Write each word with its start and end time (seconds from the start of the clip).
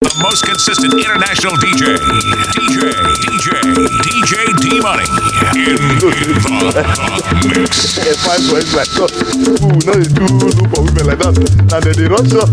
The 0.00 0.16
most 0.22 0.46
consistent 0.46 0.94
international 0.94 1.52
DJ, 1.60 1.92
DJ, 2.56 2.88
DJ, 3.20 3.52
DJ 4.00 4.32
D 4.56 4.80
Money 4.80 5.04
in 5.52 5.76
the 6.00 6.08
mix. 7.44 8.00
Get 8.00 8.16
five 8.16 8.40
boys 8.48 8.72
like 8.72 8.88
that. 8.96 9.12
Ooh, 9.60 9.76
no, 9.84 9.92
they 9.92 10.08
do 10.08 10.24
look 10.40 10.56
for 10.72 10.88
women 10.88 11.04
like 11.04 11.20
that. 11.20 11.36
Now 11.68 11.84
they, 11.84 11.92
they 11.92 12.08
rush 12.08 12.32
us. 12.32 12.48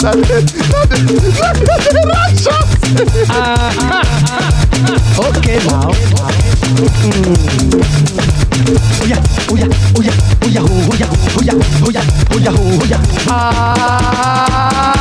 Now 0.00 0.16
they, 0.16 0.40
now 0.64 0.88
they, 0.88 1.04
now 1.60 1.84
they 1.92 2.08
rush 2.08 2.48
us. 2.56 2.72
Okay 5.28 5.60
now. 5.68 5.92
Oya, 9.04 9.20
oya, 9.52 9.68
oya, 9.92 10.08
oya, 10.40 10.64
oya, 10.88 11.04
oya, 11.36 11.52
oya, 11.84 12.00
oya, 12.32 12.48
oya. 12.80 12.96
Ah. 13.28 14.97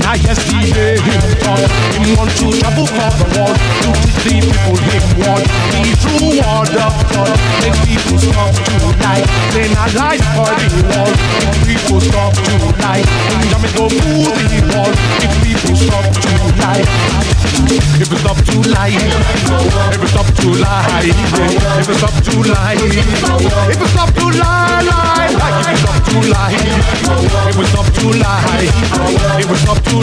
Now 0.00 0.14
yesterday 0.14 0.96
him 2.00 2.16
want 2.16 2.30
to 2.32 2.48
travel 2.60 2.86
for 2.86 3.10
the 3.20 3.26
world 3.36 3.56
to 3.84 3.90
teach 4.00 4.16
the 4.16 4.20
people 4.24 4.76
him 4.88 5.04
want 5.20 5.44
the 5.70 5.92
true 6.00 6.32
word 6.40 6.72
of 6.80 6.96
God. 7.12 7.36
Make 7.60 7.76
people 7.84 8.18
stop 8.18 8.54
to 8.56 8.76
lie, 9.00 9.24
then 9.52 9.72
a 9.76 9.86
life 9.96 10.24
for 10.32 10.48
the 10.48 10.80
world. 10.88 11.16
If 11.44 11.56
people 11.68 12.00
stop 12.00 12.32
to 12.32 12.54
lie, 12.80 13.04
then 13.04 13.44
Jami 13.52 13.68
go 13.76 13.84
move 13.88 14.32
the 14.48 14.60
world. 14.72 14.96
If 15.20 15.32
people 15.44 15.76
stop 15.76 16.06
to 16.08 16.32
lie, 16.60 16.84
if 18.00 18.12
it's 18.12 18.24
up 18.24 18.38
to 18.48 18.56
lie, 18.72 18.96
if 19.92 20.00
it's 20.00 20.16
up 20.16 20.28
to 20.40 20.48
if 20.50 21.88
it's 21.88 22.02
up 22.02 22.16
to 22.24 22.40
if 22.40 23.80
it's 23.80 23.96
up 23.96 24.14
to 24.14 24.30
if 24.30 24.40
it's 24.40 24.44
up 27.50 27.50
to 27.50 27.50
if 27.50 27.58
it's 27.60 27.74
up 27.74 27.86
to 27.86 28.10
if 29.38 29.50
it's 29.50 29.68
up 29.68 29.78
to 29.84 29.96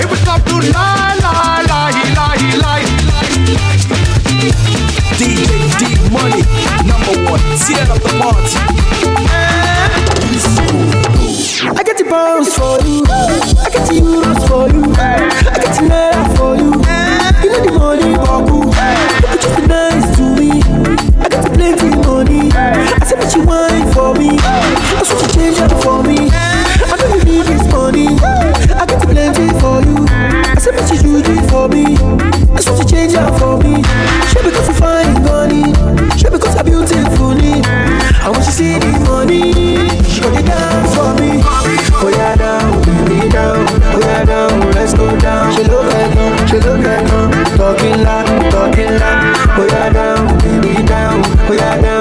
if 0.00 0.12
it's 0.12 0.28
up 0.28 0.44
to 0.44 0.59
lie, 0.68 1.16
lie, 1.22 1.62
lie, 1.68 1.92
lie, 2.16 2.56
lie. 2.62 2.86
DJ 5.18 5.50
D 5.78 5.82
Money, 6.12 6.42
number 6.86 7.14
one, 7.30 7.44
tear 7.58 7.86
up 7.90 8.00
the 8.02 8.10
party. 8.20 8.58
I 11.62 11.82
get 11.82 11.96
the 11.98 12.04
pounds 12.04 12.54
for 12.54 12.80
you. 12.86 13.04
I 13.08 13.68
get 13.70 13.84
the 13.88 13.94
euros 14.00 14.40
for 14.48 14.68
you. 14.68 14.84
I 14.96 15.58
get 15.60 15.72
the 15.76 15.82
naira 15.88 16.24
for 16.36 16.56
you. 16.56 16.70
You 17.42 17.48
know 17.50 17.60
the 17.64 17.72
money, 17.78 18.08
babu. 18.16 18.56
You 19.30 19.38
just 19.40 19.56
be 19.56 19.62
nice 19.66 20.08
to 20.16 20.22
me. 20.36 20.50
I 21.20 21.28
got 21.28 21.40
the 21.44 21.50
plenty 21.50 21.90
money. 22.06 22.50
I 22.52 23.04
said 23.04 23.18
what 23.18 23.34
you 23.34 23.42
want 23.44 23.94
for 23.94 24.14
me. 24.14 24.28
I 24.40 24.42
want 24.94 25.08
you 25.08 25.28
change 25.34 25.58
it 25.58 25.72
for 25.82 26.02
me. 26.02 26.39
I 30.72 30.84
said 30.86 31.02
what 31.02 31.04
you 31.04 31.22
do 31.22 31.34
for 31.48 31.68
me. 31.68 31.96
I 31.96 32.60
want 32.62 32.78
you 32.78 32.86
change 32.88 33.14
it 33.14 33.30
for 33.38 33.58
me. 33.58 33.82
Sure 34.30 34.42
because 34.42 34.68
you 34.68 34.74
find 34.74 35.14
money. 35.24 35.64
Sure 36.18 36.30
because 36.30 36.54
you're 36.54 36.64
beautifully. 36.64 37.62
I 38.22 38.28
want 38.30 38.44
you 38.46 38.52
see 38.52 38.78
the 38.78 38.90
money. 39.06 39.52
She 40.06 40.20
got 40.20 40.38
it 40.38 40.46
down 40.46 40.86
for 40.94 41.10
me. 41.20 41.42
Oh 42.02 42.08
yeah, 42.08 42.36
down, 42.36 42.80
baby 42.86 43.28
down. 43.28 43.66
Oh 43.92 44.00
yeah, 44.00 44.24
down, 44.24 44.60
let's 44.72 44.94
go 44.94 45.06
down. 45.18 45.52
She 45.54 45.64
look 45.64 45.92
at 45.92 46.14
them, 46.14 46.46
she 46.48 46.56
look 46.58 46.84
at 46.84 47.06
them. 47.08 47.30
Talking 47.56 48.02
loud, 48.02 48.50
talking 48.50 48.94
loud. 48.98 49.36
Oh 49.58 49.66
yeah, 49.68 49.90
down, 49.92 50.38
baby 50.38 50.82
down. 50.86 51.22
Oh 51.48 51.52
yeah, 51.52 51.80
down, 51.80 51.99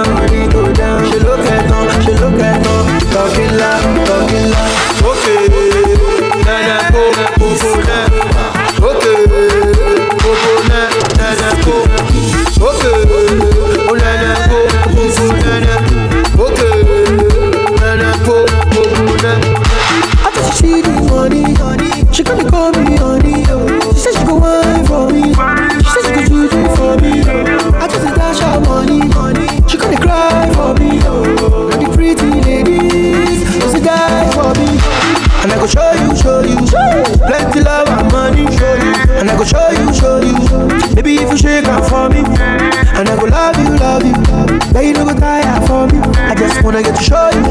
I 46.69 46.71
wanna 46.71 46.85
get 46.85 46.97
to 46.97 47.01
show 47.01 47.33
you, 47.33 47.41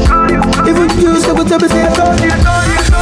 even 0.63 0.87
you 0.95 1.11
tell 1.19 1.35
me 1.35 1.67
say 1.67 1.83
I 1.83 1.91
told 1.91 2.23
you. 2.23 2.31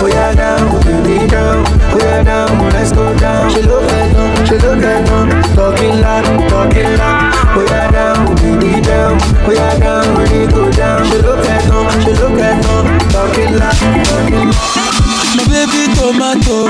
Oh 0.02 0.10
yeah, 0.10 0.34
down, 0.34 0.66
baby 0.82 1.30
down, 1.30 1.62
oh 1.94 2.00
yeah, 2.02 2.24
down, 2.26 2.58
let's 2.74 2.92
go 2.92 3.06
down. 3.20 3.54
She 3.54 3.62
look 3.62 3.86
at 3.86 4.10
them, 4.18 4.34
she 4.50 4.58
look 4.58 4.82
at 4.82 5.06
them, 5.06 5.30
talking 5.54 6.02
loud, 6.02 6.26
talking 6.50 6.90
loud. 6.98 7.38
Oh 7.54 7.62
yeah, 7.70 7.92
down, 7.94 8.34
baby 8.42 8.82
down, 8.82 9.14
oh 9.46 9.54
yeah, 9.54 9.78
down, 9.78 10.18
really 10.18 10.50
go 10.50 10.66
down. 10.74 11.06
She 11.06 11.22
look 11.22 11.46
at 11.46 11.62
them, 11.70 11.86
she 12.02 12.10
look 12.18 12.42
at 12.42 12.66
them, 12.66 12.98
talking 13.14 13.54
loud, 13.54 13.78
talking 14.10 14.50
loud. 14.50 14.98
My 15.38 15.46
baby 15.46 15.86
tomato. 15.94 16.66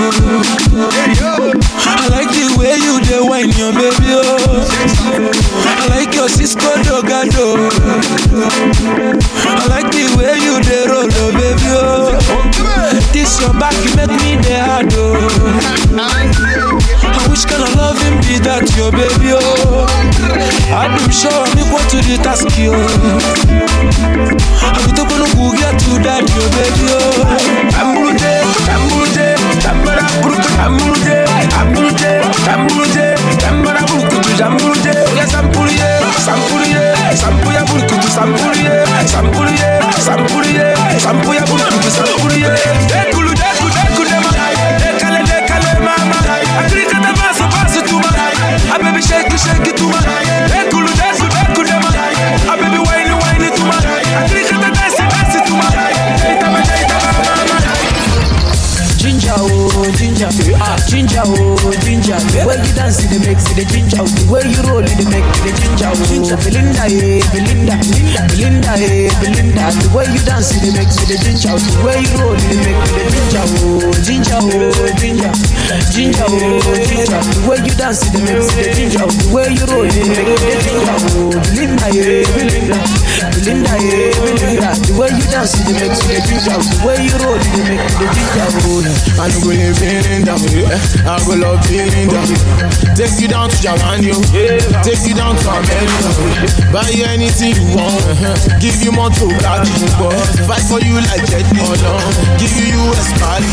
I 1.88 2.12
like 2.12 2.28
the 2.36 2.52
way 2.60 2.76
you 2.76 3.00
dey 3.00 3.24
wine 3.24 3.56
your 3.56 3.72
baby 3.72 4.12
oh 4.12 5.57
your 6.18 6.28
cisco 6.30 6.74
dogado. 6.84 7.70
I 9.46 9.68
like 9.70 9.90
the 9.94 10.10
way 10.18 10.34
you 10.42 10.58
dey 10.66 10.90
roll, 10.90 11.06
oh 11.06 11.30
baby. 11.38 11.70
Oh. 11.78 12.18
This 13.14 13.40
your 13.40 13.54
back 13.54 13.78
make 13.94 14.10
me 14.26 14.42
dey 14.42 14.58
hard. 14.58 14.90
Oh. 14.98 15.30
I 17.06 17.30
kind 17.46 17.62
of 17.62 17.70
loving 17.78 18.18
be 18.26 18.42
that 18.42 18.66
your 18.74 18.90
baby. 18.92 19.38
Oh. 19.38 19.86
I 20.74 20.90
do 20.90 21.06
sure 21.14 21.30
I'm 21.30 21.54
equal 21.54 21.86
to 21.94 21.98
the 22.02 22.18
task. 22.26 22.50
I'm 22.50 22.74
talk 24.98 25.14
to 25.86 25.92
that 26.02 26.26
your 26.34 26.50
baby. 26.58 26.98
Oh. 26.98 27.30
I'm 27.78 27.94
Brude, 27.94 28.26
I'm 28.74 28.82
Brude, 28.90 29.38
Tambara 29.62 30.02
Brude, 30.26 30.50
I'm 30.58 30.82
Brude, 30.82 31.30
I'm 31.54 31.78
Brude, 31.78 32.10
I'm 32.50 32.66
Brude, 32.66 33.06
Tambara 33.38 33.86
Brude, 33.86 34.42
I'm 34.42 34.58
I'm 35.38 35.97
sampuliye, 36.28 36.82
sampuya 37.16 37.64
buruku, 37.66 38.08
sampuliye, 38.10 38.72
sampuliye, 39.06 39.70
sampuliye, 40.06 40.66
sampuya 41.00 41.42
buruku, 41.48 41.90
sampuliye. 41.98 42.50
Dekulu, 42.92 43.32
deku, 43.42 43.68
deku, 43.76 44.04
dema, 44.10 44.32
dekale, 44.82 45.22
dekale, 45.30 45.72
mama. 45.80 46.20
Agrika 46.60 47.00
da 47.00 47.12
basu, 47.20 47.44
basu 47.54 47.82
tuma. 47.88 48.12
A 48.76 48.78
baby 48.84 49.02
shake 49.02 49.32
it, 49.34 49.40
shake 49.40 49.68
it 49.72 49.76
tuma. 49.78 50.00
Dekulu, 50.52 50.92
deku, 51.00 51.26
deku, 51.36 51.62
dema. 51.64 51.90
A 52.52 52.58
baby 52.60 52.80
whine, 52.88 53.14
whine 53.22 53.50
tuma. 53.56 53.78
Agrika 54.20 54.58
dance, 54.60 54.98
dance 55.12 55.40
tuma. 55.48 55.68
Ginger, 58.98 59.34
oh, 59.38 59.67
ginger, 59.86 60.30
ah, 60.58 60.78
ginger, 60.90 61.22
oh, 61.22 61.74
ginger, 61.86 62.18
When 62.46 62.58
you 62.66 62.74
dance, 62.74 63.06
it 63.06 63.14
makes 63.22 63.46
it 63.52 63.62
the 63.62 63.66
ginger. 63.70 64.02
The 64.02 64.26
way 64.26 64.42
you 64.50 64.62
roll, 64.66 64.82
it 64.82 65.06
make 65.14 65.22
it 65.22 65.42
the 65.46 65.52
ginger. 65.54 65.94
Oh, 65.94 66.34
Belinda, 66.42 66.90
eh, 66.90 67.22
Belinda, 67.30 67.78
Belinda, 68.34 68.74
eh, 68.82 69.10
Belinda. 69.22 69.70
The 69.78 69.90
way 69.94 70.10
you 70.10 70.22
dance, 70.26 70.58
it 70.58 70.74
makes 70.74 70.98
it 70.98 71.14
the 71.14 71.18
ginger. 71.22 71.54
The 71.54 71.78
way 71.86 72.02
you 72.02 72.18
roll, 72.18 72.34
it 72.34 72.58
make 72.66 72.74
it 72.74 72.98
the 72.98 73.06
ginger. 73.14 73.46
Oh, 73.62 73.94
ginger, 74.02 74.40
oh, 74.42 74.74
ginger, 74.98 75.32
ginger, 75.94 76.26
oh, 76.26 76.74
ginger. 76.82 77.22
The 77.22 77.42
way 77.46 77.60
you 77.62 77.74
dance, 77.78 78.02
it 78.10 78.18
makes 78.26 78.50
it 78.50 78.58
the 78.58 78.74
ginger. 78.74 79.06
The 79.06 79.30
way 79.30 79.48
you 79.54 79.66
roll, 79.70 79.86
it 79.86 79.94
make 79.94 80.26
it 80.26 80.42
the 80.42 80.58
ginger. 80.58 80.98
Oh, 81.22 81.30
Belinda, 81.54 81.88
eh, 81.94 82.26
Belinda, 82.34 82.80
Belinda, 83.38 83.74
eh, 83.78 84.10
Belinda. 84.26 84.70
The 84.90 84.94
way 84.98 85.12
you 85.14 85.26
dance, 85.30 85.54
it 85.62 85.70
makes 85.78 86.02
it 86.02 86.18
the 86.18 86.22
ginger. 86.26 86.58
The 86.58 86.78
way 86.82 86.98
you 87.06 87.14
roll, 87.22 87.38
it 87.38 87.62
make 87.62 87.86
it 87.86 87.96
the 88.02 88.08
ginger. 88.10 88.48
Oh, 88.66 88.98
live 89.68 89.78
feeling 89.80 90.24
down, 90.24 90.40
yeah. 90.56 91.12
I 91.12 91.20
go 91.28 91.36
love 91.36 91.60
feeling 91.68 92.08
down. 92.08 92.28
Take 92.96 93.20
you 93.20 93.28
down 93.28 93.50
to 93.50 93.58
Japan, 93.60 94.00
yo. 94.04 94.16
Take 94.84 95.04
you 95.04 95.16
down 95.16 95.36
to 95.36 95.48
America. 95.52 96.12
Buy 96.72 96.88
you 96.96 97.04
anything 97.04 97.52
you 97.56 97.76
want. 97.76 98.00
uh-huh. 98.08 98.60
Give 98.64 98.76
you 98.84 98.92
more 98.96 99.12
to 99.12 99.26
black 99.44 99.68
boy. 100.00 100.16
Fight 100.48 100.64
for 100.72 100.80
you 100.80 100.96
like 101.12 101.24
Jet 101.28 101.48
Li. 101.52 101.60
Oh, 101.64 102.00
Give 102.40 102.54
you 102.56 102.80
US 102.88 103.12
party. 103.20 103.50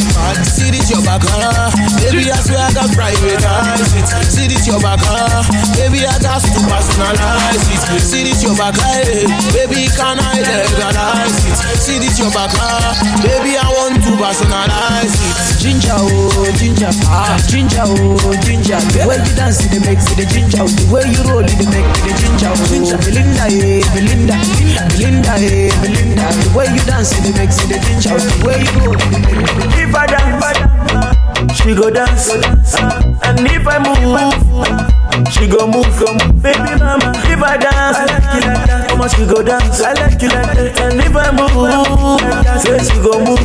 See 0.46 0.70
this 0.70 0.90
your 0.90 1.02
back, 1.02 1.22
huh? 1.26 1.70
Baby, 1.98 2.30
I 2.30 2.38
swear 2.42 2.62
I 2.62 2.70
got 2.72 2.88
private 2.94 3.42
eyes. 3.42 3.82
See 4.30 4.46
this 4.46 4.66
your 4.66 4.78
back, 4.80 5.02
huh? 5.02 5.42
Baby, 5.74 6.06
I 6.06 6.14
got 6.22 6.40
to 6.40 6.60
personalize 6.70 7.64
it. 7.74 8.00
See 8.00 8.22
this 8.22 8.42
your 8.42 8.54
back, 8.54 8.78
hey. 8.78 9.26
Baby, 9.50 9.90
can 9.90 10.20
I 10.22 10.38
legalize 10.38 11.42
it? 11.42 11.56
See 11.80 11.98
this 11.98 12.18
your 12.18 12.30
back, 12.30 12.54
huh? 12.54 12.94
Baby, 13.22 13.58
I 13.58 13.66
want 13.66 13.98
to 14.04 14.12
personalize 14.20 15.10
it. 15.10 15.60
Ginger, 15.60 15.96
oh, 16.04 16.50
ginger, 16.58 16.90
ah, 17.08 17.36
ginger, 17.48 17.84
oh, 17.86 18.34
ginger. 18.44 18.78
The 18.92 19.06
way 19.08 19.16
you 19.16 19.32
dance, 19.36 19.64
it 19.64 19.80
makes 19.84 20.06
it 20.12 20.16
the 20.20 20.26
ginger. 20.28 20.64
The 20.64 20.84
way 20.92 21.04
you 21.08 21.22
roll, 21.28 21.44
it 21.44 21.56
make 21.72 21.88
it 21.88 22.02
the 22.04 22.12
ginger. 22.20 22.52
Oh, 22.52 22.96
Belinda, 23.00 23.44
eh, 23.48 23.80
Belinda, 23.94 24.36
Belinda, 24.92 25.34
eh, 25.40 25.70
Belinda. 25.80 26.26
The 26.30 26.50
way 26.56 26.66
you 26.72 26.82
dance, 26.84 27.12
it 27.16 27.34
makes 27.36 27.58
it 27.64 27.68
the 27.72 27.78
ginger. 27.84 28.16
The 28.18 28.32
way 28.44 28.58
you 28.60 28.72
roll, 28.84 28.96
it 28.96 29.80
If 29.80 29.94
I 29.94 30.06
dance, 30.06 31.54
she 31.60 31.74
go 31.74 31.90
dance. 31.90 32.28
And 33.24 33.40
if 33.48 33.66
I 33.66 33.78
move, 33.80 34.34
she 35.32 35.46
go 35.48 35.66
move. 35.66 35.86
Baby 36.42 36.76
mama, 36.78 37.12
if 37.28 37.42
I 37.42 37.56
dance, 37.56 37.96
I 37.96 38.04
like 38.06 38.36
it 38.36 38.46
like 38.46 38.66
that. 38.66 38.90
Mama, 38.90 39.08
she 39.08 39.24
go 39.26 39.42
dance. 39.42 39.80
I 39.80 39.92
like 39.94 40.22
it 40.22 40.32
like 40.32 40.56
that. 40.56 40.80
And 40.80 41.00
if 41.00 41.14
I 41.16 41.30
move, 41.32 42.20
say 42.60 42.78
she 42.84 42.98
go 43.02 43.20
move. 43.24 43.43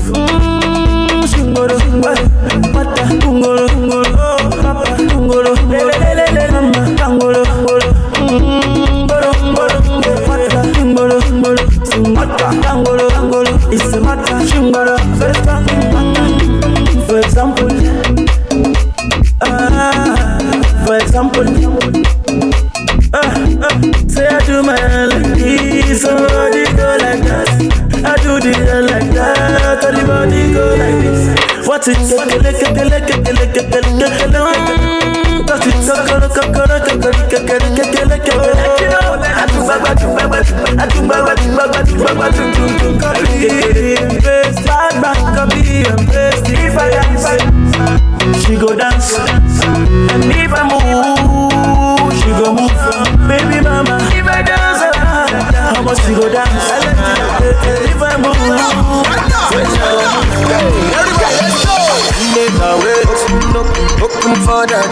For 64.49 64.65
that. 64.65 64.89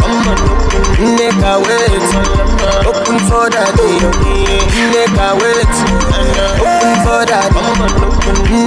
Nigga 1.01 1.57
wait, 1.65 2.05
open 2.85 3.17
for 3.25 3.49
that. 3.49 3.73
Nigga 4.93 5.29
wait, 5.41 5.73
open 6.61 6.93
for 7.01 7.25
that. 7.25 7.49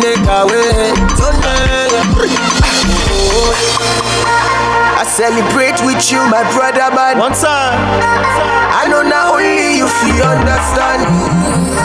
Nigga 0.03 0.39
wait. 0.51 0.99
I 4.99 5.05
celebrate 5.07 5.79
with 5.87 6.03
you, 6.11 6.19
my 6.27 6.43
brother, 6.59 6.91
man. 6.91 7.23
One 7.23 7.39
time. 7.39 7.79
I 8.75 8.91
know 8.91 9.07
not 9.07 9.39
only 9.39 9.79
you 9.79 9.87
feel 10.03 10.27
understand. 10.27 11.07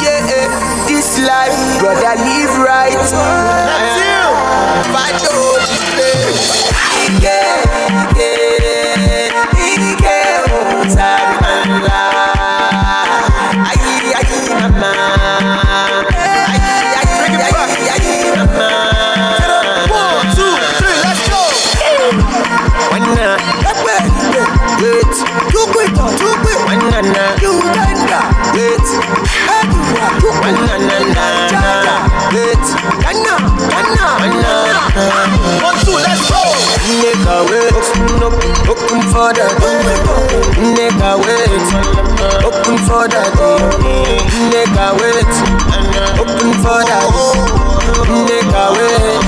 Yeah, 0.01 0.33
eh, 0.33 0.49
this 0.89 1.21
life, 1.21 1.53
brother, 1.77 2.17
live 2.25 2.57
right. 2.57 2.97
That's 2.97 4.01
you. 4.01 4.25
Fight 4.89 5.21
yeah, 7.21 7.61
yeah, 8.17 8.34
for 39.15 39.31
that. 39.31 39.55
Nigga 40.75 41.11
wait, 41.23 41.67
open 42.47 42.77
for 42.87 43.07
that. 43.07 43.31
Nigga 44.51 44.87
wait, 44.99 45.33
open 46.19 46.51
for 46.63 46.81
that. 46.89 47.07
Nigga 48.27 48.65
wait. 48.75 49.23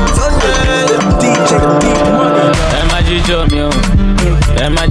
DJ 1.22 1.52
Big 1.80 2.00
Money. 2.18 2.48
ẹ 2.78 2.82
má 2.92 3.00
jíjọ 3.08 3.40
mi 3.52 3.60
o 3.68 3.70
ẹ 4.64 4.68
má 4.76 4.84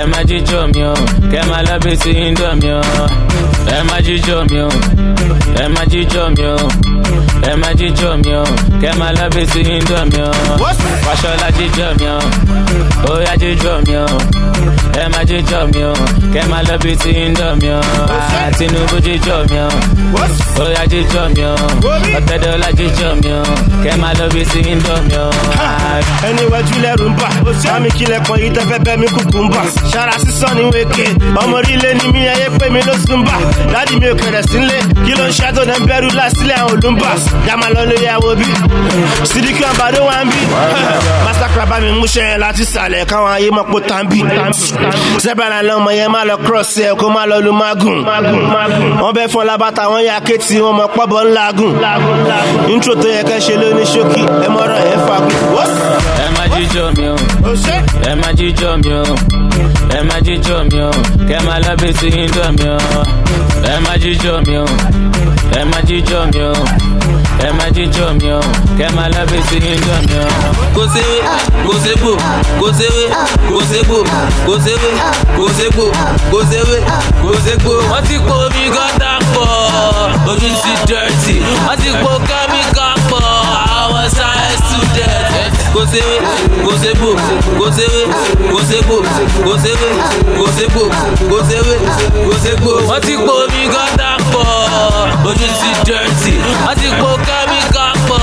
ẹ 0.00 0.04
má 0.12 0.20
jíjọ 0.28 0.66
mi 0.74 0.82
o 0.82 0.94
kẹ 1.32 1.40
má 1.50 1.58
lọ 1.68 1.78
bí 1.84 1.96
ti 2.02 2.10
ń 2.30 2.34
dọ̀ 2.40 2.54
mi 2.62 2.70
o. 2.70 2.80
Ẹ 3.76 3.78
má 3.88 3.96
jíjọ 4.06 4.36
mi 4.50 4.58
o 4.60 4.68
ẹ 5.62 5.68
má 5.74 5.82
jíjọ 5.92 6.22
mi 6.36 6.44
o. 6.44 6.56
Ẹ 7.50 7.52
má 7.62 7.68
jíjọ 7.78 8.10
mi 8.24 8.32
o 8.34 8.44
kẹ 8.82 8.90
má 9.00 9.08
lọ 9.18 9.26
bí 9.34 9.42
ti 9.52 9.60
ń 9.62 9.80
dọ̀ 9.88 10.04
mi 10.12 10.20
o 10.22 10.30
wàṣọlá 11.06 11.48
jíjọ 11.58 11.86
mi 12.00 12.06
o 12.16 12.18
óyá 13.12 13.34
jíjọ 13.42 13.72
mi 13.86 13.96
o 13.96 14.06
ẹ 15.02 15.04
má 15.12 15.20
jíjọ 15.28 15.60
mi 15.72 15.82
o 15.84 15.92
kẹ 16.34 16.42
má 16.50 16.58
lọ 16.68 16.76
bí 16.84 16.92
ti 17.02 17.10
ń 17.12 17.34
dọ̀ 17.34 17.54
mi 17.60 17.68
o. 17.70 17.80
Àtinúbù 18.46 18.96
jíjọ 19.04 19.36
mi 19.50 19.58
o. 19.66 19.68
Óyá 20.64 20.82
jíjọ 20.90 21.22
mi 21.36 21.44
o 21.44 21.54
ọ̀tẹ̀dọ́lá 22.18 22.68
jíjọ 22.78 23.08
mi 23.22 23.30
o. 23.32 23.42
Kẹ 23.84 23.92
má 24.02 24.10
lọ 24.18 24.26
bí 24.34 24.42
ti 24.52 24.60
ń 24.74 24.80
dọ̀ 24.86 25.00
mi 25.08 25.16
o. 25.16 25.30
ẹni 26.28 26.42
wájú 26.52 26.76
lẹ́rù 26.84 27.06
ń 27.10 27.14
bà 27.20 27.28
sami 27.62 27.88
kílẹ̀ 27.90 28.20
kan 28.26 28.36
yìí 28.42 28.50
tẹ́fẹ́ 28.56 28.78
bẹ́ 28.86 28.96
mi 29.00 29.06
kúkú 29.14 29.38
ń 29.44 29.48
bà. 29.54 29.62
Ṣara 29.92 30.14
sísọ 30.22 30.48
ní 30.56 30.62
wéke 30.74 31.06
ọmọ 31.42 31.56
orílẹ̀ 31.56 31.94
ni 31.98 32.06
mi 32.12 32.20
ẹyẹ 32.32 32.48
pé 32.58 32.66
mi 32.70 32.80
ló 32.86 32.92
sún 33.06 33.24
bà. 33.24 33.36
Láti 33.72 33.96
mi 34.00 34.06
ò 34.06 34.14
kẹrẹ̀ 34.14 34.42
sílé 34.50 34.78
kí 35.06 35.12
ló 35.18 35.24
ń 35.28 35.32
ṣàtò 35.38 35.62
náà 35.66 35.78
bẹ̀rù 35.86 36.08
lásìlẹ̀ 36.18 36.56
àwọn 36.62 36.72
olùmbà? 36.78 37.10
Yàmà 37.48 37.66
lọ 37.74 37.82
lórí 37.90 38.06
àwọ̀ 38.16 38.34
bí. 38.40 38.46
Sídìkì 39.30 39.64
àbádó 39.64 40.00
wa 40.08 40.24
ń 40.24 40.28
bí. 40.30 40.40
Masakra 41.24 41.66
bá 41.66 41.76
mi 41.80 41.90
mú 41.92 42.06
ṣẹ́yìn 42.06 42.38
láti 42.40 42.64
sàlẹ̀ 42.64 43.04
káwọn 43.06 43.30
ayé 43.36 43.50
mọ̀ 43.50 43.64
pé 43.72 43.78
tá 43.88 44.02
ń 44.02 44.08
bì 44.10 44.18
sẹ́bàlá 45.22 45.58
lọ́mọ 45.68 45.90
yẹn 45.98 46.10
má 46.14 46.20
lọ 46.28 46.36
cross 46.46 46.76
ẹ̀ 46.78 46.94
kó 47.00 47.06
má 47.16 47.22
lọ 47.30 47.36
lu 47.46 47.52
mágùn 47.52 47.98
wọ́n 49.02 49.12
bẹ́ 49.16 49.28
fún 49.32 49.40
ọlábàtà 49.44 49.82
wọn 49.92 50.02
yà 50.08 50.20
kéètì 50.26 50.56
wọn 50.64 50.74
mọ̀ 50.78 50.88
pọ́bọ̀ 50.96 51.20
ńlá 51.28 51.46
gùn. 51.58 51.72
Intro 52.72 52.94
tó 53.02 53.08
yẹ 53.16 53.22
kẹ́ 53.28 53.40
ṣe 53.44 53.54
lóní 53.62 53.84
ṣókí 53.92 54.22
ẹ 54.46 54.48
mọ̀rọ̀ 54.54 54.78
yẹn 54.88 55.00
fagùn. 55.06 55.32
ẹ 56.24 56.26
má 56.36 56.44
jíjọ 56.54 56.84
mi 56.96 57.06
o. 57.14 57.16
Ẹ 58.10 58.12
má 58.22 58.28
jíjọ 58.38 58.68
mi 58.84 58.92
o. 59.00 59.04
Ẹ 59.96 60.00
má 60.08 60.16
jíjọ 60.26 60.56
mi 60.70 60.78
o. 60.88 60.90
Kẹ 61.28 61.38
má 61.46 61.54
lọ 61.64 61.72
bí 61.80 61.88
ti 61.98 62.08
ń 62.10 62.28
dọ̀ 62.34 62.48
mi 62.58 62.66
o. 62.76 62.78
Ẹ 63.72 63.74
má 63.84 63.92
jíjọ 64.02 64.32
mi 64.46 64.56
o. 64.58 64.66
Ẹ 65.58 65.62
má 65.70 65.78
jíjọ 65.88 66.18
mi 66.32 66.40
o 66.50 66.52
ẹ 67.44 67.52
má 67.52 67.64
jíjọ 67.74 68.12
mi 68.20 68.30
o 68.32 68.40
kẹ 68.78 68.88
má 68.96 69.08
lọ́bí 69.08 69.38
sí 69.50 69.56
yíndọ̀ 69.56 70.00
mi 70.08 70.16
o. 70.18 70.28
kò 70.74 70.82
séwé 70.94 71.18
kò 71.66 71.72
ségbò 71.84 72.12
kò 72.60 72.68
séwé 72.78 73.04
kò 73.50 73.60
ségbò 73.70 73.98
kò 74.46 74.54
séwé 74.64 74.90
kò 75.36 75.44
ségbò 75.56 75.84
kò 76.32 76.38
séwé 76.50 76.78
kò 77.22 77.32
ségbò. 77.44 77.72
wọ́n 77.90 78.02
ti 78.08 78.16
po 78.26 78.34
omi 78.46 78.64
gọ́tà 78.74 79.10
pọ̀ 79.34 79.46
ojú 80.30 80.48
ti 80.62 80.72
dọ̀tí 80.88 81.34
wọ́n 81.66 81.76
ti 81.82 81.90
po 82.02 82.10
kẹ́míkà 82.28 82.88
pọ̀ 83.10 83.24
àwọn 83.80 84.06
science 84.16 84.60
student. 84.68 85.52
kò 85.74 85.80
séwé 85.92 86.16
kò 86.64 86.72
ségbò 86.82 87.10
kò 87.58 87.66
séwé 87.76 88.02
kò 88.52 88.58
ségbò 88.70 88.96
kò 89.44 89.52
séwé 89.64 89.88
kò 90.38 90.46
ségbò 90.56 90.84
kò 91.30 91.38
séwé 91.48 91.74
kò 92.26 92.34
ségbò. 92.44 92.72
wọ́n 92.88 93.00
ti 93.06 93.14
po 93.26 93.32
omi 93.44 93.62
gọ́tà 93.74 94.08
pọ̀ 94.36 95.28
ojú 95.30 95.46
ti 95.60 95.70
dọ̀tí 95.88 96.32
wọ́n 96.66 96.74
ti 96.80 96.88
po 97.00 97.08
kẹ́míkà 97.26 97.84
pọ̀ 98.08 98.20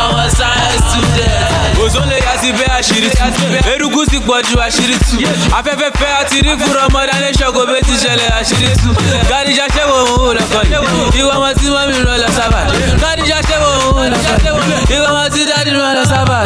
àwọn 0.00 0.28
science 0.36 0.82
student. 0.86 1.78
òzó 1.82 2.00
lè 2.10 2.18
yá 2.26 2.32
sí 2.42 2.48
bẹ́ẹ̀ 2.58 2.74
àṣírí 2.78 3.08
tú 3.16 3.44
eruku 3.72 4.00
sì 4.10 4.18
pọ̀ 4.26 4.38
ju 4.48 4.56
àṣírí 4.66 4.96
tú 5.06 5.16
afẹ́fẹ́ 5.58 5.90
fẹ́ 6.00 6.10
àti 6.20 6.36
rí 6.46 6.52
fúnra 6.60 6.82
ọmọdé 6.88 7.14
nation 7.24 7.50
kò 7.56 7.62
bẹ́ẹ̀ 7.70 7.84
ti 7.86 7.94
ṣẹlẹ̀ 8.02 8.30
àṣírí 8.40 8.68
tú 8.82 8.88
gàdíjà 9.30 9.66
ṣẹ́wọ̀ 9.74 9.98
òun 10.12 10.36
lọ́kọ̀ 10.38 10.60
yìí 10.70 11.20
ìwọ 11.20 11.30
ọmọ 11.36 11.48
tí 11.58 11.66
mọ́mí 11.74 11.96
rán 12.06 12.18
lọ 12.22 12.28
sábà 12.38 12.60
gàdíjà 13.02 13.38
ṣẹ́wọ̀ 13.48 13.72
òun 13.86 14.06
lọ́kọ̀ 14.12 14.34
yìí 14.68 14.96
ìwọ 14.96 15.06
ọmọ 15.12 15.22
tí 15.34 15.40
dáàdì 15.50 15.70
rán 15.80 15.94
lọ 15.98 16.04
sábà. 16.12 16.38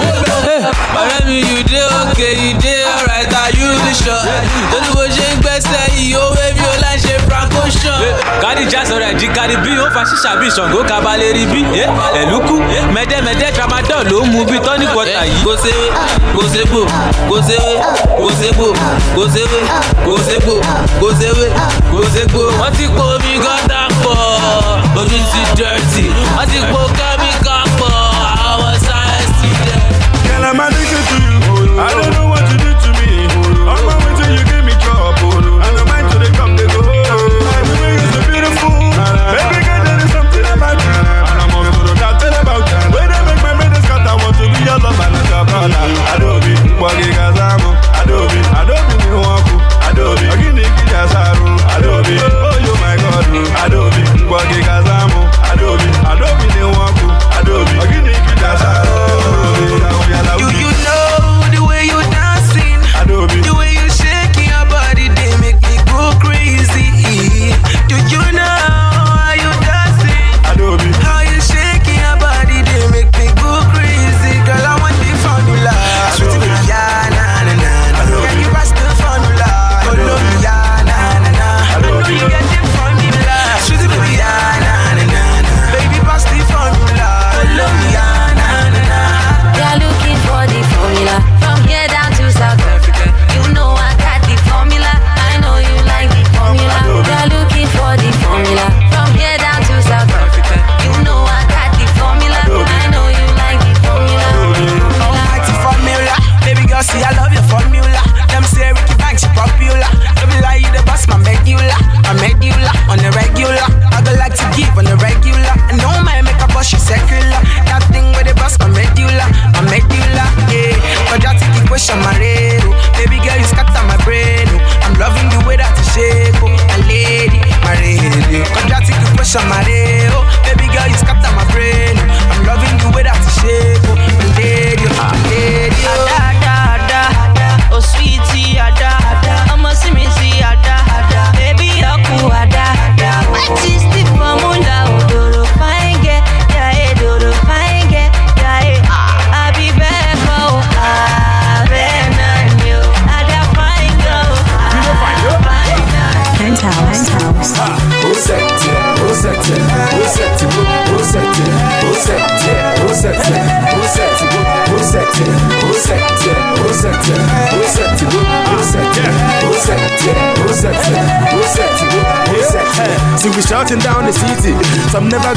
ọ̀rẹ́ 1.00 1.20
mi 1.26 1.36
you 1.50 1.58
dey 1.70 1.84
okay 2.00 2.32
you 2.42 2.52
dey 2.62 2.80
alright 2.94 3.32
are 3.40 3.52
you 3.58 3.70
sure? 4.00 4.22
Torí 4.70 4.88
bó 4.96 5.02
ṣe 5.16 5.26
ń 5.32 5.34
gbẹ́sẹ̀ 5.42 5.82
yìí 5.96 6.14
láń 6.92 6.98
ṣe 7.00 7.16
franco 7.26 7.62
ṣan. 7.80 8.00
gàdíjà 8.42 8.80
sọ̀rọ̀ 8.88 9.08
ẹ̀dí 9.12 9.26
kárí 9.36 9.56
bí 9.64 9.70
ó 9.78 9.86
fa 9.94 10.02
ṣíṣà 10.10 10.32
bí 10.40 10.46
ṣàngó 10.56 10.80
kabalẹ̀ 10.90 11.32
rí 11.36 11.44
bí 11.52 11.60
ẹ̀lúkú 12.20 12.54
mẹ́dẹ́mẹ́dẹ́ 12.94 13.52
tramadol 13.56 14.04
ló 14.10 14.18
ń 14.24 14.28
mu 14.32 14.40
bí 14.50 14.56
tọ́ní 14.66 14.86
kọta 14.94 15.22
yìí. 15.30 15.40
kò 15.46 15.52
séwé 15.62 15.86
kò 16.36 16.42
ségbò 16.52 16.80
kò 17.28 17.36
séwé 17.48 17.72
kò 18.20 18.26
ségbò 18.40 18.68
kò 19.16 19.22
séwé 19.34 19.60
kò 20.06 20.12
ségbò 20.26 20.54
kò 21.00 21.08
séwé 21.20 21.46
kò 21.92 21.98
ségbò. 22.14 22.42
wọ́n 22.60 22.72
ti 22.76 22.84
po 22.96 23.04
omi 23.14 23.32
gọ́tà 23.44 23.80
pọ̀ 24.02 24.16
ojú 25.00 25.18
ti 25.30 25.40
dọ̀tí 25.58 26.04
wọ́n 26.36 26.46
ti 26.50 26.58
po 26.72 26.80
kẹ́míkà 26.98 27.56
pọ̀ 27.78 27.92
àwọn 28.50 28.74
student. 28.84 29.84
Girl, 30.26 30.44
I'm 30.48 30.60
addicted 30.64 31.04
to 31.08 31.16
you. 31.24 31.80
I 31.80 31.88
don't 31.96 32.10
know 32.14 32.21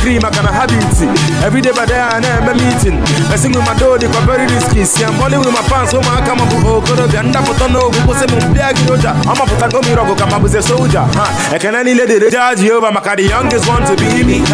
Green, 0.05 0.21
I 0.21 0.29
can 0.29 0.45
have 0.45 0.69
it. 0.69 1.01
Every 1.41 1.65
day 1.65 1.73
by 1.73 1.89
there 1.89 2.05
and 2.13 2.21
I'm 2.21 2.45
meeting. 2.53 3.01
I 3.33 3.35
sing 3.41 3.57
with 3.57 3.65
my 3.65 3.73
door, 3.73 3.97
they 3.97 4.05
quite 4.05 4.29
very 4.29 4.45
risky. 4.45 4.85
See 4.85 5.01
I'm 5.01 5.17
balling 5.17 5.41
with 5.41 5.49
my 5.49 5.65
pants, 5.65 5.89
so 5.89 5.97
oh, 5.97 6.05
my 6.05 6.21
come 6.21 6.37
up 6.37 6.53
with 6.53 6.61
oh, 6.61 6.77
could 6.85 7.01
have 7.01 7.09
been 7.09 7.33
up 7.33 7.49
on 7.49 7.73
no, 7.73 7.89
we 7.89 8.13
a 8.13 8.27
big 8.53 8.77
roja. 8.85 9.17
I'm 9.25 9.41
a 9.41 9.65
gummy 9.65 9.97
rock, 9.97 10.13
come 10.13 10.29
up 10.29 10.43
with 10.43 10.53
a 10.53 10.61
soldier. 10.61 11.01
I 11.09 11.57
can 11.57 11.73
only 11.73 11.95
let 11.95 12.11
it 12.11 12.29
judge. 12.29 12.61
My 12.61 13.01
car, 13.01 13.15
the 13.15 13.23
youngest 13.23 13.67
want 13.67 13.89
to 13.89 13.97
be 13.97 14.21
me. 14.21 14.45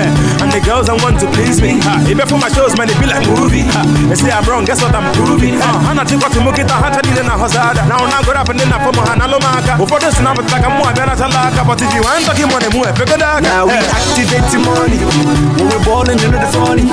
The 0.51 0.59
girls 0.67 0.91
I 0.91 0.95
want 0.99 1.15
to 1.23 1.27
please 1.31 1.63
me. 1.63 1.79
Even 2.11 2.27
for 2.27 2.35
my 2.35 2.51
shows, 2.51 2.75
man, 2.75 2.91
they 2.91 2.97
be 2.99 3.07
like 3.07 3.23
movie. 3.39 3.63
They 4.11 4.19
say 4.19 4.31
I'm 4.31 4.43
wrong, 4.43 4.67
guess 4.67 4.83
what 4.83 4.91
I'm 4.91 5.07
proving. 5.15 5.55
Huh? 5.55 5.87
I'm 5.87 5.95
not 5.95 6.11
think 6.11 6.19
what 6.19 6.35
to 6.35 6.43
make 6.43 6.59
it 6.59 6.67
a 6.67 6.75
hundred 6.75 7.07
in 7.07 7.23
a 7.23 7.35
hazard. 7.39 7.79
Now 7.87 8.03
I'm 8.03 8.23
go 8.27 8.35
up 8.35 8.51
and 8.51 8.59
then 8.59 8.67
I 8.67 8.77
put 8.83 8.91
my 8.99 9.03
hand 9.07 9.23
on 9.23 9.31
my 9.39 9.63
Before 9.79 9.99
this, 10.03 10.19
now 10.19 10.35
like 10.35 10.65
I'm 10.67 10.75
more 10.75 10.91
than 10.91 11.07
a 11.07 11.15
talaka. 11.15 11.63
But 11.63 11.79
if 11.79 11.91
you 11.95 12.03
ain't 12.03 12.27
talking 12.27 12.51
money, 12.51 12.67
move, 12.75 12.91
figure 12.99 13.15
that. 13.15 13.39
Now 13.39 13.63
we 13.63 13.79
activate 13.79 14.47
the 14.51 14.59
money 14.59 14.99
when 15.55 15.65
we're 15.71 15.83
balling 15.87 16.19
into 16.19 16.35
the 16.35 16.49
funny. 16.51 16.85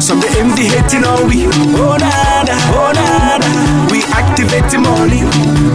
Some 0.00 0.20
they 0.24 0.32
envy 0.40 0.72
hating 0.72 1.04
on 1.04 1.28
we. 1.28 1.44
Oh 1.76 2.00
nada, 2.00 2.56
oh 2.72 2.96
nada. 2.96 3.48
We 3.92 4.00
activate 4.16 4.72
the 4.72 4.80
money 4.80 5.20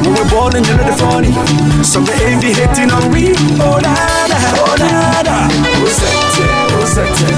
when 0.01 0.12
we're 0.17 0.29
balling 0.34 0.65
into 0.65 0.82
the 0.82 0.96
funny. 0.98 1.29
Some 1.86 2.10
they 2.10 2.17
envy 2.34 2.58
hating 2.58 2.89
on 2.89 3.13
we. 3.13 3.38
Oh 3.62 3.77
nada, 3.77 4.38
oh 4.65 4.74
nada. 4.82 5.38
Ó 5.77 5.88
sẹ̀tẹ̀, 6.00 6.57
sẹ̀tẹ̀. 6.98 7.38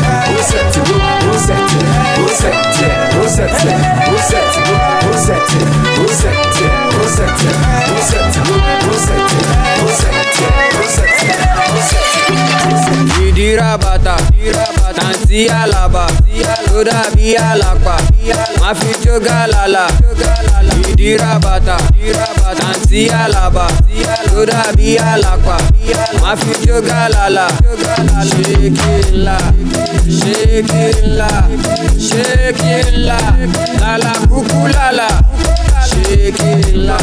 ìdíra 13.28 13.72
bàtà 13.84 14.16
àǹtí 15.08 15.40
àlàbà 15.62 16.04
tó 16.70 16.84
dàbí 16.90 17.28
àlàpà 17.50 17.96
má 18.62 18.70
fi 18.80 18.92
jó 19.06 19.16
gàlàlà 19.26 19.86
ìdíra 20.90 21.32
bàtà 21.44 21.78
tàǹtí 22.60 23.02
àlàbà 23.24 23.66
tó 24.32 24.40
dàbí 24.52 24.90
àlàpà 25.12 25.58
má 26.22 26.32
fi 26.42 26.52
jó 26.68 26.78
gàlàlà 26.90 27.48
ṣékìlà 28.32 29.38
ṣékìlà 30.20 31.32
ṣékìlà 32.10 33.20
lálà 33.82 34.14
kúkú 34.30 34.60
lálà 34.76 35.10
ṣékìlà 35.90 36.98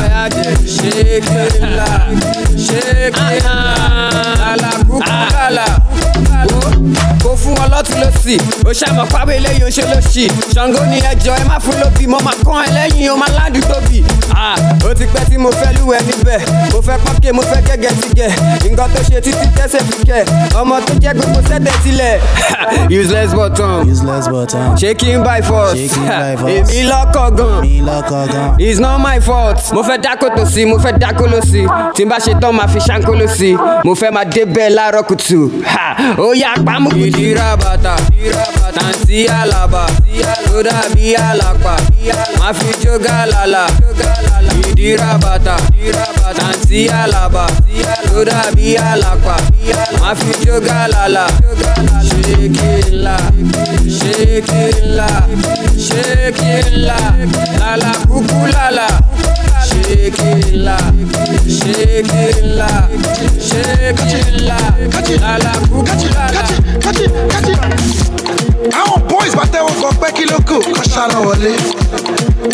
ṣékìlà 0.77 1.89
ṣékìlà 2.67 3.55
lálà 4.41 4.71
kúkú 4.89 5.15
lálà 5.35 5.67
kò 7.23 7.31
fún 7.41 7.55
wọn 7.59 7.69
lọ́tún 7.73 7.99
lọ́sì 8.03 8.35
ó 8.69 8.71
ṣàmọ̀ 8.81 9.07
pàwé 9.13 9.33
eléyìí 9.39 9.63
ó 9.67 9.71
ṣe 9.77 9.83
lọ́sì 9.93 10.25
ṣàngó 10.55 10.81
ni 10.91 10.99
ẹjọ́ 11.13 11.35
ẹ 11.41 11.45
má 11.49 11.57
fún 11.65 11.77
lóbì. 11.83 12.07
Mo 12.07 12.19
máa 12.27 12.37
kán 12.47 12.63
ẹ 12.67 12.69
lẹ́yìn 12.77 13.11
o 13.13 13.17
máa 13.17 13.33
ládùú 13.37 13.63
tóbi. 13.71 13.99
ó 14.89 14.95
ti 14.99 15.05
pẹ́ 15.15 15.25
tí 15.31 15.37
mo 15.39 15.51
fẹ́ 15.51 15.71
lúwẹ̀ 15.79 16.01
níbẹ̀. 16.09 16.41
Mo 16.73 16.79
fẹ́ 16.87 16.97
pọ́nkẹ́ 17.05 17.33
mo 17.37 17.43
fẹ́ 17.51 17.61
gẹ́gẹ́ 17.69 17.93
ti 18.01 18.09
gẹ̀. 18.19 18.31
Nǹkan 18.71 18.89
tó 18.95 19.01
ṣe 19.09 19.21
títí 19.25 19.47
tẹ́sẹ̀ 19.57 19.83
fi 19.89 19.97
kẹ̀. 20.09 20.25
Ọmọ 20.61 20.77
tó 20.87 20.93
jẹ́ 21.03 21.13
gbogbo 21.19 21.41
sẹ́tẹ̀ 21.49 21.75
sílẹ̀. 21.83 22.17
useless 23.01 23.33
button. 23.35 24.77
Shaking 24.81 25.23
by 25.25 25.41
force. 25.43 25.75
Èmi 26.57 26.81
lọ́kọ̀ 26.91 27.27
gan. 27.39 28.55
It's 28.59 28.79
not 28.81 28.99
my 29.01 29.19
fault. 29.21 29.59
Mo 29.75 29.83
fẹ́ 29.83 29.99
dákó 30.05 30.29
tó 30.37 30.45
sí 30.53 30.65
mo 30.65 30.77
fẹ́ 30.79 30.99
dákó 31.03 31.25
ló 31.33 31.41
sí 31.51 31.63
tí 31.95 32.05
n 32.05 32.09
bá 32.09 32.19
ṣe 32.19 32.33
tán 32.41 32.53
máa 32.57 32.67
fi 32.69 32.79
ṣáńkó 32.79 33.13
ló 33.21 33.27
sí 33.39 33.55
mo 33.85 33.93
fẹ́ 33.95 34.11
máa 34.13 34.25
dé 34.25 34.45
bẹ́ẹ̀ 34.45 34.71
láàárọ̀ 34.77 35.03
kùtù 35.09 35.41
ó 36.19 36.27
yá 36.43 36.51
pamọ́ 36.67 36.91
kùtù. 36.93 37.16
Ìdíra 37.17 37.57
bàtà 37.63 37.95
tàǹtí 38.77 39.21
àlàbà 39.41 39.85
tó 40.47 40.57
dàbí 40.69 41.07
àlàpà 41.29 41.75
má 42.39 42.49
fi 42.59 42.71
jó 42.85 42.95
gàlàlà 43.07 43.65
ìdíra 44.69 45.11
bàtà 45.23 45.57
tàǹtí 46.39 46.81
àlàbà 47.03 47.45
tó 48.11 48.19
dàbí 48.31 48.69
àlàpà 48.91 49.37
má 50.01 50.11
fi 50.21 50.31
jó 50.47 50.57
gàlàlà 50.69 51.27
ṣékìlà 52.09 53.17
ṣékìlà 53.99 55.09
ṣékìlà 55.89 56.99
lálà 57.61 57.93
kúkú 58.09 58.41
lálà 58.55 58.89
ṣékìlà 59.25 59.56
ṣékìlà 59.69 60.79
ṣékìlà 61.59 62.81
lálà 65.23 65.53
kúkú 65.71 66.07
lálà. 66.17 66.43
àwọn 68.81 69.01
boys 69.11 69.35
bá 69.39 69.45
tẹ́wọ́ 69.53 69.75
kan 69.83 69.95
pẹ́ 70.01 70.11
kí 70.17 70.25
ló 70.31 70.37
kù 70.49 70.57
kọ́ 70.77 70.85
ṣáná 70.95 71.19
wọlé. 71.27 71.53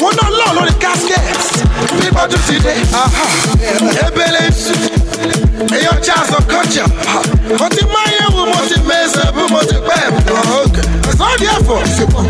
Wọn 0.01 0.13
náà 0.19 0.31
lọ 0.39 0.47
lórí 0.57 0.75
casket. 0.83 1.25
Bí 1.99 2.07
bọ́dún 2.17 2.41
ti 2.47 2.55
dé 2.65 2.73
aha, 3.03 3.27
ebele 4.07 4.41
isu. 4.51 4.75
Èèyàn 5.75 5.99
jazz 6.07 6.31
of 6.37 6.45
culture 6.53 6.89
mo 7.59 7.67
ti 7.75 7.83
máa 7.93 8.09
yẹ 8.17 8.25
wo 8.35 8.43
mo 8.53 8.61
ti 8.69 8.77
mẹ́sẹ̀ 8.89 9.27
bú 9.35 9.43
mo 9.53 9.61
ti 9.69 9.77
pẹ́ 9.87 10.01
ọ́gẹ̀ 10.61 10.85
ẹ̀sán 11.11 11.33
díẹ̀ 11.41 11.59
fọ̀ 11.67 11.81
ṣùgbọ́n. 11.97 12.27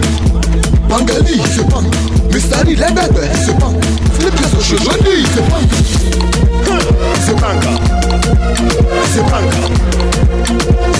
Bangali. 0.88 1.36
Ṣùgbọ́n. 1.54 1.84
Mr. 2.32 2.60
Lee 2.66 2.76
lẹ́gbẹ̀gbẹ̀ 2.82 3.26
ṣùgbọ́n. 3.44 3.74
philippines 3.82 3.92
òṣèlú 3.92 4.01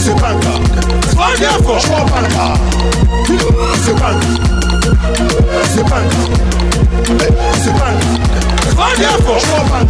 ṣùgbọ́n 0.05 0.37
ẹ̀sán 1.07 1.33
díẹ̀ 1.39 1.57
fọ̀ 1.65 1.77
ṣùgbọ́n 1.87 2.27
ṣùgbọ́n 3.85 4.17
ṣùgbọ́n 5.73 6.05
ṣùgbọ́n 7.63 7.95
ẹ̀sán 8.69 8.93
díẹ̀ 8.99 9.17
fọ̀ 9.25 9.39
ṣùgbọ́n. 9.49 9.87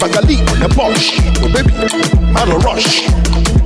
Bagali 0.00 0.36
on 0.50 0.58
the 0.60 0.68
bush, 0.76 1.06
oh 1.42 1.48
baby, 1.54 1.72
man 2.34 2.50
a 2.50 2.56
rush. 2.66 3.06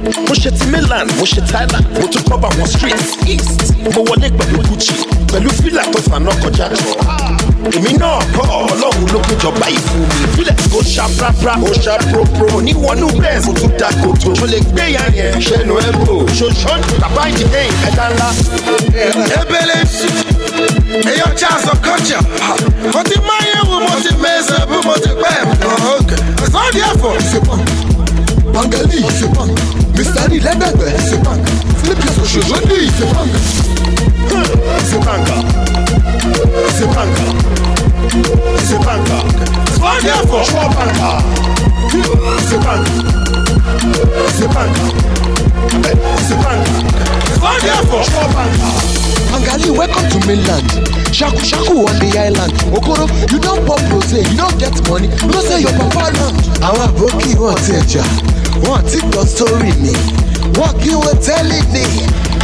Mo 0.00 0.34
ṣe 0.34 0.50
ti 0.50 0.64
Milan, 0.72 1.06
mo 1.18 1.24
ṣe 1.24 1.40
Thailand, 1.50 1.84
mo 2.00 2.06
tún 2.08 2.22
cover 2.28 2.48
wọn 2.58 2.66
streets 2.66 3.16
east. 3.26 3.74
Mo 3.94 4.02
wọlé 4.08 4.28
pẹ̀lú 4.38 4.58
Gucci, 4.68 4.94
pẹ̀lú 5.32 5.50
fílà 5.62 5.82
tó 5.92 5.98
fànà 6.10 6.32
kọjá. 6.42 6.66
Èmi 7.76 7.92
náà 8.00 8.18
kọ́ 8.34 8.44
ọlọ́run 8.72 9.06
ló 9.12 9.18
péjọba 9.28 9.66
ìfún 9.76 10.00
mi. 10.00 10.26
Fílẹ̀ 10.34 10.56
kò 10.72 10.78
ṣá 10.94 11.04
prapra, 11.18 11.54
kò 11.62 11.70
ṣá 11.84 11.94
propro. 12.10 12.46
Oníwọ̀nú 12.58 13.06
bẹ́ẹ̀ 13.20 13.44
mo 13.46 13.52
tún 13.52 13.70
da 13.78 13.88
kòtò. 14.02 14.30
Mo 14.40 14.46
lè 14.46 14.58
gbé 14.70 14.84
ya 14.96 15.04
yẹn 15.18 15.34
ṣẹnu 15.48 15.74
ẹ̀bù. 15.88 16.14
Ṣoṣọ́n 16.38 16.80
bàbá 17.00 17.22
ìdílé 17.30 17.62
ẹ̀dá 17.88 18.06
ńlá. 18.14 18.28
ebele 19.40 19.78
èèyàn 21.10 21.32
jazz 21.40 21.64
of 21.72 21.78
culture 21.84 22.22
mo 22.92 23.02
ti 23.08 23.16
máa 23.28 23.42
yẹ 23.52 23.60
wo 23.68 23.76
mo 23.86 23.94
ti 24.02 24.12
mẹ́sẹ̀ 24.22 24.66
bú 24.68 24.76
mo 24.86 24.94
ti 25.02 25.10
pẹ́ 25.22 25.44
bọ̀ 25.60 25.72
ọ́gẹ̀ 25.94 26.18
ẹ̀sán 26.44 26.66
díẹ̀ 26.74 26.92
fọ̀ 27.00 27.14
ṣùgbọ́n 27.30 27.60
bangali 28.54 28.98
ṣùgbọ́n 29.18 29.50
mr 29.96 30.24
lee 30.30 30.40
lẹ́gbẹ̀gbẹ̀ 30.46 30.90
ṣùgbọ́n 31.08 31.38
philippines 31.80 32.16
òṣèlú 32.22 32.56
ní 32.68 32.78
ṣùgbọ́n 32.98 33.28
ṣùgbọ́n 34.90 35.20
ṣùgbọ́n 36.76 37.08
ṣùgbọ́n 38.68 39.00
ẹ̀sán 39.70 39.96
díẹ̀ 40.04 40.20
fọ̀ 40.30 40.40
ṣùgbọ́n 40.50 40.90
ṣùgbọ́n 42.48 42.80
ṣùgbọ́n 44.38 44.68
ṣùgbọ́n 46.26 46.58
ẹ̀sán 47.30 47.56
díẹ̀ 47.62 47.80
fọ̀ 47.90 48.02
ṣùgbọ́n. 48.12 48.50
Bangali, 49.30 49.70
welcome 49.70 50.08
to 50.10 50.18
mainland. 50.26 50.66
Shaku 51.14 51.38
Shaku 51.44 51.86
on 51.86 51.94
the 52.02 52.08
island. 52.18 52.52
Okoro, 52.74 53.06
you 53.30 53.38
don't 53.38 53.64
pop 53.64 53.78
rose, 53.92 54.12
you 54.12 54.36
don't 54.36 54.58
get 54.58 54.74
money. 54.88 55.06
You 55.06 55.30
don't 55.30 55.46
say 55.46 55.60
your 55.62 55.70
papa 55.78 56.10
land. 56.10 56.34
Àwọn 56.66 56.82
àbókì 56.90 57.34
wọn 57.38 57.54
ti 57.64 57.72
ẹja, 57.78 58.02
wọn 58.66 58.80
ti 58.90 58.98
gbọ́ 59.10 59.24
sórí 59.36 59.72
mi. 59.82 59.92
Wọ́n 60.58 60.72
kí 60.82 60.90
wọ́n 61.02 61.16
tẹ́lẹ̀ 61.26 61.62
ní. 61.74 61.84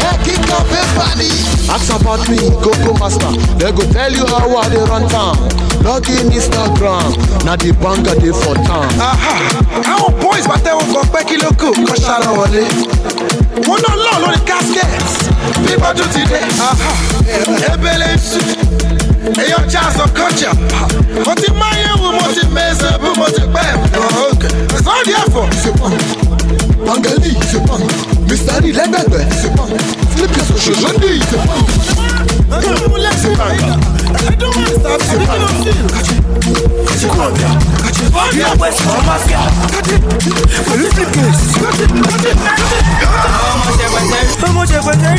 Ẹ 0.09 0.11
kíkọ́ 0.24 0.61
pépà 0.70 1.07
ni. 1.18 1.29
Ask 1.74 1.90
about 1.94 2.29
me, 2.29 2.38
Coco 2.62 2.92
Master. 3.00 3.33
They 3.59 3.72
go 3.72 3.83
tell 3.92 4.12
you 4.12 4.24
how 4.26 4.57
I 4.57 4.68
dey 4.68 4.79
run 4.90 5.09
town. 5.09 5.37
Log 5.83 6.09
in 6.09 6.31
Instagram, 6.31 7.11
na 7.44 7.57
the 7.57 7.72
banger 7.83 8.14
dey 8.20 8.33
for 8.33 8.55
town. 8.68 8.88
Àwọn 9.83 10.12
boys 10.20 10.46
bá 10.46 10.57
tẹ́wọ́ 10.64 10.87
kan 10.94 11.07
pẹ́ 11.12 11.24
kí 11.29 11.37
ló 11.42 11.50
kù 11.61 11.68
kọ́ 11.87 11.96
ṣáná 12.07 12.31
wọlé. 12.38 12.62
Wọ́n 13.66 13.79
náà 13.85 13.96
lọ 14.05 14.12
lórí 14.22 14.40
casket 14.48 14.90
bí 15.64 15.72
bọ́dún 15.83 16.09
ti 16.14 16.22
dé. 16.31 16.40
Ebele 17.72 18.07
isu 18.14 18.38
èèyàn 19.42 19.64
jazz 19.72 19.96
of 20.04 20.10
culture. 20.18 20.54
Mo 21.24 21.32
ti 21.40 21.48
yẹ 21.82 21.92
wo 22.02 22.08
mo 22.18 22.26
ti 22.34 22.42
mẹ́sẹ̀ 22.56 22.98
bú 23.02 23.08
mo 23.18 23.26
ti 23.34 23.42
pẹ́ 23.54 23.68
ọ́gẹ̀. 24.24 24.50
Ẹ̀sán 24.76 24.98
díẹ̀ 25.06 25.24
fọ̀ 25.34 25.46
ṣùgbọ́n 25.62 25.92
bangali 26.86 27.30
ṣùgbọ́n 27.50 27.82
mr 28.28 28.56
lee 28.62 28.72
lẹ́gbẹ̀gbẹ̀ 28.78 29.22
ṣùgbọ́n 29.40 29.68
philippines 30.12 30.50
òṣèlú 30.54 30.88
ní 31.02 31.10
ṣùgbọ́n. 31.30 31.62
ṣùgbọ́n 31.86 32.76
ọmọ 32.86 32.96
ṣẹpẹtẹ 33.04 33.46
rí 33.56 33.66
ọmọ 33.66 34.16
ṣẹpẹtẹ 34.22 34.46
pọ 34.46 34.56
ọmọ 34.56 35.06
ṣẹpẹtẹ 35.06 35.26
pọ 35.26 35.34
ọmọ 35.36 35.58
ṣẹpẹtẹ 35.64 36.25
rí 43.96 44.37
ọmọ 44.46 44.62
ṣẹpẹtẹ 44.70 45.11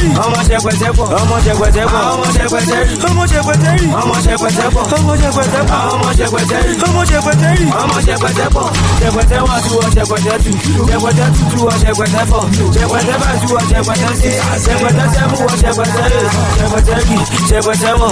rí 0.00 0.10
ọmọ 0.18 0.44
ṣẹpẹtẹ 0.50 0.92
pọ 0.98 1.06
ọmọ 1.22 1.40
ṣẹpẹtẹ 1.46 1.82
pọ 1.92 1.98
ọmọ 2.12 2.26
ṣẹpẹtẹ 2.36 2.80
rí 2.88 2.94
ọmọ 3.08 3.24
ṣẹpẹtẹ 3.30 3.70
rí 3.80 3.86
ọmọ 4.00 4.14
ṣẹpẹtẹ 4.24 4.64
pọ 4.74 4.80
ọmọ 4.94 5.12
ṣẹpẹtẹ 5.20 5.60
pọ 5.70 5.76
ọmọ 5.94 6.10
ṣẹpẹtẹ 6.18 6.58
rí 6.66 6.74
ọmọ 6.86 7.02
ṣẹpẹtẹ 7.10 7.50
rí 7.58 7.66
ọmọ 7.82 7.96
ṣẹpẹtẹ 8.06 8.46
pọ 8.54 8.62
ṣẹpẹtẹ 9.00 9.38
wá 9.46 9.56
sí 9.64 9.68
wọ 9.76 9.82
ṣẹpẹtẹ 9.94 10.34
tù 10.44 10.50
ṣẹpẹtẹ 10.88 11.24
tutù 11.36 11.58
wọ 11.66 11.72
ṣẹpẹtẹ 11.82 12.22
pọ 12.30 12.38
ṣẹpẹtẹ 12.74 13.14
bá 13.22 13.30
sí 13.40 13.46
wọ 13.52 13.60
ṣẹpẹtẹ 13.70 14.08
sí 14.20 14.28
ṣẹpẹtẹ 14.64 15.04
sẹmú 15.14 15.36
wọ 15.46 15.52
ṣẹpẹtẹ 15.62 16.02
rí 16.10 16.20
ṣẹpẹtẹ 16.58 16.94
rí 17.08 17.16
wọ 17.34 17.38
ṣẹpẹtẹ 17.50 17.90
wọ 18.00 18.10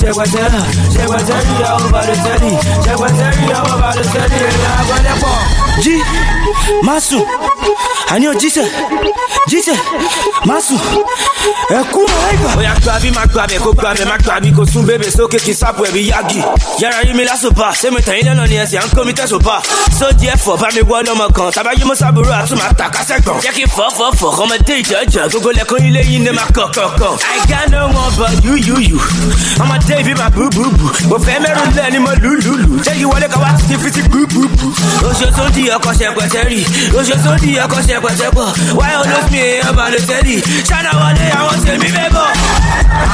ṣẹpẹtẹ 0.00 0.42
rà 0.52 0.62
ṣẹpẹtẹ 0.94 1.36
rí 1.46 1.54
ọmọ 1.74 1.88
bàdé 1.92 2.14
tẹlí 2.24 2.50
ṣẹpẹtẹ 2.84 3.26
rí 3.36 3.46
ọmọ 3.60 3.74
bàdé 3.82 4.02
tẹlí 4.14 4.36
ẹ̀yà 4.50 4.70
agbẹ́lẹ́ 4.80 5.14
pọ̀. 5.22 5.34
Jí 5.80 5.98
má 6.82 7.00
sùn 7.00 7.22
àní 8.12 8.26
ò 8.28 8.32
jíṣẹ́ 8.34 8.66
jíṣẹ́ 9.50 9.76
má 10.44 10.60
sùn 10.60 10.78
ẹ̀kú 11.70 12.00
ọ̀rẹ́gbà. 12.04 12.50
bóyá 12.56 12.74
gbàbí 12.84 13.10
má 13.10 13.24
gbàbẹ̀ 13.32 13.58
kó 13.58 13.70
gbàbẹ̀ 13.72 14.04
má 14.04 14.16
gbàbí 14.18 14.52
kó 14.56 14.64
sún 14.72 14.84
bébè 14.86 15.08
sókè 15.16 15.38
kí 15.38 15.54
sápò 15.54 15.84
ẹ̀bí 15.88 16.08
yági. 16.10 16.40
yàrá 16.80 17.00
yí 17.06 17.12
mi 17.14 17.24
lásùpà 17.24 17.72
sẹ́mi 17.74 18.00
tẹ̀yìn 18.06 18.26
lẹ́nà 18.26 18.46
ni 18.48 18.56
ẹ̀sìn 18.56 18.78
à 18.80 18.84
ń 18.86 18.90
kó 18.96 19.04
mi 19.04 19.12
tẹ̀sùn 19.12 19.42
bá. 19.42 19.60
sódì 19.98 20.26
ẹ̀fọ́ 20.34 20.56
bá 20.60 20.68
mi 20.74 20.80
wọ́ 20.82 21.02
lọ́mọ 21.06 21.26
kan 21.32 21.50
tàbáyé 21.56 21.84
mo 21.84 21.94
sábúrò 21.94 22.32
àtúmọ̀ 22.42 22.68
àtàkásẹ̀ 22.70 23.20
gbọ̀n. 23.24 23.40
jẹ́ 23.42 23.52
kí 23.56 23.64
fọ́fọ́fọ́ 23.76 24.30
ọmọdé 24.42 24.74
ìjọ́jọ́ 24.82 25.28
gbogbo 25.30 25.50
lẹ́kọ́ 25.58 25.78
ilé 25.88 26.00
yìí 26.10 26.18
ní 26.24 26.30
ma 26.30 26.44
kọ̀kọ̀kọ̀. 26.56 27.16
I 27.32 27.38
got 27.50 27.66
no 27.72 27.86
one 27.88 28.12
but 28.18 28.44
you 28.44 28.54
you 28.68 28.76
you. 28.90 28.98
ọmọdé 29.62 29.94
ìbí 30.02 30.14
ma 30.20 30.28
bú 30.30 30.44
bú 30.54 30.62
bú. 30.78 30.86
mo 31.08 31.16
fẹ́ 31.18 31.40
mẹ́rù 31.42 31.64
lẹ́ 31.76 31.90
ni 31.92 31.98
mo 31.98 32.10
lù 32.22 32.30
lù 32.44 32.52
lù. 32.62 32.70
jẹ́ 32.84 32.94
kí 32.98 33.04
wọlé 33.04 33.26
ká 33.32 33.38
wá 33.40 33.50
ti 33.68 33.74
fi 33.82 33.90
ti 33.90 34.02
tó 35.36 35.48
di 35.54 35.61
di 35.62 35.68
ọkọ̀ 35.70 35.92
ṣẹpẹtẹ 35.98 36.42
rì 36.50 36.60
oṣù 36.98 37.14
tó 37.24 37.32
di 37.42 37.50
ọkọ̀ 37.64 37.80
ṣẹpẹtẹ 37.88 38.28
bọ̀ 38.36 38.46
wáyé 38.78 38.96
olófin 39.02 39.38
èèyàn 39.42 39.74
balẹ̀ 39.76 40.02
tẹ́lì 40.08 40.36
ṣáná 40.68 40.90
wọlé 41.00 41.24
àwọn 41.38 41.56
tèmi 41.66 41.88
bẹ́ 41.96 42.08
bọ̀. 42.14 42.26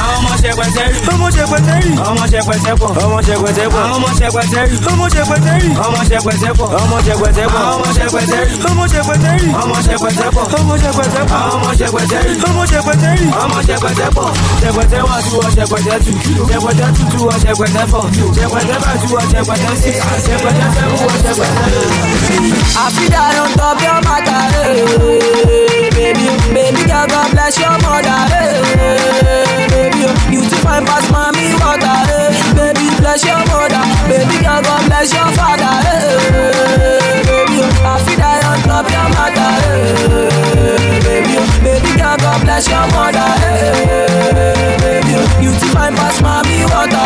àwọn 0.01 0.15
ọmọ 0.17 0.31
ṣẹpẹtẹ 0.41 0.83
rì 0.93 0.99
ọmọ 1.13 1.27
ṣẹpẹtẹ 1.35 1.75
rì 1.83 1.91
ọmọ 2.09 2.23
ṣẹpẹtẹ 2.31 2.71
pọ̀ 2.81 2.89
ọmọ 3.03 3.17
ṣẹpẹtẹ 3.27 3.65
pọ̀ 3.73 3.81
ọmọ 3.95 4.07
ṣẹpẹtẹ 4.19 4.61
rì 4.69 4.75
ọmọ 4.91 5.05
ṣẹpẹtẹ 5.13 5.53
rì 5.61 5.69
ọmọ 5.85 5.99
ṣẹpẹtẹ 6.09 6.49
pọ̀ 6.57 6.67
ọmọ 6.81 6.97
ṣẹpẹtẹ 7.05 7.45
pọ̀ 7.53 7.61
ọmọ 7.73 7.87
ṣẹpẹtẹ 7.97 8.39
rì 8.49 8.55
ọmọ 8.69 8.83
ṣẹpẹtẹ 8.93 9.31
rì 9.41 9.47
ọmọ 9.61 9.77
ṣẹpẹtẹ 9.85 10.27
pọ̀ 10.35 10.43
ọmọ 10.59 10.73
ṣẹpẹtẹ 10.81 11.21
pọ̀ 11.29 11.37
ọmọ 11.53 11.69
ṣẹpẹtẹ 11.79 12.19
rì 12.25 12.33
ọmọ 12.49 12.61
ṣẹpẹtẹ 12.71 13.09
rì 13.19 13.27
ọmọ 13.43 13.57
ṣẹpẹtẹ 13.67 14.07
pọ̀ 14.15 14.27
ṣẹpẹtẹ 14.61 14.99
wá 15.07 15.17
tú 15.25 15.35
ọ 15.37 15.49
ṣẹpẹtẹ 15.55 15.95
tú 16.05 16.11
ṣẹpẹtẹ 16.49 16.85
tú 16.97 17.03
tú 17.11 17.19
ọ 17.29 17.35
ṣẹpẹtẹ 17.43 17.83
fọ 17.91 18.01
ṣẹpẹtẹ 18.37 18.75
bá 18.83 18.91
tú 19.01 19.07
ọ 19.15 19.21
ṣẹpẹtẹ 19.31 19.69
sí 19.81 19.91
ṣẹpẹtẹ 20.25 20.65
fẹ́ 20.75 20.85
wú 20.91 20.97
ọ 21.05 21.15
ṣẹpẹtẹ. 21.23 22.38
I 22.39 22.87
feel 22.95 23.09
that 23.11 23.35
on 23.35 23.51
top 23.59 23.79
your 23.83 23.99
matter, 24.07 24.39
hey. 24.55 25.89
baby, 25.91 26.27
baby 26.55 26.83
girl, 26.87 27.07
God 27.07 27.31
bless 27.35 27.59
your 27.59 27.75
mother, 27.83 28.15
hey. 28.31 29.67
baby, 29.67 30.07
you 30.31 30.41
too 30.47 30.55
fine 30.63 30.85
past 30.85 31.11
mommy 31.11 31.51
water, 31.59 31.99
hey. 32.07 32.31
baby, 32.55 32.87
bless 32.99 33.25
your 33.25 33.43
mother, 33.51 33.83
baby 34.07 34.39
girl, 34.43 34.61
God 34.63 34.81
bless 34.87 35.11
your 35.11 35.27
father, 35.35 35.73
hey. 35.83 37.28
Baby, 37.59 37.79
I 37.83 37.99
feel 38.03 38.17
that 38.19 38.43
on 38.47 38.59
top 38.63 38.87
your 38.87 39.07
matter, 39.15 39.51
hey. 39.59 40.99
baby, 41.03 41.35
baby 41.63 41.91
girl, 41.99 42.15
God 42.17 42.39
bless 42.43 42.67
your 42.69 42.85
mother, 42.95 43.27
hey. 43.43 44.79
baby, 44.79 45.13
you 45.43 45.51
too 45.51 45.69
fine 45.75 45.95
past 45.95 46.21
mommy 46.23 46.63
water, 46.71 47.03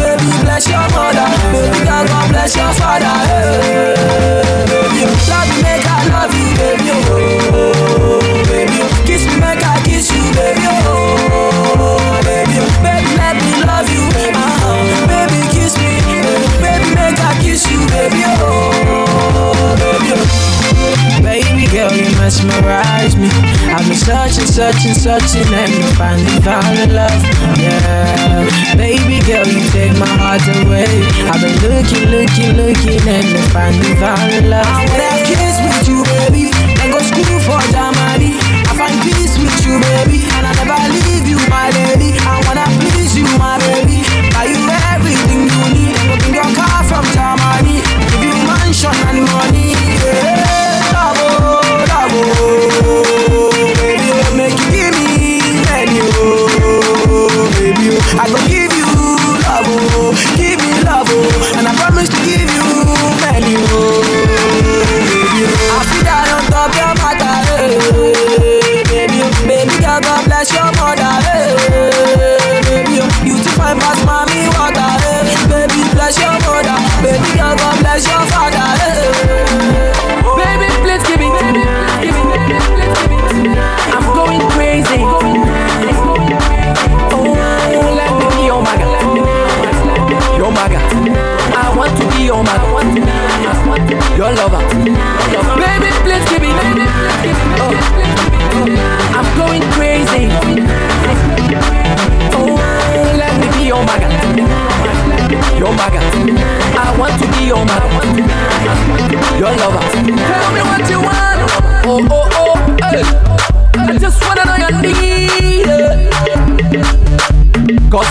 baby, 0.00 0.28
bless 0.44 0.64
your 0.68 0.84
mother, 0.96 1.26
baby 1.52 1.80
girl, 1.84 2.04
God 2.08 2.26
bless 2.32 2.56
your 2.56 2.72
father, 2.80 3.16
hey. 3.28 3.94
baby, 4.68 5.04
love 5.28 5.46
me 5.50 5.56
make 5.62 5.84
I 5.84 6.00
love 6.08 6.32
you, 6.32 6.48
baby, 6.56 6.88
oh, 6.92 8.20
baby, 8.48 8.80
kiss 9.04 9.24
me 9.28 9.36
make 9.40 9.60
I 9.60 9.76
kiss 9.84 10.08
you, 10.12 10.24
baby, 10.32 10.64
oh, 10.88 12.20
baby, 12.24 12.56
baby 12.80 13.10
let 13.20 13.36
me 13.36 13.52
love 13.68 13.88
you, 13.92 14.02
uh-huh. 14.08 15.04
baby 15.04 15.40
kiss 15.52 15.76
me, 15.76 16.00
baby 16.64 16.88
make 16.96 17.20
I 17.20 17.36
kiss 17.44 17.68
you, 17.70 17.80
baby, 17.92 18.24
oh, 18.40 18.71
girl, 21.82 21.96
you 21.98 22.10
mesmerize 22.18 23.16
me. 23.16 23.28
I've 23.74 23.86
been 23.86 23.98
searching, 23.98 24.46
searching, 24.46 24.94
searching, 24.94 25.48
and 25.50 25.70
you 25.74 25.86
finally 25.98 26.38
found 26.46 26.78
a 26.78 26.86
love. 26.94 27.22
Yeah, 27.58 28.76
baby 28.76 29.18
girl, 29.26 29.46
you 29.46 29.62
take 29.74 29.96
my 29.98 30.06
heart 30.06 30.46
away. 30.62 30.86
I've 31.26 31.42
been 31.42 31.58
looking, 31.66 32.06
looking, 32.14 32.52
looking, 32.54 33.02
and 33.08 33.26
finally 33.50 33.94
found 33.98 34.30
a 34.30 34.42
love. 34.46 34.66
I 34.66 34.86
wanna 34.86 35.26
kids 35.26 35.58
with 35.66 35.88
you, 35.88 35.98
baby, 36.06 36.54
and 36.78 36.92
go 36.92 37.00
school 37.02 37.38
for 37.46 37.62
Germany. 37.74 38.38
I 38.38 38.72
find 38.78 38.96
peace 39.02 39.34
with 39.38 39.58
you, 39.66 39.80
baby, 39.80 40.22
and 40.38 40.46
I 40.46 40.52
never 40.62 40.78
leave 40.94 41.26
you, 41.26 41.38
my 41.50 41.70
lady. 41.70 42.11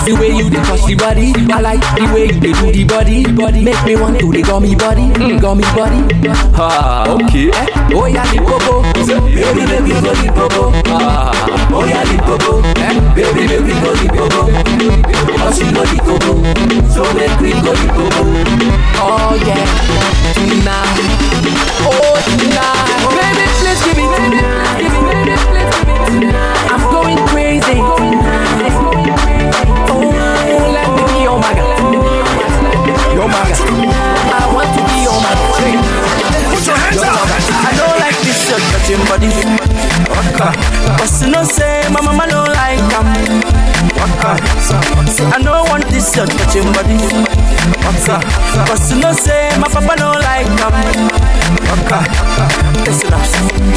The 0.04 0.14
way 0.18 0.30
you 0.34 0.50
dey 0.50 0.62
touch 0.66 0.84
the 0.86 0.94
body, 0.96 1.32
I 1.52 1.60
like 1.60 1.80
the 1.94 2.04
way 2.12 2.26
you 2.26 2.40
dey 2.40 2.52
do 2.52 2.72
the 2.72 2.84
body. 2.84 3.22
Body 3.32 3.62
make 3.62 3.78
me 3.84 3.94
want 3.96 4.18
to 4.20 4.30
the 4.32 4.42
gummy 4.42 4.74
body, 4.74 5.06
gummy 5.38 5.62
body. 5.78 6.00
Ah, 6.58 7.06
okay. 7.14 7.50
Eh? 7.50 7.94
Oh 7.94 8.06
yeah, 8.06 8.26
the 8.32 8.38
popo, 8.42 8.82
baby, 8.92 9.62
baby, 9.66 9.92
go 10.02 10.12
the 10.14 10.28
popo. 10.34 10.72
Ah, 10.90 11.30
oh 11.70 11.84
yeah, 11.86 12.02
the 12.04 12.18
popo, 12.26 12.60
eh? 12.82 12.94
baby, 13.14 13.46
baby, 13.46 13.72
go 13.78 13.90
the 13.94 14.08
popo. 14.10 14.42
Cause 15.38 15.58
you 15.62 15.70
know 15.70 15.84
the 15.86 15.98
popo, 16.02 16.32
so 16.90 17.02
make 17.14 17.38
we 17.40 17.52
go 17.62 17.72
the 17.72 17.88
popo. 17.94 18.22
Oh 18.98 19.34
yeah, 19.38 19.62
tonight, 20.34 20.98
oh 21.86 22.18
tonight, 22.26 23.06
baby, 23.14 23.44
please 23.62 23.80
give 23.86 23.96
me, 23.98 24.04
give 24.10 24.26
me, 24.30 24.38
give 24.82 24.90
me, 24.90 25.14
please 25.22 25.78
give 25.78 26.18
me. 26.18 26.26
I'm 26.32 26.51
body. 39.12 39.28
Waka. 40.08 40.48
But 40.96 41.12
you 41.20 41.30
know 41.32 41.44
say 41.44 41.84
my 41.92 42.00
mama 42.00 42.24
don't 42.28 42.48
like 42.48 42.80
them. 42.88 43.06
Waka. 44.00 44.40
I 45.34 45.42
don't 45.42 45.68
want 45.68 45.84
this 45.88 46.14
shirt 46.14 46.30
touching 46.30 46.72
body. 46.72 47.81
Waka. 47.84 48.16
But 48.68 48.80
you 48.90 49.00
know 49.00 49.12
say 49.12 49.50
my 49.58 49.68
papa 49.68 49.96
don't 49.96 50.20
like 50.22 50.46
them. 50.58 50.72
Waka. 51.68 52.00
Listen 52.86 53.12
up. 53.14 53.22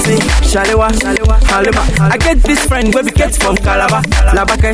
See, 0.05 0.17
Shalewa, 0.49 0.89
Halima. 1.49 1.81
I 2.11 2.17
get 2.17 2.37
this 2.43 2.65
friend 2.65 2.93
where 2.93 3.03
we 3.03 3.11
get 3.11 3.35
from 3.35 3.55
Calabar, 3.57 4.01
Labake, 4.33 4.73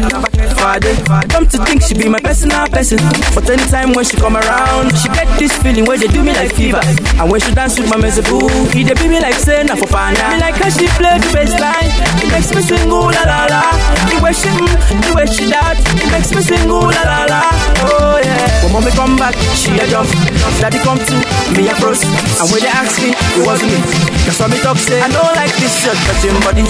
Fade. 0.56 1.30
Come 1.30 1.48
to 1.48 1.58
think 1.65 1.82
she 1.84 1.94
be 1.96 2.08
my 2.08 2.20
personal 2.20 2.67
person. 2.67 3.00
But 3.36 3.50
anytime 3.50 3.94
when 3.94 4.06
she 4.06 4.15
come 4.17 4.38
around, 4.38 4.96
she 4.98 5.10
get 5.10 5.28
this 5.39 5.52
feeling 5.62 5.86
where 5.86 5.98
they 5.98 6.08
do 6.08 6.24
me 6.24 6.32
like 6.34 6.54
fever. 6.54 6.80
And 7.20 7.30
when 7.32 7.41
she 7.41 7.54
dance 7.54 7.78
with 7.80 7.89
my 7.89 7.98
mezebu, 7.98 8.72
he 8.74 8.84
dey 8.84 8.94
be 8.96 9.08
me 9.08 9.20
like 9.20 9.36
say 9.36 9.63
na 9.63 9.76
for 9.76 9.88
pana. 9.88 10.30
Me 10.36 10.39
like 10.39 10.56
how 10.56 10.70
she 10.70 10.88
play 11.00 11.20
the 11.20 11.30
bass 11.34 11.52
line, 11.60 11.91
it 12.24 12.32
makes 12.32 12.54
me 12.56 12.62
sing 12.62 12.88
ooh 12.89 13.12
la 13.12 13.24
la 13.28 13.46
la. 13.52 13.62
The 14.08 14.20
way 14.24 14.34
she, 14.34 14.50
the 14.50 15.12
way 15.15 15.26
she 15.28 15.46
that, 15.52 15.76
it 15.80 16.12
makes 16.12 16.32
me 16.34 16.41
sing 16.41 16.70
ooh 16.70 16.80
la 16.88 17.04
la 17.04 17.26
la. 17.28 17.41
Oh 17.84 18.20
yeah. 18.24 18.63
When 18.63 18.72
mommy 18.74 18.91
come 18.91 19.17
back, 19.21 19.38
she 19.53 19.69
a 19.77 19.86
jump. 19.86 20.10
Daddy 20.57 20.79
come 20.79 20.97
to 20.97 21.13
me 21.53 21.69
a 21.69 21.75
froze. 21.77 22.01
And 22.41 22.49
when 22.49 22.62
they 22.65 22.73
ask 22.73 22.97
me, 22.97 23.13
it 23.38 23.45
wasn't 23.45 23.69
me. 23.69 23.79
That's 24.25 24.39
why 24.39 24.47
me 24.47 24.57
talk 24.65 24.77
say 24.77 24.99
I 24.99 25.07
don't 25.13 25.36
like 25.38 25.53
this 25.62 25.73
shirt 25.77 25.97
touching 26.10 26.34
body. 26.41 26.65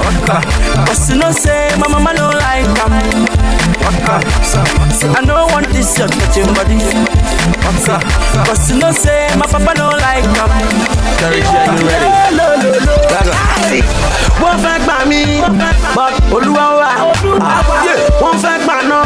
Waka. 0.00 0.40
But 0.88 0.98
you 1.08 1.20
know 1.20 1.32
say 1.32 1.68
my 1.76 1.88
mama 1.88 2.16
don't 2.16 2.34
like 2.34 2.64
them. 2.80 3.35
Waka. 3.84 4.16
Say 4.98 5.08
I 5.08 5.20
don't 5.24 5.50
want 5.52 5.68
this 5.74 5.96
shirt 5.96 6.10
touching 6.12 6.50
body. 6.54 6.78
Waka. 7.64 7.96
But 8.46 8.58
you 8.68 8.78
know 8.80 8.92
say 8.92 9.28
my 9.36 9.46
papa 9.46 9.72
don't 9.74 9.98
like 10.00 10.24
them. 10.34 10.50
Terry 11.18 11.40
J, 11.40 11.54
you 11.78 11.86
ready? 11.88 12.10
wọ́n 14.40 14.56
fẹ́ 14.64 14.76
gbà 14.84 14.96
mí 15.10 15.20
but 15.96 16.14
olúwa 16.34 16.66
wà 16.80 16.90
wọ́n 18.22 18.36
fẹ́ 18.42 18.56
gbà 18.64 18.76
náà 18.90 19.02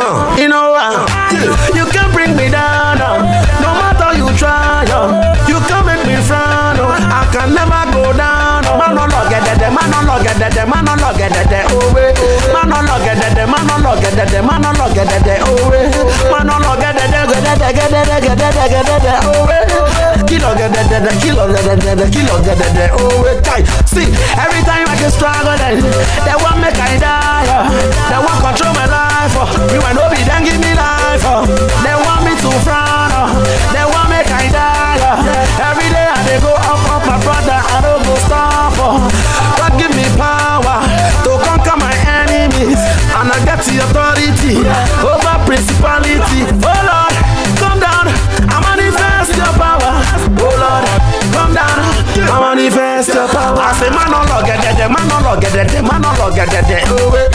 uh. 0.00 0.42
iná 0.44 0.60
wà 0.74 0.84
you 1.78 1.86
can 1.94 2.08
bring 2.14 2.32
me 2.38 2.46
down 2.56 2.98
no 3.62 3.70
matter 3.80 4.10
you 4.20 4.26
try 4.40 4.84
you 5.50 5.58
can 5.68 5.82
make 5.86 6.04
me 6.06 6.16
frown. 6.28 6.78
I 7.18 7.20
can 7.32 7.48
never 7.54 7.82
go 7.92 8.12
down. 8.12 8.39
Má 8.78 8.86
nọ 8.96 9.04
lọ 9.12 9.20
gẹ̀dẹ̀dẹ̀ 9.30 9.70
má 9.76 9.82
nọ 9.92 9.98
lọ 10.08 10.16
gẹ̀dẹ̀dẹ̀ 10.24 10.66
má 10.72 10.78
nọ 10.86 10.94
lọ 11.02 11.10
gẹ̀dẹ̀dẹ̀ 11.18 11.62
òwe 11.76 12.04
má 12.54 12.62
nọ 12.70 12.78
lọ 12.88 12.96
gẹ̀dẹ̀dẹ̀ 13.06 13.46
má 13.52 13.58
nọ 13.68 13.76
lọ 13.84 13.92
gẹ̀dẹ̀dẹ̀ 14.02 14.42
má 14.48 14.54
nọ 14.64 14.70
lọ 14.78 14.86
gẹ̀dẹ̀dẹ̀ 14.96 15.38
òwe 15.50 15.80
má 16.32 16.38
nọ 16.48 16.56
lọ 16.64 16.72
gẹ̀dẹ̀dẹ̀ 16.82 17.22
gẹ̀dẹ̀dẹ̀ 17.30 17.72
gẹ̀dẹ̀dẹ̀ 17.78 18.20
gẹ̀dẹ̀dẹ̀ 18.26 18.66
gẹ̀dẹ̀dẹ̀ 18.72 19.18
òwe 19.34 19.58
gedede, 20.60 21.10
kilo 21.20 21.46
gedede, 21.48 22.10
kilo 22.10 22.36
gedede. 22.44 22.90
Oh, 22.98 23.22
wait, 23.22 23.40
guy. 23.44 23.62
See, 23.86 24.08
every 24.36 24.62
time 24.64 24.86
I 24.88 24.96
get 24.98 25.12
struggle, 25.12 25.56
then 25.56 25.80
they 26.24 26.36
want 26.42 26.58
make 26.60 26.76
I 26.78 26.98
die. 26.98 27.46
oh. 27.48 27.64
They 28.10 28.18
want 28.20 28.38
control 28.44 28.72
my 28.74 28.86
life. 28.86 29.34
Oh. 29.40 29.48
You 29.72 29.80
and 29.80 29.98
Obi, 29.98 30.20
then 30.28 30.44
give 30.44 30.60
me 30.60 30.74
life. 30.74 31.22
Oh. 31.24 31.46
They 31.84 31.94
want 32.04 32.24
me 32.24 32.32
to 32.42 32.50
frown. 32.64 33.10
Oh. 33.14 33.28
They 33.72 33.84
want 33.92 34.08
make 34.10 34.30
I 34.30 34.46
die. 34.50 34.98
Oh. 35.00 35.68
Every 35.70 35.88
day 35.94 36.06
I 36.06 36.18
they 36.26 36.38
go 36.40 36.52
up, 36.54 36.82
up, 36.94 37.02
my 37.06 37.16
brother. 37.24 37.58
I 37.74 37.80
don't 37.82 38.02
go 38.04 38.14
stop. 38.26 38.59
Oh. 38.80 38.96
God 39.60 39.76
give 39.76 39.92
me 39.92 40.08
power 40.16 40.80
to 41.24 41.30
conquer 41.44 41.76
my 41.76 41.92
enemies, 42.08 42.80
and 43.12 43.28
I 43.28 43.36
get 43.44 43.60
the 43.60 43.84
authority 43.84 44.56
over 45.04 45.36
principality. 45.44 46.48
Oh 46.64 46.80
Lord, 46.88 47.14
come 47.60 47.76
down. 47.76 48.08
I 48.48 48.56
manifest 48.64 49.36
your 49.36 49.52
power. 49.60 49.92
Oh 50.40 50.48
Lord, 50.56 50.84
come 51.36 51.52
down. 51.52 51.78
I 52.24 52.36
manifest 52.40 53.12
your 53.12 53.28
power. 53.28 53.60
I 53.60 53.76
say, 53.76 53.90
man, 53.92 54.08
no 54.08 54.24
log 54.32 54.48
get 54.48 54.64
that, 54.64 54.80
man, 54.88 55.04
no 55.12 55.20
log 55.28 55.40
get 55.44 55.52
that, 55.52 55.68
man, 55.84 56.00
no 56.00 56.10
log 56.16 56.32
get 56.34 56.48
that. 56.48 56.88
Oh 56.88 57.12
wait. 57.12 57.28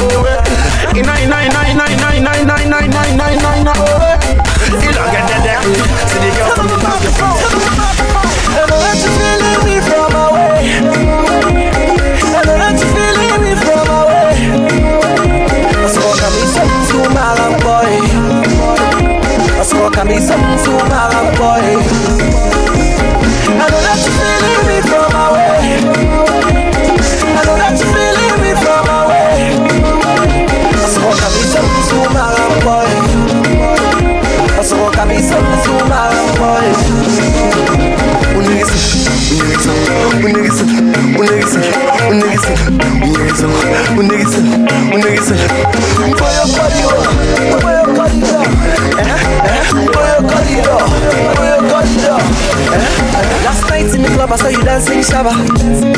Oh 0.00 0.24
wait, 0.24 0.96
ina 0.96 1.14
ina 1.20 1.36
ina 1.44 1.60
ina 1.68 1.84
ina 1.92 2.08
ina 2.16 2.32
ina 2.40 2.54
ina 2.56 2.56
ina 2.64 2.78
ina 2.80 3.02
ina 3.12 3.26
ina. 3.36 3.45
I 54.36 54.38
saw 54.38 54.48
you 54.52 54.62
dancing 54.68 55.00
shabba. 55.00 55.32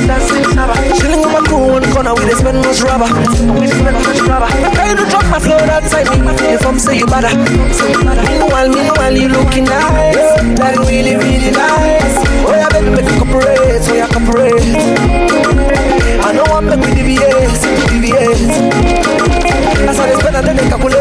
Dancing 0.06 0.44
shabba. 0.54 0.74
Chilling 0.94 1.18
with 1.26 1.32
my 1.34 1.42
crew 1.42 1.58
one 1.74 1.82
corner, 1.90 2.14
we 2.14 2.22
dey 2.30 2.38
spend 2.38 2.62
most 2.62 2.82
rubber. 2.86 3.10
We 3.58 3.66
spend 3.66 3.98
most 3.98 4.22
rubber. 4.30 4.46
Try 4.78 4.94
to 4.94 5.04
drop 5.10 5.26
my 5.26 5.40
flow 5.42 5.58
that 5.58 5.82
time. 5.90 6.06
If 6.46 6.62
I'm 6.64 6.78
say 6.78 6.98
you 7.02 7.06
better. 7.10 7.34
Meanwhile, 7.34 8.68
meanwhile, 8.70 9.10
you 9.18 9.26
looking 9.26 9.64
nice. 9.66 10.14
Like 10.54 10.78
really, 10.86 11.16
really 11.18 11.50
nice. 11.50 12.14
Oh 12.46 12.54
yeah, 12.54 12.70
baby, 12.70 12.94
make 12.94 13.10
you 13.10 13.18
cooperate. 13.18 13.82
Oh 13.90 13.94
yeah, 13.98 14.06
cooperate. 14.06 14.54
I 16.22 16.30
know 16.30 16.46
I'm 16.54 16.66
make 16.70 16.78
we 16.78 16.94
deviate, 16.94 17.58
deviate. 17.90 18.54
That's 19.82 19.98
why 19.98 20.14
it's 20.14 20.22
better 20.22 20.42
than 20.46 20.56
they 20.56 20.68
calculate. 20.70 20.97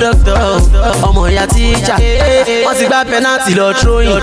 Doctor. 0.00 0.36
Ọmọ 1.08 1.22
ìyá 1.32 1.44
tíjà. 1.54 1.96
Wọ́n 2.66 2.74
ti 2.78 2.84
gbá 2.90 2.98
penalty 3.10 3.52
lọ 3.58 3.66
throwing. 3.80 4.22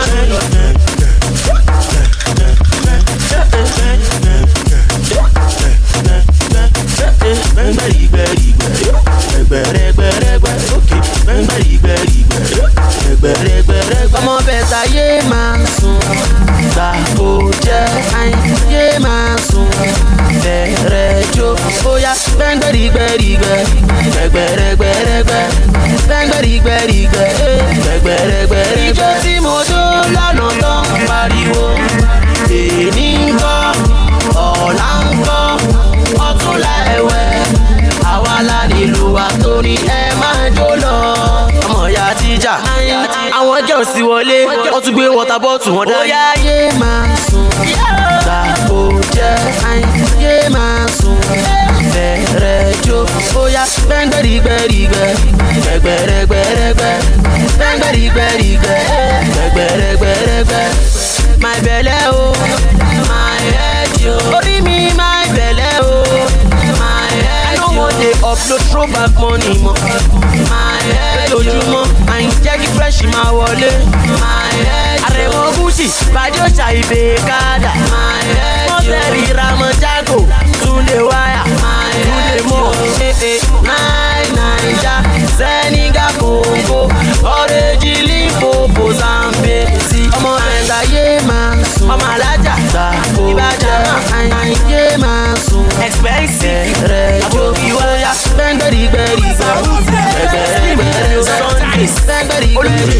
Ọmọ 14.17 14.35
bẹ̀ta 14.47 14.81
yé 14.95 15.21
máa 15.29 15.57
sùn. 15.79 15.99
Gbà 16.73 16.87
kó 17.17 17.29
jẹ́ 17.65 17.83
àyè 18.21 18.99
máa 19.05 19.35
sùn. 19.49 19.67
Bẹ̀rẹ̀ 20.51 21.23
jó 21.35 21.47
bóyá 21.83 22.13
gbẹ́ngbẹ́rìgbẹ́rìgbẹ́. 22.37 23.59
Gbẹ̀gbẹ̀rẹ̀gbẹ̀rẹ̀gbẹ́. 24.13 25.43
Gbẹ́ngbẹ́rìgbẹ́rìgbẹ́. 26.05 27.29
Gbẹ̀gbẹ̀rẹ̀gbẹ̀rẹ̀gbẹ́. 27.83 28.63
Ìjọ 28.87 29.09
tí 29.23 29.33
mo 29.45 29.55
dó 29.69 29.81
lọ́nà 30.15 30.47
tán 30.61 30.83
pariwo. 31.07 31.63
Èní 32.59 33.07
ń 33.19 33.29
kọ́, 33.41 33.57
ọ̀la 34.47 34.89
ń 35.03 35.07
kọ́, 35.27 35.41
ọ̀túnla 36.27 36.73
ẹ̀wẹ̀. 36.95 37.27
Àwa 38.13 38.35
la 38.49 38.59
nílò 38.71 39.03
wa 39.15 39.27
torí 39.43 39.75
ẹ 39.99 40.01
máa 40.21 40.43
jó 40.57 40.69
lọ. 40.83 40.95
Ọmọ 41.65 41.81
ìyá 41.93 42.05
tíjà. 42.19 42.53
Àwọn 43.37 43.59
girls 43.67 43.89
ti 43.95 44.01
wọlé, 44.09 44.37
wọ́n 44.71 44.81
tún 44.83 44.93
gbé 44.95 45.05
water 45.17 45.39
bottle 45.43 45.71
wọn 45.77 45.85
dání. 45.91 46.11
gbẹ̀rìgbẹ̀ 58.17 58.79
gbẹ̀gbẹ̀rẹ̀gbẹ̀rẹ̀gbẹ̀ 59.33 60.69
my 61.43 61.57
belle 61.65 61.97
o 62.09 62.33
my 63.09 63.37
head 63.57 63.93
o 64.09 64.15
orí 64.37 64.55
mi 64.65 64.77
my 65.01 65.23
belle 65.35 65.69
o 65.85 65.91
my 66.81 67.09
head 67.21 67.59
o. 67.59 67.61
I 67.61 67.61
no 67.61 67.67
wan 67.79 67.93
dey 68.01 68.13
upload 68.29 68.61
throwback 68.71 69.13
money 69.21 69.53
mọ́ 69.63 69.75
my 70.51 70.81
head 70.89 71.29
o 71.33 71.39
lójúmọ́ 71.45 71.83
àyìn 72.13 72.31
jẹ́ 72.43 72.57
fresh 72.75 73.01
in 73.05 73.09
my 73.15 73.29
wallet, 73.37 73.77
my 74.23 74.49
head 74.65 74.99
o. 75.01 75.05
àrẹ̀mọ 75.07 75.41
gúúsì 75.55 75.87
bàjọ́ 76.15 76.47
ṣàìbè 76.57 77.01
kádà 77.29 77.71
my 77.93 78.21
head 78.33 78.65
o. 78.65 78.69
mọ́tẹ́rì 78.69 79.23
ramọ 79.37 79.67
jago 79.81 80.19
túnde 80.61 80.97
wáyà 81.09 81.41
túnde 82.05 82.37
mọ́ 82.49 82.65
ṣe 82.97 83.09
é 83.31 83.33
náírà 83.67 84.37
naija 84.37 84.95
sẹ́nìgà 85.37 86.05
kòǹgò. 86.19 86.79
Àyè 94.67 94.97
máa 95.03 95.33
sùn. 95.49 95.65
expensive 95.87 96.81
rẹ̀ 96.91 97.21
àbòkí 97.27 97.69
wáyà 97.77 98.11
gbẹ́ngbẹ́rì 98.35 98.81
gbẹ́rì 98.93 99.27
gbẹ́rì 99.39 100.71
gbẹ́rì 100.79 101.17
sunday 101.37 101.85
gbẹ́ngbẹ́rì 102.05 102.49
gbẹ́rì. 102.63 102.99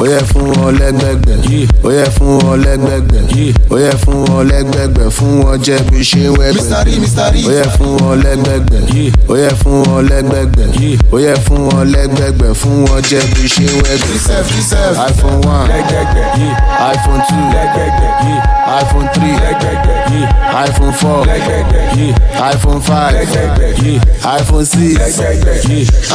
Ó 0.00 0.04
yẹ 0.06 0.18
fún 0.30 0.52
wọn 0.58 0.70
lẹ́gbẹ̀gbẹ̀. 0.80 1.36
Ó 1.84 1.90
yẹ 1.90 2.04
fún 2.16 2.38
wọn 2.44 2.56
lẹ́gbẹ̀gbẹ̀. 2.64 3.22
Ó 3.70 3.76
yẹ 3.78 3.90
fún 4.02 4.18
wọn 4.28 4.42
lẹ́gbẹ̀gbẹ̀. 4.50 5.10
Fún 5.16 5.32
wọn 5.44 5.56
jẹ́ 5.64 5.78
bí 5.90 5.98
ṣe 6.10 6.22
wẹ́gbẹ̀. 6.38 6.62
Ó 7.46 7.50
yẹ 7.58 7.64
fún 7.76 7.90
wọn 8.02 8.14
lẹ́gbẹ̀gbẹ̀. 8.24 8.82
Ó 9.28 9.34
yẹ 9.42 9.50
fún 9.62 9.76
wọn 9.86 10.02
lẹ́gbẹ̀gbẹ̀. 10.10 10.66
Ó 11.12 11.16
yẹ 11.26 11.34
fún 11.46 11.60
wọn 11.70 11.84
lẹ́gbẹ̀gbẹ̀. 11.94 12.54
Fún 12.60 12.76
wọn 12.88 13.00
jẹ́ 13.10 13.22
bí 13.34 13.44
ṣe 13.54 13.66
wẹ́gbẹ̀. 13.82 14.18
Iphone 15.08 15.40
one. 15.46 15.68
Iphone 16.92 17.22
two. 17.28 17.44
Iphone 18.80 19.08
three. 19.14 19.36
Iphone 20.64 20.92
four. 21.00 21.22
Iphone 22.52 22.80
five. 22.82 23.14
Iphone 24.38 24.64
six. 24.66 24.98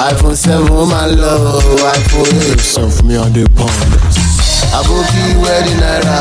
Iphone 0.10 0.36
seven. 0.36 0.68
Ó 0.70 0.86
máa 0.86 1.08
ń 1.08 1.16
lọ 1.22 1.32
iphone 1.96 2.34
eight. 2.44 2.60
sọ 2.60 2.82
fún 2.90 3.06
mi 3.08 3.18
on 3.18 3.32
the 3.34 3.44
aboki 4.80 5.24
wedding 5.44 5.80
naira 5.82 6.20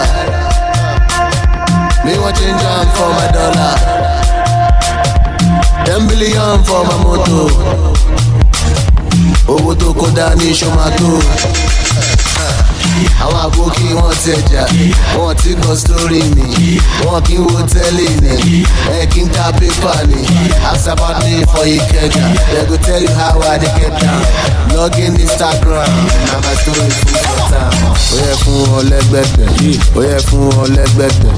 me 2.05 2.19
wan 2.19 2.33
change 2.35 2.63
am 2.63 2.87
for 2.97 3.11
my 3.19 3.27
dollar. 3.37 3.75
Ten 5.85 6.07
billion 6.09 6.65
for 6.65 6.85
my 6.85 6.97
moto. 7.05 7.49
Owó 9.49 9.75
tó 9.75 9.93
kó 9.93 10.07
dání 10.17 10.53
ṣọmátó 10.55 11.11
àwọn 13.23 13.39
àbókí 13.47 13.87
wọn 13.99 14.15
ti 14.25 14.31
ẹja 14.39 14.63
wọn 15.19 15.35
ti 15.43 15.51
gbọ́ 15.61 15.75
sórí 15.85 16.21
mi 16.37 16.81
wọn 17.05 17.23
kì 17.27 17.35
í 17.35 17.39
wo 17.45 17.61
tẹ́lẹ̀ 17.73 18.11
ní 18.23 18.65
ẹ 19.01 19.07
kí 19.13 19.21
n 19.25 19.29
ta 19.35 19.45
pépà 19.59 19.93
ní 20.11 20.21
asabade 20.71 21.35
for 21.53 21.67
ikeja 21.67 22.25
they 22.51 22.65
go 22.69 22.77
tell 22.85 23.03
you 23.03 23.13
how 23.19 23.41
i 23.53 23.59
dey 23.59 23.73
get 23.79 23.93
down. 24.01 24.23
Instagram 25.25 25.93
na 26.29 26.37
my. 26.45 27.28
Ó 27.39 28.19
yẹ 28.19 28.35
fún 28.43 28.59
wọn 28.73 28.83
lẹ́gbẹ̀gbẹ̀ 28.91 29.47
ó 29.97 30.01
yẹ 30.03 30.19
fún 30.29 30.45
wọn 30.57 30.69
lẹ́gbẹ̀gbẹ̀ 30.77 31.31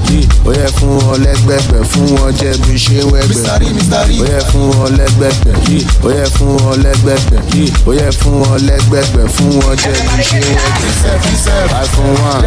ó 0.45 0.51
yẹ 0.59 0.67
fún 0.77 0.93
wọn 1.05 1.17
lẹ́gbẹ̀gbẹ̀ 1.25 1.81
fún 1.91 2.07
wọn 2.17 2.31
jẹ́ 2.39 2.53
bí 2.63 2.73
ṣe 2.85 2.99
wẹ́gbẹ̀. 3.11 3.43
Ó 4.21 4.25
yẹ 4.31 4.39
fún 4.49 4.65
wọn 4.77 4.89
lẹ́gbẹ̀gbẹ̀ 4.99 5.53
ó 6.05 6.09
yẹ 6.17 6.25
fún 6.35 6.51
wọn 6.63 6.75
lẹ́gbẹ̀gbẹ̀ 6.85 7.39
ó 7.87 7.91
yẹ 7.99 8.07
fún 8.19 8.35
wọn 8.43 8.59
lẹ́gbẹ̀gbẹ̀ 8.69 9.25
fún 9.35 9.51
wọn 9.61 9.75
jẹ́ 9.83 9.95
bí 10.07 10.19
ṣe 10.29 10.39
wẹ́gbẹ̀. 10.41 10.91
Iphone 11.81 12.15
one 12.31 12.43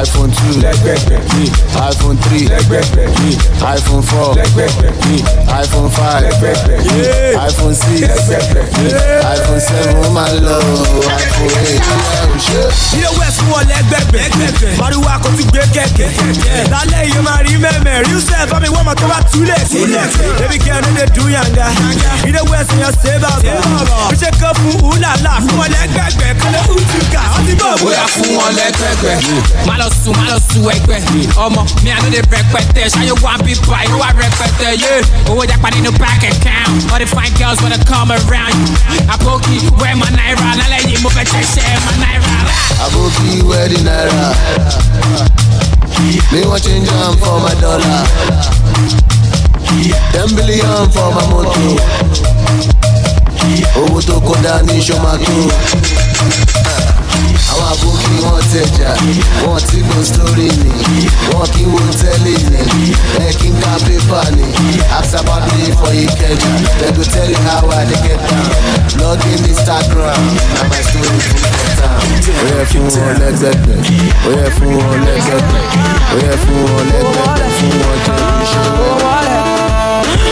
iphone 0.00 0.30
two 0.36 0.54
iphone 1.88 2.16
three 2.24 2.46
iphone 3.74 4.02
four 4.10 4.30
iphone 5.60 5.90
five 5.96 6.24
iphone 7.46 7.74
six 7.74 8.02
iphone 9.32 9.60
seven 9.60 9.96
ó 10.04 10.10
máa 10.16 10.32
lọ 10.46 10.58
iphone 11.18 11.54
eight. 11.62 11.82
Ilé 12.34 13.08
west 13.18 13.40
wọn 13.50 13.64
lẹgbẹgbẹ 13.68 14.76
mariwo 14.78 15.08
akọtí 15.08 15.44
gbé 15.50 15.60
kẹkẹ. 15.74 16.06
Lálẹ́ 16.70 17.04
yìí 17.06 17.22
máa 17.22 17.42
rí 17.46 17.56
mẹ́mẹ́. 17.56 18.02
Rí 18.06 18.16
sẹ́ 18.28 18.46
fami 18.50 18.68
wọ́n 18.68 18.84
mọ̀ 18.84 18.94
tó 18.94 19.06
bá 19.08 19.18
túlẹ̀ 19.32 19.60
sílẹ̀ 19.70 20.06
baby 20.40 20.58
girl 20.64 20.80
no 20.82 20.90
dey 20.96 21.06
do 21.14 21.28
yanga 21.30 21.66
ilé 22.28 22.40
west 22.50 22.70
yan 22.80 22.92
ṣe 23.02 23.18
bàbá? 23.22 23.52
Bí 24.10 24.16
ṣe 24.16 24.30
kọ́ 24.40 24.52
fún 24.58 24.76
ulala 24.90 25.32
fún 25.44 25.56
wọn 25.58 25.68
lẹgbẹgbẹ. 25.74 26.28
Kọ́lé 26.42 26.60
utuka 26.74 27.20
ọtí 27.36 27.52
bọ̀ 27.60 27.72
bóyá 27.82 28.04
fún 28.14 28.30
wọn 28.38 28.50
lẹgbẹgbẹ. 28.58 29.12
Má 29.66 29.74
lọ 29.78 29.88
sùn 30.04 30.12
má 30.18 30.24
lọ 30.30 30.36
sùn 30.52 30.68
ẹgbẹ. 30.74 30.96
Ọmọ 31.44 31.62
mi 31.84 31.90
àná 31.90 32.08
lè 32.14 32.20
rẹpẹtẹ. 32.32 32.82
Ṣayé 32.94 33.12
wà 33.22 33.32
bí 33.44 33.52
bá 33.70 33.78
ìlú 33.86 33.96
wa 33.98 34.08
rẹpẹtẹ 34.20 34.68
yé. 34.82 34.92
Owó 35.30 35.44
japa 35.50 35.70
nínú 35.70 35.90
bank 35.98 36.22
account. 36.30 36.92
All 36.92 36.98
the 36.98 37.06
fine 37.06 37.32
girls 37.38 37.60
wanna 37.62 37.78
come 37.90 38.10
around. 38.12 38.60
Àbókí 39.14 39.56
wẹ́ẹ̀ 39.80 39.94
ma 40.00 40.06
náírà 40.16 40.48
lálẹ́ 40.60 40.80
yìí 40.88 41.02
mo 41.02 41.08
fẹ́ 41.10 41.24
ṣẹ̀ṣẹ̀. 41.24 41.70
Ma 41.86 41.92
náírà 42.02 42.15
rà. 42.24 42.86
aboki 42.86 43.42
wedding 43.48 43.84
naira 43.84 44.34
me 46.32 46.40
wan 46.46 46.60
change 46.60 46.88
am 46.90 47.16
for 47.18 47.40
my 47.40 47.54
dollar. 47.60 48.04
Ten 50.12 50.28
billion 50.36 50.90
for 50.90 51.08
my 51.14 51.24
moto. 51.30 51.76
Owó 53.76 54.00
tó 54.02 54.20
kó 54.26 54.34
dání 54.42 54.80
ṣọmátó 54.80 55.36
àwọn 57.56 57.72
àbókí 57.72 58.14
wọn 58.24 58.40
tẹjà 58.52 58.90
wọn 59.46 59.60
ti 59.68 59.78
gbọ́ 59.86 60.02
sórí 60.12 60.48
mi 60.62 61.00
wọn 61.32 61.46
kì 61.52 61.62
í 61.62 61.66
wo 61.72 61.78
tẹ́lẹ̀ 62.00 62.38
ní 62.52 62.86
ẹ 63.26 63.28
kí 63.38 63.48
n 63.48 63.54
ka 63.62 63.72
pépà 63.86 64.20
ní 64.36 64.44
asabade 64.98 65.64
for 65.78 65.92
ikeja 65.94 66.50
they 66.78 66.90
go 66.96 67.02
tell 67.12 67.30
you 67.30 67.38
how 67.48 67.64
i 67.70 67.84
get 68.04 68.20
down 68.28 68.48
log 69.00 69.20
in 69.32 69.40
instagram 69.48 70.20
na 70.54 70.60
my 70.70 70.80
story 70.88 71.18
full 71.26 71.44
for 71.56 71.72
town. 71.80 72.00
ó 72.40 72.46
yẹ 72.52 72.64
fún 72.70 72.86
wọn 72.94 73.14
lẹ́gbẹ̀gbẹ̀ 73.20 73.76
ó 74.26 74.30
yẹ 74.38 74.46
fún 74.56 74.72
wọn 74.76 74.98
lẹ́gbẹ̀gbẹ̀ 75.06 75.62
ó 76.12 76.16
yẹ 76.24 76.32
fún 76.42 76.60
wọn 76.70 76.84
lẹ́gbẹ̀gbẹ̀ 76.92 77.48
fún 77.56 77.72
wọn 77.82 77.96
jẹ́ 78.06 78.18
iṣẹ́ 78.42 78.64
wẹ́gbẹ̀. 78.76 79.16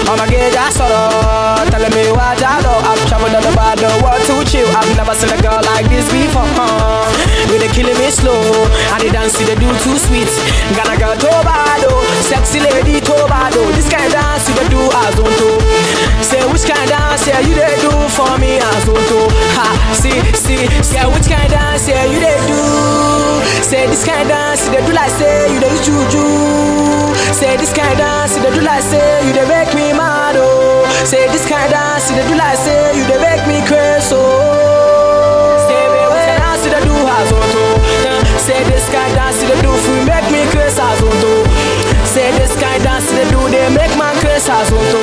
I'ma 0.06 0.26
get 0.28 0.52
that 0.52 0.70
sorrow. 0.76 1.64
Telling 1.70 1.94
me 1.96 2.04
traveled 3.08 3.34
all 3.34 3.76
the 3.76 3.90
world 4.02 4.22
to 4.26 4.50
chill. 4.50 4.68
I've 4.76 4.96
never 4.96 5.14
seen 5.14 5.30
a 5.30 5.42
girl 5.42 5.60
like 5.62 5.88
this 5.88 6.10
before. 6.10 7.33
You 7.54 7.60
they 7.62 7.70
killing 7.70 7.94
me 8.02 8.10
slow. 8.10 8.34
And 8.34 8.98
the 8.98 9.14
dance 9.14 9.38
they 9.38 9.54
do 9.54 9.70
too 9.78 9.94
sweet. 9.94 10.26
Gonna 10.74 10.98
girl 10.98 11.14
Tobado, 11.14 12.02
sexy 12.26 12.58
lady 12.58 12.98
Tobado. 12.98 13.62
This 13.78 13.86
kind 13.86 14.10
of 14.10 14.18
dance 14.18 14.50
they 14.50 14.66
do 14.74 14.82
as 14.90 15.14
on 15.22 15.30
to. 15.30 15.50
Say 16.18 16.42
which 16.50 16.66
kind 16.66 16.82
of 16.82 16.90
dance 16.90 17.22
yeah 17.30 17.38
you 17.46 17.54
they 17.54 17.78
do 17.78 17.94
for 18.10 18.34
me 18.42 18.58
as 18.58 18.82
on 18.90 18.98
to. 18.98 19.20
Ha, 19.54 19.70
see, 19.94 20.18
see, 20.34 20.66
say 20.82 21.06
which 21.06 21.30
kind 21.30 21.46
of 21.46 21.54
dance 21.54 21.86
yeah 21.86 22.02
you 22.10 22.18
they 22.18 22.34
do. 22.50 22.58
Say 23.62 23.86
this 23.86 24.02
kind 24.02 24.26
of 24.26 24.34
dance 24.34 24.66
they 24.66 24.82
do 24.82 24.90
like 24.90 25.14
say 25.14 25.46
you 25.54 25.62
they 25.62 25.70
juju. 25.78 26.26
Say 27.38 27.54
this 27.54 27.70
kind 27.70 27.94
of 27.94 28.02
dance 28.02 28.34
they 28.34 28.50
do 28.50 28.66
like 28.66 28.82
say 28.82 29.22
you 29.26 29.32
they 29.32 29.46
make 29.46 29.70
me 29.78 29.94
mad 29.94 30.34
oh. 30.34 30.82
Say 31.06 31.30
this 31.30 31.46
kind 31.46 31.70
of 31.70 31.78
dance 31.78 32.10
they 32.10 32.26
do 32.26 32.34
like 32.34 32.58
say 32.58 32.98
you 32.98 33.06
they 33.06 33.22
make 33.22 33.46
me 33.46 33.62
crazy 33.70 34.10
oh. 34.18 34.73
Do 36.94 37.02
as 37.10 37.30
on 37.32 37.42
to. 37.54 37.64
Say 38.38 38.62
this 38.70 38.86
of 38.88 39.08
dance 39.18 39.40
they 39.42 39.58
do 39.62 39.72
for 39.84 39.98
make 40.06 40.26
me 40.30 40.46
crazy 40.54 40.80
as 40.80 41.00
on 41.02 41.14
to. 41.22 41.32
Say 42.06 42.30
this 42.38 42.54
of 42.54 42.82
dance 42.86 43.10
they 43.10 43.26
do 43.30 43.40
they 43.50 43.66
make 43.74 43.94
man 43.98 44.14
crazy 44.22 44.50
as 44.50 44.70
on 44.70 44.84
to. 44.92 45.00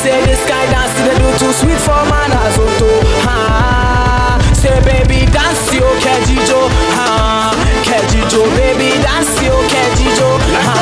Say 0.00 0.16
this 0.24 0.40
of 0.42 0.64
dance 0.72 0.94
they 1.04 1.14
do 1.20 1.28
too 1.38 1.52
sweet 1.52 1.80
for 1.84 2.00
man 2.08 2.32
as 2.32 2.56
on 2.58 2.70
to. 2.80 2.88
Ha. 3.28 4.38
Ah, 4.38 4.54
say 4.54 4.76
baby 4.88 5.26
dance 5.30 5.72
yo 5.74 5.88
kejijo 6.04 6.60
ha 6.96 7.06
ah, 7.08 7.52
kejijo 7.86 8.42
baby 8.56 8.90
dance 9.04 9.36
yo 9.44 9.56
kejijo 9.72 10.28
ha 10.66 10.74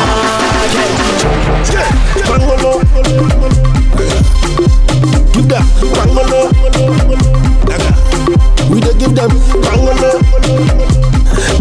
kejijo. 0.74 1.30
Pangolo. 2.26 2.72
Give 3.96 4.39
that 5.50 5.66
pangolo. 5.98 6.46
We 8.70 8.80
dey 8.80 8.94
give 8.98 9.14
them 9.14 9.30
pangolo. 9.66 10.22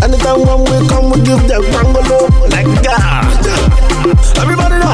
Anytime 0.06 0.46
when 0.46 0.62
we 0.70 0.88
come, 0.88 1.10
we 1.10 1.18
give 1.26 1.42
them 1.50 1.64
pangolo. 1.74 2.30
Like 2.54 2.70
that. 2.86 3.26
Everybody 4.38 4.78
know. 4.78 4.94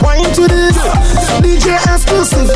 Wine 0.00 0.24
to 0.34 0.48
this. 0.48 0.76
DJ 1.44 1.76
exclusive. 1.92 2.48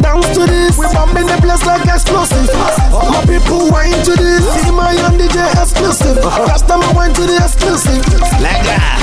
Dance 0.00 0.28
to 0.38 0.46
this. 0.46 0.78
We 0.78 0.86
bombing 0.94 1.26
the 1.26 1.38
place 1.42 1.66
like 1.66 1.84
explosive. 1.90 2.46
My 2.94 3.24
people 3.26 3.70
wine 3.70 3.98
to 4.06 4.14
this. 4.14 4.46
See 4.62 4.70
my 4.70 4.92
young 4.92 5.18
DJ 5.18 5.50
exclusive. 5.58 6.18
I 6.22 6.92
went 6.94 7.16
to 7.16 7.22
the 7.22 7.36
exclusive. 7.42 8.06
Like 8.40 8.62
that. 8.70 9.02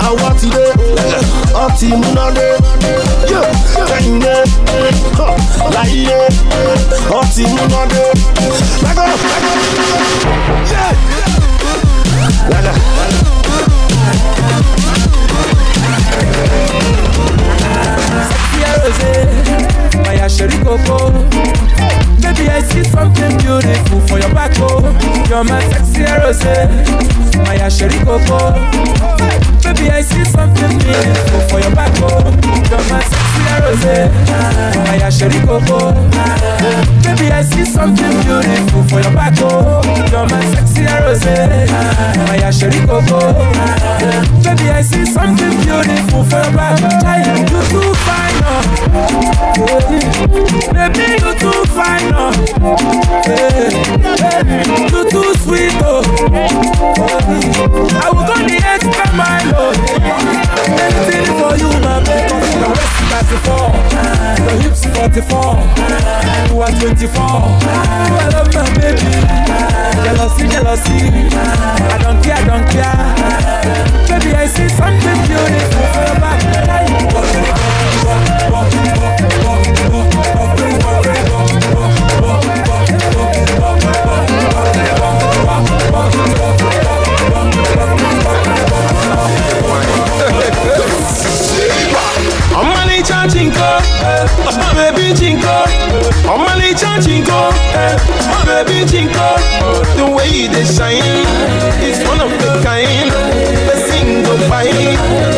I 0.00 0.10
want 0.20 0.38
Awa 0.40 0.40
ti 0.40 0.48
de, 0.50 0.64
yeah 1.54 1.86
múná 1.94 2.30
de, 2.34 2.46
you 3.30 4.18
de, 4.18 4.34
láyé 5.74 6.18
Let 6.66 6.82
go, 7.06 7.20
múná 7.46 7.86
de. 7.86 8.02
Lágọ̀ 8.82 9.06
lágọ̀ 9.06 9.28
lágọ̀ 9.32 10.70
ya 18.60 18.72
rose, 18.82 19.10
my 20.04 20.14
ya 20.14 20.28
coco. 20.64 20.98
Baby, 22.20 22.48
I 22.48 22.60
see 22.62 22.84
something 22.84 23.36
beautiful 23.38 24.00
for 24.06 24.18
your 24.18 24.32
back, 24.34 24.52
oh. 24.60 24.80
You're 25.28 25.44
my 25.44 25.60
sexy 25.70 26.04
rose, 26.04 26.44
my 27.44 27.54
ya 27.56 27.68
coco. 28.04 28.54
Baby, 29.64 29.90
I 29.90 30.02
see 30.02 30.24
something 30.24 30.78
beautiful 30.78 31.40
for 31.48 31.60
your 31.60 31.74
back, 31.74 31.92
oh. 32.02 32.20
You're 32.70 32.84
my 32.88 33.00
sexy 33.10 33.42
rose, 33.60 34.10
my 34.86 34.96
ya 35.00 35.10
coco. 35.46 35.92
Baby, 37.02 37.32
I 37.32 37.42
see 37.42 37.64
something 37.64 38.14
beautiful 38.22 38.82
for 38.84 39.00
your 39.00 39.12
back, 39.12 39.34
oh. 39.40 39.82
You're 40.12 40.26
my 40.28 40.40
sexy 40.54 40.84
rose, 40.84 41.24
my 42.28 42.36
ya 42.36 42.50
coco. 42.86 43.20
Baby, 44.44 44.70
I 44.70 44.82
see 44.82 45.04
something 45.06 45.54
beautiful 45.64 46.24
for 46.24 46.40
your 46.44 46.52
back, 46.52 46.80
oh. 46.82 47.40
You 47.50 47.60
too 47.68 47.94
fine 48.04 48.49
oh. 48.50 48.62
Baby, 50.74 51.06
you 51.22 51.32
too 51.38 51.60
fine, 51.70 52.10
oh. 52.14 52.32
Eh, 53.26 53.70
baby, 54.20 54.56
you 54.92 55.02
too 55.10 55.30
sweet, 55.42 55.74
oh. 55.82 56.02
Eh, 56.34 57.20
I 58.02 58.10
will 58.10 58.26
go 58.26 58.34
the 58.46 58.58
extra 58.64 59.06
mile, 59.14 59.54
oh. 59.54 59.72
Anything 60.80 61.26
for 61.38 61.52
you, 61.60 61.70
my 61.84 62.00
baby. 62.04 62.38
Your 62.58 62.70
waist 62.74 62.96
34, 63.10 63.70
your 64.44 64.56
hips 64.62 64.82
44, 64.84 65.58
you 66.50 66.60
are 66.60 66.72
24. 66.72 67.22
I 67.22 68.28
love 68.32 68.50
my 68.54 68.64
baby. 68.78 69.10
Jealousy, 70.04 70.44
jealousy. 70.48 70.98
I 71.36 71.98
don't 72.02 72.20
care, 72.24 72.42
don't 72.46 72.66
care. 72.68 72.98
Baby, 74.08 74.30
I 74.34 74.46
see 74.46 74.68
something 74.68 75.18
beautiful 75.28 75.84
for 75.92 76.02
your 76.08 76.18
back. 76.20 76.40
Oh 77.12 77.16
oh 77.16 78.24
you 78.34 78.39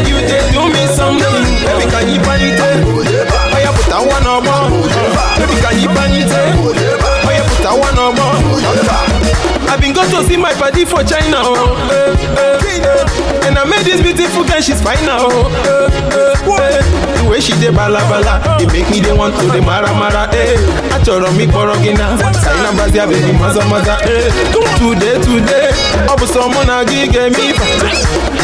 you 0.07 0.19
dey 0.29 0.51
do 0.53 0.69
me 0.69 0.87
something. 0.87 1.45
Baby 1.65 1.91
can 1.91 2.09
you 2.09 2.21
buy 2.21 2.39
it? 2.41 3.22
Oya 3.63 3.71
put 3.79 3.95
a 3.95 3.99
one 4.03 4.27
on 4.27 4.43
more. 4.43 4.67
Baby 5.39 5.55
can 5.63 5.79
you 5.79 5.89
buy 5.95 6.11
it? 6.11 6.27
Oya 7.27 7.43
put 7.47 7.63
a 7.63 7.73
one 7.79 7.99
on 7.99 8.15
more. 8.19 8.35
I 9.71 9.77
been 9.81 9.95
go 9.95 10.03
to 10.03 10.27
see 10.27 10.37
my 10.37 10.53
party 10.53 10.85
for 10.85 11.01
China, 11.03 11.39
oh, 11.41 11.73
eh, 11.89 12.13
eh, 12.37 12.85
eh. 12.85 13.47
and 13.49 13.57
I 13.57 13.65
met 13.65 13.85
this 13.87 14.03
beautiful 14.03 14.45
girl, 14.45 14.61
she's 14.61 14.83
fine 14.83 15.01
now. 15.07 15.25
Oh, 15.31 15.49
eh, 15.49 15.89
eh, 16.13 16.45
eh. 16.45 16.83
The 17.17 17.31
way 17.31 17.41
she 17.41 17.53
dey 17.57 17.71
bala 17.71 18.01
bala, 18.11 18.59
it 18.61 18.69
make 18.69 18.91
me 18.91 19.01
dey 19.01 19.17
want 19.17 19.33
to 19.41 19.49
dey 19.49 19.61
mara 19.65 19.89
mara. 19.97 20.29
Eh. 20.35 20.59
Achọrọ 20.93 21.31
m 21.33 21.41
ịkpọrọ 21.41 21.75
gị 21.83 21.93
na 21.97 22.19
China 22.45 22.69
Brazil 22.77 23.07
baby 23.09 23.33
maza 23.41 23.65
maza. 23.71 23.97
Eh. 24.05 24.29
Today 24.77 25.17
today, 25.25 25.73
ọ 26.11 26.15
bụ 26.21 26.27
sọ 26.27 26.49
mụ 26.53 26.61
na 26.67 26.83
gị 26.85 27.07
ga-eme 27.09 27.41
ife. 27.49 27.65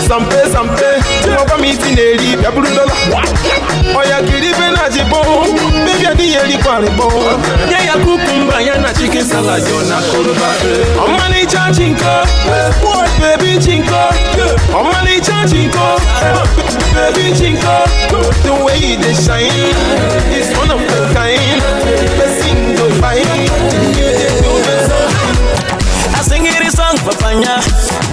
Sampe 0.08 0.40
sampe, 0.52 0.88
ọgwa 1.36 1.56
m 1.60 1.64
isi 1.64 1.90
na-eri 1.94 2.36
bịa 2.40 2.50
dọla. 2.50 2.94
Ọya 3.98 4.18
kiri 4.26 4.50
ibe 4.50 4.66
na 4.76 4.88
ji 4.90 5.00
bụ, 5.10 5.20
bebi 5.84 6.06
adịghị 6.06 6.36
erikwa 6.42 6.72
arịbọ. 6.76 7.06
Nye 7.68 7.78
ya 7.86 7.92
kukumba 8.04 8.60
ya 8.60 8.74
na 8.78 8.92
chicken 8.94 9.24
salad 9.24 9.62
na 9.88 9.98
koroba. 10.10 10.48
Ọmalịcha 11.04 11.62
chinko, 11.76 12.14
baby 13.20 13.58
chinko, 13.64 14.00
ọmalịcha 14.78 15.38
chinko, 15.50 15.86
baby 16.94 17.32
chinko. 17.38 17.76
The 18.44 18.52
way 18.64 18.78
you 18.78 18.96
dey 19.02 19.14
shine 19.14 19.74
is 20.38 20.48
one 20.58 20.70
of 20.70 20.80
the 20.80 21.00
kind. 21.14 21.62
Person 22.18 22.76
go 22.76 22.86
by, 23.00 23.14
you 23.16 24.08
dey 24.18 24.40
do 24.42 24.52
something. 24.88 25.38
I 26.16 26.20
sing 26.22 26.44
it 26.46 26.60
a 26.66 26.70
song 26.70 26.96
for 27.04 27.14
Panya. 27.22 27.56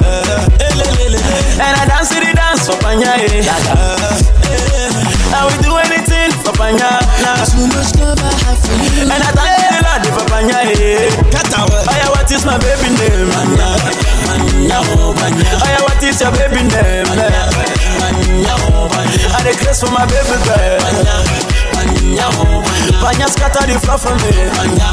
Uh, 0.04 0.50
and 1.64 1.74
I 1.82 1.86
dance 1.88 2.12
it 2.12 2.36
dance 2.36 2.68
for 2.68 2.76
Panya. 2.84 3.12
Eh. 3.18 3.44
Uh, 3.72 4.12
eh. 4.44 4.85
I 5.36 5.44
will 5.46 5.62
do 5.62 5.74
anything 5.84 6.32
for 6.44 6.54
Panya. 6.56 7.00
Too 7.52 7.68
much 7.68 7.92
love 8.00 8.20
I 8.24 8.32
have 8.48 8.60
for 8.64 8.76
you. 8.76 9.04
And 9.12 9.20
I 9.20 9.30
thank 9.36 9.52
the 9.68 9.80
Lord 9.84 10.04
for 10.16 10.26
Panya. 10.32 10.58
Eh. 10.64 11.12
Oh 11.12 11.92
yeah, 11.92 12.10
what 12.10 12.32
is 12.32 12.46
my 12.46 12.58
baby 12.58 12.90
name? 12.96 13.28
Panya. 13.36 13.68
Panya, 14.26 14.80
oh 14.96 15.12
Panya. 15.14 15.52
Oh 15.60 15.68
yeah, 15.68 15.82
what 15.84 16.00
is 16.04 16.20
your 16.22 16.32
baby 16.32 16.64
name? 16.64 17.06
Panya. 17.12 17.28
Panya, 18.00 18.56
oh 18.72 18.88
Panya. 18.88 19.28
I 19.36 19.44
dey 19.44 19.56
craze 19.60 19.80
for 19.84 19.92
my 19.92 20.06
baby 20.08 20.38
girl. 20.48 20.80
Panya. 20.82 21.16
Panya, 21.76 22.26
oh 22.40 22.64
Panya. 22.64 22.98
Panya 23.04 23.28
scatter 23.28 23.64
the 23.68 23.76
floor 23.84 24.00
for 24.00 24.16
me. 24.24 24.32
Panya. 24.56 24.90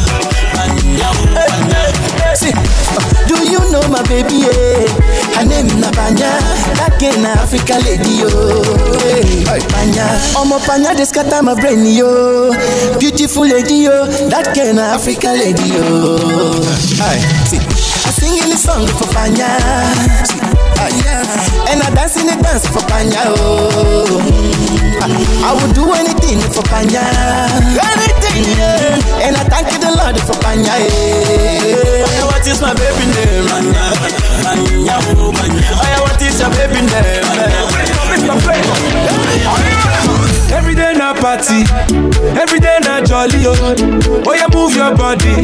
Panya, 0.59 1.09
oh 1.15 1.25
Panya. 1.39 1.79
Hey, 1.79 1.95
hey, 1.95 2.35
hey. 2.35 2.35
See, 2.35 2.55
do 3.31 3.37
you 3.47 3.61
know 3.71 3.83
my 3.89 4.03
baby? 4.11 4.51
Eh? 4.51 4.87
Her 5.43 5.49
name 5.49 5.67
na 5.81 5.91
girl 7.03 7.19
na 7.19 7.33
Africa 7.43 7.75
lady 7.83 8.23
yo. 8.23 8.31
Hey, 9.03 9.43
Panya, 9.75 10.07
omo 10.39 10.59
Panya 10.63 10.95
dey 10.95 11.03
scatter 11.05 11.43
my 11.43 11.55
brain 11.59 11.83
yo. 11.85 12.53
Beautiful 13.01 13.43
lady 13.51 13.83
yo, 13.91 14.07
that 14.31 14.55
na 14.73 14.95
Africa 14.95 15.35
lady 15.35 15.67
yo. 15.75 15.83
Hi, 17.03 17.19
see, 17.51 17.59
I 17.59 18.11
sing 18.15 18.39
in 18.39 18.51
the 18.51 18.57
song 18.57 18.87
for 18.87 19.11
Panya. 19.11 19.59
See, 20.31 20.39
yeah. 20.91 21.71
And 21.71 21.83
I 21.83 21.91
dance 21.95 22.17
in 22.17 22.27
the 22.27 22.37
dance 22.43 22.67
for 22.67 22.83
Panya 22.91 23.23
oh. 23.39 24.19
I, 25.03 25.07
I 25.47 25.51
would 25.59 25.75
do 25.75 25.93
anything 25.95 26.39
for 26.55 26.63
Panya. 26.71 27.03
Anything, 27.75 28.45
yeah. 28.57 29.27
And 29.27 29.37
I 29.37 29.43
thank 29.51 29.73
you 29.73 29.79
the 29.79 29.91
Lord 29.99 30.17
for 30.23 30.35
Panya. 30.43 30.75
Yeah. 30.79 32.07
Oh 32.07 32.11
yeah, 32.11 32.25
what 32.27 32.47
is 32.47 32.61
my 32.63 32.75
baby 32.75 33.07
name? 33.11 33.47
Manya, 33.51 33.85
manya, 34.47 34.97
oh 35.19 35.33
manya. 35.35 35.71
Oh 35.75 35.87
yeah, 35.87 36.01
what 36.03 36.23
is 36.23 36.39
your 36.39 36.51
baby 36.55 36.87
name? 36.87 37.27
Every 40.53 40.75
day 40.75 40.92
party, 41.15 41.65
every 42.41 42.61
day 42.61 42.79
na 42.83 43.01
jolly 43.03 43.45
oh. 43.47 43.75
Oh 44.27 44.35
yeah, 44.35 44.47
move 44.53 44.75
your 44.77 44.95
body. 44.97 45.43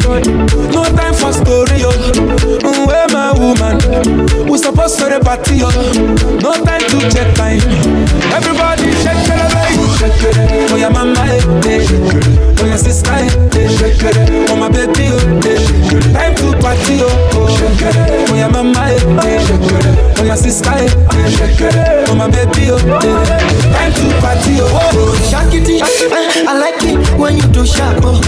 No 0.73 0.83
time 0.95 1.13
for 1.13 1.31
story 1.33 1.83
oh. 1.83 1.93
Mm, 2.63 2.87
Where 2.87 3.07
my 3.09 3.31
woman? 3.37 3.77
We 4.49 4.57
supposed 4.57 4.97
to 4.99 5.05
the 5.05 5.19
party 5.19 5.59
oh. 5.63 5.69
No 6.41 6.53
time 6.63 6.81
to 6.81 6.97
check 7.11 7.33
time. 7.35 7.59
Everybody 8.33 8.91
shake 9.03 9.27
it, 9.29 9.49
baby. 9.53 9.68
Shake 9.99 10.23
it. 10.23 10.71
Oh 10.71 10.75
yeah, 10.77 10.89
mama 10.89 11.19
eh. 11.27 11.41
Oh 12.59 12.65
yeah, 12.65 12.77
sister 12.77 13.11
eh. 13.11 14.47
Oh 14.49 14.55
my 14.55 14.69
baby 14.69 15.11
eh. 15.11 15.59
Time 16.15 16.35
to 16.35 16.55
party 16.63 16.99
oh. 17.03 17.09
Oh 17.35 18.35
yeah, 18.35 18.47
mama 18.47 18.79
eh. 18.87 18.99
Oh 20.17 20.23
yeah, 20.23 20.35
sister 20.35 20.71
eh. 20.71 20.87
Oh 22.07 22.15
my 22.15 22.29
baby 22.31 22.71
eh. 22.71 22.79
Time 23.75 23.91
to 23.91 24.05
party 24.23 24.55
oh. 24.63 25.15
Shakity, 25.29 25.81
eh, 25.81 26.47
I 26.47 26.57
like 26.57 26.81
it 26.83 26.95
when 27.19 27.35
you 27.35 27.43
do 27.51 27.65
sharp. 27.65 27.99
Oh. 28.03 28.21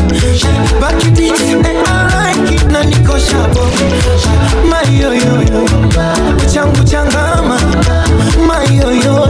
Back 0.81 0.99
it, 1.07 1.19
eh, 1.19 1.83
I 1.87 2.35
like 2.35 2.51
it 2.51 2.67
na 2.67 2.83
niko 2.83 3.15
sharp. 3.17 3.55
Oh. 3.55 3.71
My 4.67 4.83
yo 4.91 5.11
yo 5.11 5.39
yo, 5.39 5.65
changu 6.51 6.83
changama. 6.83 7.55
My 8.45 8.65
yo 8.75 8.89
yo, 8.91 9.25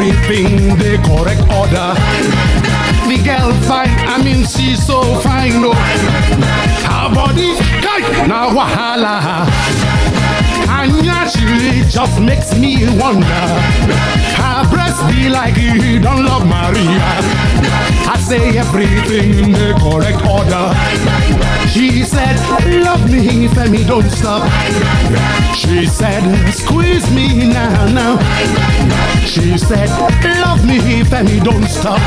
everything 0.00 0.68
the 0.78 0.96
correct 1.04 1.42
order. 1.52 1.92
The 3.08 3.22
girl 3.24 3.52
fine, 3.68 3.90
I 4.08 4.22
mean 4.22 4.46
she's 4.46 4.86
so 4.86 5.02
fine, 5.20 5.60
no. 5.60 5.72
Her 5.74 7.14
body, 7.14 7.52
now 8.26 8.48
wahala. 8.50 9.19
Just 11.90 12.20
makes 12.20 12.56
me 12.56 12.86
wonder. 13.00 13.42
Her 14.38 14.62
breast 14.70 15.04
be 15.08 15.28
like 15.28 15.56
you 15.56 15.98
don't 15.98 16.24
love 16.24 16.46
Maria. 16.46 17.02
I 18.06 18.16
say 18.16 18.56
everything 18.56 19.30
in 19.44 19.52
the 19.52 19.74
correct 19.82 20.24
order. 20.24 20.70
She 21.68 22.04
said, 22.04 22.36
Love 22.84 23.10
me, 23.10 23.48
Femi, 23.48 23.84
don't 23.86 24.08
stop. 24.08 24.42
She 25.56 25.86
said, 25.86 26.22
Squeeze 26.52 27.10
me 27.12 27.48
now, 27.52 27.86
now. 27.92 28.18
She 29.26 29.58
said, 29.58 29.88
Love 30.40 30.64
me, 30.64 31.02
Femi, 31.02 31.42
don't 31.42 31.66
stop. 31.66 32.00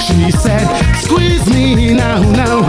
She 0.00 0.30
said, 0.30 0.66
Squeeze 0.94 1.46
me 1.50 1.92
now, 1.94 2.22
now. 2.30 2.60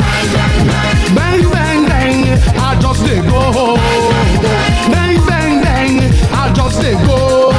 Bang, 1.14 1.48
bang, 1.52 1.88
bang, 1.88 2.40
I 2.58 2.78
just 2.82 3.04
let 3.04 3.24
go. 3.30 3.76
Bang, 4.92 5.07
Let 6.78 6.98
go. 7.08 7.52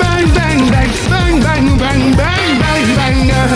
Bang, 0.00 0.26
bang, 0.34 0.60
bang, 0.70 0.90
bang, 1.10 1.34
bang, 1.40 1.66
bang, 1.78 2.16
bang, 2.16 2.42
bang, 2.58 3.18
bang. 3.28 3.50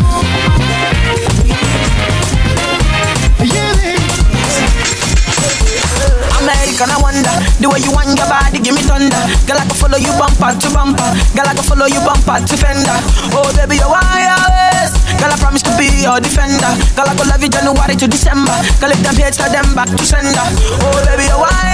American, 6.45 6.91
I 6.91 6.99
wonder 7.01 7.35
the 7.61 7.69
way 7.73 7.81
you 7.81 7.93
want 7.93 8.13
your 8.19 8.29
body, 8.29 8.61
give 8.61 8.75
me 8.75 8.83
thunder. 8.85 9.17
Girl, 9.49 9.57
I 9.57 9.65
can 9.65 9.77
follow 9.81 9.97
you 9.97 10.13
bumper 10.21 10.53
to 10.53 10.69
bumper. 10.75 11.09
Girl, 11.33 11.49
I 11.49 11.55
can 11.57 11.65
follow 11.65 11.87
you 11.87 12.01
bumper 12.05 12.37
to 12.45 12.57
fender. 12.57 12.99
Oh, 13.33 13.49
baby, 13.57 13.81
you're 13.81 13.89
wireless. 13.89 14.93
Girl, 15.17 15.33
I 15.33 15.37
promise 15.41 15.63
to 15.65 15.73
be 15.81 15.89
your 16.05 16.21
defender. 16.21 16.69
Girl, 16.93 17.09
I 17.09 17.17
go 17.17 17.25
love 17.25 17.41
you 17.41 17.49
January 17.49 17.97
to 17.97 18.07
December. 18.07 18.53
Girl, 18.77 18.93
if 18.93 19.01
them 19.01 19.17
hate, 19.17 19.33
tell 19.33 19.49
them 19.49 19.73
back 19.73 19.89
to 19.89 20.05
sender. 20.05 20.47
Oh, 20.85 20.93
baby, 21.09 21.25
you're 21.33 21.41
wireless. 21.41 21.74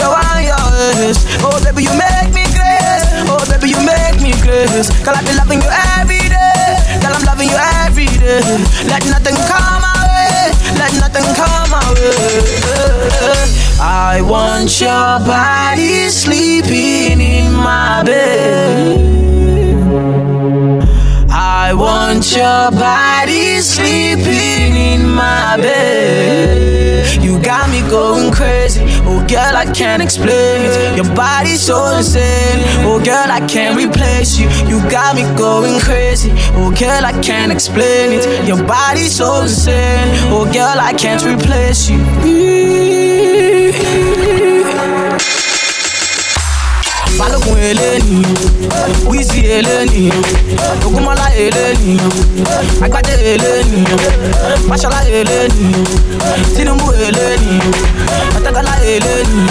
Oh, 0.00 0.14
baby, 0.14 0.46
you're 0.46 0.58
wireless. 0.58 1.18
Oh, 1.42 1.58
baby, 1.64 1.82
you 1.84 1.94
make 1.98 2.30
me 2.34 2.44
grace. 2.54 3.06
Oh, 3.26 3.42
baby, 3.50 3.70
you 3.70 3.80
make 3.84 4.20
me 4.22 4.32
grace. 4.42 4.90
Girl, 5.04 5.14
I 5.16 5.22
be 5.22 5.34
loving 5.34 5.60
you 5.62 5.70
every 5.98 6.28
day. 6.28 6.78
Girl, 7.02 7.14
I'm 7.14 7.24
loving 7.24 7.48
you 7.48 7.58
every 7.84 8.06
day. 8.06 8.42
Let 8.86 9.04
nothing 9.06 9.36
come 9.50 9.80
my 9.82 9.94
way. 10.06 10.52
Let 10.78 10.92
nothing 11.02 11.26
come 11.34 11.70
my 11.70 11.82
way. 11.94 12.38
I 13.80 14.20
want 14.22 14.80
your 14.80 15.18
body 15.26 16.08
sleeping 16.10 17.20
in 17.20 17.52
my 17.52 18.02
bed. 18.04 19.18
I 21.30 21.74
want 21.74 22.34
your 22.34 22.70
body 22.72 23.60
sleeping 23.60 24.74
in 24.74 25.08
my 25.08 25.56
bed. 25.58 26.77
You 27.38 27.44
got 27.44 27.70
me 27.70 27.82
going 27.88 28.32
crazy. 28.32 28.82
Oh, 29.06 29.24
girl, 29.28 29.54
I 29.54 29.64
can't 29.72 30.02
explain 30.02 30.62
it. 30.64 30.96
Your 30.96 31.14
body's 31.14 31.62
so 31.62 31.96
insane. 31.96 32.64
Oh, 32.84 32.98
girl, 32.98 33.30
I 33.30 33.46
can't 33.46 33.76
replace 33.76 34.36
you. 34.40 34.48
You 34.66 34.80
got 34.90 35.14
me 35.14 35.22
going 35.38 35.78
crazy. 35.78 36.32
Oh, 36.54 36.74
girl, 36.76 37.04
I 37.04 37.12
can't 37.22 37.52
explain 37.52 38.18
it. 38.18 38.44
Your 38.44 38.60
body's 38.64 39.14
so 39.14 39.42
insane. 39.42 40.16
Oh, 40.32 40.52
girl, 40.52 40.80
I 40.80 40.92
can't 40.94 41.22
replace 41.24 41.88
you. 41.88 41.98
Balógun 47.48 47.58
eléyìí 47.58 48.22
wíìsì 49.08 49.40
eléyìí 49.56 50.10
ogunmọ́lá 50.86 51.26
eléyìí 51.44 51.98
agbájé 52.84 53.14
eléyìí 53.34 53.84
máṣọ́lá 54.68 55.00
eléyìí 55.18 55.68
tinubu 56.56 56.88
eléyìí 57.06 57.58
ọ̀tẹ́gọ́lá 58.36 58.74
eléyìí 58.94 59.42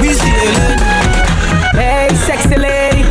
wíìsì 0.00 0.30
eléyìí. 0.44 0.92
Hey, 1.74 2.08
sexy 2.26 2.54
lady, 2.56 3.02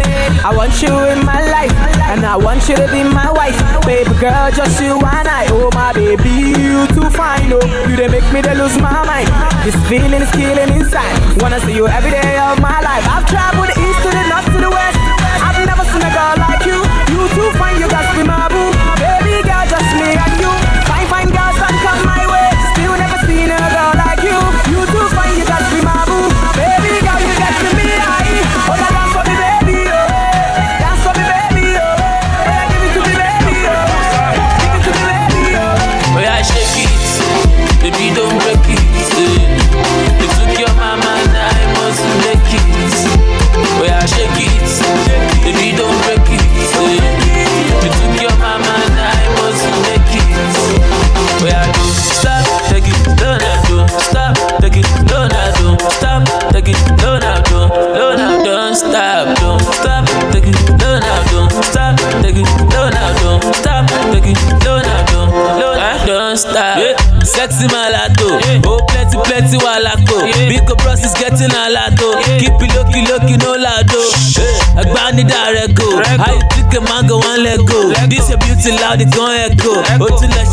I 0.47 0.49
want 0.55 0.71
you 0.81 0.95
in 1.11 1.19
my 1.25 1.41
life, 1.55 1.75
and 2.11 2.25
I 2.25 2.37
want 2.37 2.63
you 2.69 2.77
to 2.77 2.87
be 2.93 3.03
my 3.03 3.29
wife. 3.29 3.59
Baby 3.85 4.13
girl, 4.21 4.47
just 4.55 4.79
you 4.81 4.95
and 4.95 5.27
I. 5.27 5.47
Oh, 5.51 5.69
my 5.75 5.91
baby, 5.91 6.55
you 6.63 6.87
too 6.95 7.09
fine, 7.11 7.51
oh. 7.51 7.59
You 7.89 7.95
they 7.97 8.07
make 8.07 8.23
me 8.31 8.39
they 8.39 8.55
lose 8.55 8.77
my 8.79 9.03
mind. 9.03 9.27
This 9.65 9.75
feeling 9.89 10.21
is 10.21 10.31
killing 10.31 10.71
inside. 10.79 11.11
Wanna 11.41 11.59
see 11.59 11.75
you 11.75 11.87
every 11.89 12.11
day 12.11 12.37
of 12.39 12.55
my 12.61 12.79
life. 12.79 13.03
I've 13.13 13.25
traveled 13.27 13.52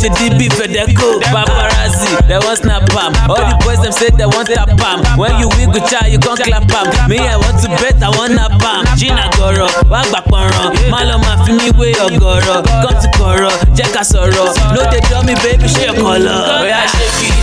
Lọ 0.01 0.07
ṣe 0.07 0.09
DB 0.17 0.49
Fedeco. 0.49 1.19
Paparazzi, 1.31 2.09
they 2.27 2.37
want 2.39 2.57
snap 2.57 2.89
am. 2.97 3.13
All 3.29 3.37
the 3.37 3.55
boys 3.63 3.79
them 3.81 3.91
say 3.91 4.09
they 4.09 4.25
want 4.25 4.47
tap 4.49 4.69
am. 4.81 4.99
When 5.17 5.37
you 5.39 5.47
wiggle 5.57 5.85
cha, 5.87 6.05
you 6.07 6.17
gon' 6.17 6.37
clap 6.37 6.65
am. 6.73 7.09
Me 7.09 7.19
I 7.19 7.37
want 7.37 7.61
to 7.61 7.69
bet, 7.77 8.01
I 8.01 8.09
want 8.17 8.33
nap 8.33 8.51
am. 8.63 8.81
Gina 8.97 9.29
gọ̀rọ̀, 9.37 9.69
wá 9.91 10.01
gbà 10.09 10.21
pọ̀nrán. 10.31 10.73
Má 10.89 10.99
lọ 11.09 11.17
máa 11.21 11.37
fi 11.45 11.51
mí 11.53 11.69
wé 11.77 11.93
ọ̀gọ̀rọ̀. 12.07 12.63
Come 12.81 12.97
to 13.01 13.07
kọ̀rọ̀, 13.19 13.53
jẹ́ 13.77 13.87
ká 13.93 14.01
sọ̀rọ̀. 14.03 14.49
No 14.73 14.81
dey 14.91 15.01
draw 15.07 15.21
me 15.23 15.35
baby, 15.43 15.67
ṣé 15.67 15.85
your 15.85 15.95
colour? 15.95 16.39
Oya 16.61 16.81
shake 16.93 17.27
it, 17.27 17.35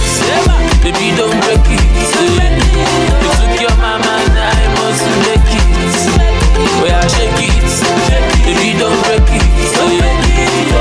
baby 0.83 1.07
don't 1.17 1.39
break 1.45 1.67
it. 1.71 1.85
You 3.23 3.31
took 3.39 3.61
your 3.63 3.75
mama, 3.83 4.15
I 4.35 4.67
must 4.77 5.05
make 5.25 5.55
it. 5.61 5.69
Oya 6.83 7.01
shake 7.15 7.43
it, 7.47 7.67
baby 8.45 8.71
don't 8.81 8.99
break 9.07 9.31
it. 9.39 9.47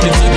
You 0.05 0.11
took 0.19 0.37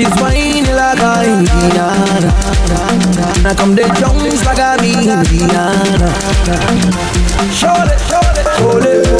she's 0.00 0.20
whining 0.20 0.64
like 0.74 0.98
a 0.98 1.12
Indiana. 1.28 2.32
Now 3.42 3.54
come 3.54 3.74
the 3.74 3.84
Jones 4.00 4.44
like 4.44 4.58
a 4.58 4.76
Indiana. 4.82 5.20
Show 7.52 7.74
it, 7.84 8.00
show 8.08 8.24
it, 8.32 8.46
show 8.56 8.78
it, 8.78 9.19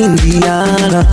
Indiana. 0.00 1.04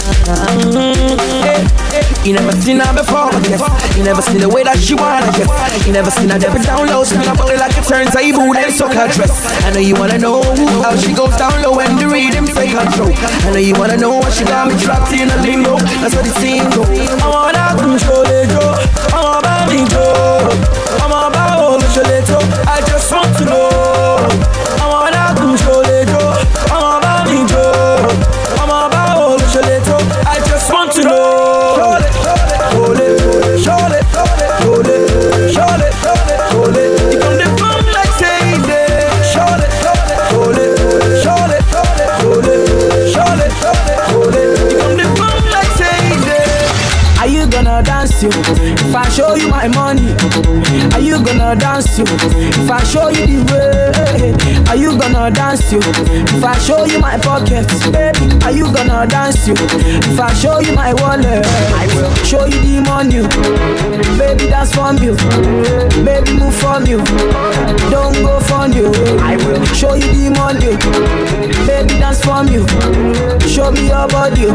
You 2.23 2.33
never 2.33 2.51
seen 2.61 2.79
her 2.79 2.93
before, 2.95 3.31
I 3.31 3.39
guess. 3.43 3.63
You 3.97 4.03
never 4.03 4.21
seen 4.21 4.39
the 4.39 4.47
way 4.49 4.63
that 4.63 4.79
she 4.79 4.95
wanna 4.95 5.27
get. 5.35 5.47
You 5.85 5.91
never 5.91 6.11
seen 6.11 6.29
her 6.29 6.39
dip 6.39 6.55
down 6.63 6.87
low, 6.87 7.03
spin 7.03 7.27
her 7.27 7.35
body 7.35 7.57
like 7.57 7.75
a 7.75 7.83
turntable, 7.83 8.53
then 8.53 8.71
suck 8.71 8.93
her 8.93 9.07
dress. 9.07 9.43
I 9.65 9.71
know 9.71 9.79
you 9.79 9.95
wanna 9.95 10.17
know 10.17 10.43
how 10.83 10.95
she 10.95 11.13
goes 11.13 11.35
down 11.35 11.61
low 11.61 11.75
when 11.75 11.95
the 11.97 12.07
rhythm 12.07 12.47
take 12.47 12.71
control. 12.71 13.11
I 13.15 13.51
know 13.51 13.59
you 13.59 13.75
wanna 13.75 13.97
know 13.97 14.15
what 14.19 14.31
she 14.31 14.43
got 14.45 14.67
me 14.71 14.79
trapped 14.79 15.11
in 15.11 15.29
a 15.29 15.37
limbo. 15.43 15.77
That's 15.99 16.15
what 16.15 16.25
it 16.25 16.35
seems. 16.39 16.71
I 16.71 17.27
wanna 17.27 17.75
control 17.75 18.23
it, 18.23 18.47
Joe. 18.55 18.75
I'm 19.11 19.39
about 19.39 19.67
me, 19.67 19.83
Joe. 19.91 20.56
Dance 51.55 51.97
you? 51.97 52.05
If 52.07 52.69
I 52.69 52.83
show 52.83 53.09
you 53.09 53.25
the 53.25 53.43
way, 53.51 54.46
are 54.67 54.75
you 54.75 54.97
gonna 54.99 55.31
dance 55.31 55.71
you? 55.71 55.79
If 55.79 56.43
I 56.43 56.57
show 56.59 56.85
you 56.85 56.99
my 56.99 57.17
pockets, 57.17 57.87
baby, 57.89 58.27
are 58.43 58.51
you 58.51 58.65
gonna 58.73 59.07
dance 59.07 59.47
you? 59.47 59.53
If 59.57 60.19
I 60.19 60.33
show 60.33 60.59
you 60.59 60.73
my 60.73 60.93
wallet, 60.93 61.45
I 61.73 61.87
will 61.95 62.13
show 62.23 62.45
you 62.45 62.59
the 62.61 62.81
money. 62.85 63.23
Baby, 64.17 64.49
dance 64.49 64.73
from 64.73 64.97
you. 64.99 65.15
Baby, 66.03 66.37
move 66.37 66.55
from 66.55 66.85
you. 66.85 66.99
Don't 67.89 68.13
go 68.21 68.39
from 68.41 68.73
you. 68.73 68.91
I 69.23 69.35
will 69.37 69.63
show 69.67 69.93
you 69.95 70.07
the 70.11 70.29
money. 70.35 70.75
Baby, 71.65 71.99
dance 71.99 72.21
from 72.23 72.47
you. 72.49 72.65
Show 73.47 73.71
me 73.71 73.87
your 73.87 74.07
body. 74.07 74.51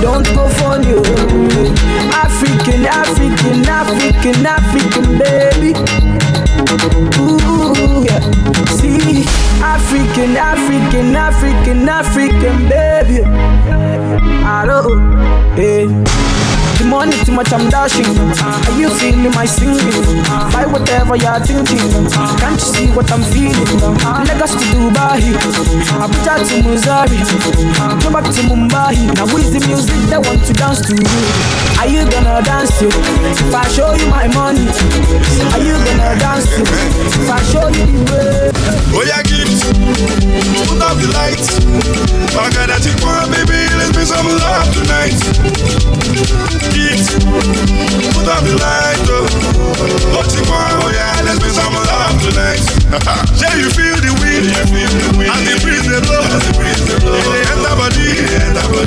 Don't 0.00 0.26
go 0.34 0.48
from 0.56 0.82
you. 0.84 1.02
African, 2.16 2.86
African, 2.86 3.66
African, 3.68 4.46
African, 4.46 5.18
baby. 5.18 6.47
Ooh, 6.58 8.04
yeah. 8.04 8.20
See, 8.78 9.24
African, 9.62 10.36
African, 10.36 11.14
African, 11.14 11.88
African, 11.88 12.68
baby. 12.68 13.22
I 13.24 14.64
don't, 14.66 15.56
hey. 15.56 15.86
Eh. 15.86 16.27
The 16.78 16.84
money 16.84 17.16
too 17.24 17.32
much, 17.32 17.52
I'm 17.52 17.68
dashing. 17.68 18.06
Are 18.06 18.78
you 18.78 18.88
feeling 18.88 19.32
my 19.34 19.44
singing? 19.44 20.22
Buy 20.54 20.64
whatever 20.70 21.16
you're 21.16 21.40
thinking. 21.42 21.82
Can't 22.38 22.54
you 22.54 22.68
see 22.70 22.86
what 22.94 23.10
I'm 23.10 23.22
feeling? 23.34 23.66
Ah, 24.06 24.22
Lagos 24.22 24.54
to 24.54 24.64
Dubai, 24.70 25.34
ah, 25.34 26.06
Abuja 26.06 26.38
to 26.38 26.54
Missouri, 26.62 27.18
ah, 27.82 27.98
go 27.98 28.10
back 28.14 28.30
to 28.30 28.40
Mumbai. 28.46 28.94
Now 29.18 29.26
with 29.34 29.50
the 29.50 29.58
music 29.66 29.98
they 30.06 30.18
want 30.22 30.44
to 30.46 30.52
dance 30.54 30.80
to? 30.86 30.94
You 30.94 31.26
Are 31.82 31.88
you 31.90 32.06
gonna 32.10 32.42
dance 32.46 32.70
to? 32.78 32.86
If 32.86 33.54
I 33.54 33.66
show 33.74 33.94
you 33.98 34.06
my 34.06 34.28
money, 34.30 34.62
are 35.50 35.62
you 35.66 35.74
gonna 35.82 36.14
dance 36.22 36.46
to? 36.54 36.62
If 36.62 37.26
I 37.30 37.42
show 37.50 37.66
you 37.74 37.86
the 37.90 38.52
way. 38.54 38.57
Oh 38.94 39.02
yeah, 39.04 39.22
gift. 39.22 39.64
Put 40.68 40.80
up 40.82 40.96
the 41.00 41.08
lights. 41.16 41.58
I 42.36 42.50
got 42.52 42.68
that 42.68 42.80
chick 42.84 42.98
one, 43.00 43.30
baby. 43.32 43.64
Let's 43.76 43.96
make 43.96 44.06
some 44.06 44.28
love 44.28 44.68
tonight. 44.76 45.16
Gift. 46.76 47.18
Put 48.14 48.28
up 48.28 48.44
the 48.44 48.54
light, 48.60 49.00
oh. 49.08 49.26
Oh, 50.12 50.24
chick 50.28 50.44
one, 50.48 50.84
oh 50.84 50.90
yeah, 50.92 51.22
let's 51.24 51.40
make 51.40 51.52
some 51.52 51.72
love 51.72 52.20
tonight. 52.22 52.77
yeah, 53.40 53.52
you 53.60 53.68
feel 53.76 53.96
the 54.00 54.12
wind, 54.24 54.48
you 54.48 54.64
feel 54.72 54.88
the 54.88 55.08
wind, 55.20 55.28
and 55.28 55.44
the 55.44 55.54
breeze 55.60 55.84
they 55.84 56.00
blow, 56.00 56.24
and 56.24 56.40
the 56.40 56.52
breeze 56.56 56.82
they 56.88 56.96
blow. 57.04 57.20
It 57.20 57.28
dey 57.28 57.44
enter 57.52 57.74
body, 57.76 58.08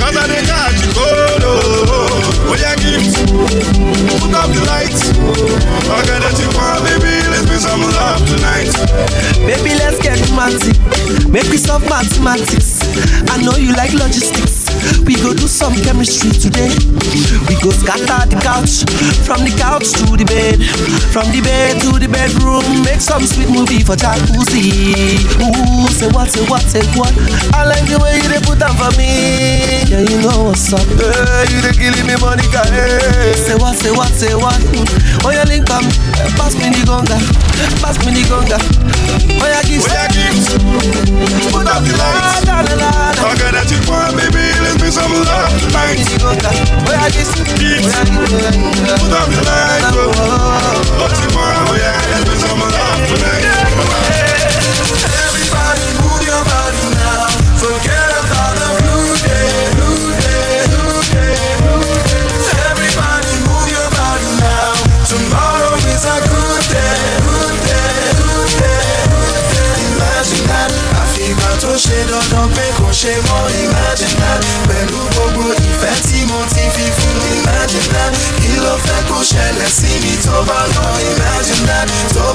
cause 0.02 0.16
I 0.18 0.24
dey 0.26 0.42
catch 0.42 0.78
you 0.82 0.90
cold, 0.90 1.42
oh. 1.46 2.50
Oh 2.50 2.56
yeah, 2.58 2.74
gift. 2.82 3.14
Put 4.20 4.34
up 4.34 4.50
the 4.50 4.62
lights. 4.66 5.14
I 5.86 6.02
got 6.04 6.18
that 6.20 6.34
chick 6.34 6.50
one, 6.58 6.82
baby. 6.82 7.14
Let's 7.30 7.46
make 7.46 7.62
some 7.62 7.80
love 7.80 8.20
tonight. 8.26 8.74
Baby, 9.46 9.78
let's 9.78 9.98
get 10.02 10.18
romantic. 10.28 10.76
Make 11.30 11.46
we 11.48 11.56
solve 11.56 11.86
mathematics. 11.88 12.82
I 13.30 13.40
know 13.40 13.54
you 13.56 13.72
like 13.78 13.92
logistics. 13.94 14.51
We 15.06 15.16
go 15.20 15.34
do 15.34 15.46
some 15.48 15.74
chemistry 15.82 16.30
today. 16.30 16.70
We 17.48 17.54
go 17.60 17.70
scatter 17.74 18.28
the 18.30 18.38
couch 18.40 18.84
from 19.26 19.42
the 19.44 19.52
couch 19.58 19.90
to 19.98 20.04
the 20.16 20.24
bed, 20.24 20.60
from 21.12 21.26
the 21.34 21.40
bed 21.42 21.80
to 21.84 21.98
the 21.98 22.08
bedroom. 22.08 22.64
Make 22.84 23.00
some 23.02 23.22
sweet 23.26 23.50
movie 23.50 23.82
for 23.82 23.96
jacuzzi. 23.96 25.20
Ooh, 25.42 25.88
say 25.90 26.08
what, 26.14 26.30
say 26.30 26.44
what, 26.48 26.62
say 26.64 26.84
what. 26.96 27.12
I 27.56 27.66
like 27.66 27.84
the 27.90 27.98
way 27.98 28.18
you 28.22 28.28
dey 28.30 28.40
put 28.44 28.62
on 28.62 28.74
for 28.78 28.92
me. 28.96 29.84
Yeah, 29.90 30.04
you 30.06 30.18
know 30.22 30.48
what's 30.52 30.70
up. 30.72 30.84
Hey, 30.86 31.50
you 31.50 31.58
dey 31.60 31.74
killing 31.76 32.06
me, 32.06 32.14
Monica. 32.20 32.62
Hey. 32.70 33.34
Say 33.36 33.56
what, 33.58 33.74
say 33.76 33.90
what, 33.92 34.10
say 34.14 34.34
what. 34.34 34.58
Oh, 35.26 35.30
you 35.30 35.42
link 35.50 35.68
up, 35.70 35.82
pass 36.38 36.54
me 36.58 36.70
the 36.74 36.82
gonga, 36.86 37.18
pass 37.82 37.98
me 38.06 38.10
the 38.16 38.22
gonga. 38.26 38.58
Oh, 39.38 39.46
yeah, 39.46 39.62
give, 39.66 39.82
oh, 39.82 40.06
give. 40.10 40.36
Put 41.52 41.66
up 41.66 41.82
the 41.86 41.94
lights. 41.94 42.42
I 43.22 43.34
got 43.38 43.54
that 43.54 43.66
chick 43.70 43.82
one, 43.86 44.14
baby. 44.18 44.42
Let's 44.62 44.81
make 44.82 44.92
some 44.92 45.12
love 45.12 45.54
tonight. 45.62 46.02
Oh, 46.22 46.34
yeah, 46.90 47.06
give. 47.14 47.30
Give. 47.54 47.86
Put 48.98 49.14
up. 49.14 49.30
Oh, 50.98 51.06
chick 51.14 51.30
one, 51.38 51.54
oh 51.70 51.78
yeah, 51.78 51.94
let's 52.10 52.26
make 52.26 52.42
some 52.42 52.58
love 52.58 53.02
tonight. 53.06 53.46
Everybody 55.22 55.86
move 56.02 56.22
your 56.26 56.42
body 56.50 56.82
now. 56.98 57.30
Forget 57.62 58.10
about 58.26 58.54
the 58.58 58.70
blue 58.82 59.14
day, 59.22 59.70
blue 59.78 60.10
day, 60.18 60.66
blue 60.74 60.98
day, 61.14 61.46
blue 61.62 61.94
day. 62.10 62.26
Everybody 62.66 63.32
move 63.46 63.68
your 63.70 63.88
body 63.94 64.30
now. 64.42 64.74
Tomorrow 65.06 65.78
is 65.94 66.02
a 66.02 66.18
good 66.26 66.62
day, 66.74 67.22
good 67.22 67.54
day, 67.70 68.18
good 68.18 68.50
day, 68.58 68.82
good 69.14 69.46
day. 69.46 69.94
Imagine 69.94 70.46
that. 70.50 70.70
That. 77.94 78.12
Fẹ́ 78.84 79.00
lọ? 80.74 80.84
Imagine 81.10 81.62
that. 81.68 81.86
Lọ. 82.16 82.26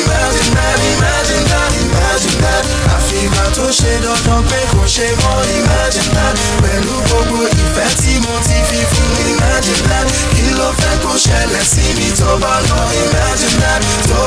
Imagine 0.00 0.50
that. 0.56 0.78
Imagine 0.92 1.44
that. 1.50 1.70
Imagine 1.82 2.38
that. 2.44 2.64
Pé 4.50 4.68
mọ́. 5.22 5.36
Imagine 5.58 6.10
that. 6.16 6.34
Tí 8.00 8.14
mo 8.24 8.34
ti 8.46 8.58
fi. 8.70 8.80
Imagine 9.32 9.82
that. 9.90 10.06
Fẹ́ 10.80 10.94
lọ? 12.68 12.78
Imagine 13.04 13.56
that. 13.62 13.80
Lọ. 14.10 14.20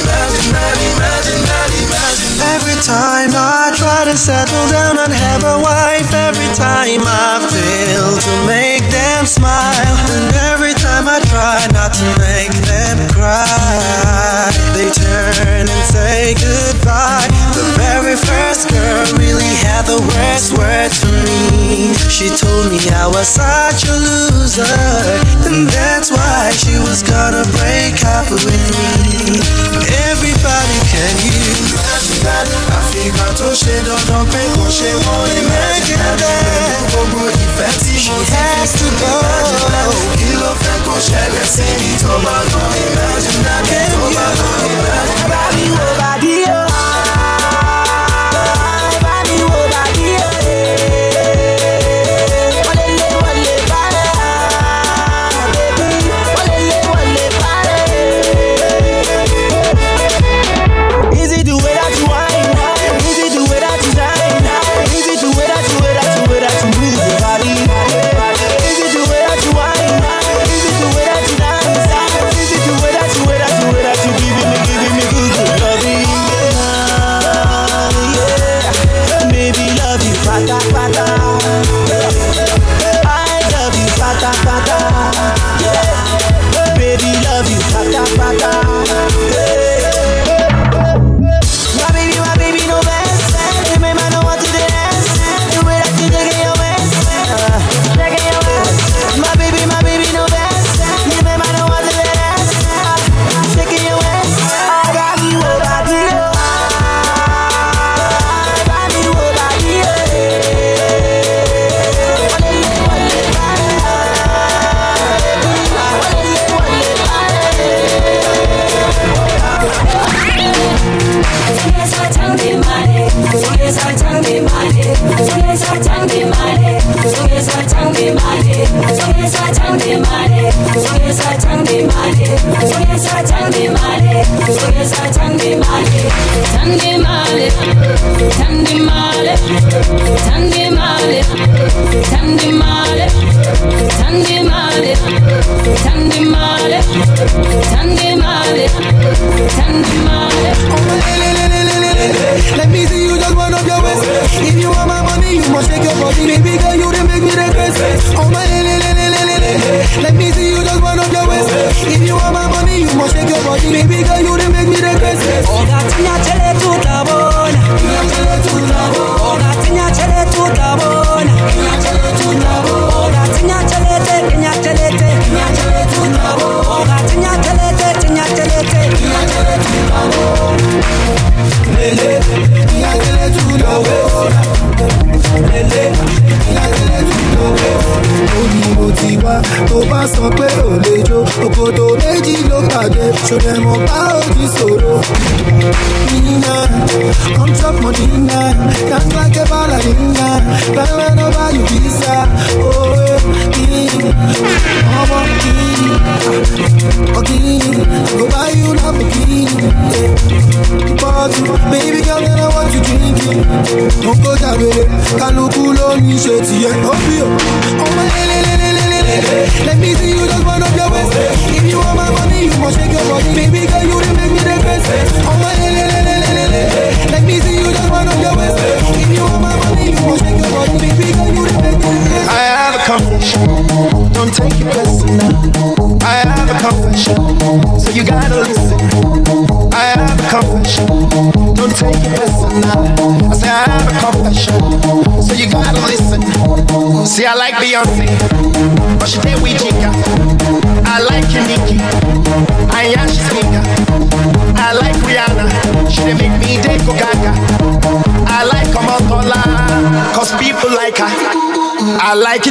Imagine 0.00 0.50
that. 0.54 0.76
Imagine 0.90 1.42
that. 1.48 1.70
Imagine 1.82 2.32
that. 2.38 2.54
Every 2.54 2.78
time 2.92 3.32
I 3.36 3.70
try 3.80 4.00
to 4.10 4.16
settle 4.28 4.66
down 4.76 4.94
and 5.04 5.12
have 5.24 5.42
a 5.54 5.56
wife, 5.66 6.10
every 6.28 6.50
time 6.64 7.02
I 7.06 7.30
fail 7.52 8.08
to 8.24 8.32
make 8.48 8.69
smile. 9.30 9.94
And 10.10 10.26
every 10.50 10.74
time 10.74 11.06
I 11.06 11.22
try 11.30 11.62
not 11.70 11.94
to 11.94 12.06
make 12.18 12.50
them 12.66 12.98
cry, 13.14 14.50
they 14.74 14.90
turn 14.90 15.70
and 15.70 15.84
say 15.86 16.34
goodbye. 16.34 17.30
The 17.54 17.66
very 17.78 18.18
first 18.18 18.66
girl 18.66 19.06
really 19.14 19.54
had 19.62 19.86
the 19.86 20.02
worst 20.02 20.58
words 20.58 20.98
for 20.98 21.14
me. 21.30 21.94
She 22.10 22.26
told 22.34 22.74
me 22.74 22.82
I 22.90 23.06
was 23.06 23.30
such 23.30 23.86
a 23.86 23.94
loser, 23.94 24.66
and 25.46 25.70
that's 25.70 26.10
why 26.10 26.50
she 26.50 26.74
was 26.82 27.06
gonna 27.06 27.46
break 27.62 28.02
up 28.02 28.26
with 28.34 28.50
me. 28.50 29.38
Everybody, 30.10 30.78
can 30.90 31.14
you? 31.22 31.38
I 32.26 32.82
feel 32.90 33.14
to 33.14 33.54
share, 33.54 33.82
don't, 33.86 34.02
don't 34.10 34.28
pay, 34.28 34.46
don't 34.58 34.70
share, 34.70 34.98
won't 35.06 35.30
imagine 35.38 36.18
that 36.18 36.39
place 38.60 38.72
to 38.78 38.88
go. 39.00 39.20
gonna 42.02 42.24
bá 42.24 42.36
lọ? 42.52 44.48
Ìlàjì. 44.72 45.09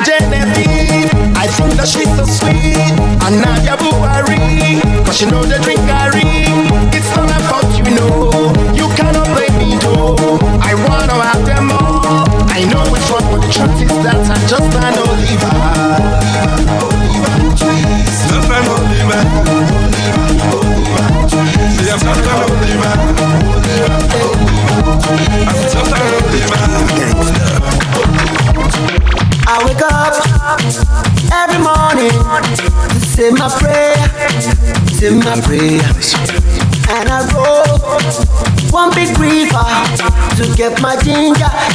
Jenny. 0.05 0.68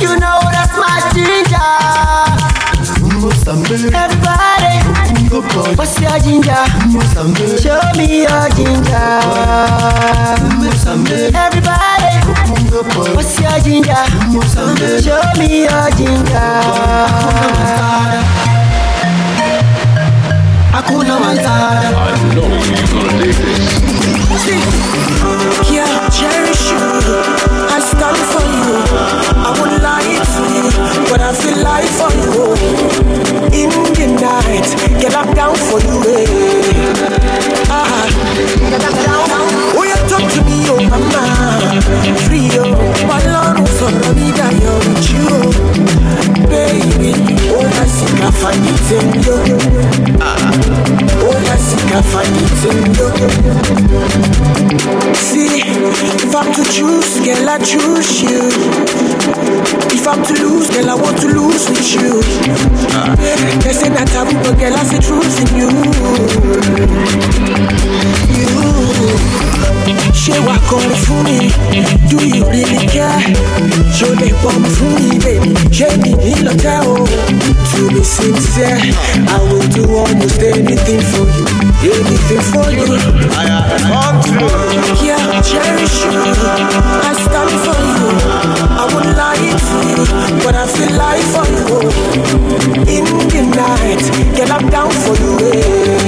You 0.00 0.16
know 0.18 0.38
that's 0.52 0.76
my 0.76 1.00
ginger. 1.14 1.70
Everybody, 3.94 4.74
what's 5.76 6.00
your 6.00 6.18
ginger? 6.18 6.64
Show 7.62 7.80
me 7.96 8.22
your 8.22 8.48
ginger. 8.56 9.20
Everybody, 11.34 12.14
what's 13.14 13.38
your 13.40 13.58
ginger? 13.60 14.04
Show 15.00 15.22
me 15.38 15.64
your 15.64 15.90
ginger. 15.96 17.54
Hakuna 20.74 21.14
Matata. 21.20 21.94
I 21.94 22.34
know 22.34 22.48
you're 22.50 22.88
gonna 22.90 23.12
do 23.22 23.32
this. 23.32 23.38
See, 24.42 24.62
yeah, 25.74 26.08
cherish 26.10 26.64
you. 26.70 26.82
I 27.70 27.78
stand 27.80 28.18
for 28.32 28.42
you 28.42 29.23
but 31.14 31.22
I 31.22 31.32
feel 31.32 31.62
like 31.62 31.86
for 31.94 32.10
you. 32.18 32.54
In 33.54 33.70
the 33.94 34.06
night, 34.18 34.66
get 35.00 35.14
up 35.14 35.32
down 35.36 35.54
for 35.54 35.78
you. 35.78 36.02
Eh. 36.10 36.26
Ah, 37.70 38.10
oh 39.76 39.83
you 39.83 39.83
talk 39.83 39.83
to 40.34 40.40
me, 40.48 40.58
oh 40.74 40.80
mama, 40.90 41.22
free 42.26 42.50
oh. 42.58 42.66
Balonu 43.08 43.64
sọ̀rọ̀ 43.78 44.10
mi 44.18 44.28
dayọ̀ 44.38 44.76
with 44.84 45.06
you, 45.14 45.26
oh. 45.36 45.48
baby. 46.50 47.12
Oh, 47.56 47.82
I 47.82 47.86
see 47.96 48.14
I 48.26 48.30
find 48.40 48.66
it 48.72 48.90
in 48.98 49.06
you. 49.24 49.38
Oh, 51.26 51.52
I 51.54 51.56
see 51.66 51.84
I 51.98 52.00
find 52.12 52.36
it 52.44 52.62
in 52.70 52.78
you. 52.98 53.08
See, 55.28 55.54
if 56.26 56.34
I'm 56.40 56.48
to 56.56 56.62
choose, 56.74 57.12
girl, 57.26 57.48
I 57.54 57.56
choose 57.70 58.10
you. 58.22 58.40
If 59.96 60.04
I'm 60.10 60.20
to 60.28 60.34
lose, 60.44 60.68
girl, 60.74 60.90
I 60.90 60.96
want 61.04 61.16
to 61.22 61.28
lose 61.38 61.64
with 61.70 61.88
you. 61.96 62.12
They 63.64 63.72
say 63.80 63.90
that 63.96 64.08
taboo, 64.12 64.36
but 64.44 64.54
girl, 64.60 64.74
I 64.80 64.82
see 64.90 65.00
truth 65.06 65.36
in. 65.42 65.50
You. 65.60 65.93
Kọrin 70.74 70.96
fún 71.06 71.22
mi? 71.24 71.38
Do 72.10 72.18
you 72.26 72.44
really 72.50 72.86
care? 72.94 73.32
Lè 74.20 74.30
pọ̀ 74.42 74.52
mi 74.62 74.68
fún 74.76 74.92
mi, 75.08 75.18
baby? 75.24 75.50
Ṣé 75.76 75.88
mi 76.02 76.10
nílò 76.22 76.52
tẹ́ 76.62 76.78
o? 76.92 76.94
To 77.70 77.80
be 77.94 78.02
sincere, 78.16 78.90
I 79.34 79.38
will 79.48 79.66
do 79.76 79.82
almost 80.02 80.40
anything 80.54 81.02
for 81.10 81.26
you. 81.36 81.46
Anything 81.96 82.42
for 82.52 82.66
you. 82.78 82.88
I 83.42 83.44
am 84.04 84.14
to 84.24 84.32
Yeah, 85.06 85.24
cherish 85.48 85.96
you. 86.04 86.22
I 87.10 87.12
stand 87.24 87.54
for 87.64 87.78
you. 87.90 88.08
I 88.82 88.84
would 88.92 89.08
lie 89.20 89.50
to 89.68 89.76
you, 89.90 90.02
but 90.44 90.54
I 90.62 90.66
feel 90.74 90.92
like 91.04 91.24
for 91.34 91.46
you. 91.56 91.68
In 92.96 93.04
the 93.32 93.42
night, 93.62 94.02
get 94.36 94.50
up 94.56 94.64
down 94.74 94.90
for 95.04 95.14
you. 95.22 95.32
Eh. 95.52 96.03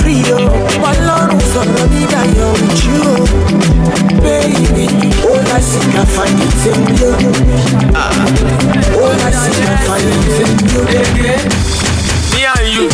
Free 0.00 0.22
oh. 0.32 0.40
Balonu 0.82 1.36
sọ̀rọ̀ 1.52 1.84
mi 1.92 2.02
dayọ̀ 2.12 2.50
with 2.60 2.80
you, 2.88 3.02
baby. 4.24 4.86
All 5.28 5.46
I 5.56 5.60
see 5.68 5.84
can 5.92 6.06
find 6.14 6.38
it 6.46 6.62
in 6.70 6.80
you. 6.98 7.12
Ah, 7.94 8.14
all 9.00 9.20
I 9.28 9.30
see 9.40 9.54
can 9.64 9.76
find 9.86 10.08
it 10.16 10.28
in 10.44 10.52
you. 10.70 10.82
Me 12.32 12.42
and 12.52 12.66
you, 12.74 12.84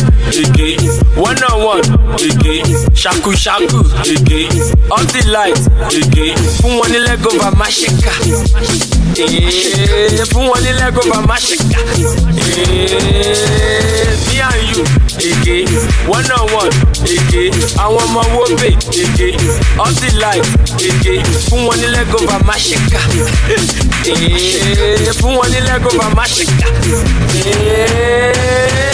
again. 0.43 0.81
One 1.27 1.41
on 1.49 1.57
one, 1.73 1.85
again. 2.29 2.67
Shaku 2.93 3.31
shaku, 3.43 3.79
again. 4.15 4.51
Off 4.91 5.05
the 5.13 5.21
light, 5.35 5.59
again. 6.01 6.37
Fún 6.59 6.73
wọn 6.79 6.87
ní 6.91 6.99
leg 7.07 7.25
over 7.27 7.51
má 7.59 7.67
ṣe 7.77 7.89
ká. 8.03 8.13
Eh, 9.19 10.25
Fún 10.31 10.45
wọn 10.47 10.61
ní 10.63 10.71
leg 10.73 10.97
over 10.97 11.21
má 11.27 11.35
ṣe 11.39 11.55
ká. 11.57 11.79
Eh, 12.77 14.13
Me 14.27 14.41
and 14.41 14.61
you, 14.69 14.83
again. 15.17 15.67
One 16.07 16.29
on 16.37 16.45
one, 16.53 16.71
again. 17.05 17.53
Àwọn 17.77 18.01
ọmọ 18.03 18.21
wo 18.35 18.45
bè, 18.61 18.69
again. 19.03 19.39
Off 19.79 19.93
the 20.01 20.09
light, 20.17 20.45
again. 20.81 21.23
Fún 21.49 21.65
wọn 21.67 21.77
ní 21.81 21.87
leg 21.87 22.13
over 22.15 22.39
má 22.45 22.53
ṣe 22.57 22.77
ká. 22.91 22.99
Eh, 24.07 25.11
Fún 25.19 25.35
wọn 25.37 25.47
ní 25.51 25.59
leg 25.61 25.85
over 25.85 26.09
má 26.15 26.23
ṣe 26.25 26.45
ká. 26.45 26.67
Eh, 27.45 28.33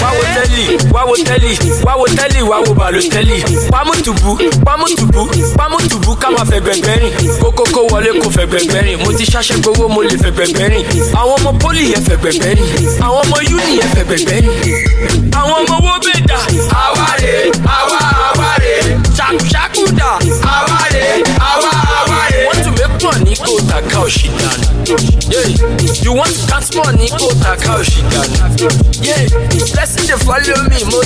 Wá 0.04 0.10
wo 0.12 0.24
tẹ́lì, 0.36 0.78
wá 0.92 1.06
wo 1.06 1.16
tẹ́lì, 1.16 1.58
wá 1.86 1.94
wo 1.96 2.06
tẹ́lì, 2.08 2.42
wá 2.50 2.58
wo 2.68 2.74
bàlù 2.74 3.00
tẹ́lì. 3.14 3.38
Pámútùbú, 3.72 4.38
pámútùbú, 4.66 5.22
pámútùbú 5.58 6.16
ká 6.22 6.30
máa 6.30 6.44
fẹ́ 6.46 6.60
gbẹ̀gbẹ́ 6.60 7.00
rìn. 7.02 7.14
Kókókó 7.42 7.82
wọlé 7.92 8.12
kò 8.22 8.28
fẹ́ 8.36 8.46
gbẹ̀gbẹ́ 8.48 8.84
rìn. 8.86 8.98
Mo 9.04 9.12
ti 9.18 9.24
ṣáṣẹ́ 9.26 9.58
gbowó 9.64 9.88
mo 9.88 10.02
lè 10.04 10.16
fẹ́ 10.24 10.32
gbẹ̀gbẹ́ 10.36 10.70
rìn. 10.70 10.86
Àwọn 11.16 11.36
ọmọ 11.40 11.52
pólì 11.62 11.84
yẹn 11.94 12.04
fẹ́ 12.08 12.18
gbẹ̀gbẹ́ 12.22 12.56
rìn. 12.56 12.68
Àwọn 13.06 13.22
ọmọ 13.24 13.38
yúnì 13.52 13.72
yẹn 13.80 13.90
fẹ́ 13.96 14.04
gbẹ̀gbẹ́ 14.08 14.40
rìn. 14.44 15.32
Àwọn 15.40 15.56
ọmọ 15.64 15.76
owó 15.80 15.94
bè 16.06 16.14
dà. 16.30 16.40
Àwárè, 16.84 17.32
àwa 17.78 18.00
dà. 19.98 20.18
Àwárè, 20.58 21.24
àwa 21.40 21.72
àwárè. 22.00 22.40
Wọ́n 22.48 22.64
tún 22.64 22.74
mé 22.78 22.86
pọ̀ 23.02 23.14
ní 23.24 23.34
kò 23.36 23.54
tàkà 23.70 23.98
òṣì 24.06 24.28
dànù. 24.40 24.68
Yeah. 25.34 26.04
You 26.04 26.14
want 26.14 26.34
to 26.36 26.48
count 26.48 26.76
money, 26.76 27.10
tàkà 27.44 27.72
òṣì 27.80 28.02
dànù. 28.12 28.68
Yeah. 29.02 29.30
Blessing 29.74 30.08
dey 30.08 30.18
follow 30.26 30.62
me, 30.70 30.80
mo 30.92 31.00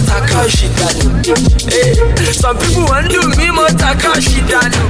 òṣì 0.45 0.67
dànù. 0.77 1.07
Hey. 1.71 2.33
Some 2.33 2.57
people 2.57 2.85
want 2.85 3.11
to 3.11 3.27
me, 3.37 3.51
mo 3.51 3.65
tàkà 3.77 4.09
òṣì 4.15 4.39
dànù. 4.49 4.81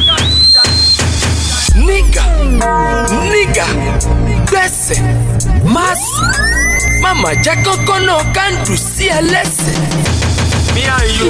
Nigga, 1.76 2.24
nigga, 3.32 3.66
gbẹ̀sẹ̀, 4.50 5.02
máàsì, 5.64 6.24
màmá 7.02 7.30
jẹ́ 7.44 7.56
kọ́kọ́ 7.66 7.98
náà 8.06 8.24
kándù 8.36 8.74
sí 8.78 9.06
ẹlẹ́sẹ̀. 9.10 10.17
And 10.90 11.12
you, 11.20 11.28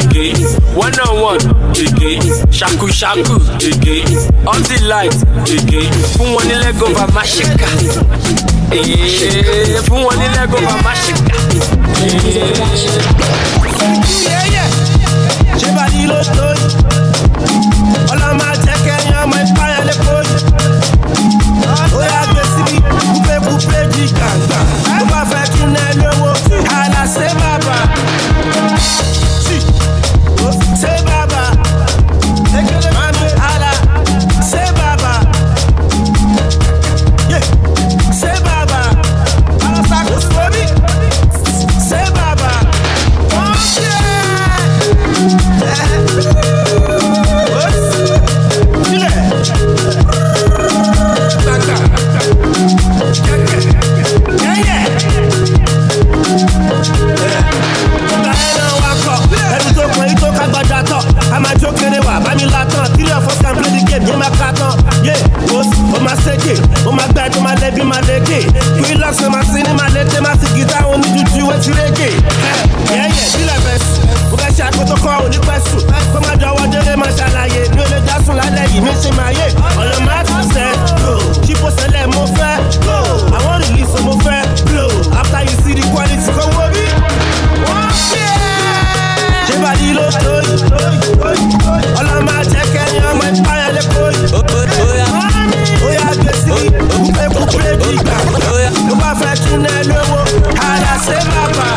again. 0.00 0.36
One 0.76 0.92
on 1.00 1.20
one, 1.20 1.40
again. 1.80 2.20
Shaku 2.52 2.88
shaku, 2.88 3.36
again. 3.64 4.06
On 4.46 4.60
the 4.68 4.78
light, 4.86 5.14
again. 5.48 5.92
Fún 6.16 6.36
leg 6.62 6.82
over 6.82 7.08
má 7.14 7.22
ṣe 7.24 7.44
Fún 9.86 10.04
leg 10.36 10.52
over 10.52 10.78
má 10.84 10.92
ṣe 10.94 11.12
ká. 11.26 11.36
ṣé 15.58 15.68
ló 16.10 16.20
tó 16.36 16.46
yìí 16.60 16.68
ọlọ́mọ 18.12 18.44
àjẹkẹ́yìn 18.52 19.14
ọmọ 19.22 19.36
ìpáyà 19.46 19.78
lè 19.88 19.94
kó 20.04 20.14
yìí 20.28 20.40
ó 21.96 22.02
yà 22.12 22.20
síbi 22.52 22.76
kúpé 23.10 23.34
kúpé 23.46 23.78
di 23.92 24.02
gbàngbà 24.14 24.58
ó 25.00 25.04
bá 25.10 25.20
máa 66.08 66.16
ṣèké 66.24 66.54
o 66.88 66.92
máa 66.96 67.06
gbá 67.12 67.22
ẹtọ́ 67.28 67.40
máa 67.44 67.54
lẹ́bí 67.62 67.82
máa 67.90 68.00
lékè 68.08 68.38
kí 68.84 68.94
lọ́sọ̀ 69.02 69.28
máa 69.34 69.44
sí 69.50 69.60
ní 69.66 69.72
máa 69.80 69.90
lété 69.94 70.18
máa 70.24 70.36
sì 70.40 70.46
gìtá 70.56 70.78
oníjújú 70.92 71.44
wé 71.50 71.56
ti 71.62 71.70
rége 71.78 72.08
yẹ́yẹ́ 72.92 73.28
bílẹ̀ 73.36 73.58
bẹ́ẹ̀ 73.64 73.78
sùn 73.86 74.04
mo 74.30 74.36
fẹ́ 74.40 74.50
ṣe 74.56 74.62
àkótó 74.68 74.96
kan 75.04 75.16
òní 75.24 75.38
pẹ́ 75.48 75.58
sùn 75.66 75.82
kó 76.12 76.18
má 76.24 76.32
jọ 76.40 76.48
délé 76.72 76.94
máa 76.96 77.12
ṣàlàyé. 77.18 77.60
Mi 77.74 77.80
ò 77.84 77.86
lè 77.92 77.98
já 78.06 78.16
sùn 78.26 78.36
lálẹ́ 78.40 78.66
yìí 78.72 78.80
mi 78.84 78.92
ṣe 79.02 79.10
máa 79.18 79.30
yé. 79.38 79.46
Ọ̀nà 79.80 79.96
máa 80.08 80.22
tún 80.28 80.42
sẹ́ 80.54 80.68
ṣípò 81.46 81.68
sẹ́lẹ̀ 81.78 82.06
mo 82.14 82.22
fẹ́ 82.36 82.54
àwọn 83.38 83.56
rìlíìsì 83.62 84.00
mo 84.06 84.12
fẹ́ 84.24 84.40
after 85.20 85.40
you 85.48 85.56
see 85.62 85.74
the 85.78 85.84
quality 85.92 86.30
kò 86.36 86.44
wọ́n 86.56 87.88
ṣe 88.08 88.17
bàdí 89.62 89.88
ló 89.98 90.04
yìí 90.18 90.54
ọlọ́mọ 92.00 92.32
àjẹkẹ́yìn 92.40 93.04
ọmọ 93.10 93.24
ìpáyà 93.38 93.66
lè 93.76 93.82
kó 93.92 94.02
yìí 94.16 94.26
ó 95.86 95.88
yà 95.98 96.06
gbé 96.20 96.32
sí 96.42 96.50
kúpé 97.04 97.24
kúpé 97.34 97.70
gbà 98.02 98.16
ló 98.88 98.94
bá 99.00 99.10
fẹ́ 99.20 99.34
kí 99.42 99.52
n 99.62 99.66
ẹ 99.74 99.76
lówó 99.88 100.18
àlà 100.70 100.92
ṣé 101.06 101.16
bàbà 101.32 101.68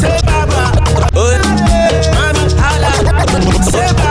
ṣé 0.00 0.12
bàbà 0.28 0.62
mami 2.16 2.44
àlà 2.70 2.90
ṣé 3.72 3.84
bàbà. 3.98 4.05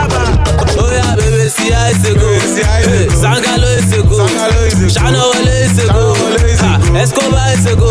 Sia 1.66 1.90
is 1.90 2.04
a 2.06 2.14
go. 2.14 2.30
Sangalo 3.10 3.66
is 3.74 3.90
a 3.90 4.00
go. 4.06 4.22
Shano 4.86 5.34
is 5.50 5.78
a 5.82 5.86
go. 5.90 6.14
Escobar 6.94 7.50
is 7.58 7.66
a 7.66 7.74
go. 7.74 7.90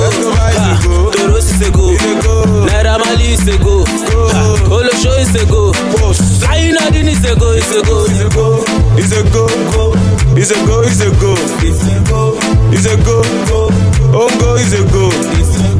Toros 1.11 1.51
is 1.51 1.61
a 1.67 1.71
go. 1.71 1.91
Naira 2.71 2.97
Mali 2.97 3.33
is 3.35 3.45
a 3.47 3.57
go. 3.59 3.83
Olosho 4.71 5.11
is 5.19 5.35
a 5.35 5.45
go. 5.51 5.73
Zainadin 6.15 7.07
is 7.11 7.25
a 7.25 7.35
go. 7.35 7.51
Is 7.51 7.69
a 7.75 7.83
go. 7.83 8.05
Is 8.95 9.11
a 9.11 9.21
go. 9.29 9.43
Is 10.39 10.51
a 10.51 10.55
go. 10.65 10.81
Is 10.87 11.01
a 11.01 11.11
go. 11.19 11.35
Is 11.59 11.81
a 11.83 11.99
go. 12.07 12.37
Is 12.71 12.85
a 12.87 12.95
go. 13.03 13.21
Oh 14.15 14.29
go 14.39 14.55
is 14.55 14.71
a 14.71 14.83
go. 14.87 15.09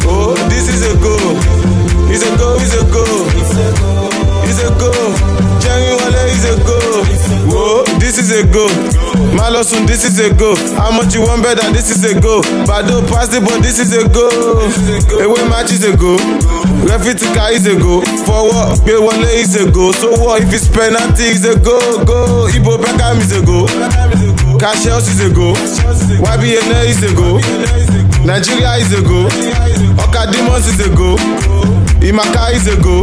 Oh 0.03 0.35
this 0.49 0.67
is 0.67 0.83
a 0.83 0.93
go. 0.99 1.15
Is 2.11 2.23
a 2.27 2.37
go. 2.37 2.55
Is 2.59 2.73
a 2.75 2.83
go. 2.91 3.03
Is 4.43 4.59
a 4.59 4.69
go. 4.79 4.91
Jerry 5.61 5.95
Wale 5.95 6.23
is 6.27 6.45
a 6.45 6.55
go. 6.67 6.77
Whoa. 7.49 7.84
This 8.05 8.19
is 8.21 8.29
a 8.37 8.45
go, 8.53 8.67
Malosun, 9.33 9.87
this 9.87 10.05
is 10.05 10.19
a 10.21 10.29
go, 10.37 10.53
how 10.77 10.91
much 10.93 11.15
you 11.15 11.21
want 11.21 11.41
better, 11.41 11.65
this 11.73 11.89
is 11.89 12.05
a 12.05 12.13
go, 12.21 12.41
Bado 12.69 13.01
pass 13.09 13.29
the 13.33 13.41
ball, 13.41 13.57
this 13.65 13.79
is 13.81 13.97
a 13.97 14.05
go, 14.13 14.29
away 15.25 15.41
match 15.49 15.71
is 15.73 15.81
a 15.83 15.97
go, 15.97 16.13
Refitika 16.85 17.49
is 17.49 17.65
a 17.65 17.73
go, 17.73 18.05
forward, 18.21 18.77
Gbe 18.85 19.01
Wale 19.01 19.25
is 19.33 19.55
a 19.57 19.65
go, 19.71 19.91
so 19.91 20.13
what 20.21 20.43
if 20.43 20.53
it's 20.53 20.69
penalty 20.69 21.33
is 21.33 21.45
a 21.49 21.57
go, 21.57 21.81
go, 22.05 22.45
Ibo 22.53 22.77
Beckham 22.77 23.17
is 23.25 23.33
a 23.33 23.41
go, 23.41 23.65
Cassius 24.61 25.09
is 25.09 25.25
a 25.25 25.33
go, 25.33 25.53
YBN 26.21 26.85
is 26.85 27.01
a 27.01 27.09
go, 27.17 27.41
Nigeria 28.21 28.77
is 28.77 28.93
a 28.93 29.01
go, 29.01 29.25
Oka 30.05 30.29
Demons 30.29 30.67
is 30.69 30.77
a 30.85 30.93
go, 30.93 31.17
Imaka 32.05 32.53
is 32.53 32.67
a 32.69 32.77
go, 32.77 33.01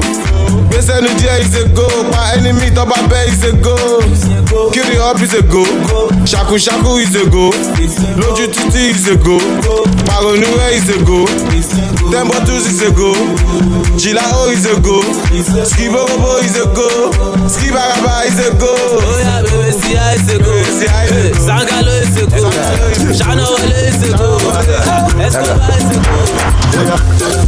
Gbèsè 0.70 1.00
nu 1.02 1.08
is 1.10 1.54
a 1.58 1.68
go, 1.74 1.86
pa 2.12 2.32
enemy 2.36 2.70
tọ́ba 2.70 2.96
bẹ́ 3.10 3.28
is 3.28 3.44
a 3.44 3.52
go, 3.60 3.74
Kiri 4.72 4.98
up 4.98 5.20
is 5.20 5.34
a 5.34 5.42
go, 5.42 5.64
Ṣakuṣaku 6.24 7.00
is 7.02 7.14
a 7.16 7.24
go, 7.30 7.50
Lójú 8.20 8.46
títí 8.52 8.90
is 8.90 9.08
a 9.08 9.16
go, 9.16 9.38
Pàrọ̀nùwẹ̀ 10.06 10.72
is 10.76 10.88
a 10.90 10.98
go, 11.04 11.24
Ten 12.12 12.28
bottles 12.28 12.66
is 12.66 12.82
a 12.82 12.90
go, 12.90 13.12
Jìláó 13.96 14.52
is 14.52 14.66
a 14.66 14.76
go, 14.80 15.00
Skiborobo 15.64 16.40
is 16.44 16.56
a 16.60 16.66
go, 16.76 16.88
Skibaraba 17.48 18.24
is 18.26 18.38
a 18.38 18.50
go. 18.58 18.70
Oh, 18.70 19.14
Oya 19.16 19.42
bebe 19.42 19.70
siya 19.74 20.14
is 20.14 20.28
a 20.30 20.36
go. 20.38 20.52
Hey, 20.52 21.32
Sangalo 21.34 21.94
is 22.00 22.16
a 22.16 22.24
go. 22.30 22.50
Shana 23.12 23.44
Wale 23.44 23.80
is 23.88 24.02
a 24.02 24.16
go. 24.16 24.38
Escobar 25.20 25.76
is 25.76 25.90
a 25.90 25.98
go. 26.02 26.16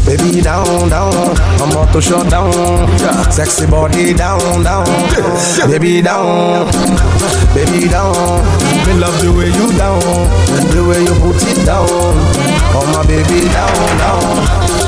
Baby 0.04 0.42
down, 0.42 0.88
down, 0.90 1.14
I'm 1.60 1.70
about 1.72 1.92
to 1.94 2.00
shut 2.00 2.28
down. 2.30 2.52
Sexy 3.32 3.66
body 3.66 4.12
down, 4.12 4.62
down. 4.62 4.84
Baby 5.70 6.02
down, 6.02 6.66
baby 7.54 7.88
down. 7.88 8.12
Me 8.86 8.92
love 9.00 9.16
the 9.22 9.32
way 9.32 9.48
you 9.48 9.66
down, 9.78 10.00
the 10.74 10.84
way 10.86 11.00
you 11.02 11.14
put 11.24 11.40
it 11.48 11.64
down. 11.64 11.88
Oh 12.76 12.84
my 12.92 13.00
baby 13.08 13.48
down, 13.48 13.98
down. 13.98 14.83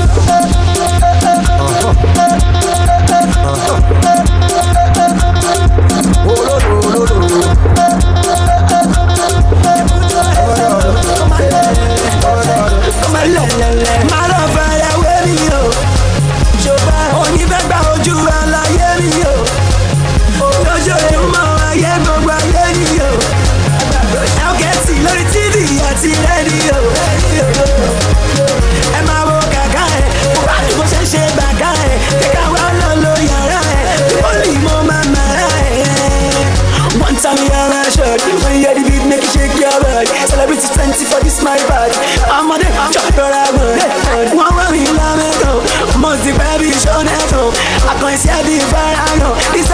Must 46.17 46.29
the 46.29 46.33
baby 46.37 46.71
show 46.73 47.03
that 47.03 47.27
go. 47.29 47.51
I 47.85 47.93
can't 48.01 48.17
see 48.17 48.33
the 48.33 48.65
fire 48.73 48.97
I 48.97 49.17
know 49.21 49.33
This 49.53 49.69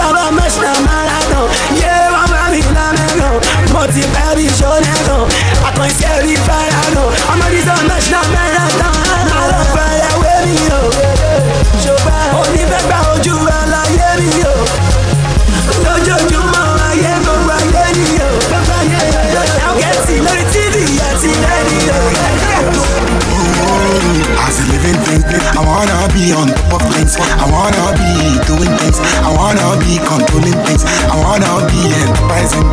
on 26.32 26.48
top 26.48 26.72
of 26.74 26.82
things. 26.92 27.16
I 27.18 27.44
wanna 27.50 27.84
be 27.98 28.38
doing 28.48 28.72
things. 28.78 28.98
I 29.22 29.30
wanna 29.36 29.76
be 29.82 29.98
controlling 30.08 30.58
things. 30.64 30.84
I 31.12 31.16
wanna 31.22 31.50
be 31.68 31.80
enterprising. 32.00 32.68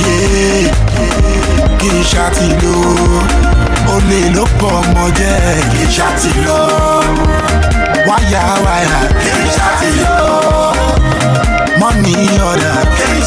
Yeah, 0.00 0.70
kì 1.78 1.88
í 1.88 2.02
ṣàtìlò. 2.10 2.74
Olè 3.94 4.20
ló 4.36 4.44
pọ̀ 4.58 4.70
ọmọ 4.80 5.04
jẹ́ 5.18 5.62
kì 5.72 5.80
í 5.82 5.86
ṣàtìlò. 5.96 6.60
Wáyà 8.08 8.42
wáyà 8.64 8.98
kì 9.22 9.30
í 9.44 9.48
ṣàtìlò. 9.56 10.16
Mọ́nì 11.80 12.14
ọ̀dà 12.50 12.72
kì 12.96 13.04
í 13.18 13.20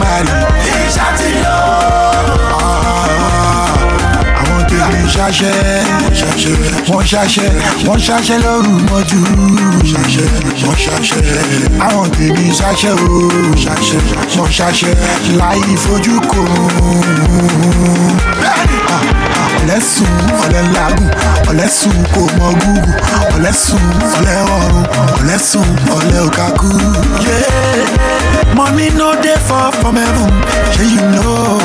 marry 0.00 0.38
kì 0.62 0.70
ṣaṣẹ́ 5.20 5.54
wọ́n 6.88 7.04
ṣaṣẹ́ 7.10 7.48
wọ́n 7.86 8.00
ṣaṣẹ́ 8.06 8.38
lóru 8.44 8.72
mọ́jú 8.90 9.18
wọ́n 10.64 10.76
ṣaṣẹ́ 10.84 11.24
àwọn 11.86 12.06
tèmi 12.16 12.44
ṣaṣẹ́ 12.58 12.92
o 13.04 13.08
wọ́n 14.36 14.50
ṣaṣẹ́ 14.56 14.92
láì 15.40 15.62
fojú 15.84 16.14
kò 16.30 16.40
ọ̀lẹ́sùn 19.60 20.12
ọ̀lẹ́ 20.44 20.62
làágùn 20.74 21.10
ọ̀lẹ́sùn 21.50 21.96
kò 22.14 22.20
mọ 22.38 22.48
gúgù 22.60 22.92
ọ̀lẹ́sùn 23.36 23.84
ọ̀lẹ́ 24.18 24.38
ọ̀run 24.56 24.84
ọ̀lẹ́sùn 25.20 25.68
ọ̀lẹ́ 25.96 26.20
òkàkú. 26.26 26.70
Money 28.56 28.88
no 28.98 29.08
dey 29.22 29.38
fall 29.46 29.70
from 29.80 29.94
heaven, 29.96 30.30
shey 30.74 30.88
you 30.94 31.02
know. 31.14 31.58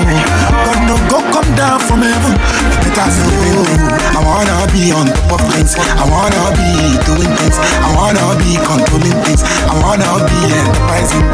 God 0.66 0.80
no 0.88 0.96
go 1.10 1.18
come 1.34 1.52
down 1.60 1.80
from 1.88 2.02
heaven. 2.08 2.36
Better 2.84 3.08
know. 3.16 3.45
I 3.50 4.20
wanna 4.26 4.58
be 4.74 4.92
on 4.92 5.06
top 5.08 5.32
of 5.34 5.42
things. 5.54 5.76
I 5.78 6.04
wanna 6.10 6.44
be 6.58 6.70
doing 7.06 7.32
things. 7.38 7.58
I 7.60 7.90
wanna 7.96 8.26
be 8.42 8.58
controlling 8.58 9.18
things. 9.24 9.42
I 9.44 9.74
wanna 9.82 10.12
be 10.26 10.38
enterprising. 10.58 11.26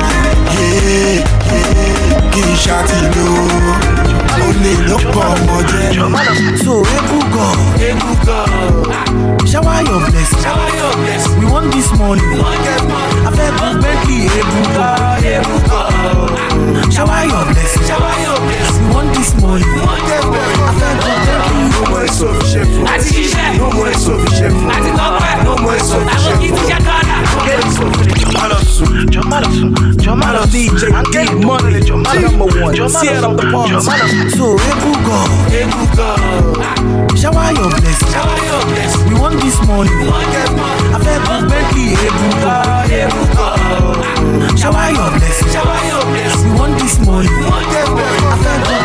Yeah, 0.56 1.24
yeah. 1.48 2.40
Í 2.40 2.44
ṣàtìlò. 2.64 4.21
Olè 4.48 4.74
ló 4.88 4.98
pọ̀ 5.14 5.24
ọmọ 5.34 5.56
jẹ́. 5.70 5.90
So 6.64 6.74
Ebuka, 6.98 7.46
Ebuka, 7.88 8.38
shower 9.52 9.80
your 9.88 10.00
blessing. 10.10 10.42
Shower 10.44 10.70
your 10.80 10.94
blessing. 11.02 11.36
We 11.40 11.46
want 11.52 11.68
this 11.74 11.90
money. 12.00 12.22
I 13.28 13.32
fẹ́ 13.38 13.50
bu 13.58 13.68
Bentley 13.82 14.20
Ebuka, 14.40 14.88
Ebuka. 15.34 15.80
Shower 16.96 17.22
your 17.32 17.44
blessing. 17.52 17.84
Shower 17.90 18.16
your 18.26 18.40
blessing. 18.46 18.84
We 18.88 18.94
want 18.96 19.10
this 19.16 19.32
money. 19.42 19.66
I 19.66 20.00
fẹ́ 20.08 20.22
bu 20.32 20.40
Bentley. 20.80 21.18
No 21.74 21.82
more 21.90 22.04
insufficient 22.06 22.68
food. 22.74 22.88
Àti 22.94 23.10
ṣiṣẹ́. 23.16 23.58
No 23.60 23.68
more 23.76 23.90
insufficient 23.94 24.54
food. 24.60 24.72
Àti 24.76 24.92
tọ́pẹ́. 25.00 25.34
No 25.46 25.52
more 25.64 25.76
insufficient 25.80 26.20
Àwọn 26.26 26.40
kì 26.42 26.48
í 26.48 26.52
ti 26.58 26.64
ṣe 26.70 26.78
kọ́ra. 26.88 27.18
Jọmálọ̀sùn, 28.22 28.92
Jọmálọ̀sùn, 29.14 29.70
Jọmálọ̀sùn. 30.04 30.52
DJ 30.52 30.82
Get 31.14 31.30
money, 31.46 31.80
number 32.32 32.48
one. 32.64 32.74
Tear 32.74 33.22
up 34.22 34.30
the 34.30 34.38
parts. 34.38 34.38
So 34.38 34.56
Ebuka, 34.58 35.20
Ebuka. 35.50 37.18
Shower 37.18 37.52
your 37.54 37.70
blessing. 37.70 38.10
Shower 38.12 38.38
your 38.46 38.62
blessing. 38.66 39.14
We 39.14 39.20
want 39.20 39.40
this 39.42 39.58
money. 39.68 39.90
I 39.92 41.00
fẹ́ 41.04 41.18
bu 41.26 41.36
Bentley 41.50 41.88
Ebuka, 42.08 42.54
Ebuka. 43.02 43.48
Shower 44.58 44.90
your 44.92 45.10
blessing. 45.18 45.50
Shower 45.54 45.80
your 45.90 46.04
blessing. 46.12 46.52
We 46.54 46.60
want 46.60 46.74
this 46.80 46.96
money. 47.06 47.30
I 47.30 47.64
fẹ́ 47.74 47.86
bu 47.90 48.32
Bentley. 48.44 48.80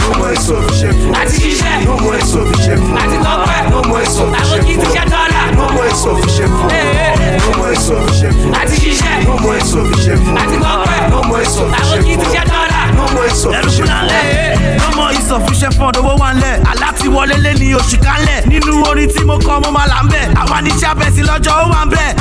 No 0.00 0.18
more 0.18 0.32
insufficient 0.32 0.94
food. 1.00 1.14
Àti 1.14 1.36
ṣiṣẹ́. 1.42 1.84
No 1.86 1.94
more 2.02 2.16
insufficient 2.20 2.80
food. 2.84 2.98
Àti 3.02 3.16
tọ́pẹ́. 3.24 3.70
No 3.70 3.78
more 3.88 4.02
insufficient 4.02 4.46
Àwọn 4.46 4.64
kì 4.66 4.72
í 4.72 4.78
ti 4.80 4.86
ṣe 4.86 5.02
food. 5.02 5.12
kọ́ra. 5.12 5.42
No 5.58 5.64
more 5.74 5.88
insufficient 5.92 6.52
food. 6.56 6.70
No 7.42 7.50
more 7.58 7.72
insufficient 7.74 8.34
food. 8.40 8.54
Àti 8.60 8.76
ṣiṣẹ́. 8.82 9.16
No 9.28 9.34
more 9.42 9.56
insufficient 9.60 10.20
food. 10.24 10.36
Àti 10.42 10.56
tọ́pẹ́. 10.64 11.10
No 11.12 11.18
more 11.28 11.42
Àwọn 11.42 11.46
insufficient 11.46 12.04
kì 12.06 12.12
í 12.12 12.16
ti 12.96 13.28
ṣe 13.28 13.30
food. 13.30 13.88
kọ́ra. 13.88 14.78
No 14.78 14.96
more 14.96 15.12
insufficient 15.12 15.72
insufficient 15.72 15.74
fund 15.74 15.96
owó 15.96 16.16
wà 16.18 16.32
ńlẹ̀ 16.34 16.60
aláti 16.70 17.08
wọlé 17.08 17.36
lé 17.44 17.52
ní 17.58 17.74
oṣù 17.74 17.96
kálẹ̀ 18.04 18.46
nínú 18.46 18.82
orin 18.88 19.08
tí 19.08 19.24
mo 19.24 19.38
kọ́ 19.38 19.64
mo 19.64 19.70
máa 19.70 19.86
là 19.86 20.02
ń 20.04 20.08
bẹ̀. 20.08 20.26
Àwa 20.40 20.60
ní 20.62 20.70
sábẹ́sì 20.80 21.22
lọ́jọ́ 21.22 21.54
ó 21.62 21.68
wà 21.72 21.84
ń 21.84 21.90
bẹ̀. 21.90 22.14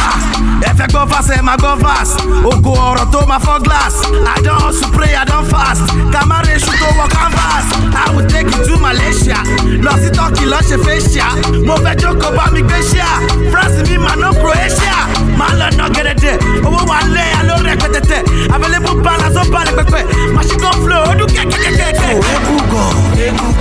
ẹ 0.67 0.71
fẹ́ 0.78 0.88
gbọ́ 0.91 1.07
fast 1.09 1.30
ẹ 1.32 1.41
máa 1.41 1.57
gbọ́ 1.57 1.80
fast. 1.84 2.19
Oko 2.45 2.71
ọ̀rọ̀ 2.89 3.11
tó 3.11 3.19
máa 3.28 3.39
fọ́ 3.39 3.63
glass. 3.63 3.95
I 4.36 4.41
don 4.41 4.59
hustle 4.61 4.89
pray 4.91 5.15
i 5.15 5.23
don 5.26 5.45
fast. 5.45 5.82
Kamara 6.11 6.49
èṣù 6.55 6.71
tó 6.82 6.88
wọ 6.99 7.05
canvas. 7.15 7.65
I 7.95 8.11
will 8.13 8.28
take 8.28 8.49
you 8.55 8.61
to 8.67 8.78
malaysia. 8.82 9.38
Lọ 9.86 9.93
sí 10.01 10.09
turkey 10.11 10.45
lọ 10.45 10.59
ṣe 10.69 10.78
facial 10.84 11.36
mo 11.67 11.76
fẹ́ 11.84 11.95
jókòó 12.01 12.32
bá 12.38 12.45
mi 12.51 12.61
gbé 12.61 12.78
ṣíà. 12.91 13.09
France 13.51 13.80
mi 13.89 13.97
mà 13.97 14.15
ná 14.15 14.30
croatia 14.41 14.97
máa 15.39 15.53
lọ 15.59 15.67
ná 15.77 15.86
gẹ̀dẹ̀dẹ̀ 15.95 16.36
owó 16.67 16.79
wà 16.89 16.97
lẹ́ 17.15 17.27
aló 17.39 17.55
rẹpẹtẹtẹ 17.67 18.17
available 18.55 18.95
balance 19.05 19.38
ó 19.41 19.43
balẹ̀ 19.53 19.75
pẹpẹ 19.77 20.01
machine 20.36 20.69
flow 20.83 21.03
ó 21.09 21.13
dún 21.19 21.29
kẹ́kẹ́kẹ́kẹ́. 21.36 22.13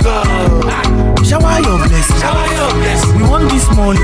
God. 0.05 1.25
Shower 1.27 1.57
your 1.65 1.77
blessing. 1.87 2.19
Shower 2.21 2.47
your 2.57 2.71
blessing. 2.79 3.15
We 3.17 3.23
want 3.31 3.45
this 3.49 3.67
money. 3.77 3.99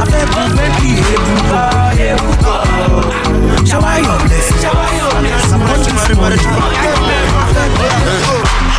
I 0.00 0.04
fẹ́ 0.10 0.24
bu 0.32 0.42
bẹ́ẹ̀kì 0.56 0.90
Ebu 1.14 1.34
God, 1.50 1.98
Ebu 2.08 2.30
God. 2.44 3.68
Shower 3.68 3.96
your 4.06 4.18
blessing. 4.26 4.58
Shower 4.62 4.90
your 5.00 5.12
blessing. 5.20 5.58
We 5.58 5.64
want 5.70 5.82
this 5.86 6.16
money. 6.16 6.38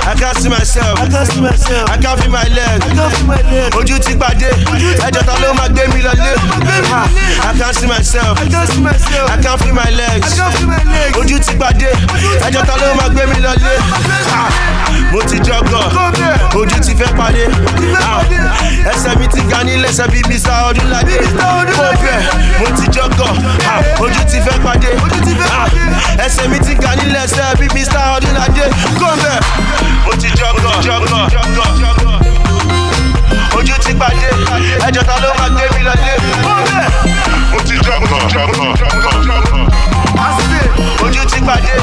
I 0.06 0.16
can't 0.16 0.36
see 0.38 0.49
myself. 0.49 0.99
I 0.99 1.08
can't 1.08 1.28
see 1.32 1.41
myself. 1.41 1.89
I 1.89 1.97
can't 1.97 2.20
feel 2.20 2.32
my 2.32 2.43
leg. 2.43 2.84
I 2.84 2.93
can't 2.93 3.14
feel 3.16 3.28
my 3.28 3.41
leg. 3.51 3.74
Ojú 3.76 3.97
ti 3.99 4.14
pàdé. 4.16 4.49
Ẹjọ́ 5.08 5.24
ta 5.26 5.34
ló 5.41 5.54
máa 5.56 5.68
gbé 5.70 5.88
mi 5.93 6.01
lọlé? 6.01 6.32
I 7.47 7.54
can't 7.58 7.76
see 7.76 7.88
myself. 7.88 8.39
I 8.41 8.47
can't 8.49 8.70
see 8.70 8.82
myself. 8.82 9.32
I 9.32 9.38
can't 9.41 9.60
feel 9.62 9.74
my 9.74 9.89
legs. 9.89 10.28
I 10.28 10.36
can't 10.38 10.54
feel 10.58 10.68
my 10.68 10.84
legs. 10.84 11.18
Ojú 11.18 11.39
ti 11.39 11.54
pàdé. 11.56 11.91
Ẹjọ́ 12.47 12.66
ta 12.68 12.76
ló 12.82 12.88
máa 12.99 13.10
gbé 13.10 13.26
mi 13.32 13.39
lọlé? 13.41 13.74
Mo 15.12 15.22
ti 15.22 15.38
jọgọ̀. 15.39 15.84
Ojú 16.56 16.78
ti 16.84 16.93
fẹ́ 16.99 17.14
pàdé. 17.18 17.45
Ẹsẹ̀ 18.91 19.16
mi 19.20 19.28
ti 19.28 19.41
ga 19.49 19.64
ní 19.64 19.78
lẹ́sẹ̀ 19.84 20.08
bí 20.12 20.20
Mr. 20.30 20.51
Ọdúnládé. 20.70 21.18
Mo 21.39 21.95
bẹ̀, 22.04 22.20
mo 22.60 22.68
ti 22.78 22.86
jọgọ̀. 22.91 23.32
Ojú 24.04 24.22
ti 24.32 24.38
fẹ́ 24.45 24.60
pàdé. 24.66 24.91
Ẹsẹ̀ 26.26 26.47
mi 26.51 26.60
ti 26.60 26.76
ga 26.76 26.91
ní 26.95 27.06
lẹ́sẹ̀ 27.16 27.56
bí 27.60 27.68
Mr. 27.76 28.04
Ọdúnládé. 28.18 28.66
Kó 28.99 29.10
bẹ̀, 29.24 29.38
mo 30.06 30.12
ti 30.22 30.30
ti 33.84 33.91
pàdé. 34.00 34.30
Ẹjọ́ 34.88 35.04
ta 35.08 35.16
ló 35.24 35.30
máa 35.39 35.50
gbé 35.50 35.64
mi 35.76 35.82
lọlé? 35.88 36.14
Mo 37.52 37.58
ti 37.68 37.76
jọgọ̀. 37.86 38.22
Ojú 41.03 41.24
ti 41.26 41.39
pàdé. 41.47 41.74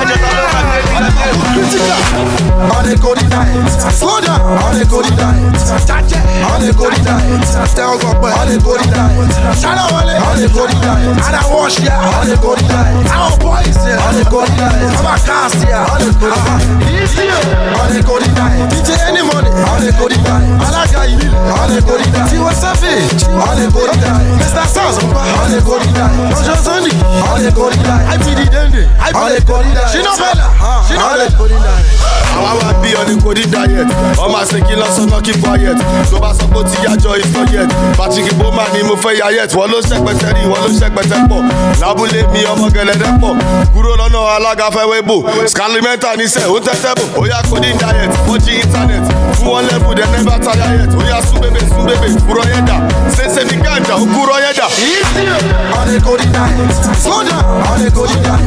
Ẹjọ́ 0.00 0.16
ta 0.22 0.28
ló 0.36 0.44
gbé 0.52 0.60
mi 0.68 0.72
lọlé? 0.72 1.10
On 2.60 2.86
a 2.86 2.94
Cody 3.02 3.24
diet, 3.32 3.80
slow 3.98 4.20
down. 4.20 4.40
On 4.40 4.76
a 4.76 4.84
Cody 4.84 5.10
diet, 5.16 5.38
on 6.50 6.62
a 6.62 6.72
Cody 6.72 7.00
diet. 7.00 7.74
Tell 7.74 7.98
God, 7.98 8.16
but 8.20 8.32
on 8.38 8.48
a 8.48 8.58
Cody 8.60 8.86
diet. 8.90 9.30
Shout 9.60 9.78
out 9.78 9.92
on 9.92 10.08
a 10.08 10.48
Cody 10.48 10.74
diet. 10.80 11.18
I 11.20 11.42
wash 11.52 11.78
yeah, 11.80 12.18
on 12.20 12.30
a 12.30 12.36
Cody 12.36 12.64
diet. 12.68 13.06
Our 13.10 13.36
boys 13.38 13.76
yeah, 13.86 14.06
on 14.06 14.16
a 14.20 14.24
Cody 14.30 14.54
diet. 14.56 14.92
A 15.00 15.16
cast 15.26 15.60
yeah, 15.64 15.86
on 15.92 16.02
a 16.02 16.12
Cody 16.20 16.40
diet. 16.46 16.68
Easy 16.90 17.26
on 17.80 17.96
a 17.96 18.02
Cody 18.02 18.28
diet. 18.36 18.70
DJ 18.70 18.90
any 19.08 19.22
money 19.22 19.50
on 19.70 19.82
a 19.82 19.92
Cody 19.98 20.16
diet. 20.26 20.60
Alaga 20.60 21.02
you 21.10 21.30
on 21.56 21.70
a 21.72 21.80
Cody 21.82 22.06
diet. 22.12 22.28
Tiwa 22.30 22.52
Savage 22.52 23.24
on 23.30 23.58
a 23.60 23.66
Cody 23.72 23.96
diet. 24.00 24.40
Mr. 24.40 24.64
Saz 24.68 24.96
on 25.00 25.52
a 25.54 25.60
Cody 25.62 25.90
diet. 25.96 26.12
Roger 26.36 26.56
Sunday 26.60 26.94
on 27.30 27.44
a 27.46 27.50
I 27.70 28.16
be 28.18 28.34
the 28.34 28.46
dende 28.50 28.82
on 29.14 29.32
a 29.32 29.40
Cody 29.46 29.70
diet. 29.74 29.90
She 29.90 30.02
no 30.02 30.12
bella, 30.18 30.46
she 30.86 30.94
no 30.94 31.06
bella. 31.14 32.10
àwa 32.30 32.54
wá 32.62 32.72
bí 32.80 32.94
ọ 32.94 33.02
ní 33.08 33.14
ní 33.18 33.44
diet 33.50 33.88
ọmọ 34.16 34.36
àṣekí 34.42 34.74
lọ́sọ̀nà 34.78 35.20
keep 35.22 35.40
quiet 35.42 35.76
tó 36.10 36.18
bá 36.22 36.30
sọ 36.34 36.46
pé 36.46 36.58
ó 36.58 36.62
ti 36.64 36.76
yájọ 36.86 37.16
ìfọ̀ 37.22 37.52
yet 37.54 37.70
patrick 37.98 38.32
bowman 38.38 38.66
ni 38.72 38.82
mo 38.82 38.94
fẹ́ 38.96 39.18
ya 39.18 39.30
yet 39.30 39.52
wọ́n 39.54 39.70
ló 39.72 39.80
ṣẹpẹtẹ 39.82 40.28
rí 40.36 40.42
wọ́n 40.50 40.60
ló 40.62 40.68
ṣẹpẹtẹ 40.80 41.16
pọ̀ 41.30 41.40
lábúlé 41.80 42.22
mi 42.32 42.40
ọmọ 42.52 42.66
gẹlẹ́dẹ́ 42.74 43.18
pọ̀ 43.20 43.34
kúrò 43.74 43.92
lọ́nà 44.00 44.20
alága 44.36 44.70
fẹ́wé 44.70 45.02
bò 45.02 45.16
scalimenta 45.46 46.14
níṣẹ́ 46.16 46.46
ó 46.54 46.58
tẹ́tẹ́ 46.66 46.94
bò 46.98 47.04
ó 47.20 47.26
yá 47.26 47.42
kò 47.50 47.56
ní 47.58 47.70
diet 47.80 48.12
wọ́n 48.28 48.38
jí 48.44 48.52
internet 48.64 49.04
fún 49.36 49.48
wọn 49.50 49.62
level 49.70 49.94
dem 49.98 50.10
never 50.12 50.38
tire 50.44 50.66
yet 50.78 50.92
ó 50.94 51.02
yá 51.10 51.18
sún 51.28 51.38
bébè 51.42 51.60
sún 51.68 51.82
bébè 51.88 52.08
kúrọ̀ 52.26 52.46
yẹn 52.52 52.64
dà 52.66 52.76
ṣẹṣẹ 53.16 53.42
ní 53.50 53.56
gàǹjà 53.64 53.94
ó 53.98 54.04
kúrọ̀ 54.14 54.38
yẹn 54.44 54.54
dà. 54.58 54.66
On 55.80 55.88
a 55.96 56.00
Cody 56.00 56.26
diet, 56.30 56.70
slow 57.02 57.22
down. 57.24 57.59
On 57.60 57.80
a 57.86 57.90
Cody 57.90 58.14
diet, 58.24 58.40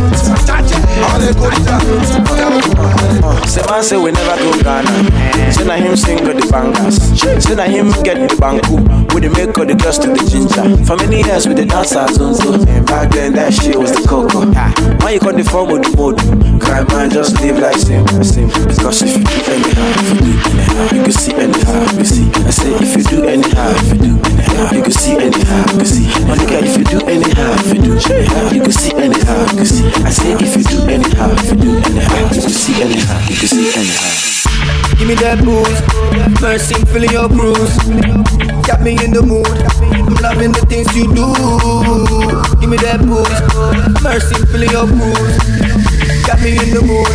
on 1.04 1.22
a 1.22 1.34
Cody 1.34 1.60
diet. 1.64 3.48
Say 3.48 3.62
man 3.70 3.84
say 3.84 3.98
we 3.98 4.12
never 4.12 4.38
go 4.38 4.52
Ghana. 4.64 5.52
Say 5.52 5.66
na 5.66 5.76
him 5.76 5.96
sing 5.96 6.24
with 6.26 6.38
the 6.42 6.48
bangers. 6.52 6.98
Say 7.44 7.56
na 7.56 7.64
him 7.64 7.92
get 8.04 8.18
the 8.18 8.36
banku. 8.36 8.78
We 9.14 9.22
the 9.22 9.30
make 9.30 9.58
all 9.58 9.66
the 9.66 9.76
girls 9.76 10.00
to 10.00 10.08
the 10.10 10.24
ginger. 10.26 10.64
For 10.86 10.96
many 10.98 11.22
years 11.22 11.48
we 11.48 11.54
the 11.54 11.66
dance 11.66 11.96
our 11.96 12.08
zonzo. 12.08 12.66
And 12.68 12.86
back 12.88 13.12
then 13.12 13.34
that 13.34 13.54
shit 13.54 13.78
was 13.78 13.92
the 13.92 14.08
coco. 14.08 14.46
Why 15.04 15.12
you 15.12 15.20
call 15.20 15.34
the 15.34 15.44
form 15.44 15.70
of 15.72 15.84
the 15.84 15.92
mode? 15.96 16.18
Cry 16.62 16.84
man 16.90 17.10
just 17.12 17.40
live 17.42 17.60
like 17.60 17.78
same, 17.78 18.08
same. 18.24 18.50
Because 18.50 19.02
if 19.04 19.14
you 19.14 19.24
do 19.24 19.34
anyhow, 19.54 19.94
if 19.94 20.10
you 20.10 20.18
do 20.20 20.32
anyhow, 20.34 20.96
you 20.96 21.02
can 21.04 21.12
see 21.14 21.34
anyhow, 21.36 21.86
you 21.98 22.06
see. 22.06 22.26
I 22.44 22.50
say 22.50 22.74
if 22.82 22.96
you 22.98 23.04
do 23.04 23.18
anyhow, 23.30 23.70
if 23.78 23.88
you 23.94 23.98
do 24.02 24.14
anyhow, 24.18 24.43
you 24.54 24.82
can 24.84 24.92
see 24.92 25.18
anyhow, 25.18 25.66
you 25.72 25.78
can 25.78 25.86
see. 25.86 26.08
Look 26.30 26.52
at 26.52 26.64
if 26.64 26.78
you 26.78 26.86
do 26.86 27.00
anyhow, 27.08 27.54
if 27.58 27.74
you 27.74 27.82
do 27.82 27.94
anyhow, 28.14 28.52
you 28.52 28.62
can 28.62 28.72
see 28.72 28.94
anyhow, 28.94 29.42
you 29.50 29.58
can 29.58 29.66
see. 29.66 29.88
I 30.06 30.10
say 30.10 30.34
if 30.34 30.58
you 30.58 30.64
do 30.64 30.80
anyhow, 30.86 31.32
if 31.34 31.50
you 31.50 31.58
do 31.58 31.72
anyhow, 31.78 32.30
you 32.34 32.42
can 32.42 32.54
see 32.54 32.82
anyhow, 32.82 33.20
you 33.28 33.36
can 33.36 33.48
see 33.48 33.68
anyhow. 33.74 34.34
Give 34.98 35.08
me 35.08 35.16
that 35.16 35.44
boost, 35.44 35.84
mercy 36.42 36.76
filling 36.94 37.12
your 37.12 37.28
cruise. 37.28 37.76
Got 38.68 38.82
me 38.82 38.94
in 39.04 39.12
the 39.12 39.22
mood, 39.22 39.48
I'm 39.50 40.16
loving 40.22 40.52
the 40.54 40.64
things 40.70 40.94
you 40.96 41.10
do. 41.10 41.28
Give 42.62 42.70
me 42.70 42.78
that 42.78 43.02
boost, 43.02 43.42
mercy 44.04 44.38
filling 44.54 44.70
your 44.70 44.88
cruise. 44.88 45.38
Got 46.24 46.40
me 46.42 46.56
in 46.56 46.70
the 46.72 46.82
mood, 46.86 47.10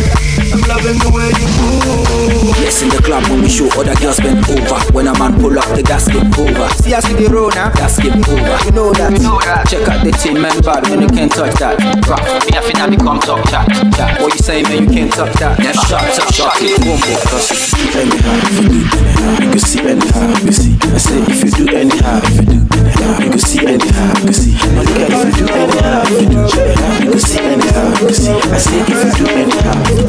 I'm 0.51 0.61
loving 0.65 0.97
the 0.97 1.09
way 1.13 1.29
you 1.37 1.47
move. 1.57 2.57
Yes, 2.59 2.81
in 2.81 2.89
the 2.89 3.01
club 3.01 3.23
when 3.29 3.41
we 3.41 3.49
show 3.49 3.69
other 3.77 3.95
girls 4.01 4.19
bend 4.19 4.43
over. 4.49 4.79
When 4.91 5.07
a 5.07 5.13
man 5.17 5.37
pull 5.39 5.57
up, 5.57 5.69
the 5.75 5.83
gas 5.83 6.07
get 6.07 6.25
over. 6.37 6.67
See 6.81 6.93
us 6.93 7.07
with 7.07 7.21
the 7.21 7.29
road 7.29 7.55
now, 7.55 7.69
gas 7.71 7.99
get 8.01 8.15
over. 8.17 8.57
You 8.65 8.71
know 8.73 8.91
that. 8.93 9.13
Know 9.21 9.39
that. 9.45 9.67
Check 9.69 9.87
out 9.87 10.03
the 10.03 10.11
team, 10.11 10.41
man, 10.41 10.57
bad 10.61 10.87
when 10.89 11.01
you 11.01 11.09
can't 11.09 11.31
touch 11.31 11.55
that. 11.61 11.77
Rock, 12.09 12.21
me 12.45 12.57
I 12.57 12.61
finna 12.65 12.89
become 12.89 13.19
top 13.19 13.45
chat. 13.49 13.67
chat. 13.95 14.21
What 14.21 14.33
you 14.33 14.41
say, 14.41 14.63
man, 14.63 14.83
you 14.83 14.89
can't 14.89 15.13
touch 15.13 15.33
that. 15.39 15.59
Never 15.59 15.77
shot, 15.85 16.03
shot, 16.13 16.29
shot 16.33 16.53
it. 16.61 16.81
Boom, 16.81 16.97
boom. 16.97 17.19
Cause 17.29 17.51
if 17.53 17.69
you 17.69 17.91
do 17.91 17.99
anyhow, 17.99 18.35
if 18.41 18.55
you 18.57 18.65
do 18.69 18.81
anyhow, 18.89 19.39
you 19.39 19.49
can 19.53 19.59
see 19.59 19.81
anyhow, 19.85 20.27
you 20.29 20.41
can 20.49 20.53
see. 20.53 20.73
I 20.89 20.97
say 20.97 21.19
if 21.29 21.39
you 21.45 21.51
do 21.53 21.65
anyhow, 21.69 22.19
if 22.25 22.35
you 22.37 22.45
do 22.49 22.57
anyhow, 22.73 23.21
you 23.21 23.29
can 23.29 23.39
see 23.39 23.61
anyhow, 23.65 24.17
you 24.17 24.25
can 24.25 24.33
see. 24.33 24.53
Now 24.57 24.81
look 24.81 24.97
at 24.97 25.13
if 25.13 25.37
you 25.37 25.45
do 25.45 25.53
anyhow, 25.53 26.01
if 26.09 26.17
you 26.17 26.27
do 26.29 26.41
anyhow, 26.41 27.03
you 27.05 27.11
can 27.13 27.21
see 27.21 27.39
anyhow, 27.39 27.87
you 27.89 28.07
can 28.09 28.17
see. 28.17 28.33
I 28.33 28.57
say 28.57 28.79
if 28.81 28.89
you 28.89 29.11
do 29.13 29.25
anyhow, 29.29 30.08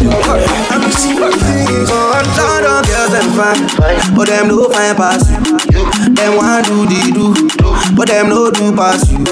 but 4.15 4.29
them 4.29 4.49
no 4.49 4.69
fine 4.69 4.95
pass 4.97 5.31
you. 5.31 5.85
Them 6.15 6.37
want 6.37 6.67
do 6.67 6.87
the 6.87 7.01
do, 7.15 7.35
but 7.97 8.09
them 8.09 8.29
no 8.29 8.51
do 8.51 8.75
pass 8.75 9.11
you. 9.11 9.25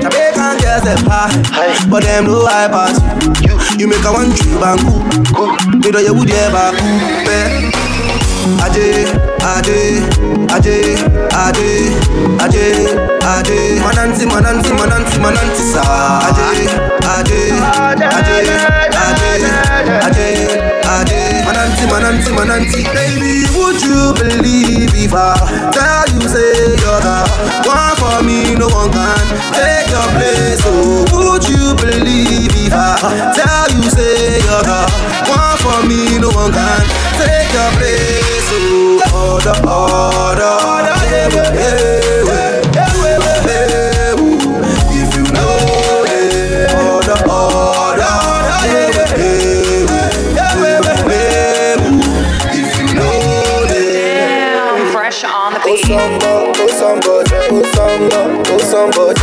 Jamaican 0.00 0.58
girls 0.60 0.84
them 0.84 1.04
high, 1.06 1.32
but 1.88 2.02
them 2.02 2.24
no 2.26 2.44
high 2.46 2.68
pass 2.68 2.98
you. 3.42 3.54
You 3.78 3.88
make 3.88 4.04
a 4.04 4.12
one 4.12 4.30
trip 4.34 4.62
and 4.62 4.80
me 5.80 5.90
do 5.90 6.00
you 6.00 6.14
would 6.14 6.30
ever 6.30 6.72
cool, 6.76 7.84
Ade, 8.64 9.08
ade, 9.40 10.04
ade, 10.52 10.76
ade, 11.32 11.68
ade, 12.44 12.66
ade. 13.24 13.58
Mananti, 13.80 14.24
mananti, 14.26 14.70
mananti, 14.78 15.16
mananti 15.18 15.62
sa. 15.72 15.82
Ade, 16.28 16.68
ade, 17.08 17.40
ade, 17.88 18.40
ade. 18.48 18.93
Mananti, 21.90 22.30
mananti, 22.30 22.30
mananti. 22.32 22.82
Baby, 22.94 23.44
would 23.56 23.80
you 23.82 24.12
believe 24.14 24.94
if 24.94 25.12
I 25.14 25.34
tell 25.72 26.08
you 26.14 26.28
say 26.28 26.74
you're 26.80 27.00
the 27.00 27.18
one 27.68 27.94
for 28.00 28.22
me, 28.24 28.54
no 28.54 28.68
one 28.68 28.90
can 28.90 29.24
take 29.52 29.88
your 29.92 30.08
place. 30.16 30.60
Oh, 30.64 31.04
would 31.12 31.44
you 31.48 31.74
believe 31.76 32.52
if 32.56 32.72
I 32.72 33.32
tell 33.36 33.68
you 33.76 33.88
say 33.90 34.40
you're 34.40 34.64
the 34.64 34.80
one 35.28 35.56
for 35.60 35.86
me, 35.86 36.18
no 36.18 36.30
one 36.30 36.52
can 36.52 36.82
take 37.20 37.52
your 37.52 37.70
place. 37.76 38.48
Oh, 39.12 39.36
order, 39.36 39.56
order, 39.68 40.52
order, 40.64 40.96
hey, 41.08 41.28
hey, 41.30 42.13
Samba, 55.94 56.26
oh 56.26 56.66
samba, 56.74 57.22
oh 57.54 57.62
samba, 57.70 58.20
oh 58.50 58.58
samba, 58.58 59.14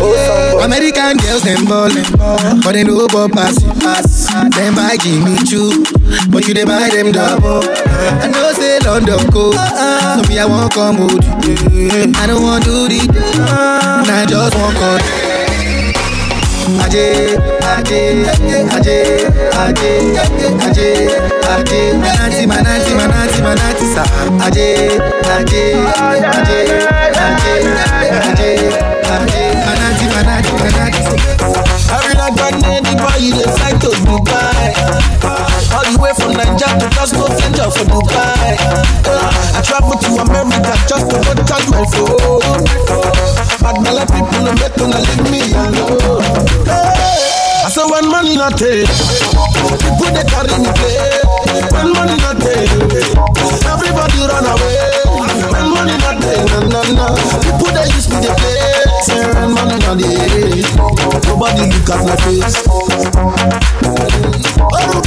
oh. 0.00 0.60
American 0.64 1.16
girls 1.18 1.42
them 1.42 1.66
ballin', 1.66 2.04
but 2.62 2.72
they 2.72 2.82
know 2.84 3.04
about 3.04 3.32
pass 3.32 3.62
pass. 3.80 4.26
Them 4.56 4.74
buy 4.74 4.96
Jimmy 4.96 5.36
Choo, 5.44 5.84
but 6.30 6.48
you 6.48 6.54
they 6.54 6.64
buy 6.64 6.88
them 6.88 7.12
double. 7.12 7.60
I 7.68 8.28
know 8.32 8.52
say 8.52 8.78
London 8.80 9.30
cold, 9.30 9.54
ah. 9.58 10.16
so 10.22 10.28
me 10.30 10.38
I 10.38 10.46
won't 10.46 10.72
come 10.72 11.00
with 11.04 11.74
you. 11.74 11.90
I 12.16 12.26
don't 12.26 12.42
want 12.42 12.64
to 12.64 12.88
do 12.88 12.88
the, 12.88 13.12
I 14.08 14.24
just 14.26 14.56
want 14.56 14.76
cut. 14.78 15.37
Aje, 16.68 17.36
aje, 17.64 18.28
aje, 18.76 18.98
aje, 19.56 19.88
aje, 20.68 20.90
aje, 21.48 21.80
manati, 21.96 22.46
manati, 22.46 22.92
manati, 22.94 23.42
manati, 23.42 23.86
sa. 23.94 24.04
Aje, 24.44 24.68
aje, 25.32 25.64
aje, 26.36 26.60
aje, 27.24 27.54
aje, 28.28 28.50
aje, 29.14 29.42
manati, 29.64 30.04
manati, 30.14 30.52
manati. 30.60 31.02
Every 31.88 32.14
night 32.14 32.36
one 32.36 32.60
day 32.60 32.77
you 33.20 33.32
dey 33.34 33.48
fly 33.56 33.72
to 33.82 33.90
Dubai. 34.06 34.74
All 35.74 35.84
the 35.84 35.98
way 36.00 36.12
from 36.14 36.32
Naija 36.32 36.68
to 36.80 36.86
Glasgow, 36.94 37.28
Central 37.38 37.70
for 37.70 37.84
Dubai. 37.84 38.56
I 39.54 39.60
travel 39.62 39.96
to 39.98 40.10
America 40.22 40.72
just 40.86 41.10
to 41.10 41.16
go 41.22 41.32
charge 41.44 41.68
my 41.70 41.84
phone. 41.92 42.64
Bad 43.60 43.76
belle 43.84 44.04
people 44.06 44.40
no 44.46 44.52
make 44.62 44.76
una 44.80 44.98
leave 45.02 45.26
me 45.30 45.40
alone. 45.52 46.22
I 47.64 47.70
say 47.70 47.84
when 47.84 48.08
money 48.08 48.36
not 48.36 48.56
take 48.56 48.88
People 48.88 50.08
they 50.14 50.24
carry 50.24 50.56
me 50.56 50.70
play 50.72 51.20
When 51.74 51.92
money 51.92 52.16
not 52.16 52.40
take 52.40 52.70
Everybody 53.68 54.18
run 54.24 54.46
away. 54.46 54.88
When 55.52 55.66
money 55.76 55.98
not 56.00 56.16
take 56.22 56.48
Na 56.48 56.60
na 56.64 56.80
na 56.96 57.06
People 57.44 57.68
they 57.76 57.84
use 57.92 58.08
me 58.08 58.16
they 58.24 58.32
play 58.40 58.87
Say 59.02 59.22
when 59.34 59.54
money 59.54 59.78
not 59.78 59.98
take 59.98 60.74
Nobody 61.26 61.64
look 61.70 61.90
at 61.90 62.00
my 62.04 62.16
face 62.24 62.58
Oh, 64.70 65.02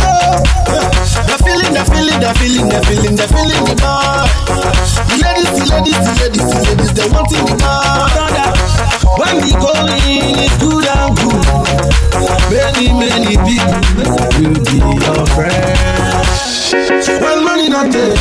the 1.28 1.36
feeling, 1.44 1.74
the 1.74 1.84
feeling, 1.92 2.20
the 2.20 2.32
feeling, 2.40 2.70
the 2.70 2.80
feeling, 2.88 3.16
the 3.16 3.26
feeling 3.28 3.64
the 3.68 3.76
bar. 3.82 4.26
The 5.12 5.16
ladies, 5.20 5.52
the 5.60 5.66
ladies, 5.68 6.00
the 6.00 6.14
ladies, 6.24 6.48
the 6.48 6.60
ladies, 6.72 6.92
they 6.96 7.08
wanting 7.12 7.46
the 7.46 7.56
bar. 7.60 8.08
When 9.20 9.36
we 9.44 9.52
go 9.60 9.72
in, 9.84 10.40
it's 10.40 10.56
good 10.58 10.88
and 10.88 11.12
good. 11.20 11.46
Many, 12.52 12.88
many 12.96 13.36
people 13.44 13.82
will 14.40 14.56
be 14.64 14.78
your 15.04 15.26
friends. 15.36 16.72
When 17.22 17.44
money 17.44 17.68
not 17.70 17.92
there, 17.92 18.16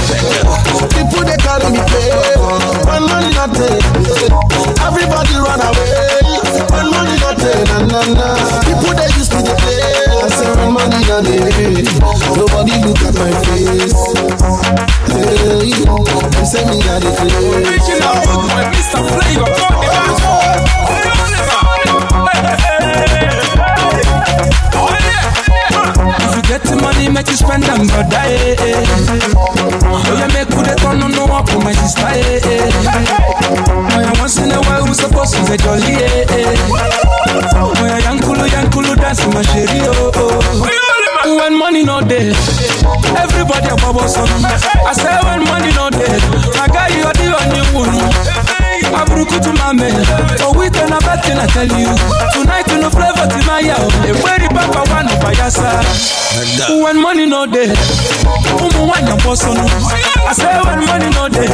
people 0.91 1.23
they 1.25 1.39
call 1.39 1.63
me 1.71 1.81
play. 1.87 2.11
When 2.85 3.03
money 3.07 3.31
not 3.35 3.55
there, 3.55 3.79
everybody 4.83 5.35
run 5.39 5.60
away. 5.61 6.41
When 6.73 6.87
money 6.91 7.17
not 7.21 7.37
there, 7.37 7.65
na 7.69 7.79
na 7.85 8.01
na. 8.17 8.29
People 8.65 8.95
they 8.97 9.11
used 9.21 9.33
to 9.33 9.41
the 9.45 9.55
play. 9.61 9.81
I 10.21 10.29
say 10.29 10.49
money 10.73 11.01
nobody 12.37 12.75
look 12.85 13.03
at 13.05 13.15
my 13.21 13.33
face. 13.45 13.95
Hey, 15.11 15.71
them 16.41 16.47
say 16.47 16.65
me 16.65 16.79
the 17.01 17.11
footboy, 17.17 17.65
Mr. 18.73 19.01
Flavour, 19.11 20.20
get 26.63 26.77
the 26.77 26.83
money, 26.83 27.09
make 27.09 27.29
you 27.29 27.37
spend 27.37 27.63
them, 27.65 27.87
brother. 27.87 28.17
Eh, 28.25 28.57
eh. 28.59 28.85
Oh, 29.85 30.03
you 30.17 30.29
make 30.35 30.49
good 30.49 30.69
turn 30.79 31.01
no 31.01 31.25
up 31.33 31.49
for 31.49 31.61
my 31.61 31.73
sister. 31.73 32.07
Eh, 32.07 32.41
eh. 32.45 32.71
Oh, 33.69 34.21
once 34.21 34.39
in 34.39 34.51
a 34.51 34.61
while, 34.61 34.85
we 34.85 34.95
supposed 34.95 35.35
to 35.35 35.41
be 35.51 35.57
jolly. 35.57 35.95
Eh, 36.01 36.25
eh. 36.29 36.57
Oh, 37.57 37.73
yeah, 37.85 38.01
yankulu, 38.01 38.47
yankulu, 38.49 38.97
dance 38.97 39.25
my 39.27 39.43
sherry. 39.43 39.81
Oh, 39.85 40.11
oh. 40.15 41.37
When 41.37 41.59
money 41.59 41.85
no 41.85 42.01
day, 42.01 42.33
everybody 43.17 43.69
a 43.69 43.77
bubble 43.77 44.09
son. 44.09 44.29
I 44.45 44.93
say 44.93 45.17
when 45.23 45.45
money 45.45 45.73
no 45.73 45.91
day, 45.91 46.19
I 46.59 46.67
got 46.69 46.91
you 46.91 47.05
the 47.05 47.29
only 47.37 47.63
one. 47.77 48.40
Abruku 48.89 49.39
to 49.41 49.53
my 49.61 49.73
man, 49.73 49.93
oh 50.43 50.53
we 50.57 50.69
turn 50.71 50.93
a 50.93 50.99
bad 51.01 51.21
thing 51.25 51.39
I 51.39 51.47
tell 51.53 51.69
you. 51.69 51.89
Tonight 52.33 52.67
you 52.73 52.81
no 52.81 52.91
flavor 52.91 53.27
to 53.29 53.39
my 53.47 53.61
yao, 53.61 53.81
a 54.09 54.13
very 54.25 54.49
papa 54.49 54.83
one 54.91 55.07
of 55.07 55.19
my 55.23 55.33
yasa. 55.37 55.69
When 56.83 57.01
money 57.01 57.27
no 57.27 57.47
day, 57.47 57.71
umu 57.71 58.83
one 58.89 59.07
your 59.07 59.19
boss 59.23 59.45
on. 59.45 59.57
I 60.27 60.33
say 60.33 60.53
when 60.65 60.85
money 60.87 61.11
no 61.15 61.29
day, 61.29 61.49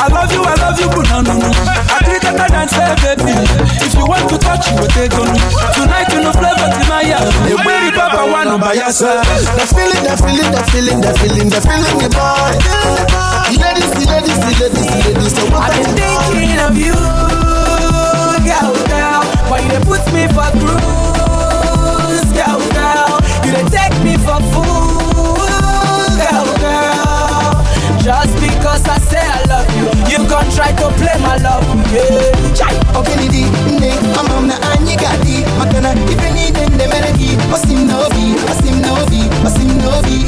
I 0.00 0.08
love 0.08 0.32
you, 0.32 0.42
I 0.42 0.54
love 0.60 0.78
you, 0.80 0.88
but 0.88 1.06
no 1.08 1.20
no 1.22 1.34
no. 1.38 1.50
I 1.92 2.00
treat 2.04 2.24
it 2.24 2.36
and 2.36 2.70
say 2.70 2.88
baby, 3.04 3.32
if 3.84 3.94
you 3.94 4.04
want 4.06 4.28
to 4.30 4.36
touch 4.38 4.66
you, 4.70 4.74
will 4.80 4.90
take 4.90 5.14
on. 5.14 5.30
Tonight 5.76 6.08
you 6.10 6.20
no 6.24 6.32
flavor 6.32 6.68
to 6.68 6.82
my 6.90 7.02
yao, 7.06 7.22
a 7.22 7.54
very 7.62 7.90
papa 7.92 8.24
one 8.30 8.48
of 8.48 8.58
my 8.60 8.74
yasa. 8.74 9.22
The 9.56 9.66
feeling, 9.68 10.02
the 10.04 10.14
feeling, 10.18 10.50
the 10.50 10.62
feeling, 10.72 11.00
the 11.00 11.12
feeling, 11.20 11.48
the 11.48 11.60
feeling, 11.60 11.96
the 12.02 12.08
boy. 12.10 12.52
The 13.50 13.58
ladies, 13.58 13.90
the 13.98 14.04
ladies, 14.06 14.38
the 14.38 14.52
ladies, 14.62 14.86
the 14.86 14.98
ladies, 15.10 15.34
the 15.34 15.42
I've 15.50 15.74
been 15.74 15.90
thinking 15.98 16.58
of 16.62 16.69
you, 16.76 16.92
girl, 18.46 18.74
girl. 18.88 19.22
Why 19.50 19.60
you 19.66 19.78
put 19.84 20.04
me 20.12 20.26
for 20.28 20.50
cruise, 20.60 22.30
girl, 22.32 22.60
girl? 22.76 23.18
You 23.44 23.50
dey 23.52 23.66
take 23.70 23.96
me 24.04 24.14
for 24.16 24.40
fool, 24.52 25.36
girl, 26.20 26.48
girl. 26.58 27.64
Just 28.02 28.34
because 28.40 28.86
I 28.88 28.98
gon' 30.30 30.46
try 30.54 30.70
to 30.78 30.86
play 30.94 31.16
my 31.26 31.36
love, 31.42 31.66
yeah. 31.90 32.54
Chai. 32.54 32.70
Okay, 32.94 33.16
Didi, 33.18 33.42
ne, 33.82 33.90
I'm 34.14 34.46
na 34.46 34.54
anyi 34.70 34.94
gadi, 35.02 35.42
makana 35.58 35.90
ife 36.12 36.28
ni 36.36 36.50
den 36.54 36.70
de 36.78 36.86
melody, 36.92 37.30
osim 37.54 37.86
novi, 37.90 38.38
osim 38.52 38.78
novi, 38.86 39.22
osim 39.46 39.70
novi. 39.82 40.18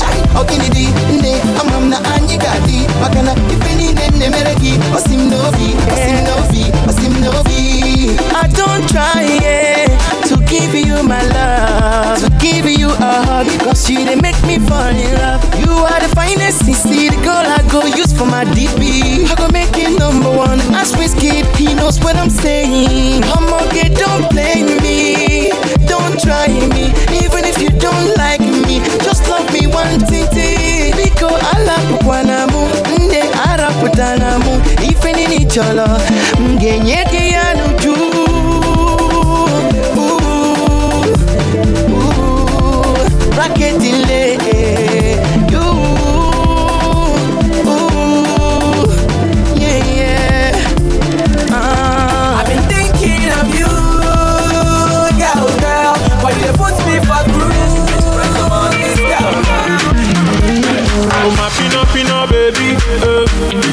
Okay, 0.41 0.59
Didi, 0.59 0.87
ne, 1.23 1.39
I'm 1.61 1.89
na 1.89 1.99
anyi 2.15 2.37
gadi, 2.45 2.83
makana 3.01 3.33
ife 3.55 3.71
ni 3.79 3.95
den 3.95 4.19
de 4.19 4.29
melody, 4.35 4.73
osim 4.97 5.31
novi, 5.31 5.69
osim 5.95 6.19
novi, 6.27 6.63
osim 6.91 7.15
novi. 7.23 7.52
I 7.85 8.47
don't 8.55 8.89
try 8.89 9.23
yeah, 9.43 9.87
to 10.29 10.37
give 10.47 10.73
you 10.75 11.03
my 11.03 11.21
love, 11.35 12.19
to 12.23 12.31
give 12.39 12.67
you 12.67 12.89
a 12.91 13.13
hug, 13.27 13.47
because 13.59 13.91
you 13.91 14.05
they 14.05 14.15
make 14.15 14.41
me 14.47 14.59
fall 14.59 14.87
in 14.87 15.15
love. 15.19 15.43
You 15.59 15.73
are 15.73 15.99
the 16.01 16.15
finest, 16.15 16.65
see 16.65 17.09
the 17.09 17.17
girl 17.23 17.43
I 17.43 17.59
go 17.71 17.85
use 17.85 18.13
for 18.17 18.27
my 18.27 18.45
DP. 18.45 19.27
I 19.29 19.35
go 19.35 19.49
make 19.49 19.75
it 19.75 19.99
number 19.99 20.31
one. 20.31 20.61
Ask 20.79 20.95
skip, 20.95 21.47
he 21.57 21.75
knows 21.75 21.99
what 21.99 22.15
I'm 22.15 22.31
saying. 22.31 23.25
I'm 23.25 23.53
okay, 23.67 23.89
don't 23.89 24.31
blame 24.31 24.79
me, 24.81 25.51
don't 25.91 26.15
try 26.23 26.47
me, 26.47 26.95
even 27.19 27.43
if 27.45 27.61
you 27.61 27.71
don't 27.83 28.15
like 28.17 28.41
me, 28.41 28.79
just 29.03 29.29
love 29.29 29.51
me 29.53 29.67
one 29.67 29.99
titi. 30.07 30.93
Biko 30.95 31.27
ala 31.27 31.77
pukwanamu, 31.91 32.69
nde 33.05 33.23
araputanamu, 33.83 34.63
ife 34.91 35.13
nini 35.13 35.45
cholo, 35.45 35.87
mgenyeke 36.41 37.29
ya 37.29 37.55
nuju. 37.55 37.97
Rocket 43.37 43.83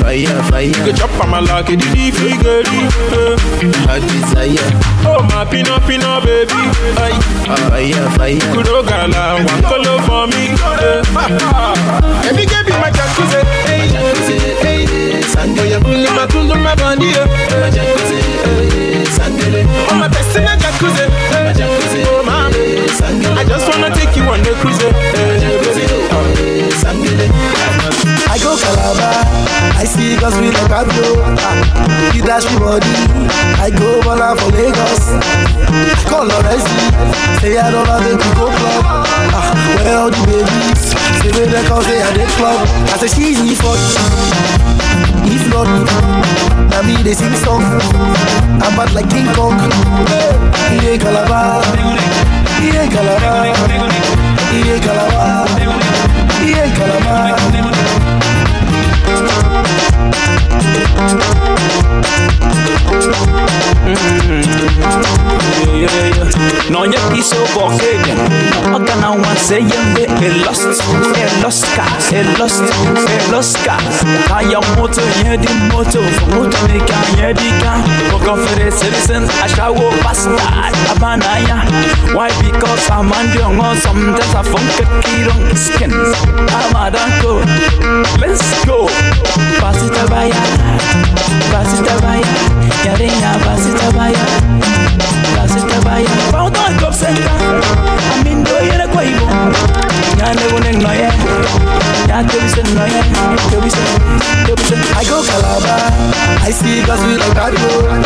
Fire, 0.10 0.42
fire. 0.50 0.66
You 0.66 0.74
can 0.74 0.96
chop 0.96 1.14
on 1.22 1.30
my 1.30 1.40
like 1.40 1.70
it, 1.70 1.78
the 1.86 2.10
figure, 2.10 2.66
uh. 3.14 3.38
I 3.94 4.02
desire. 4.02 4.58
Oh 5.06 5.22
my 5.30 5.46
pino 5.46 5.78
pino 5.86 6.18
baby, 6.26 6.66
ay. 6.98 7.14
Fire, 7.46 8.10
fire. 8.18 8.42
Kudo 8.50 8.82
gala, 8.90 9.38
one 9.38 9.62
color 9.70 10.02
for 10.10 10.26
me. 10.34 10.58
Let 12.26 12.34
me 12.34 12.42
give 12.50 12.66
you 12.66 12.78
my 12.82 12.90
jacuzzi, 12.90 13.46
hey, 13.70 13.86
hey, 14.66 15.22
Sunday, 15.30 15.78
you 15.78 15.80
pull 15.80 15.94
my 15.94 16.26
eh. 16.26 16.34
tundu 16.34 16.58
my 16.58 16.74
body, 16.74 17.14
uh. 17.14 17.30
Sunday, 19.14 19.62
oh 19.62 19.94
my 19.94 20.08
best 20.10 20.34
in 20.34 20.42
the 20.42 20.58
jacuzzi, 20.58 21.06
eh. 21.06 21.54
oh 22.10 22.26
my, 22.26 22.50
eh. 22.58 23.38
I 23.38 23.46
just 23.46 23.70
wanna 23.70 23.94
take 23.94 24.18
you 24.18 24.24
on 24.24 24.42
the 24.42 24.58
cruise, 24.58 24.82
I 24.82 26.59
go 28.44 28.56
Calabar, 28.58 29.24
I 29.76 29.84
see 29.86 30.16
girls 30.20 30.36
with 30.40 30.56
a 30.56 30.66
bad 30.70 30.88
go. 30.96 31.20
You 32.16 32.22
dash 32.24 32.46
me 32.52 32.60
body, 32.60 32.88
I 33.60 33.70
go 33.72 34.02
Bola 34.04 34.36
for 34.38 34.52
Lagos. 34.52 35.04
Call 36.10 36.26
Lorenzi, 36.28 36.80
say 37.42 37.58
I 37.58 37.72
don't 37.72 37.86
have 37.88 38.04
to 38.04 38.18
go 38.36 38.48
club. 38.50 38.84
Ah, 39.36 39.54
where 39.84 39.98
all 39.98 40.10
the 40.10 40.20
babies? 40.26 40.82
Say 41.22 41.32
me 41.36 41.44
they 41.52 41.64
come 41.68 41.84
say 41.84 42.02
I 42.02 42.12
dey 42.16 42.28
club. 42.38 42.68
I 42.94 42.98
say 42.98 43.08
she's 43.08 43.40
me 43.44 43.56
for. 43.56 43.76
If 45.30 45.44
not, 45.54 45.68
now 46.72 46.82
me 46.84 46.96
they 47.04 47.14
sing 47.14 47.36
song. 47.44 47.62
I'm 47.64 48.74
bad 48.76 48.94
like 48.94 49.10
King 49.10 49.28
Kong. 49.36 49.58
He 50.72 50.88
ain't 50.88 51.02
Calabar. 51.02 51.64
Calabar. 52.90 53.46
Calabar. 54.82 55.19
Na 69.50 69.58
wan 69.58 69.60
se 69.60 69.60
yembe 69.60 70.02
e 70.02 70.26
er 70.26 70.46
lost 70.46 70.84
E 71.16 71.42
lost 71.42 71.66
cars, 71.76 72.12
e 72.12 72.16
er 72.18 72.38
lost, 72.38 72.62
e 72.62 73.32
lost 73.32 73.58
cars 73.66 74.04
Kaya 74.28 74.60
moto, 74.76 75.02
nye 75.24 75.38
di 75.38 75.48
moto 75.72 76.02
Moto 76.36 76.58
me 76.68 76.80
ka, 76.80 76.98
nye 77.16 77.34
di 77.34 77.50
ka 77.62 77.74
Oga 78.14 78.36
fere 78.36 78.72
citizen, 78.72 79.24
ashawo 79.44 79.90
bastard 80.04 80.76
Abanaya 80.92 81.66
Why? 82.14 82.30
Because 82.42 82.90
I'm 82.90 83.12
on 83.12 83.26
the 83.34 83.44
on 83.44 83.78
Sometimes 83.78 84.36
I 84.36 84.44
funk 84.44 84.80
a 84.80 84.86
kirong 85.02 85.56
skin. 85.56 85.92
I'm 85.92 86.76
a 86.76 86.92
danko 86.92 87.42
Let's 88.20 88.66
go. 88.66 88.88
Pass 89.60 89.82
it 89.84 89.94
abaya 89.94 90.42
Pass 91.52 91.80
it 91.80 91.88
abaya 91.88 92.30
Yarinya 92.86 93.32
pass 93.44 93.66
it 93.66 93.82
abaya 93.88 94.26
Pass 95.36 96.59
I 104.92 105.04
go 105.08 105.22
Calabar. 105.24 105.92
I 106.42 106.52
see 106.52 106.84
girls 106.86 107.00
with 107.06 107.20
like 107.20 107.34
bad 107.36 107.54
road. 107.54 108.04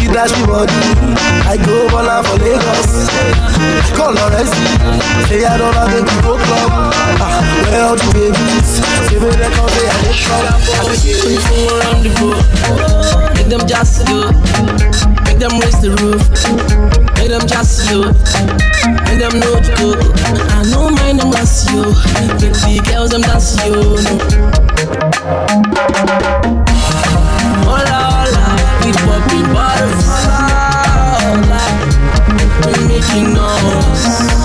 He 0.00 0.06
dash 0.08 0.32
me 0.40 0.46
body. 0.46 0.72
I 1.46 1.56
go 1.56 1.88
Bola 1.88 2.22
for 2.24 2.36
Lagos. 2.42 3.08
Call 3.96 4.12
Lorenzi. 4.12 4.66
Say 5.28 5.44
I 5.44 5.56
don't 5.56 5.74
have 5.74 5.90
to 5.94 6.02
go 6.22 6.36
club. 6.36 6.70
Ah, 7.22 7.40
where 7.70 7.84
all 7.84 7.96
the 7.96 8.06
babies? 8.12 8.82
Say 9.08 9.18
me 9.20 9.30
they 9.30 9.50
come 9.54 9.68
say 9.70 9.86
I 9.88 9.96
dey 10.02 10.14
club. 10.24 10.60
Free 11.20 11.38
from 11.38 11.60
around 11.70 12.02
the 12.02 12.10
boat. 12.18 13.34
Make 13.36 13.48
them 13.48 13.62
just 13.66 14.04
do. 14.06 15.19
Make 15.40 15.48
them 15.48 15.60
raise 15.60 15.80
the 15.80 15.90
roof. 16.02 16.20
Make 17.16 17.30
them 17.30 17.40
just 17.48 17.88
do. 17.88 18.02
Make 19.08 19.20
them 19.20 19.40
know 19.40 19.56
the 19.56 19.72
cook. 19.72 19.96
I 20.52 20.68
know 20.68 20.90
mine 20.90 21.16
them 21.16 21.30
that's 21.30 21.64
you. 21.72 21.80
Make 21.80 22.36
the 22.36 22.82
girls 22.84 23.08
them 23.08 23.22
that's 23.22 23.56
you. 23.64 23.96
Hola, 27.64 27.98
hola, 28.12 28.44
we 28.84 28.92
popping 28.92 29.48
bottles. 29.54 30.04
Hola, 31.16 31.62
we 32.66 32.72
making 32.92 33.32
noise. 33.32 34.39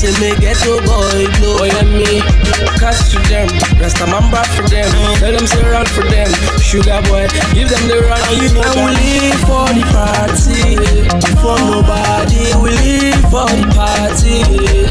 Say 0.00 0.16
me 0.16 0.32
get 0.40 0.56
to 0.64 0.80
boy 0.88 1.28
blow. 1.36 1.60
Oh 1.60 1.68
yeah 1.68 1.84
me, 1.84 2.24
cash 2.80 3.12
to 3.12 3.20
them, 3.28 3.44
rest 3.76 4.00
a 4.00 4.06
man 4.08 4.24
back 4.32 4.48
for 4.56 4.64
them. 4.64 4.88
Tell 5.20 5.28
them 5.36 5.44
say 5.44 5.60
run 5.60 5.84
for 5.92 6.08
them, 6.08 6.32
sugar 6.64 7.04
boy, 7.04 7.28
give 7.52 7.68
them 7.68 7.84
the 7.84 8.00
run. 8.08 8.16
And 8.32 8.40
you 8.40 8.48
know 8.56 8.64
and 8.64 8.80
we 8.80 8.96
live 8.96 9.40
for 9.44 9.68
the 9.76 9.84
party, 9.92 10.80
for 11.44 11.60
nobody. 11.68 12.48
We 12.56 12.72
live 12.80 13.20
for 13.28 13.44
the 13.52 13.68
party. 13.76 14.40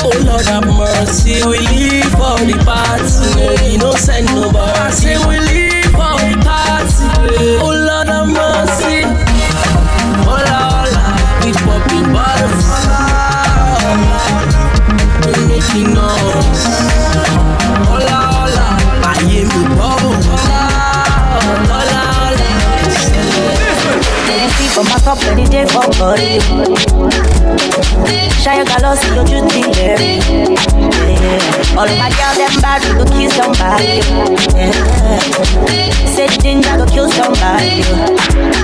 Oh 0.06 0.14
Lord 0.30 0.45
have 0.45 0.69
mercy, 0.69 1.41
we 1.41 1.57
live 1.57 2.14
for 2.14 2.38
the 2.45 2.61
party. 2.61 3.73
You 3.73 3.81
know 3.81 3.98
send 3.98 4.30
nobody. 4.38 4.77
I 4.77 4.91
say 4.94 5.18
we 5.26 5.41
live 5.41 5.90
for 5.90 6.22
the 6.22 6.38
party. 6.45 7.10
Oh 7.65 7.78
We 15.72 15.84
making 15.84 16.78
For 24.80 24.85
my 24.85 24.99
cup, 25.03 25.19
any 25.27 25.43
day 25.43 25.65
for 25.68 25.84
body. 25.99 26.39
Your 28.39 28.65
colors, 28.65 28.99
see 28.99 29.14
your 29.14 29.26
duty 29.27 29.61
there. 29.76 29.99
Yeah. 29.99 31.76
All 31.76 31.91
my 31.99 32.07
girls, 32.15 32.39
them 32.39 32.56
bad, 32.64 32.80
go 32.95 33.03
kill 33.03 33.30
somebody. 33.30 33.99
Yeah. 34.56 34.72
Say 36.07 36.31
ginger, 36.39 36.77
go 36.77 36.85
kill 36.88 37.10
somebody. 37.11 37.84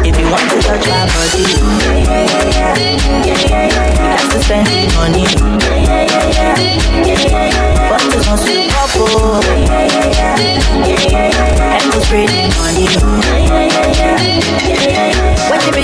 If 0.07 0.15
you 0.15 0.31
want 0.31 0.47
to 0.51 0.61
touch 0.63 0.87
my 0.87 1.03
body, 1.03 1.51
yeah, 1.51 1.99
yeah, 1.99 2.31
yeah, 2.31 2.79
yeah, 2.79 3.27
yeah, 3.27 3.67
yeah. 3.67 3.91
you 3.91 4.07
got 4.15 4.31
to 4.31 4.39
spend 4.39 4.67
the 4.67 4.87
money. 4.95 5.27
Yeah, 5.27 5.83
yeah, 5.83 6.31
yeah, 6.31 6.55
yeah, 6.55 7.27
yeah, 7.27 7.51
yeah. 7.51 7.89
But 7.91 7.99
this 8.15 8.25
one's 8.25 8.45
too 8.45 8.63
couple. 8.71 9.43
Yeah, 9.43 9.67
yeah, 9.67 10.15
yeah, 10.15 10.39
yeah, 10.39 11.11
yeah, 11.11 11.35
yeah. 11.35 11.75
And 11.75 11.91
go 11.91 11.99
spray 11.99 12.25
the 12.25 12.47
money. 12.55 12.87
Yeah, 12.87 13.03
yeah, 13.35 13.67
yeah, 13.67 13.91
yeah, 13.91 14.15
yeah, 14.63 14.79
yeah, 14.79 15.11
yeah. 15.11 15.49
When 15.49 15.61
you 15.61 15.71
be 15.71 15.83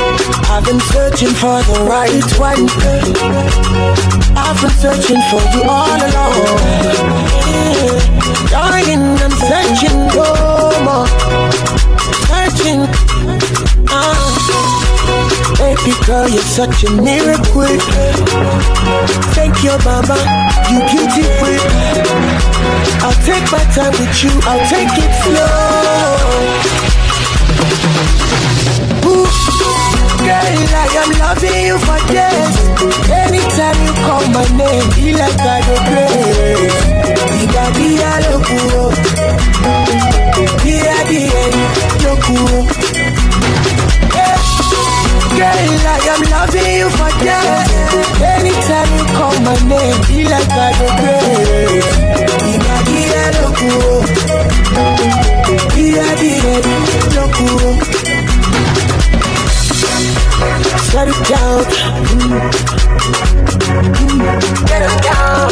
I've 0.61 0.67
been 0.67 0.79
searching 0.93 1.33
for 1.33 1.57
the 1.63 1.81
right 1.89 2.21
one. 2.37 2.69
I've 4.37 4.61
been 4.61 4.69
searching 4.77 5.21
for 5.31 5.41
you 5.57 5.63
all 5.67 5.97
along. 5.97 6.37
Dying 8.51 9.01
and 9.25 9.33
searching 9.41 9.97
no 10.13 10.29
more. 10.85 11.09
Searching. 12.29 12.85
Ah. 13.89 14.29
Baby 15.57 15.93
girl, 16.05 16.29
you're 16.29 16.43
such 16.43 16.83
a 16.83 16.91
miracle. 16.91 17.73
Thank 19.33 19.63
you, 19.63 19.73
mama. 19.81 20.13
You 20.69 20.77
beautiful. 20.93 21.57
I'll 23.01 23.17
take 23.25 23.49
my 23.51 23.65
time 23.73 23.97
with 23.97 24.23
you. 24.23 24.29
I'll 24.45 24.61
take 24.69 24.93
it 24.93 25.11
slow. 25.25 26.61
Ooh, 29.09 29.25
Girl, 30.21 30.47
I 30.73 30.87
am 31.01 31.09
loving 31.21 31.61
you 31.65 31.77
for 31.81 31.99
days. 32.13 32.55
Anytime 33.09 33.77
you 33.85 33.93
call 34.05 34.23
my 34.29 34.45
name, 34.53 34.87
be 34.93 35.13
like 35.17 35.41
I 35.41 35.59
crazy. 35.89 36.69
Diga 37.31 37.65
dia 37.73 38.11
loco, 38.29 38.61
dia 40.61 40.97
dia 41.09 41.43
loco. 42.05 42.37
Yeah. 44.13 44.37
Girl, 45.37 45.57
I 45.89 46.05
am 46.13 46.21
loving 46.29 46.69
you 46.79 46.89
for 46.97 47.11
days. 47.25 47.69
Anytime 48.21 48.91
you 48.97 49.05
call 49.17 49.35
my 49.41 49.57
name, 49.65 49.99
be 50.05 50.17
like 50.29 50.53
I 50.53 50.69
go 50.77 50.87
crazy. 51.01 51.81
Diga 52.45 52.75
dia 52.85 53.23
loco, 53.41 53.73
dia 55.73 56.07
dia 56.21 56.55
loco. 57.17 58.00
Shut 60.89 61.07
it 61.07 61.21
down. 61.29 61.63
Mm. 62.11 62.33
Get 64.67 64.81
it 64.81 64.95
down. 65.03 65.49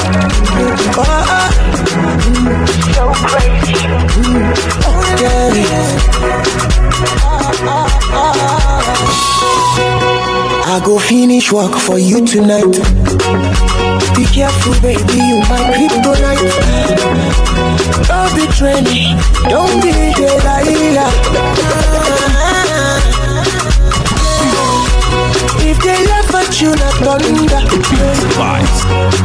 Oh, 0.98 1.06
oh. 1.36 1.50
So 2.94 3.04
crazy. 3.30 3.78
Oh, 4.88 5.02
yeah. 5.22 5.50
I 10.66 10.82
go 10.86 10.98
finish 11.00 11.52
work 11.52 11.76
for 11.76 12.00
you 12.00 12.26
tonight. 12.26 12.74
Be 14.16 14.26
careful, 14.26 14.74
baby, 14.82 15.14
you 15.14 15.40
my 15.50 15.62
kryptonite. 15.74 16.52
Don't 18.08 18.34
betray 18.36 18.82
me, 18.82 19.16
don't 19.50 19.82
be 19.84 19.92
Delilah. 20.70 21.10
If 21.52 22.39
they 25.82 26.19
at 26.36 26.62
you, 26.62 26.70
not 26.76 26.96
thunder. 27.02 27.62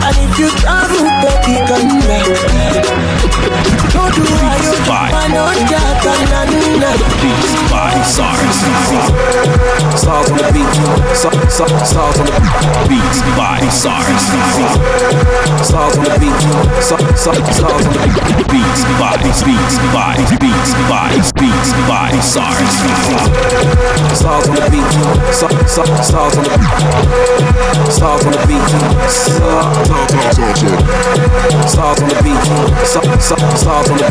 And 0.04 0.16
if 0.20 0.38
you 0.38 0.48
travel, 0.60 1.04
baby, 1.22 1.54
come 1.68 2.00
back. 2.06 3.24
Don't 3.92 4.14
do 4.14 4.22
why 4.42 4.56
you 4.58 4.74
man 4.88 5.36
on 5.38 5.56
that 5.70 6.04
and 6.04 7.04
Beats 7.22 7.52
by 7.70 7.94
Sarz. 8.04 8.58
Sarz 9.94 10.06
on 10.08 10.24
the 10.36 10.50
beat. 10.52 10.74
Sarz 11.14 11.60
on 11.60 12.12
the 12.14 12.34
beats 12.88 13.20
by 13.38 13.62
Sarz. 13.70 14.24
Sarz 15.62 15.72
on 15.74 16.04
the 16.04 16.14
beat. 16.20 16.42
Sarz 16.82 17.26
on 17.26 17.34
the 17.34 17.52
beats 18.50 18.82
by 19.00 19.16
beats 19.22 19.78
by 19.94 20.16
beats 20.40 20.72
by 20.90 21.14
beats 21.40 21.70
by 21.88 22.10
Sarz. 22.20 22.74
Sarz 24.12 24.24
on 24.26 24.42
the 24.54 24.66
beat. 24.70 24.94
Sarz 25.32 25.78
on 25.78 26.30
the 26.34 26.93
Sarz 27.90 28.24
on 28.24 28.32
the 28.32 28.42
beat. 28.46 28.70
Sarz 31.66 32.00
on 32.00 32.08
the 32.08 32.18
beat. 32.24 32.44
Sa- 32.86 33.02
Sarz 33.18 33.58
on 33.58 33.98
the 33.98 34.08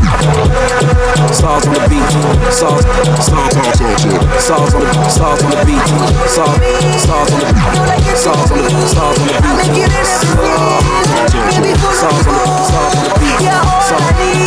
Sarz 1.33 1.65
on 1.67 1.73
the 1.73 1.85
beat. 1.89 2.11
Sarz 2.51 2.83
Sarz 3.23 3.55
Sarz 4.43 4.73
on 4.73 4.83
the 4.83 4.93
Sarz 5.09 5.43
on 5.43 5.51
the 5.51 5.63
beat. 5.63 5.87
Sarz 6.27 6.59
Sarz 7.03 7.31
on 7.31 7.39
the 7.39 7.51
Sarz 8.23 8.51
on 8.51 8.59
the 8.59 8.71
Sarz 8.93 9.19
on 9.19 9.27
the 9.27 9.39
beat. 9.73 9.91
Sarz 11.93 12.27
on 12.27 12.33
the 12.33 12.51
Sarz 12.67 12.95
on 12.95 13.03
the 13.03 13.15
beat. 13.19 13.39
Sarz 13.43 13.79
Sarz 13.87 14.03
on 14.03 14.17
the 14.17 14.43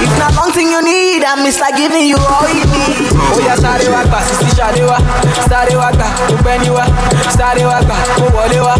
If 0.00 0.12
not 0.18 0.32
long 0.36 0.50
thing 0.52 0.68
you 0.70 0.80
need, 0.82 1.24
I'm 1.24 1.44
Mr. 1.44 1.68
giving 1.76 2.06
you 2.08 2.16
all 2.16 2.48
you 2.48 2.64
need. 2.64 3.12
Oh 3.12 3.38
yeah, 3.44 3.56
sáré 3.56 3.88
wá 3.92 4.02
gbà 4.04 4.20
sísí 4.24 4.48
sáré 4.56 4.82
wá, 4.84 4.96
sáré 7.50 7.64
wá 7.66 7.80
gbà 7.82 7.94
kó 8.16 8.24
wọlé 8.36 8.60
wá. 8.62 8.74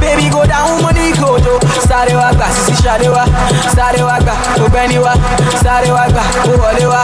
Baby 0.00 0.28
go 0.30 0.44
down 0.46 0.80
money 0.82 1.12
go 1.20 1.38
jo, 1.38 1.58
sáré 1.88 2.14
wá 2.16 2.32
gbà 2.32 2.46
sísí 2.54 2.74
sáré 2.82 3.08
wá, 3.08 3.24
sáré 3.76 4.02
wá 4.02 4.18
gbà 4.20 4.32
kó 4.56 4.64
gbẹ́ni 4.68 4.98
wá, 4.98 5.12
sáré 5.62 5.90
wá 5.92 6.06
gbà 6.08 6.22
kó 6.44 6.52
wọlé 6.62 6.86
wá. 6.88 7.02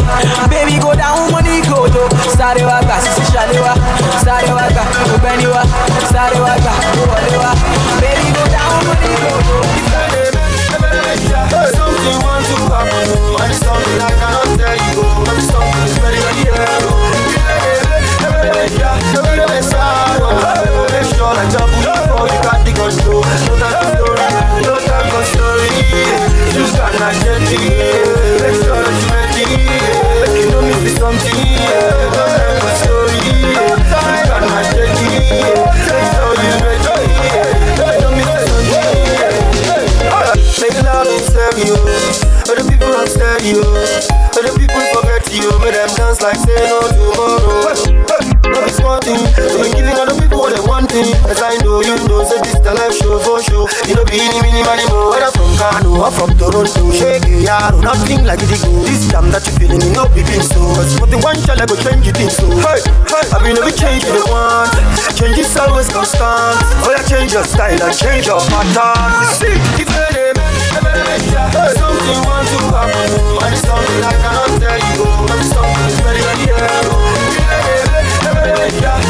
Baby 0.50 0.78
go 0.80 0.94
down 0.94 1.30
money 1.30 1.60
go 1.68 1.86
jo, 1.88 2.08
sáré 2.38 2.64
wá 2.64 2.80
gbà 2.82 2.96
sísí 3.04 3.24
sáré 3.32 3.60
wá, 3.60 3.74
sáré 4.24 4.52
wá 4.52 4.64
gbà 4.72 4.82
kó 5.10 5.16
gbẹ́ni 5.20 5.46
wá, 5.52 5.62
sáré 6.12 6.40
wá 6.40 6.54
gbà 6.62 6.72
kó 6.96 7.02
wọlé 7.12 7.36
wá. 7.44 7.52
Baby 8.00 8.32
go 8.36 8.44
down 8.56 8.86
money 8.86 9.14
go 9.20 9.30
jo. 9.48 9.60
Something 11.76 12.18
want 12.24 12.44
to 12.46 12.56
happen, 12.72 13.08
oh, 13.12 13.42
and 13.42 13.52
it's 13.52 13.60
something 13.60 14.00
I 14.00 14.10
cannot 14.20 14.39
You 27.00 27.08
it. 27.08 27.48
Make 28.44 28.60
sure 28.60 28.76
you 28.76 29.08
ready. 29.08 29.44
Make 30.20 30.36
you 30.36 30.52
know 30.52 30.60
me 30.60 30.72
see 30.84 30.92
something. 31.00 31.32
No 31.32 32.12
time 32.12 32.60
for 32.60 32.72
story. 32.76 33.16
You 33.40 33.56
it. 35.16 35.56
Sure 35.88 36.36
you 36.36 36.60
ready. 36.60 36.92
Make 37.80 37.96
you 37.96 38.04
know 38.04 38.12
me 38.12 38.20
see 38.20 38.44
something. 38.52 38.84
Make 40.60 40.76
love 40.84 41.08
in 41.08 41.24
stereo. 41.24 41.80
Other 42.52 42.68
people 42.68 42.92
on 42.92 43.08
stereo. 43.08 43.64
Other 44.36 44.52
people 44.60 44.84
forget 44.92 45.24
you. 45.32 45.48
Make 45.64 45.72
them 45.72 45.88
dance 45.96 46.20
like 46.20 46.36
say 46.36 46.68
no 46.68 46.84
tomorrow. 46.84 47.80
No 48.44 48.60
be 48.60 48.70
small 48.76 49.00
thing. 49.00 49.24
So 49.48 49.56
we 49.58 49.72
giving 49.72 49.96
other 49.96 50.20
people 50.20 50.39
they 50.88 51.02
wanting. 51.02 51.12
As 51.28 51.40
I 51.42 51.56
know 51.64 51.80
you 51.82 51.96
know, 52.08 52.24
say 52.24 52.40
this 52.40 52.58
the 52.60 52.72
life 52.72 52.94
show 52.96 53.18
for 53.20 53.42
show. 53.42 53.66
You 53.88 53.94
know 53.96 54.04
be 54.04 54.20
any 54.20 54.38
mini 54.40 54.62
money 54.62 54.86
more. 54.88 55.10
Whether 55.12 55.30
from 55.34 55.50
Kano 55.56 56.00
or 56.00 56.10
from 56.12 56.30
Toronto, 56.38 56.90
shake 56.92 57.24
it, 57.26 57.44
yaro. 57.44 57.82
Nothing 57.82 58.24
like 58.24 58.40
it 58.42 58.50
go. 58.62 58.70
This 58.86 59.08
jam 59.10 59.30
that 59.34 59.44
you 59.46 59.52
feeling, 59.60 59.80
you 59.82 59.92
know 59.92 60.06
be 60.14 60.22
being 60.24 60.44
so. 60.44 60.60
Cause 60.76 60.96
what 61.00 61.10
the 61.10 61.18
one 61.20 61.36
shall 61.44 61.58
I 61.60 61.66
go 61.66 61.76
change 61.76 62.06
it 62.08 62.16
in 62.20 62.30
so. 62.30 62.46
Hey, 62.64 62.80
hey, 63.08 63.24
I 63.32 63.38
mean 63.44 63.56
every 63.58 63.72
change 63.74 64.04
you 64.04 64.24
want. 64.30 64.72
Change 65.18 65.38
is 65.38 65.52
always 65.58 65.88
constant. 65.92 66.56
Oh 66.86 66.90
yeah, 66.94 67.02
change 67.04 67.32
your 67.32 67.44
style 67.44 67.76
and 67.76 67.94
change 67.96 68.26
your 68.26 68.40
pattern. 68.48 69.26
See, 69.36 69.52
if 69.80 69.88
any 69.90 70.32
Something 70.80 72.20
want 72.24 72.46
to 72.48 72.58
happen, 72.72 73.10
oh, 73.20 73.38
and 73.44 73.52
it's 73.52 73.62
something 73.66 74.02
I 74.02 74.12
cannot 74.22 74.50
tell 74.60 74.78
you, 74.78 75.02
oh, 75.04 75.28
and 75.30 75.40
it's 75.40 75.50
something 75.50 75.96
very, 76.02 76.20
very 76.22 76.46
rare, 76.56 76.84
oh. 76.86 76.98
Make 77.90 78.08
sure 78.16 78.38
I 78.38 78.70
jump 78.80 79.02
before 79.04 79.06
you 79.06 79.06
got 79.06 79.06
the 79.06 79.06
control. 79.06 79.08
Small 79.08 79.08
anti 79.08 79.08
city 79.08 79.08
city 79.08 79.08
dollar 79.08 79.08
comma 79.08 79.08
city 79.08 79.08
city 79.08 79.08
dollar 79.08 79.08
lawa 79.08 79.08
no 79.08 79.08
ojere 79.08 79.08
aki 79.08 79.08
no 79.08 79.08
city 79.08 79.08
city 79.08 79.08
tell 79.08 79.08
her 79.08 79.08
she 79.08 79.08
just 79.08 79.08
dey 79.08 79.08
packet 79.08 79.08
tell 79.08 79.08
her 79.08 79.08
tell 79.08 79.08
her 79.08 79.08
she 79.08 79.08
just 79.08 79.08
dey 79.08 79.08
form 79.08 79.08
abi 79.08 79.08
when 79.08 79.08
she 79.08 79.08
see 79.08 79.08
my 79.08 79.08
pocket 79.08 79.08
she 79.08 79.08
just 79.08 79.08
dey 79.08 79.08
dance 79.08 79.08
she 79.08 79.08
no 79.08 79.08
wan 79.08 79.08
stop 79.08 79.08
abi 79.08 79.08
yo 79.08 79.08
she 79.08 79.08
just 79.08 79.08
dey 79.08 79.08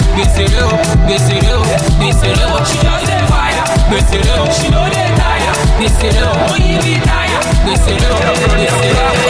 gbèsè 0.15 0.43
rẹ 0.53 0.61
o 0.63 0.71
gbèsè 1.05 1.35
rẹ 1.43 1.53
o 1.53 1.61
gbèsè 1.99 2.29
rẹ 2.37 2.45
o 2.55 2.57
she 2.69 2.77
just 2.83 3.05
dey 3.09 3.21
fire 3.31 3.63
gbèsè 3.89 4.17
rẹ 4.25 4.33
o 4.41 4.45
she 4.57 4.69
no 4.73 4.83
dey 4.93 5.09
tire 5.19 5.51
gbèsè 5.77 6.07
rẹ 6.15 6.23
o 6.27 6.33
oyin 6.53 6.77
bi 6.83 6.93
tire 7.07 7.37
gbèsè 7.65 7.91
rẹ 8.01 8.09
o 8.11 8.17
gbèsè 8.19 8.89
rẹ 8.95 9.05
o. 9.07 9.21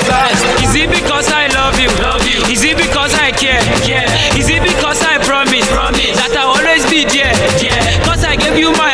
Is 0.63 0.75
it 0.75 0.89
because 0.89 1.27
I 1.29 1.47
love 1.47 1.77
you? 1.79 1.89
Love 2.01 2.23
you. 2.25 2.39
Is 2.51 2.63
it 2.63 2.77
because 2.77 3.13
I 3.13 3.31
care? 3.31 3.59
Care. 3.83 4.07
Is 4.37 4.47
it 4.49 4.63
because 4.63 5.01
I 5.03 5.17
promise? 5.19 5.67
Promise. 5.67 6.15
That 6.15 6.31
I'll 6.37 6.55
always 6.55 6.85
be 6.89 7.03
there? 7.03 7.33
Yeah. 7.59 7.75
Cause 8.07 8.23
I 8.23 8.35
gave 8.37 8.57
you 8.57 8.71
my 8.71 8.90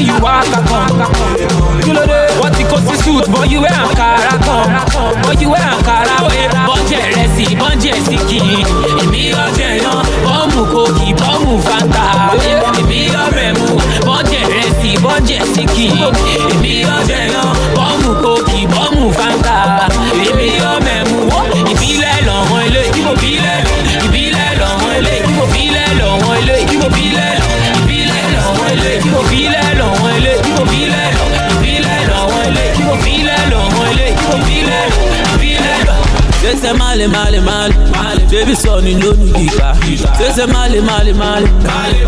only 0.00 0.12
you 0.12 0.26
are 0.26 0.44
Kilo 1.84 2.04
de, 2.06 2.20
what 2.40 2.52
the 2.56 2.64
cost 2.68 3.04
suit 3.04 3.24
for 3.26 3.44
you 3.46 3.60
wear 3.60 3.70
Ankara 3.72 4.36
come 4.44 5.22
For 5.24 5.34
you 5.40 5.50
wear 5.50 5.60
Ankara 5.60 6.16
come 6.18 6.30
Bọ́njẹ̀ 6.68 7.02
rẹ̀ 7.14 7.28
sí, 7.36 7.44
bọ́njẹ̀ 7.60 7.96
sí 8.06 8.16
kì 8.28 8.38
í 8.38 8.58
Èmi 9.02 9.22
ọ̀jẹ̀ 9.44 9.72
yan, 9.84 10.00
bọ́ọ̀mù 10.24 10.62
kòkì, 10.72 11.08
bọ́ọ̀mù 11.20 11.52
fanta. 11.66 12.04
Èmi 12.78 13.00
ọ̀rẹ́ 13.24 13.50
mu, 13.58 13.66
bọ́njẹ̀ 14.06 14.42
rẹ̀ 14.52 14.68
Èmi 16.52 16.74
ọ̀jẹ̀ 16.96 17.24
yan, 17.34 17.48
bọ́ọ̀mù 17.76 18.10
kòkì, 18.24 18.58
bọ́ọ̀mù 18.74 19.04
fanta. 19.18 19.56
Èmi 20.26 20.48
ọ̀rẹ́ 20.72 21.00
mu, 21.10 21.18
ìbílẹ̀ 21.72 22.16
lọ́wọ́ 22.28 22.58
ilé, 22.66 22.82
ìbílẹ̀ 24.04 24.48
lọ́wọ́ 24.60 24.90
ilé, 24.98 25.14
ilé, 26.40 26.54
ìbílẹ̀ 26.86 27.19
Sese 36.60 36.72
male 36.74 37.06
male 37.08 37.40
male 37.40 37.74
Baby 38.30 38.54
sọ 38.56 38.80
ni 38.82 38.94
lónìí 38.94 39.32
gíga 39.34 39.74
Sese 40.18 40.46
male 40.46 40.80
male 40.80 41.12
male 41.12 41.46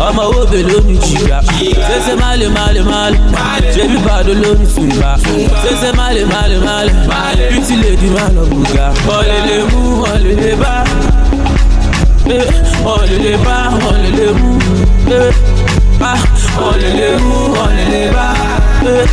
Ọmọ 0.07 0.21
òbè 0.39 0.59
lónìí 0.69 0.97
jìgá 1.03 1.39
Sese 1.87 2.15
male 2.15 2.47
male 2.49 2.81
male 2.83 3.17
Baby 3.77 3.97
bàdó 4.05 4.33
lónìí 4.33 4.67
fìgbà 4.75 5.17
Sese 5.63 5.91
male 5.97 6.25
male 6.25 6.57
male 6.59 6.91
Beauty 7.51 7.75
lady 7.81 8.07
má 8.15 8.25
lọ 8.35 8.43
bùgà 8.51 8.85
Ọ̀lẹ́lẹ̀ 9.17 9.59
mú 9.71 9.81
ọ̀lẹ́lẹ̀ 10.13 10.55
bá. 10.61 10.73
Eh, 12.35 12.47
wọ́n 12.85 13.01
lè 13.09 13.17
lè 13.25 13.33
bá 13.45 13.55
wọ́n 13.83 13.97
lè 14.03 14.09
lè 14.17 14.27
mú. 14.39 14.49
Eh, 15.17 15.33
ah, 16.09 16.19
wọ́n 16.61 16.75
lè 16.81 16.89
lè 16.99 17.07
mú 17.23 17.35
wọ́n 17.55 17.71
lè 17.77 17.85
lè 17.93 18.01
bá. 18.15 18.25
Eh, 18.93 19.05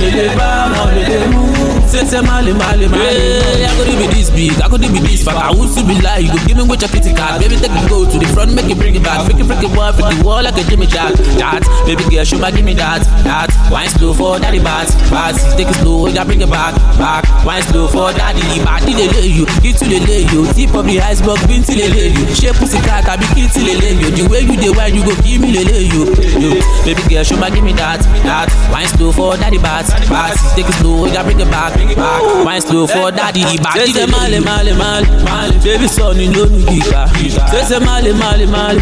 lè 0.00 0.10
lè 0.16 0.26
bá 0.38 0.48
wọ́n 0.74 0.90
lè 0.96 1.04
lè 1.12 1.26
mú. 1.32 1.42
Sese 1.88 2.20
male 2.20 2.52
male 2.52 2.86
male. 2.88 3.00
Hey, 3.00 3.64
I 3.64 3.70
could 3.76 3.88
be 3.98 4.06
this 4.12 4.30
big, 4.30 4.60
I 4.60 4.68
could 4.68 4.82
be 4.82 5.00
this 5.00 5.24
fat. 5.24 5.36
I 5.36 5.54
would 5.56 5.70
still 5.70 5.86
be 5.86 5.96
lie. 6.04 6.18
You 6.18 6.32
go 6.32 6.38
give 6.46 6.56
me 6.56 6.62
what 6.68 6.80
your 6.82 6.90
kitty 6.90 7.14
card. 7.14 7.40
Baby, 7.40 7.56
take 7.56 7.72
it 7.72 7.88
go 7.88 8.04
to 8.04 8.18
the 8.18 8.26
front, 8.34 8.52
make 8.52 8.68
it 8.68 8.76
bring 8.76 8.94
it 8.94 9.02
back. 9.02 9.24
Freaky 9.24 9.42
freaky 9.42 9.68
boy, 9.72 9.92
freaky 9.96 10.20
wall 10.22 10.42
like 10.42 10.58
a 10.58 10.64
Jimmy 10.68 10.86
Jack. 10.86 11.14
That, 11.40 11.64
baby 11.86 12.04
girl, 12.10 12.24
show 12.24 12.38
me 12.38 12.52
give 12.52 12.64
me 12.64 12.74
that. 12.74 13.02
That, 13.24 13.48
wine 13.72 13.88
slow 13.88 14.12
for 14.12 14.38
daddy 14.38 14.60
bat. 14.60 14.88
Bat, 15.10 15.36
take 15.56 15.68
it 15.68 15.74
slow, 15.80 16.08
yeah, 16.08 16.24
bring 16.24 16.42
it 16.42 16.50
back. 16.50 16.76
Back, 16.98 17.24
wine 17.48 17.62
slow 17.62 17.88
for 17.88 18.12
daddy. 18.12 18.44
Body 18.60 18.92
they 18.92 19.08
lay 19.08 19.26
you, 19.32 19.46
get 19.64 19.80
to 19.80 19.84
the 19.88 19.98
lay 20.04 20.28
you. 20.28 20.44
Tip 20.52 20.76
of 20.76 20.84
the 20.84 21.00
iceberg, 21.00 21.40
bin 21.48 21.64
till 21.64 21.80
they 21.80 21.88
lay 21.88 22.08
you. 22.12 22.24
Shape 22.36 22.60
pussy 22.60 22.76
cat, 22.84 23.08
I 23.08 23.16
be 23.16 23.24
kid 23.32 23.48
till 23.56 23.64
they 23.64 23.76
lay 23.80 23.96
you. 23.96 24.12
The 24.12 24.28
way 24.28 24.44
you 24.44 24.56
the 24.60 24.68
wine, 24.76 24.92
you 24.92 25.00
go 25.00 25.16
give 25.24 25.40
me 25.40 25.56
the 25.56 25.64
lay 25.64 25.88
you. 25.88 26.04
Yo, 26.36 26.50
baby 26.84 27.00
girl, 27.08 27.24
show 27.24 27.40
me 27.40 27.48
give 27.48 27.64
me 27.64 27.72
that. 27.80 28.04
That, 28.28 28.52
wine 28.68 28.86
slow 28.92 29.12
for 29.16 29.32
daddy 29.40 29.56
bat. 29.56 29.88
Bat, 30.12 30.36
take 30.52 30.68
it 30.68 30.76
slow, 30.84 31.06
yeah, 31.08 31.24
bring 31.24 31.40
it 31.40 31.48
back. 31.48 31.72
Back, 31.96 32.22
wine 32.44 32.60
slow 32.60 32.84
for 32.86 33.08
daddy. 33.10 33.40
Body 33.64 33.92
they 33.96 34.04
male 34.04 34.44
male 34.44 34.76
male 34.76 35.08
male. 35.24 35.52
Baby 35.64 35.88
son, 35.88 36.20
you 36.20 36.28
know 36.28 36.44
me 36.52 36.60
giga. 36.68 37.08
Sese 37.48 37.80
male 37.80 38.12
male 38.12 38.44
male. 38.44 38.80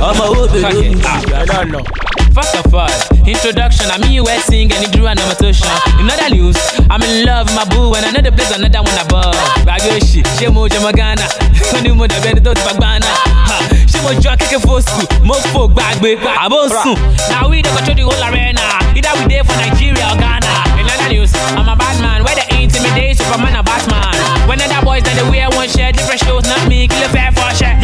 Ọmọ 0.00 0.24
wo 0.34 0.42
bẹ 0.50 0.60
lómi 0.74 0.96
ah, 1.06 1.20
giga. 1.22 2.10
First 2.34 2.54
of 2.64 2.74
all, 2.74 2.88
introduction, 3.26 3.86
I'm 3.90 4.02
you 4.10 4.24
wet 4.24 4.42
sing 4.42 4.72
and 4.72 4.82
you 4.82 4.90
drew 4.90 5.06
an 5.06 5.18
imitation. 5.18 5.68
In 5.98 6.08
other 6.10 6.30
news, 6.30 6.56
I'm 6.90 7.02
in 7.02 7.26
love 7.26 7.46
with 7.46 7.56
my 7.56 7.64
boo 7.68 7.94
and 7.94 8.04
another 8.06 8.32
place 8.34 8.50
another 8.54 8.82
one 8.82 8.98
above. 8.98 9.34
Ragoshi, 9.66 10.22
ṣé 10.38 10.52
mo 10.52 10.68
jẹ 10.68 10.78
mọ 10.80 10.92
Ghana? 10.94 11.26
Wọ́n 11.72 11.82
ní 11.84 11.90
mo 11.94 12.06
dàbí 12.06 12.28
ẹni 12.30 12.40
tó 12.40 12.54
ti 12.54 12.60
fagbá 12.62 12.98
náà. 12.98 13.14
Ha, 13.48 13.56
Ṣé 13.86 14.02
mo 14.02 14.10
jọ 14.20 14.36
kékeré 14.38 14.58
fóṣù? 14.64 15.24
Mo 15.24 15.34
fò 15.52 15.66
gbàgbé, 15.68 16.16
àbó 16.44 16.68
sùn. 16.82 16.96
Na 17.30 17.46
we 17.48 17.62
dey 17.62 17.72
control 17.72 17.96
the 17.96 18.02
whole 18.02 18.24
arena. 18.28 18.62
Either 18.96 19.12
we 19.18 19.24
dey 19.28 19.42
for 19.42 19.56
Nigeria 19.56 20.06
or 20.10 20.16
Ghana. 20.18 20.50
In 20.80 20.86
other 20.88 21.08
news, 21.12 21.32
I'm 21.56 21.68
a 21.68 21.76
bad 21.76 21.96
man. 22.02 22.24
Where 22.24 22.34
they 22.34 22.62
intimidate 22.62 23.18
Superman 23.18 23.56
or 23.56 23.62
Batman. 23.62 24.16
When 24.48 24.60
other 24.60 24.82
boys 24.84 25.02
then 25.04 25.16
they 25.16 25.28
wear 25.30 25.48
one 25.50 25.68
shirt, 25.68 25.94
different 25.96 26.20
shows, 26.24 26.44
not 26.44 26.66
me, 26.68 26.88
kill 26.88 27.02
a 27.04 27.08
fair 27.08 27.30
for 27.32 27.48
shirt. 27.54 27.76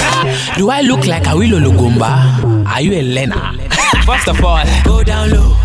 Do 0.56 0.70
I 0.70 0.80
look 0.80 1.06
like 1.06 1.24
Awilo 1.24 1.60
Longomba? 1.60 2.66
Are 2.66 2.80
you 2.80 2.92
a 2.94 3.02
learner? 3.02 3.65
First 4.04 4.28
of 4.28 4.42
all, 4.44 4.64
go 4.84 5.02
down 5.02 5.30
low. 5.30 5.56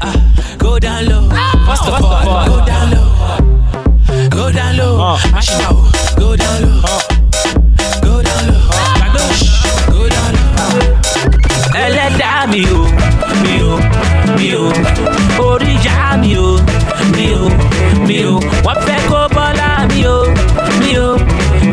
Uh, 0.00 0.16
go 0.58 0.78
down 0.78 1.06
low. 1.06 1.28
First 1.66 1.84
of 1.88 2.02
all, 2.04 2.46
go 2.46 2.64
down 2.66 2.90
low. 2.90 4.28
Go 4.30 4.52
down 4.52 4.76
low. 4.76 4.98
Ah. 5.00 5.30
Mash 5.32 5.50
it 5.50 5.60
out. 5.62 6.16
Go 6.18 6.36
down 6.36 6.62
low. 6.62 6.80
Ah. 6.84 7.02
Go 8.02 8.22
down 8.22 8.42
low. 8.48 8.60
Bagosh. 9.00 9.44
Go 9.92 10.08
down 10.08 10.32
low. 10.34 10.46
Ẹlẹ́dàá 11.76 12.46
mi 12.52 12.62
o, 12.78 12.80
mi 13.42 13.54
o, 13.70 13.72
mi 14.36 14.48
o. 14.54 14.64
Oríjà 15.46 16.16
mi 16.20 16.36
o, 16.38 16.48
mi 17.14 17.26
o, 17.40 17.48
mi 18.06 18.18
o. 18.24 18.34
Wọ́n 18.64 18.78
fẹ́ 18.86 19.00
kó 19.10 19.20
bọ́lá 19.36 19.68
mi 19.90 20.00
o, 20.06 20.16
mi 20.80 20.92
o, 20.98 21.08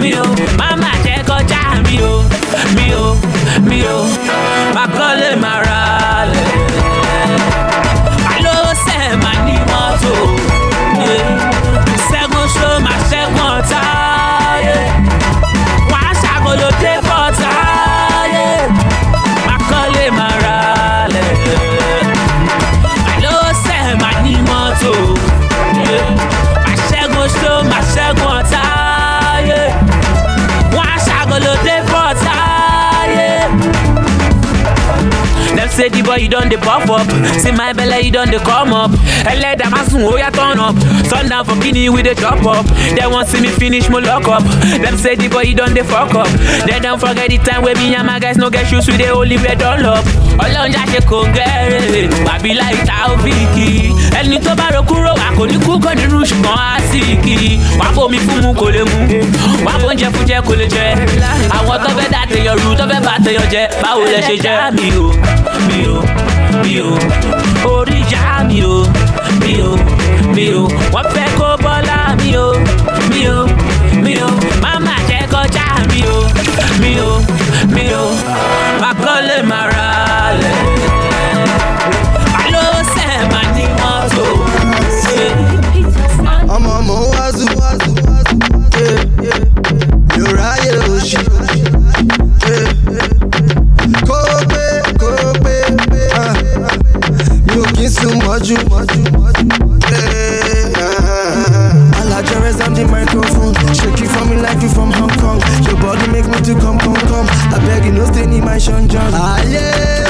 mi 0.02 0.12
o. 0.22 0.26
Máma 0.60 0.92
jẹ́ 1.06 1.13
mi 3.68 3.80
o. 3.96 3.98
Má 4.76 4.84
kọ́lé 4.98 5.30
má 5.44 5.54
ra 5.68 5.80
lẹ̀. 6.32 6.73
Boy 36.04 36.18
you 36.18 36.30
done 36.30 36.50
the 36.50 36.58
pop 36.58 36.90
up. 36.90 37.08
See 37.42 37.52
my 37.52 37.74
belly 37.74 38.06
you 38.06 38.12
done 38.12 38.30
the 38.32 38.40
come 38.40 38.74
up. 38.74 38.92
Ẹlẹ́dàá 39.26 39.70
máa 39.72 39.84
sùn 39.92 40.04
ó 40.06 40.18
yá 40.20 40.30
turn 40.32 40.60
up. 40.60 40.76
Sundown 41.10 41.46
for 41.46 41.56
Guinea 41.62 41.90
with 41.90 42.06
the 42.06 42.16
chop 42.16 42.46
up. 42.46 42.66
They 42.96 43.08
want 43.08 43.28
see 43.30 43.42
me 43.42 43.48
finish 43.50 43.90
mo 43.90 44.00
lock 44.00 44.28
up. 44.28 44.44
Them 44.84 44.98
say 44.98 45.16
the 45.16 45.28
boy 45.30 45.44
you 45.44 45.56
done 45.56 45.74
the 45.74 45.84
fuck 45.84 46.14
up. 46.16 46.28
They 46.68 46.80
don't 46.80 47.00
forget 47.00 47.30
the 47.30 47.38
time 47.38 47.64
wey 47.64 47.74
me 47.76 47.96
and 47.96 48.06
my 48.08 48.20
guys 48.20 48.38
no 48.38 48.50
get 48.50 48.68
shoes 48.68 48.88
we 48.88 48.98
dey 48.98 49.10
only 49.12 49.38
dunlop. 49.38 50.04
Ọlọ́run 50.44 50.72
já 50.74 50.84
ṣe 50.92 51.00
kò 51.10 51.24
gẹ́rẹ́. 51.36 52.10
Wàbí 52.28 52.54
láì 52.54 52.76
ta 52.88 53.08
òfìkì. 53.14 53.94
Ẹni 54.20 54.38
tó 54.46 54.56
bá 54.56 54.70
ro 54.74 54.82
kúrò 54.82 55.14
wà 55.16 55.28
kò 55.38 55.46
ní 55.48 55.58
kú 55.66 55.80
kò 55.80 55.94
ní 55.96 56.04
rú 56.12 56.20
ṣùgbọ́n 56.30 56.58
á 56.58 56.80
sì 56.92 57.00
kì 57.24 57.34
í. 57.50 57.60
Wà 57.80 57.86
á 57.86 57.92
bomi 57.96 58.18
fún 58.18 58.42
mu 58.44 58.54
kò 58.54 58.68
lè 58.76 58.84
mu. 58.84 59.00
Wà 59.66 59.72
á 59.72 59.78
bóúnjẹ 59.82 60.08
fún 60.14 60.26
jẹ 60.28 60.42
kò 60.48 60.54
lè 60.60 60.66
jẹ. 60.76 60.86
Àwọn 61.58 61.78
tó 61.84 61.90
fẹ́ 61.98 62.10
dá 62.12 62.22
tèèyàn 62.32 62.58
rú 62.64 62.76
tó 62.80 62.86
fẹ́ 62.92 63.02
bá 63.06 63.14
tèèyàn 63.26 63.48
jẹ. 63.54 63.64
Báwo 63.84 64.04
lẹ 64.06 64.20
ṣe 64.28 64.36
jẹ́ 64.44 64.72
mi 64.76 64.88
o? 64.98 65.06
Mi 65.68 65.80
o 65.96 65.98
mi 66.64 66.74
o 66.90 66.92
orí 67.74 67.98
ìjà 68.04 68.24
mi 68.50 68.60
o 68.74 68.78
mi 69.42 69.54
o 69.70 69.72
mi 70.36 70.46
o 70.60 70.64
kó 71.40 71.50
bọ́lá 71.64 71.98
mi 72.22 72.32
o 72.46 72.48
mi 73.12 73.22
o 73.36 73.40
mi 74.04 74.14
o 74.28 74.30
máma 74.64 74.96
jẹ́ 75.10 75.24
kọjá 75.34 75.66
mi 75.92 76.02
o 76.16 76.18
mi 76.82 76.92
o 77.10 77.12
mi 77.76 77.86
o 78.02 78.04
má 78.82 78.90
kọ́lé 79.04 79.38
lẹ̀ 80.42 80.56
sùn 98.54 98.70
mọ́jú. 98.70 99.44
Alajores 102.02 102.60
on 102.66 102.74
the 102.74 102.86
microphone, 102.86 103.54
shake 103.74 104.02
it 104.04 104.10
for 104.12 104.26
me 104.26 104.36
like 104.42 104.62
you 104.62 104.70
from 104.70 104.92
Hong 104.92 105.10
Kong. 105.22 105.40
Your 105.66 105.78
body 105.82 106.08
make 106.12 106.28
me 106.28 106.38
to 106.48 106.54
come, 106.62 106.78
come, 106.80 106.96
come. 107.10 107.28
I 107.56 107.60
beg 107.66 107.86
you, 107.86 107.92
no 107.94 108.06
stay 108.06 108.24
in 108.24 108.44
my 108.46 108.58
Sean 108.58 108.88
John. 108.88 109.12
Ayé 109.14 109.66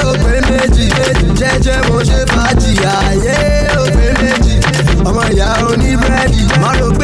òpè 0.08 0.40
méjì, 0.48 0.86
jẹ́jẹ́ 1.38 1.88
mo 1.88 2.00
ṣe 2.08 2.20
fàájì. 2.32 2.72
Ayé 2.96 3.36
oh, 3.76 3.84
òpè 3.86 4.06
méjì, 4.20 4.54
ọmọ 5.08 5.22
ìyá 5.32 5.48
oníbírẹ́dì. 5.70 6.42
Má 6.62 6.70
rò 6.78 6.88
pé 6.98 7.03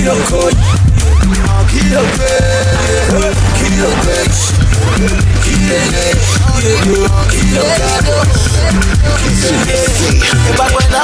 I 0.00 0.14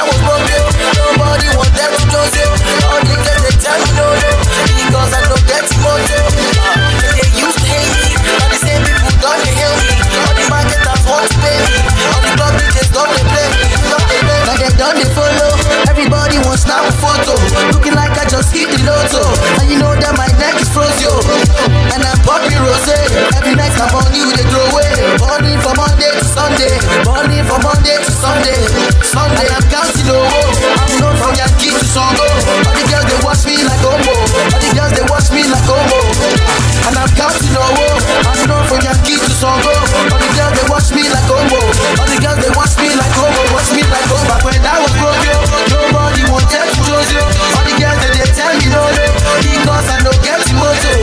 was 0.07 0.17
gonna 0.21 0.45
know 0.45 0.55
you. 0.55 1.55
Don't 14.77 14.97
get 14.97 15.15
money. 15.15 15.34
Everybody 16.05 16.37
wants 16.45 16.61
a 16.69 16.85
photo. 17.01 17.33
Looking 17.73 17.97
like 17.97 18.13
I 18.13 18.29
just 18.29 18.53
hit 18.53 18.69
the 18.69 18.77
lotto. 18.85 19.25
And 19.57 19.65
you 19.73 19.81
know 19.81 19.89
that 19.97 20.13
my 20.13 20.29
neck 20.37 20.53
is 20.61 20.69
froze, 20.69 20.93
yo. 21.01 21.09
And 21.65 21.97
I'm 21.97 22.21
popping 22.21 22.61
rose. 22.61 22.85
Every 23.33 23.57
night 23.57 23.73
I'm 23.73 23.89
on 23.89 24.13
you, 24.13 24.29
they 24.37 24.45
throw 24.45 24.61
away. 24.69 24.85
Morning 25.17 25.57
from 25.65 25.81
Monday 25.81 26.13
to 26.13 26.21
Sunday. 26.21 26.77
Morning 27.09 27.41
from 27.49 27.65
Monday 27.65 27.97
to 27.97 28.11
Sunday. 28.13 28.53
Sunday, 29.01 29.49
and 29.49 29.57
I'm 29.57 29.65
counting 29.65 30.05
low. 30.05 30.21
Oh. 30.21 30.77
I'm 30.77 30.93
known 31.01 31.15
from 31.17 31.33
your 31.41 31.49
kids 31.57 31.81
to 31.81 31.87
Songo. 31.89 32.21
All 32.21 32.75
the 32.77 32.85
girls, 32.85 33.09
they 33.09 33.17
watch 33.25 33.41
me 33.49 33.57
like 33.65 33.81
Omo. 33.81 34.13
All 34.53 34.61
the 34.61 34.69
girls, 34.77 34.93
they 34.93 35.05
watch 35.09 35.33
me 35.33 35.41
like 35.49 35.65
Omo. 35.65 35.99
And 36.85 37.01
I'm 37.01 37.09
counting 37.17 37.49
low. 37.49 37.65
Oh. 37.65 38.29
I'm 38.29 38.45
known 38.45 38.61
from 38.69 38.77
your 38.85 38.93
kids 39.01 39.25
to 39.25 39.33
Songo. 39.33 39.73
All 40.13 40.21
the 40.21 40.29
girls, 40.37 40.53
they 40.53 40.69
watch 40.69 40.93
me 40.93 41.09
like 41.09 41.25
Omo. 41.33 41.57
All 41.97 42.05
the 42.05 42.21
girls, 42.21 42.37
they 42.45 42.53
watch 42.53 42.77
me 42.77 42.93
like 42.93 43.17
Omo. 43.17 43.41
Watch 43.57 43.73
me 43.73 43.81
like 43.89 44.05
Omo. 44.13 44.37
When 44.45 44.61
I 44.61 44.77
was 44.85 44.93
grown. 45.01 45.14
because 49.65 49.89
I 49.89 49.97
don't 50.05 50.21
get 50.21 50.37
moto. 50.53 50.93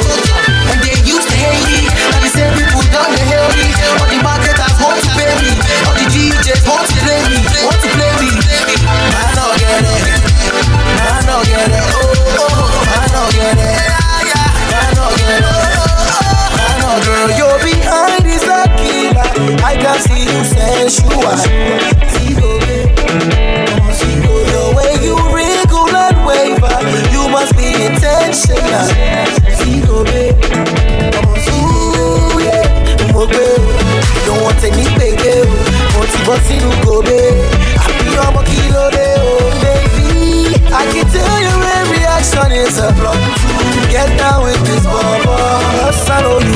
And 0.70 0.78
they 0.86 0.94
used 1.02 1.26
to 1.26 1.34
hate 1.34 1.66
me, 1.66 1.90
now 2.14 2.22
the 2.22 2.30
same 2.30 2.54
people 2.54 2.78
don't 2.94 3.10
they 3.10 3.26
help 3.26 3.50
me. 3.58 3.66
All 3.98 4.06
the 4.06 4.22
marketers 4.22 4.78
want 4.78 5.02
to 5.02 5.10
pay 5.18 5.34
me, 5.42 5.50
all 5.82 5.98
the 5.98 6.06
DJs 6.06 6.62
want 6.70 6.86
to 6.86 6.94
play 7.02 7.26
me, 7.26 7.42
want 7.66 7.82
to 7.82 7.90
play 7.90 8.14
me. 8.22 8.30
I 8.86 9.34
don't 9.34 9.58
get 9.58 9.82
it, 9.82 10.06
I 10.94 11.26
don't 11.26 11.42
get 11.42 11.74
it, 11.74 11.90
girl, 17.02 17.34
you're 17.34 17.58
behind 17.66 18.22
this 18.22 18.46
lucky. 18.46 19.10
I 19.58 19.74
can 19.74 19.98
see 20.06 20.22
you 20.22 20.44
sensual. 20.46 21.81
Mo 36.26 36.34
ti 36.34 36.34
bọ́ 36.34 36.36
sínú 36.46 36.70
gòbè 36.84 37.18
àbí 37.84 38.12
ọmọ 38.26 38.40
kí 38.48 38.62
ló 38.74 38.84
dé 38.96 39.06
o 39.28 39.32
baby. 39.62 40.06
I 40.80 40.82
can 40.92 41.06
tell 41.12 41.38
your 41.46 41.60
every 41.78 41.98
reaction 41.98 42.50
is 42.52 42.78
a 42.78 42.88
block 42.98 43.20
get 43.92 44.08
down 44.18 44.38
with 44.44 44.60
this 44.66 44.84
bubble 44.92 45.92
I 46.14 46.20
know 46.22 46.38
you 46.46 46.54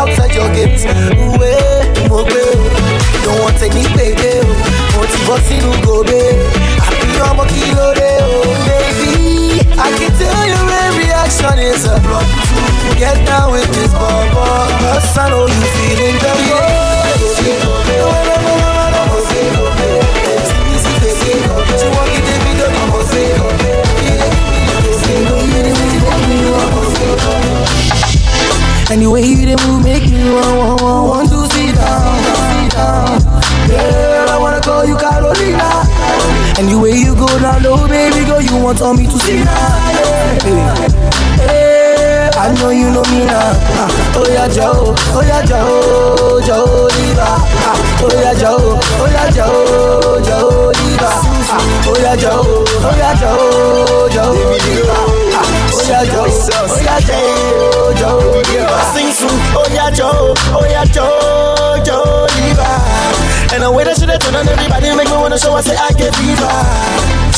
outside 0.00 0.34
your 0.34 0.48
gates 0.54 0.84
Ooh, 0.84 1.42
eh, 1.42 2.08
mo 2.08 2.22
gbé 2.24 2.42
o 2.54 2.56
Don't 3.24 3.40
want 3.42 3.56
take 3.58 3.74
me 3.74 3.84
baby 3.96 4.40
o 4.42 4.44
Mo 4.96 5.02
ti 5.10 5.18
bọ́ 5.26 5.38
sínú 5.48 5.70
gòbè 5.84 6.20
Àbí 6.86 7.16
ọmọ 7.30 7.44
kí 7.50 7.60
ló 7.76 7.88
dé 7.98 8.10
o 8.22 8.42
Baby, 8.66 9.60
I 9.86 9.88
can 9.98 10.12
tell 10.18 10.44
your 10.52 10.66
every 10.86 11.08
action 11.22 11.58
is 11.58 11.84
a 11.86 11.96
block 12.04 12.26
Get 12.98 13.18
down 13.26 13.50
with 13.52 13.66
this 13.74 13.92
bubble. 13.92 14.70
Cause 14.80 15.18
I 15.18 15.28
know 15.30 15.46
you 15.46 15.62
feeling 15.74 16.16
the 16.24 16.32
Anyway, 28.90 29.22
you 29.22 29.46
dey 29.46 29.56
move, 29.66 29.82
make 29.82 30.04
me 30.04 30.22
want, 30.30 30.56
want, 30.56 30.82
want, 30.82 31.08
want 31.08 31.28
to 31.30 31.40
sit 31.54 31.74
down, 31.74 32.14
sit 32.22 32.70
down. 32.72 33.18
Girl, 33.66 34.28
I 34.28 34.36
wanna 34.38 34.60
call 34.60 34.84
you 34.84 34.96
Carolina. 34.96 35.82
Anyway, 36.58 36.92
you 36.92 37.14
go 37.16 37.26
down 37.40 37.62
low, 37.62 37.88
baby 37.88 38.24
girl, 38.26 38.40
you 38.40 38.56
want 38.62 38.80
on 38.82 38.96
me 38.96 39.06
to 39.06 39.18
sit 39.18 39.44
down. 39.44 39.80
Yeah. 40.44 40.74
Hey, 41.48 42.30
I 42.36 42.54
know 42.60 42.70
you 42.70 42.90
know 42.92 43.02
me 43.10 43.24
now. 43.24 43.56
Ah, 43.80 43.88
oh 44.16 44.26
yeah, 44.30 44.48
Joe, 44.48 44.94
oh 44.94 45.22
yeah, 45.26 45.42
Joe, 45.44 46.40
Joe 46.46 46.88
Diva. 46.94 47.24
Ah, 47.24 48.02
oh 48.04 48.10
yeah, 48.20 48.34
Joe, 48.34 48.78
oh 48.78 49.08
yeah, 49.10 49.30
Joe, 49.30 50.20
Joe 50.22 50.72
Diva. 50.76 51.08
Ah, 51.08 51.88
oh 51.88 51.96
yeah, 51.98 52.16
Joe, 52.16 52.42
oh 52.44 52.94
yeah, 52.96 53.14
Joe, 53.18 54.08
Joe 54.12 54.58
Diva. 54.60 55.13
Oh 55.86 55.90
yeah, 55.90 56.04
Joe, 56.06 56.28
yeah, 56.82 56.98
Joe, 57.00 57.92
Joe 57.94 58.42
Diva. 58.44 58.78
Sing 58.94 59.12
soon, 59.12 59.38
yeah, 59.74 59.90
Joe, 59.90 60.32
yeah, 60.64 60.84
Joe, 60.86 61.82
Joe 61.84 62.26
Diva. 62.36 62.93
And 63.54 63.62
the 63.62 63.70
way 63.70 63.86
that 63.86 63.94
shit 63.94 64.10
turn 64.10 64.34
on 64.34 64.50
everybody 64.50 64.90
make 64.98 65.06
me 65.06 65.14
wanna 65.14 65.38
show 65.38 65.54
I 65.54 65.62
say 65.62 65.78
I 65.78 65.94
get 65.94 66.10
fever. 66.18 66.50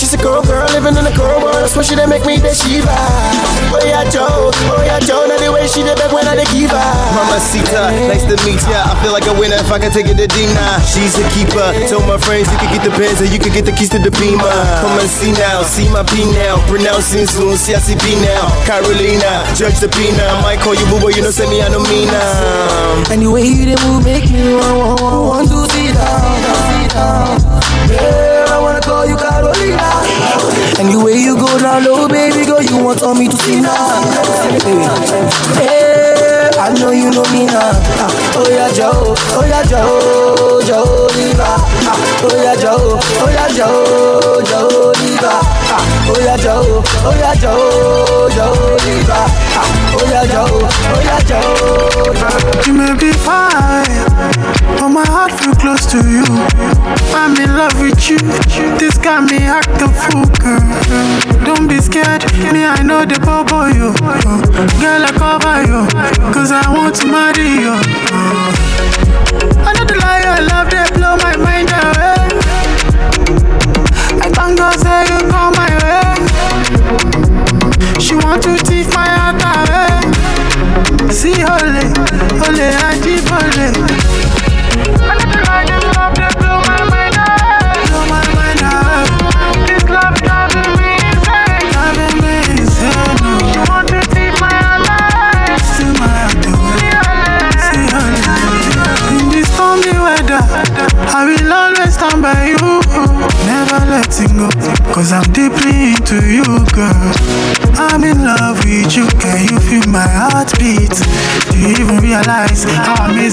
She's 0.01 0.13
a 0.13 0.21
girl, 0.21 0.41
girl 0.45 0.65
living 0.73 0.97
in 0.97 1.05
a 1.05 1.13
girl 1.13 1.45
world. 1.45 1.61
That's 1.61 1.77
why 1.77 1.85
she 1.85 1.93
done 1.97 2.09
make 2.09 2.25
me 2.25 2.41
the 2.41 2.53
Shiva. 2.57 2.89
Oh 3.73 3.81
yeah, 3.85 4.05
Joe, 4.09 4.53
oh 4.53 4.81
yeah, 4.85 5.01
Joe. 5.01 5.25
Now 5.29 5.37
the 5.41 5.53
way 5.53 5.69
she 5.69 5.85
did 5.85 5.97
back 6.01 6.13
when 6.13 6.25
I 6.29 6.37
did 6.37 6.49
give 6.53 6.73
her. 6.73 6.93
Mamacita, 7.17 7.93
nice 8.09 8.25
to 8.29 8.37
meet 8.49 8.61
ya. 8.69 8.93
I 8.93 8.97
feel 9.05 9.13
like 9.13 9.29
a 9.29 9.33
winner 9.37 9.57
if 9.61 9.69
I 9.73 9.77
can 9.81 9.93
take 9.93 10.09
it 10.09 10.17
to 10.17 10.29
Dina. 10.29 10.81
She's 10.85 11.17
a 11.21 11.25
keeper. 11.37 11.65
Tell 11.89 12.01
my 12.09 12.17
friends 12.17 12.49
you 12.49 12.57
can 12.61 12.69
get 12.73 12.85
the 12.85 12.93
pens 12.97 13.21
and 13.21 13.29
you 13.29 13.41
can 13.41 13.53
get 13.53 13.65
the 13.69 13.73
keys 13.77 13.93
to 13.93 14.01
the 14.01 14.13
beamer. 14.17 14.57
Come 14.81 14.97
and 14.97 15.09
see 15.09 15.33
now, 15.37 15.65
see 15.65 15.89
my 15.93 16.05
P 16.05 16.25
now. 16.33 16.61
Pronouncing 16.69 17.25
soon, 17.29 17.57
see 17.61 17.73
I 17.77 17.81
see 17.81 17.97
P 17.97 18.17
now. 18.25 18.49
Carolina, 18.69 19.45
Judge 19.57 19.81
the 19.85 19.89
Pina. 19.93 20.25
I 20.29 20.41
might 20.41 20.61
call 20.65 20.73
you 20.77 20.85
boo 20.93 21.01
boy, 21.01 21.13
you 21.13 21.21
know, 21.25 21.33
send 21.33 21.49
me 21.53 21.61
I 21.61 21.69
don't 21.73 21.85
mean 21.89 22.09
now. 22.09 23.13
Anyway, 23.13 23.49
you 23.49 23.65
dey 23.69 23.81
move, 23.85 24.05
make 24.05 24.29
me 24.29 24.57
want, 24.61 24.77
want, 24.77 25.01
want, 25.01 25.25
want 25.25 25.49
to 25.49 25.59
sit 25.73 25.97
down, 25.97 26.06
Girl, 27.89 28.49
I 28.51 28.59
wanna 28.61 28.81
call 28.81 29.07
you 29.07 29.17
Carolina. 29.17 29.89
Anyway, 30.79 31.17
you 31.19 31.37
go 31.37 31.59
down 31.59 31.85
low, 31.85 32.09
baby 32.09 32.45
girl, 32.47 32.63
you 32.63 32.83
want 32.85 33.03
on 33.03 33.19
me 33.19 33.29
to 33.29 33.37
see 33.37 33.61
now. 33.61 34.03
Hey, 35.57 36.51
I 36.59 36.73
know 36.79 36.91
you 36.91 37.11
know 37.11 37.25
me 37.33 37.47
now. 37.47 37.73
Ah, 37.99 38.39
oh 38.39 38.49
yeah, 38.51 38.71
Joe, 38.73 39.15
oh 39.17 39.45
yeah, 39.47 39.63
Joe, 39.65 40.61
Joe 40.67 41.09
Diva. 41.15 41.51
Oh 42.23 42.35
yeah, 42.37 42.55
Joe, 42.57 42.99
oh 43.01 43.29
yeah, 43.31 43.49
Joe, 43.57 44.43
Joe 44.45 44.93
Diva. 44.95 45.35
Oh 46.09 46.19
yeah, 46.21 46.37
Joe, 46.37 46.83
oh 47.05 47.15
yeah, 47.19 47.35
Joe, 47.35 48.29
Joe 48.31 48.77
Diva. 48.85 49.76
Oh 49.99 50.05
yeah, 50.11 50.29
oh 50.45 50.61
yeah. 51.05 52.67
You 52.67 52.73
may 52.75 52.95
be 52.99 53.13
fine, 53.13 54.05
but 54.77 54.91
my 54.91 55.07
heart 55.07 55.33
feel 55.33 55.55
close 55.55 55.87
to 55.93 55.99
you. 56.05 56.25
I'm 57.17 57.35
in 57.41 57.57
love 57.57 57.81
with 57.81 58.11
you. 58.11 58.19
This 58.77 58.99
got 58.99 59.25
me 59.31 59.39
act 59.39 59.81
a 59.81 59.89
fool, 59.89 60.27
girl. 60.37 60.61
Don't 61.47 61.67
be 61.67 61.81
scared, 61.81 62.25
me 62.53 62.65
I 62.67 62.83
know 62.83 63.07
the 63.07 63.19
bubble 63.25 63.71
you. 63.73 63.95
Girl, 64.85 65.03
I 65.09 65.13
cover 65.17 65.65
you, 65.65 65.89
cause 66.33 66.53
I 66.53 66.69
want 66.71 66.97
to 66.97 67.07
marry 67.07 67.49
you. 67.65 67.73
I 69.65 69.73
know 69.73 69.85
the 69.85 69.97
lie, 69.97 70.25
I 70.27 70.41
love 70.41 70.76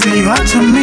how 0.04 0.14
you 0.14 0.28
are 0.28 0.36
to 0.36 0.73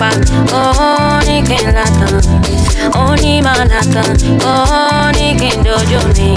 máa 0.00 0.10
lápá, 0.10 0.10
ó 0.52 1.20
ní 1.26 1.42
kí 1.44 1.56
n 1.64 1.72
látàn, 1.76 2.20
ó 2.96 3.14
ní 3.22 3.42
máa 3.42 3.64
látàn, 3.68 4.16
ó 4.44 5.10
ní 5.12 5.34
kí 5.38 5.50
n 5.56 5.62
dojú 5.64 6.00
mi. 6.16 6.30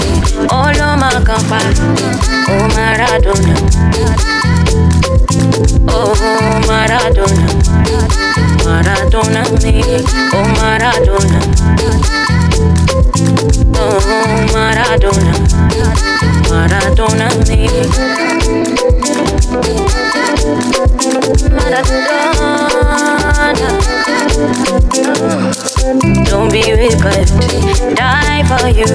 Ló 0.78 0.88
máa 1.00 1.20
kàn 1.24 1.40
pa, 1.48 1.60
ó 2.48 2.56
Maradona. 2.76 3.54
Oh 5.88 6.12
Maradona, 6.68 7.46
Maradona 8.64 9.42
me, 9.62 9.74
oh 10.36 10.46
Maradona. 10.60 11.40
Oh 13.80 14.00
Maradona, 14.52 15.34
Maradona 16.50 17.26
me. 17.48 17.58
Maradona. 21.56 23.13
Don't 26.24 26.48
be 26.50 26.62
wicked, 26.72 27.28
die 27.94 28.42
for 28.48 28.68
you. 28.68 28.86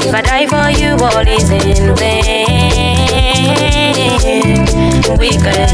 If 0.00 0.14
I 0.14 0.22
die 0.22 0.46
for 0.46 0.70
you, 0.70 0.96
all 0.96 1.28
is 1.28 1.50
in 1.50 1.94
vain. 1.96 2.96
Wicked, 5.18 5.68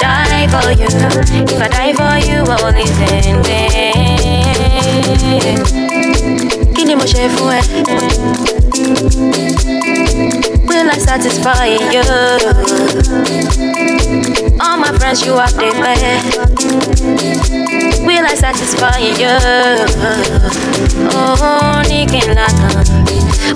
die 0.00 0.48
for 0.48 0.72
you. 0.72 0.88
If 1.46 1.60
I 1.60 1.68
die 1.68 1.92
for 1.92 2.18
you, 2.28 2.42
all 2.50 2.74
is 2.74 2.98
in 2.98 3.42
vain. 3.44 3.82
Ni 6.92 6.96
mo 7.00 7.06
ṣe 7.12 7.24
fún 7.34 7.50
ẹ? 7.58 7.60
Will 10.68 10.88
I 10.94 10.98
satisfy 11.08 11.64
you? 11.94 12.04
All 14.64 14.76
my 14.82 14.90
friends, 14.98 15.24
you 15.24 15.32
are 15.42 15.52
the 15.60 15.70
best. 15.82 16.36
Will 18.06 18.26
I 18.32 18.34
satisfy 18.44 18.98
you? 19.20 19.36
Oh, 21.16 21.80
ní 21.88 22.04
kí 22.12 22.20
n 22.28 22.34
látàn, 22.36 22.84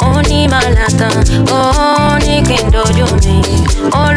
ó 0.00 0.08
oh, 0.08 0.18
ní 0.30 0.48
máa 0.48 0.68
látàn, 0.78 1.12
ó 1.52 1.60
oh, 1.60 2.16
ní 2.24 2.40
kí 2.48 2.56
n 2.64 2.70
dojú 2.72 3.06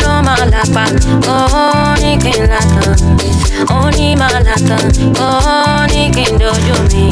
ló 0.04 0.22
máa 0.28 0.46
lápá, 0.54 0.86
ó 1.28 1.94
ní 2.02 2.16
kí 2.24 2.32
n 2.40 2.48
látàn, 2.52 2.96
ó 3.68 3.90
ní 3.98 4.16
máa 4.16 4.40
látàn, 4.48 4.84
ó 5.20 5.30
ní 5.92 6.08
kí 6.16 6.24
n 6.32 6.38
dojú 6.40 6.76
mi, 6.92 7.06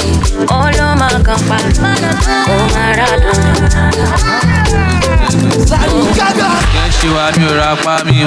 ó 0.48 0.60
ló 0.78 0.88
máa 0.96 1.97
ṣe 6.98 7.08
wa 7.16 7.26
mi 7.38 7.46
ò 7.46 7.54
ra 7.58 7.76
pa 7.84 7.96
mi 8.06 8.24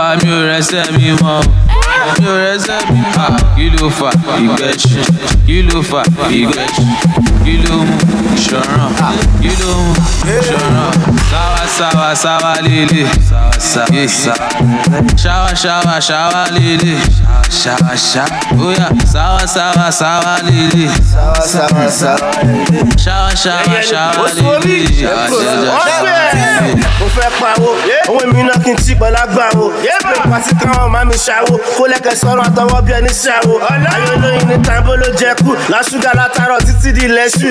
wa 0.00 0.16
mi 0.22 0.30
ò 0.30 0.40
rẹsẹ̀ 0.50 0.84
mi 0.96 1.08
mọ́. 1.22 1.42
Mi 2.20 2.26
ò 2.28 2.34
rẹsẹ̀ 2.44 2.80
mi 2.92 3.00
mọ́. 3.16 3.30
Kí 3.56 3.66
ló 3.76 3.86
fà 3.98 4.10
ìgbẹ́sì? 4.44 5.00
Kí 5.46 5.56
ló 5.68 5.78
fà 5.90 6.00
ìgbẹ́sì? 6.30 6.84
Kí 7.44 7.54
ló 7.64 7.76
sáwá 11.78 12.14
sáwá 12.22 12.52
lélẹ̀. 12.66 13.06
Sáwá 13.28 14.04
sáwá 14.20 14.48
ṣáwá 15.22 15.50
ṣáwá 15.62 15.94
ṣáwá 16.08 16.42
lélẹ̀. 16.56 17.00
Ṣáwá 17.60 17.92
ṣáwá 18.10 18.38
óyá 18.66 18.86
sáwá 19.12 19.42
sáwá 19.54 19.86
sáwá 20.00 20.32
lélẹ̀. 20.48 20.90
Sáwá 21.12 21.40
sáwá 21.52 21.84
sáwá 22.00 22.30
lélẹ̀. 22.48 22.84
Ṣáwá 23.04 23.30
ṣáwá 23.42 23.76
ṣáwá 23.90 24.26
lélẹ̀. 24.36 24.86
Mo 26.60 27.06
fẹ́ 27.16 27.30
pawó. 27.40 27.70
Owó 28.08 28.26
mi 28.32 28.42
náà 28.42 28.58
kí 28.64 28.70
n 28.72 28.76
tí 28.76 28.94
pẹ̀lú 28.94 29.16
agbáwo 29.22 29.72
pé 29.80 30.16
pàtí 30.30 30.52
káwọn 30.60 30.90
máa 30.92 31.04
mi 31.04 31.14
ṣàwó. 31.14 31.54
Kó 31.76 31.86
lẹ́kẹ̀ 31.86 32.14
sọ̀rọ̀ 32.20 32.44
àtọwọ́ 32.48 32.82
bí 32.82 32.92
ẹni 32.92 33.08
ṣàwó. 33.08 33.54
Ayé 33.70 34.08
olóyin 34.14 34.46
ní 34.48 34.56
tambo 34.64 34.96
ló 34.96 35.06
jẹ 35.18 35.34
kú. 35.42 35.56
Lásùgà 35.68 36.12
látàrọ̀ 36.14 36.60
títí 36.66 36.92
di 36.92 37.08
lẹ́sù 37.08 37.48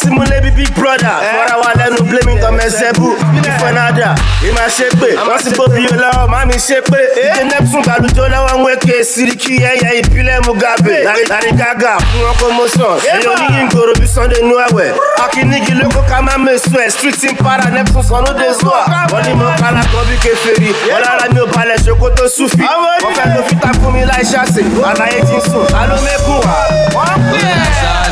símúlé 0.00 0.40
bí 0.42 0.50
big 0.50 0.70
brother. 0.74 1.16
Fọ́ra 1.32 1.56
wa 1.62 1.70
lẹ́nu 1.78 2.02
blaming 2.08 2.40
tom 2.40 2.58
ẹ̀sẹ̀bù 2.58 3.16
ìfọ̀nàdà 3.48 4.14
ìmà 4.48 4.64
ṣe 4.76 4.86
pé. 5.00 5.16
Wọ́n 5.16 5.38
ti 5.44 5.50
bó 5.56 5.64
bí 5.66 5.82
lọ́wọ́ 5.86 6.28
má 6.30 6.44
mi 6.46 6.54
ṣe 6.54 6.80
pé. 6.90 6.98
Ìdè 7.24 7.44
neptune 7.50 7.82
gbàlùjọ 7.82 8.24
lọ́wọ́ 8.32 8.54
ń 8.58 8.62
wéke 8.64 9.04
siriki 9.04 9.54
ẹ̀yẹ 9.58 9.90
ìbílẹ̀ 10.00 10.40
mugabe. 10.46 10.96
Lárí 11.30 11.50
gágà 11.58 11.98
fún 11.98 12.22
wọn 12.24 12.34
promotion. 12.38 12.94
Èyí 13.12 13.26
oníyìn 13.26 13.68
gbòòrò 13.68 13.92
bí 14.00 14.06
sunday 14.06 14.42
nu 14.42 14.56
ẹ̀wẹ̀ 14.58 14.92
akínnígi 15.24 15.74
lóko 15.80 16.00
ká 16.08 16.20
má 16.22 16.36
mẹ́sùn 16.38 16.80
ẹ̀ 16.86 16.90
street 16.90 17.16
team 17.20 17.36
para 17.36 17.70
neptune 17.70 18.02
sọ 18.12 18.18
ló 18.26 18.32
dé 18.40 18.48
zuwa 18.60 18.80
wọ́n 19.12 19.22
ní 19.26 19.32
mo 19.40 19.46
kára 19.60 19.82
kan 19.92 20.02
bí 20.08 20.16
kèfèrí. 20.22 20.68
Wọ́n 20.92 21.00
lára 21.04 21.26
mi 21.34 21.40
ò 21.40 21.46
balẹ̀ 21.54 21.78
ṣòkòtò 21.84 22.24
súfì. 22.36 22.64
Wọ́n 23.02 23.12
fẹ́ 23.16 23.26
ló 23.34 23.40
fi 23.48 23.54
ta 23.62 23.70
fún 23.80 23.90
mi 23.94 24.02
láì 24.10 24.24
ṣàṣe 24.32 24.62
àlàyé 24.90 25.18
ti 25.28 25.36
sùn. 25.50 25.64
Alómẹ́kùn 25.80 26.38
wá. 26.46 26.56
wọ́n 26.96 27.16
pè 27.30 27.40
é. 27.40 27.54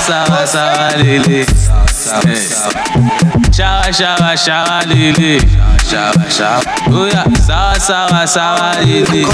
sáwà 0.07 0.41
sáwà 0.55 0.87
lélẹ̀. 1.03 1.45
Ṣáwà 3.57 3.89
ṣáwà 3.99 4.31
ṣáwà 4.47 4.77
lélẹ̀. 4.91 5.41
Ṣáwà 5.91 6.25
ṣáwà 6.37 6.61
bóyá 6.93 7.23
sáwà 7.49 7.75
sáwà 7.89 8.21
sáwà 8.35 8.69
lélẹ̀. 8.89 9.27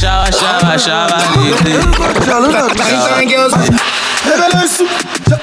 Ṣáwà 0.00 0.26
ṣáwà 0.40 0.72
ṣáwà 0.86 1.18
lélẹ̀ 1.34 1.80
ebele 4.34 4.68
su 4.76 4.84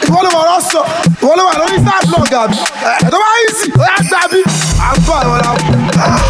ìwọ 0.08 0.20
ló 0.26 0.30
wọ̀rọ̀ 0.38 0.60
sọ 0.72 0.82
ìwọ 1.22 1.34
ló 1.38 1.44
wà 1.50 1.54
lórí 1.60 1.78
star 1.84 2.02
blog 2.10 2.32
àbí? 2.44 2.58
Ẹ̀ẹ́dọ́ 2.92 3.20
bá 3.24 3.30
yìí 3.40 3.52
sí 3.60 3.68
ó 3.80 3.84
yà 3.90 3.98
gbà 4.10 4.22
bí. 4.32 4.40
À 4.86 4.90
ń 4.96 4.98
bọ̀ 5.08 5.16
àwọn 5.24 5.38
ọ̀la 5.38 5.52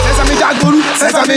sẹ́sàmì 0.06 0.34
jágorú 0.42 0.80
sẹ́sàmì 1.00 1.36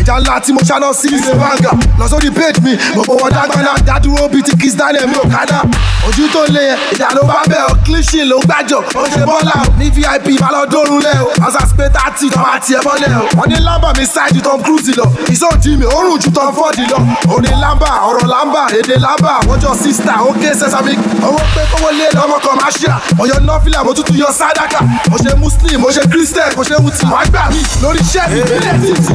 ẹja 0.00 0.14
ńlá 0.20 0.40
tí 0.40 0.52
mo 0.52 0.60
ṣáná 0.60 0.92
sí 0.94 1.08
ṣe 1.08 1.34
banga 1.40 1.70
lọ 1.98 2.08
sórí 2.08 2.30
page 2.30 2.60
mi 2.62 2.76
gbogbo 2.94 3.14
wọn 3.20 3.30
dágbáná 3.32 3.72
dádúró 3.86 4.28
bíi 4.28 4.42
ti 4.42 4.56
kiss 4.56 4.74
daniel 4.76 5.06
mi 5.08 5.14
ò 5.14 5.24
kádà. 5.28 5.62
Ojú 6.08 6.28
tó 6.32 6.44
lé 6.48 6.62
yẹn 6.70 6.78
ìjà 6.92 7.08
ló 7.14 7.22
bá 7.28 7.42
bẹ̀ 7.48 7.60
ọ́. 7.68 7.76
Clean 7.84 8.28
ló 8.28 8.38
gbàjọ. 8.40 8.78
Ó 8.96 9.02
ṣe 9.14 9.22
bọ́lá 9.26 9.52
o. 9.62 9.66
Ní 9.78 9.90
vip 9.90 10.40
má 10.40 10.48
lọ 10.52 10.66
dórun 10.70 11.00
lẹ 11.02 11.12
o. 11.20 11.30
Spé 11.70 11.88
tààtì 11.94 12.30
tó 12.30 12.40
máa 12.40 12.58
tiẹ̀ 12.58 12.80
mọ́lẹ̀ 12.84 13.12
o. 13.20 13.24
Wọ́n 13.36 13.48
ní 13.48 13.56
lámbà 13.60 13.92
mi 13.98 14.04
ṣáìdì 14.04 14.40
tom 14.42 14.62
cruise 14.62 14.92
lọ. 14.96 15.04
Ìsọ̀jì 15.32 15.76
mi 15.76 15.84
òórùn 15.86 16.18
ju 16.20 16.30
tom 16.32 16.54
ford 16.54 16.78
lọ. 16.90 16.98
Òní 17.34 17.48
lámbà 17.60 17.88
ọ̀rọ̀ 18.08 18.26
lámbà 18.26 18.62
èdè 18.78 18.96
lámbà. 18.98 19.32
Wọ́jọ́ 19.48 19.76
sísítà 19.82 20.14
ókè 20.28 20.50
sẹ́sàmì 20.60 20.92
owó 21.26 21.38
pé 21.54 21.62
kówó 21.72 21.90
lé 21.98 22.06
lọ́mọ 22.16 22.36
commercial. 22.48 22.96
Ọ̀yọ́ 23.18 23.40
nọ́fìlà 23.46 23.84
mo 23.84 23.92
tútù 23.92 24.14
yọ 24.16 24.30
sádàkà. 24.32 24.80
Mo 25.10 25.16
ṣe 25.18 25.36
muslim 25.38 25.80
mo 25.80 25.88
ṣe 25.90 26.02
christian 26.10 26.48
mo 26.56 26.62
ṣe 26.64 26.76
wùtì 26.84 27.04
wàá 27.12 27.24
gbà 27.30 27.42
mí 27.52 27.60
lórí 27.82 28.00
iṣẹ́ 28.00 28.28
mi. 28.30 28.40
Nílẹ̀ 28.40 28.76
títì. 28.82 29.14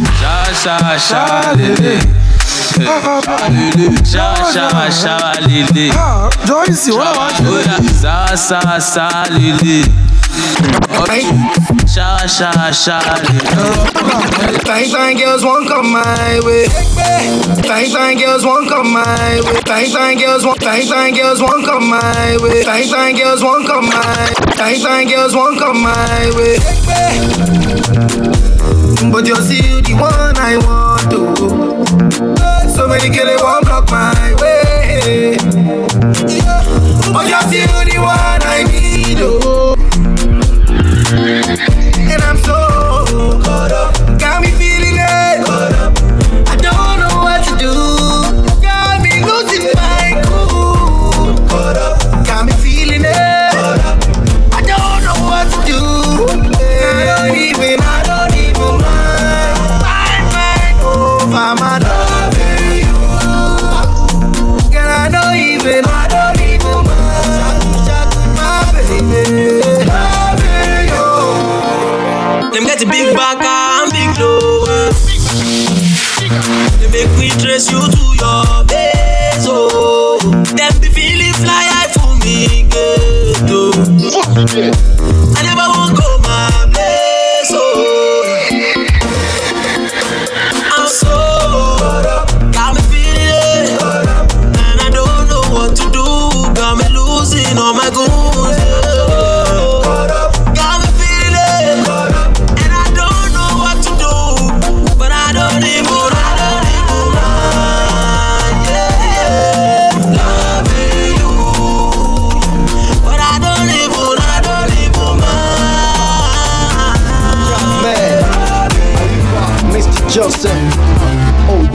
Ṣá 0.64 0.75
Ṣá 4.12 4.26
ṣá 4.54 4.70
ṣá 5.02 5.20
lele. 5.46 5.86
Joyce, 6.48 6.92
wọ́n 6.98 7.14
wá 7.18 7.28
ṣá 7.40 7.50
lele. 9.36 9.78
Ṣá 11.96 12.08
ṣá 12.38 12.52
ṣá 12.84 13.00
lele. 13.30 13.46
Fine, 14.68 14.88
fine 14.92 15.16
girls 15.18 15.44
won't 15.46 15.68
come 15.70 15.92
my 15.94 16.40
way. 16.46 16.66
Fine, 17.64 17.90
fine 17.96 18.18
girls 18.18 18.44
won't 18.46 18.68
come 18.70 18.92
my 18.92 19.42
way. 19.46 19.62
Fine, 19.66 19.90
fine 19.96 20.18
girls 20.18 20.44
won't. 20.46 20.62
Fine, 20.62 20.86
fine 20.88 21.14
girls 21.14 21.40
won't 21.42 21.66
come 21.66 21.88
my 21.90 22.38
way. 22.44 22.64
Fine, 22.64 22.88
fine 22.88 23.16
girls 23.16 23.42
won't 23.42 23.66
come 23.68 23.86
my. 23.88 24.34
Fine, 24.60 24.80
fine 24.82 25.08
girls 25.08 25.34
won't 25.36 25.58
come 25.60 25.82
my 25.82 26.32
way. 26.36 26.58
But 29.16 29.26
you're 29.28 29.38
still 29.38 29.82
the 29.82 29.94
one 29.94 30.36
I 30.36 30.58
want 30.68 31.10
to. 31.10 32.68
So 32.70 32.86
many 32.86 33.08
girls 33.16 33.42
won't 33.42 33.64
block 33.64 33.90
my 33.90 34.36
way. 34.42 35.38
But 37.14 37.30
you're 37.30 37.40
still 37.48 37.86
the 37.88 37.98
one 38.04 38.35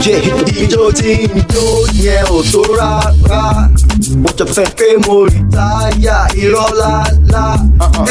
Oye, 0.01 0.17
ijó 0.63 0.91
tí 0.91 1.13
ń 1.29 1.43
jó 1.53 1.65
yẹn 1.93 2.25
ò 2.25 2.41
tó 2.51 2.61
rárá. 2.73 3.69
Mo 4.17 4.29
jọ 4.37 4.45
fẹ́ 4.55 4.69
pé 4.77 4.87
mo 5.05 5.25
rí 5.29 5.39
táyà 5.53 6.25
irọ́ 6.33 6.67
lálá. 6.79 7.45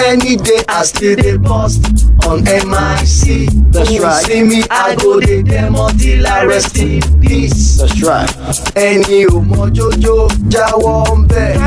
Any 0.09 0.37
day 0.37 0.62
I 0.69 0.85
still 0.85 1.17
dey 1.17 1.37
bust 1.37 1.83
on 2.29 2.45
MIC. 2.45 3.51
That's 3.73 3.91
right. 3.99 4.25
See 4.27 4.43
me, 4.45 4.62
I 4.71 4.95
go 4.95 5.19
dey 5.21 5.43
demo 5.43 5.89
till 5.99 6.27
I 6.27 6.45
rest 6.45 6.77
in 6.79 7.01
peace. 7.21 7.79
That's 7.79 8.01
right. 8.03 8.31
Ẹni 8.77 9.27
ò 9.27 9.43
mọ 9.43 9.67
jójó 9.75 10.29
jáwọ́ 10.49 11.19
ń 11.19 11.27
bẹ̀. 11.27 11.59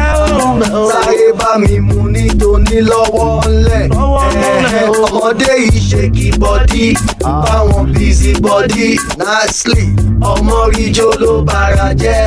Táyé 0.91 1.33
bá 1.39 1.57
mi 1.59 1.79
mú 1.79 2.07
ní 2.09 2.29
tóní 2.39 2.79
lọ́wọ́ 2.81 3.47
ńlẹ̀. 3.49 3.89
Ẹ̀hẹ̀, 3.91 4.87
Ọmọdé 5.03 5.51
yìí 5.67 5.79
ṣe 5.89 6.09
kí 6.15 6.31
bọ́dí. 6.39 6.95
Báwọn 7.19 7.91
busy 7.93 8.33
body 8.39 8.95
nicely. 9.19 9.91
Ọmọ 10.31 10.57
ríjó 10.73 11.07
ló 11.21 11.33
bára 11.47 11.87
jẹ́. 12.01 12.21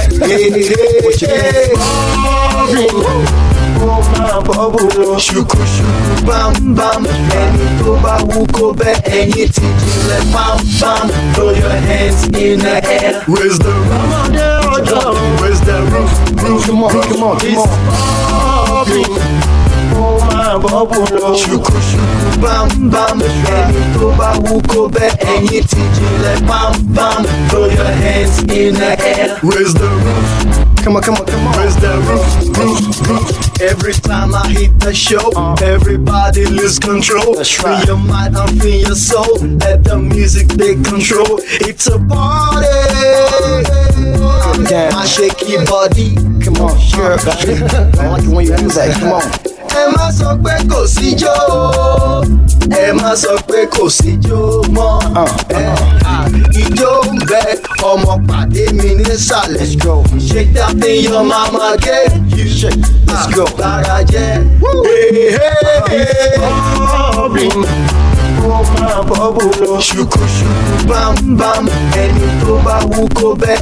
Ó 3.80 4.00
máa 4.12 4.36
bọ́ 4.46 4.62
bò 4.72 4.82
ó. 5.04 5.16
Ṣùkúṣùkú 5.26 6.12
bámbám. 6.28 7.02
Ẹni 7.40 7.66
tó 7.84 7.90
bá 8.04 8.14
wú 8.28 8.40
kó 8.56 8.66
bẹ́ 8.80 8.94
ẹyin 9.18 9.48
ti 9.54 9.66
jinlẹ̀ 9.80 10.20
bámbám. 10.34 11.04
Throw 11.34 11.50
your 11.60 11.76
hands 11.88 12.20
in 12.42 12.58
the 12.64 12.74
air. 12.94 13.14
Raise 13.34 13.58
the 13.64 13.72
roof. 13.78 13.94
Ọmọdé 14.02 14.46
ọjọ́. 14.76 15.04
Raise 15.42 15.62
the 15.68 15.76
roof. 15.92 16.10
Roof. 16.42 16.62
Come 16.66 16.82
on, 16.84 16.90
come 17.08 17.24
on, 20.56 20.62
come 20.62 20.74
on. 20.74 20.76
Ó 20.76 20.80
máa 20.80 20.84
bọ́ 20.84 21.04
bò 21.10 21.28
ó. 21.28 21.36
Ṣùkúṣùkú 21.42 22.28
bámbám. 22.42 23.18
Ẹni 23.56 23.82
tó 23.94 24.06
bá 24.18 24.30
wú 24.44 24.60
kó 24.70 24.80
bẹ́ 24.94 25.10
ẹyin 25.32 25.64
ti 25.70 25.80
jinlẹ̀ 25.96 26.36
bámbám. 26.48 27.20
Throw 27.50 27.66
your 27.66 27.92
hands 28.02 28.38
in 28.60 28.74
the 28.74 28.90
air. 29.12 29.38
Raise 29.42 29.74
the 29.74 29.88
roof. 30.04 30.30
Come 30.84 30.96
on, 30.96 31.02
come 31.02 31.16
on, 31.20 31.26
come 31.26 31.46
on. 31.48 31.58
Raise 31.58 31.76
the 31.76 31.92
roof, 32.08 32.58
roof, 32.58 33.08
roof. 33.08 33.60
Every 33.60 33.92
time 33.94 34.34
I 34.34 34.46
hit 34.48 34.78
the 34.78 34.94
show, 34.94 35.32
uh. 35.34 35.56
everybody 35.60 36.44
lose 36.46 36.78
control. 36.78 37.34
That's 37.34 37.58
right. 37.62 37.78
Free 37.78 37.86
your 37.88 37.96
mind 37.98 38.36
and 38.36 38.60
free 38.60 38.78
your 38.86 38.94
soul. 38.94 39.34
Let 39.64 39.82
the 39.82 39.96
music 39.98 40.46
take 40.48 40.84
control. 40.84 41.40
It's 41.68 41.86
a 41.88 41.98
party. 41.98 42.66
Yeah. 44.70 44.90
My 44.92 45.04
shaky 45.06 45.56
body. 45.64 46.14
Come 46.44 46.56
on, 46.62 46.78
sure. 46.78 47.16
I 48.00 48.08
like 48.08 48.22
it 48.24 48.28
when 48.30 48.46
you 48.46 48.56
do 48.56 48.68
that. 48.68 48.96
Come 49.00 49.12
on. 49.12 49.45
Ẹ 49.78 49.82
má 49.96 50.04
sọ 50.18 50.28
pé 50.44 50.54
kò 50.70 50.80
síjó 50.94 51.34
ẹ 52.82 52.92
má 52.98 53.10
sọ 53.22 53.32
pé 53.48 53.58
kò 53.74 53.84
síjó 53.98 54.38
mọ́. 54.76 54.92
Ìjó 56.62 56.90
ń 57.14 57.18
bẹ. 57.30 57.42
Ọmọ 57.90 58.12
pàdé 58.28 58.64
mi 58.78 58.88
nísàlẹ̀. 59.04 59.66
Shake 60.28 60.52
that 60.54 60.72
thing 60.80 61.04
your 61.04 61.24
mama 61.24 61.76
gave 61.84 62.14
you 62.36 62.46
let's 63.06 63.26
go. 63.34 63.44
Lára 63.58 63.98
jẹ́ 64.12 64.30
ó 68.54 68.58
máa 68.80 69.00
bọ́ 69.08 69.24
bò 69.36 69.44
ẹni 72.02 72.26
tó 72.40 72.52
bá 72.66 72.76
wú 72.90 73.02
kó 73.18 73.28
bẹ́ 73.42 73.56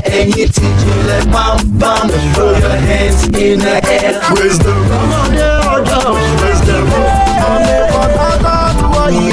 bámbám 1.32 2.06
throw 2.34 2.52
your 2.62 2.76
hands 2.88 3.20
in 3.44 3.58
the 3.64 3.74
air 3.96 4.14
raise 4.38 4.58
the 4.64 4.72
roof 4.76 4.92
ọmọdé 5.00 5.48
ọjọ́ 5.74 6.02
raise 6.42 6.62
the 6.68 6.76
roof. 6.88 7.10
ọmọ 7.52 7.76
Port 7.92 8.14
Harcourt 8.20 8.78
wọ 8.94 9.04
ní 9.16 9.28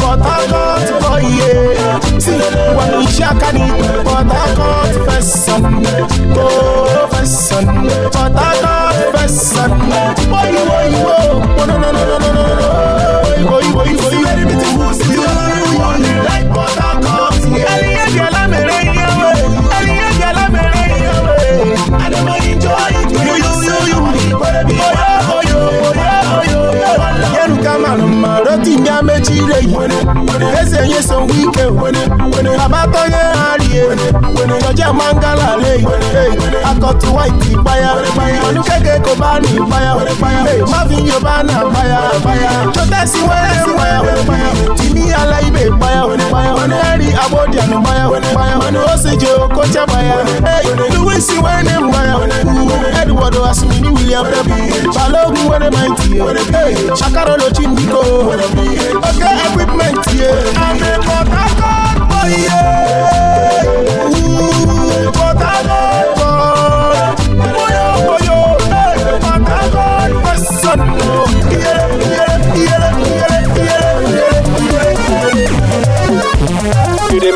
Port 0.00 0.20
Harcourt 0.28 0.86
fẹ́ 1.02 1.16
sàn 1.30 1.36
tó 1.36 1.75
Port 4.06 4.28
Harcourt 4.36 4.94
fẹ́ 9.14 9.28
sàn 9.42 9.70
wọ́yí 10.32 10.60
wọ́yí 10.70 10.98
wọ́ 11.06 11.20
wọ́n 11.56 11.68
nọ 11.70 11.76
nọ 11.82 11.88
nọ 11.96 12.02
nọ 12.10 12.16
nọ 12.36 12.42
nọ 12.60 12.68
wọ́yí 13.50 13.68
wọ́yí 13.76 13.92
wọ́yí 14.00 14.18
wọ́yí 14.24 14.44
bí 14.48 14.54
ti 14.60 14.66
wù 14.75 14.75
sí 14.75 14.75
máa 28.56 28.64
rọ́tì 28.64 28.86
ya 28.86 29.02
mechire 29.02 29.58
yi 29.60 29.76
eze 30.62 30.88
nye 30.88 31.02
so 31.02 31.20
wike. 31.26 31.64
Baba 32.58 32.86
tonye 32.92 33.22
harie 33.38 33.84
jọjẹ 34.62 34.92
mangala 34.92 35.56
le. 35.56 35.84
Akọtu 36.64 37.14
white 37.16 37.56
máfi 40.70 40.94
yorùbá 41.08 41.42
náà 41.42 41.62
payà 41.74 42.00
tó 42.74 42.82
tẹ̀sí 42.90 43.18
wẹ́rẹ́ 43.28 43.62
ìpayà 44.20 44.48
tìmí 44.78 45.02
alẹ́ 45.20 45.40
ibè 45.48 45.62
ìpayà 45.70 46.00
ọ̀nà 46.62 46.76
ẹ̀rí 46.92 47.08
abọ́dì 47.24 47.58
àná 47.64 47.76
payà 47.86 48.04
ọ̀nà 48.66 48.80
ó 48.92 48.94
sì 49.02 49.10
jẹ́ 49.20 49.32
okòjá 49.44 49.82
payà 49.92 50.14
louis 50.94 51.28
wẹ́rẹ́ 51.44 51.78
ìpayà 51.86 52.14
edward 53.02 53.36
asumi 53.50 53.76
ní 53.82 53.88
william 53.96 54.24
pẹ̀lú 54.30 54.54
balógun 54.96 55.44
wẹ́rẹ́ 55.50 55.70
máa 55.74 55.88
ń 55.88 55.92
tiẹ̀ 58.54 58.54
ṣàkàrọ̀ 58.54 58.54
ló 58.54 58.54
ti 58.54 58.62
ń 58.62 58.70
dìkọ̀ 58.76 59.08
ọ̀kẹ́ 59.08 59.32
equipment 59.46 59.98
yẹ 60.20 60.30
àmì 60.66 60.90
port 61.06 61.28
harcourt 61.36 61.98
boy 62.10 62.32
yẹ. 62.46 62.60
Port 65.16 65.40
Harcourt 65.46 66.05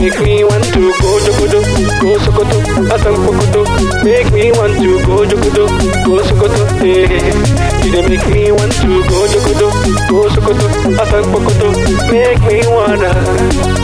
make 0.01 0.19
me 0.21 0.45
want 0.45 0.65
to 0.73 0.81
go 1.01 1.11
jogodo, 1.25 1.61
go 2.01 2.19
sokoto, 2.25 2.59
asam 2.95 3.17
pokoto. 3.25 3.61
Make 4.05 4.31
me 4.33 4.51
want 4.53 4.75
to 4.81 4.91
go 5.07 5.25
jogodo, 5.31 5.65
go 6.07 6.23
sokoto. 6.29 6.63
eh. 6.81 7.85
You 7.85 7.93
dey 7.93 8.03
make 8.09 8.27
me 8.29 8.53
want 8.53 8.73
to 8.81 8.91
go 9.11 9.19
jogodo, 9.33 9.69
go 10.09 10.29
sokoto, 10.35 10.67
asam 11.03 11.25
pokoto. 11.33 11.69
Make 12.11 12.41
me 12.49 12.59
wanna, 12.75 13.11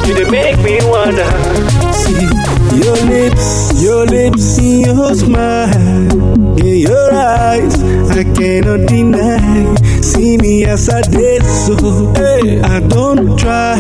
you 0.07 0.31
make 0.31 0.59
me 0.65 0.79
wanna. 0.91 1.27
See 1.93 2.29
your 2.83 2.97
lips, 3.11 3.83
your 3.83 4.07
lips, 4.07 4.59
your 4.61 5.15
smile, 5.15 6.59
in 6.59 6.79
your 6.89 7.13
eyes, 7.13 7.75
I 8.11 8.25
cannot 8.25 8.89
deny. 8.89 9.77
See 10.17 10.39
me 10.39 10.65
as 10.65 10.89
I 10.89 11.03
did 11.03 11.45
so. 11.45 11.77
Hey. 12.15 12.59
I 12.63 12.81
don't 12.81 13.39
try, 13.39 13.77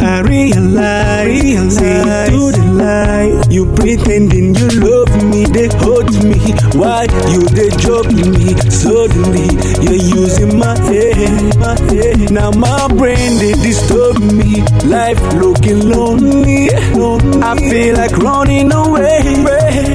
I 0.00 0.20
realize. 0.20 1.74
See 1.74 1.98
to 2.30 2.42
the 2.54 2.64
lie, 2.78 3.42
you 3.50 3.66
pretending 3.74 4.54
you 4.54 4.68
love 4.78 5.10
me, 5.30 5.44
they 5.50 5.66
hurt 5.82 6.14
me. 6.22 6.38
Why 6.78 7.10
you 7.34 7.42
they 7.58 7.70
joke 7.82 8.06
me? 8.06 8.54
Suddenly 8.70 9.50
you're 9.82 9.98
using 10.14 10.58
my 10.58 10.78
head. 10.86 12.30
Now 12.30 12.52
my 12.52 12.86
brain 12.94 13.38
they 13.42 13.54
disturb 13.58 14.22
me. 14.22 14.62
Life 14.86 15.20
looking 15.34 15.88
lonely. 15.90 16.70
I 16.70 17.58
feel 17.58 17.96
like 17.96 18.16
running 18.18 18.70
away. 18.72 19.26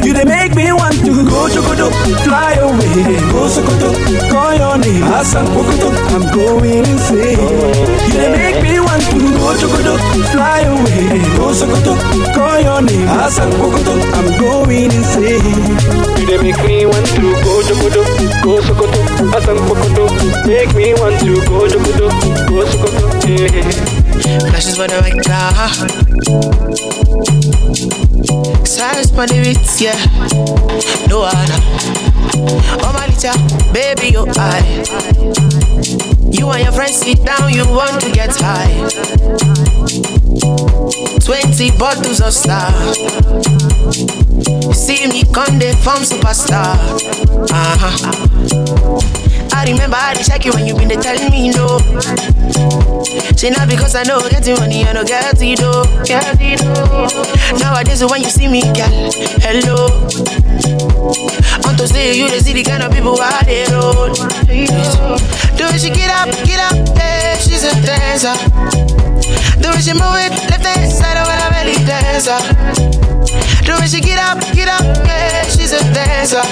You 0.03 0.11
they 0.11 0.25
make 0.25 0.55
me 0.55 0.73
want 0.73 0.99
to 1.07 1.23
go 1.23 1.47
chokoto, 1.47 1.87
fly 2.27 2.53
away. 2.67 3.15
Go 3.31 3.47
sokoto, 3.47 3.95
call 4.29 4.53
your 4.55 4.77
name. 4.77 5.03
I'm 5.69 6.25
going 6.33 6.83
insane. 6.85 7.37
You 7.37 8.17
they 8.17 8.29
make 8.33 8.63
me 8.63 8.79
want 8.79 9.03
to 9.05 9.19
go 9.37 9.53
chokoto, 9.53 9.93
fly 10.31 10.61
away. 10.61 11.21
Go 11.37 11.53
sokoto, 11.53 11.93
call 12.33 12.59
your 12.59 12.81
name. 12.81 13.07
Asan 13.07 13.51
pokoto, 13.53 13.93
I'm 14.17 14.27
going 14.39 14.91
insane. 14.91 15.45
You 16.17 16.25
dey 16.25 16.37
make 16.41 16.57
me 16.65 16.85
want 16.85 17.05
to 17.13 17.21
go 17.21 17.61
jogodo, 17.67 18.01
go 18.43 18.59
sokoto, 18.61 18.99
asam 19.37 19.57
pokoto. 19.69 20.09
Make 20.47 20.73
me 20.75 20.93
want 20.95 21.19
to 21.21 21.35
go 21.45 21.67
jogodo, 21.69 22.09
go 22.49 22.65
sokoto. 22.65 23.05
Flashes 24.49 24.75
for 24.75 24.87
the 24.87 24.97
white 25.01 25.21
car. 25.23 25.69
Silence 28.65 29.11
for 29.11 29.27
the 29.27 29.41
beats, 29.43 29.81
yeah. 29.81 29.99
No 31.07 31.21
other. 31.23 32.18
Oh 32.41 32.91
my 32.93 33.05
little 33.07 33.73
baby, 33.73 34.11
you 34.15 34.25
high. 34.33 34.63
You 36.31 36.49
and 36.49 36.63
your 36.63 36.71
friends 36.71 36.95
sit 36.95 37.25
down, 37.25 37.51
you 37.51 37.67
want 37.67 38.01
to 38.01 38.11
get 38.11 38.35
high. 38.39 38.71
Twenty 41.19 41.71
bottles 41.77 42.21
of 42.21 42.33
star. 42.33 42.71
You 43.91 44.73
see 44.73 45.07
me 45.07 45.23
come 45.33 45.59
they 45.59 45.73
form 45.83 46.03
superstar. 46.03 46.79
Uh 47.51 47.77
huh. 47.77 48.99
I 49.51 49.65
remember 49.65 49.97
I 49.99 50.15
check 50.15 50.45
you 50.45 50.53
when 50.53 50.65
you 50.65 50.75
been 50.75 50.87
there 50.87 51.01
telling 51.01 51.29
me 51.31 51.49
no. 51.49 51.79
Say 53.35 53.49
not 53.49 53.67
because 53.67 53.95
I 53.95 54.03
know 54.03 54.21
getting 54.29 54.55
money, 54.55 54.85
I 54.85 54.93
know. 54.93 55.03
Get 55.03 55.35
it 55.41 55.59
though. 55.59 55.83
Nowadays 57.59 58.03
when 58.05 58.21
you 58.21 58.29
see 58.29 58.47
me, 58.47 58.61
girl, 58.61 59.11
hello. 59.43 60.88
On 61.67 61.75
to 61.77 61.87
say 61.87 62.17
you 62.17 62.29
the 62.29 62.39
see 62.39 62.53
the 62.53 62.63
kind 62.63 62.83
of 62.83 62.91
people 62.91 63.15
I 63.19 63.43
they 63.43 63.65
roll. 63.71 64.11
Do 65.55 65.65
she 65.77 65.89
get 65.89 66.11
up, 66.11 66.29
get 66.45 66.59
up, 66.59 66.75
yeah, 66.95 67.37
she's 67.37 67.63
a 67.63 67.73
dancer. 67.81 68.35
Do 69.61 69.71
she 69.79 69.93
move 69.93 70.19
it, 70.19 70.31
left 70.49 70.65
hand 70.65 70.91
side 70.91 71.17
of 71.17 71.27
her 71.27 71.49
belly 71.51 71.79
dancer. 71.87 72.39
Do 73.63 73.75
she 73.87 74.01
get 74.01 74.19
up, 74.19 74.39
get 74.53 74.67
up, 74.67 74.83
yeah, 75.07 75.43
she's 75.43 75.71
a 75.71 75.79
dancer. 75.93 76.43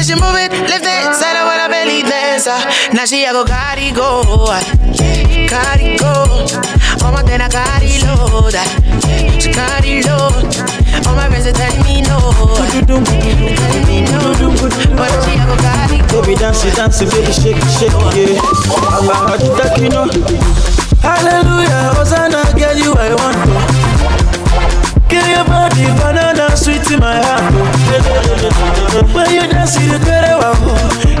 Way 0.00 0.06
she 0.06 0.14
move 0.14 0.34
it, 0.36 0.50
left 0.50 0.86
hand 0.86 1.14
side 1.14 1.36
of 1.36 1.46
her 1.46 1.68
belly 1.68 2.00
dancer. 2.02 2.56
Now 2.94 3.04
she 3.04 3.24
a 3.24 3.32
go 3.32 3.44
carry 3.44 3.90
go, 3.92 4.22
carry 5.46 5.98
go. 5.98 6.46
My 7.02 7.22
then 7.22 7.42
I 7.42 7.48
carry 7.50 8.00
load, 8.00 8.54
she 9.42 9.52
carry 9.52 10.02
load. 10.02 10.79
All 11.06 11.14
my 11.16 11.26
friends 11.28 11.44
they 11.44 11.52
tell 11.52 11.72
me 11.84 12.02
no, 12.02 12.18
they 12.70 12.82
tell 12.84 13.00
me 13.86 14.02
no, 14.10 14.20
but 14.96 15.10
she 15.24 15.34
a 15.38 15.44
go 15.46 15.56
carry 15.60 15.98
go. 16.08 16.20
Baby 16.22 16.34
dance 16.36 16.64
it, 16.64 16.74
dance 16.76 17.00
baby 17.00 17.32
shake 17.32 17.56
it, 17.56 17.70
shake 17.78 17.94
it, 17.94 18.34
yeah. 18.34 18.40
A 18.40 19.14
hot 19.14 19.40
duck, 19.58 19.78
you 19.78 19.88
know. 19.88 20.06
Hallelujah, 21.00 21.94
Hosanna, 21.96 22.44
girl, 22.58 22.76
you 22.76 22.92
I 22.94 23.14
want 23.14 23.36
to. 23.40 23.48
Give 25.08 25.26
your 25.26 25.44
body 25.44 25.86
banana 25.98 26.54
sweet 26.56 26.86
in 26.90 27.00
my 27.00 27.16
heart. 27.18 27.54
When 29.14 29.30
you 29.30 29.42
dance, 29.48 29.74
you 29.80 29.98
get 30.04 30.24
it, 30.28 30.36
wow. 30.38 30.54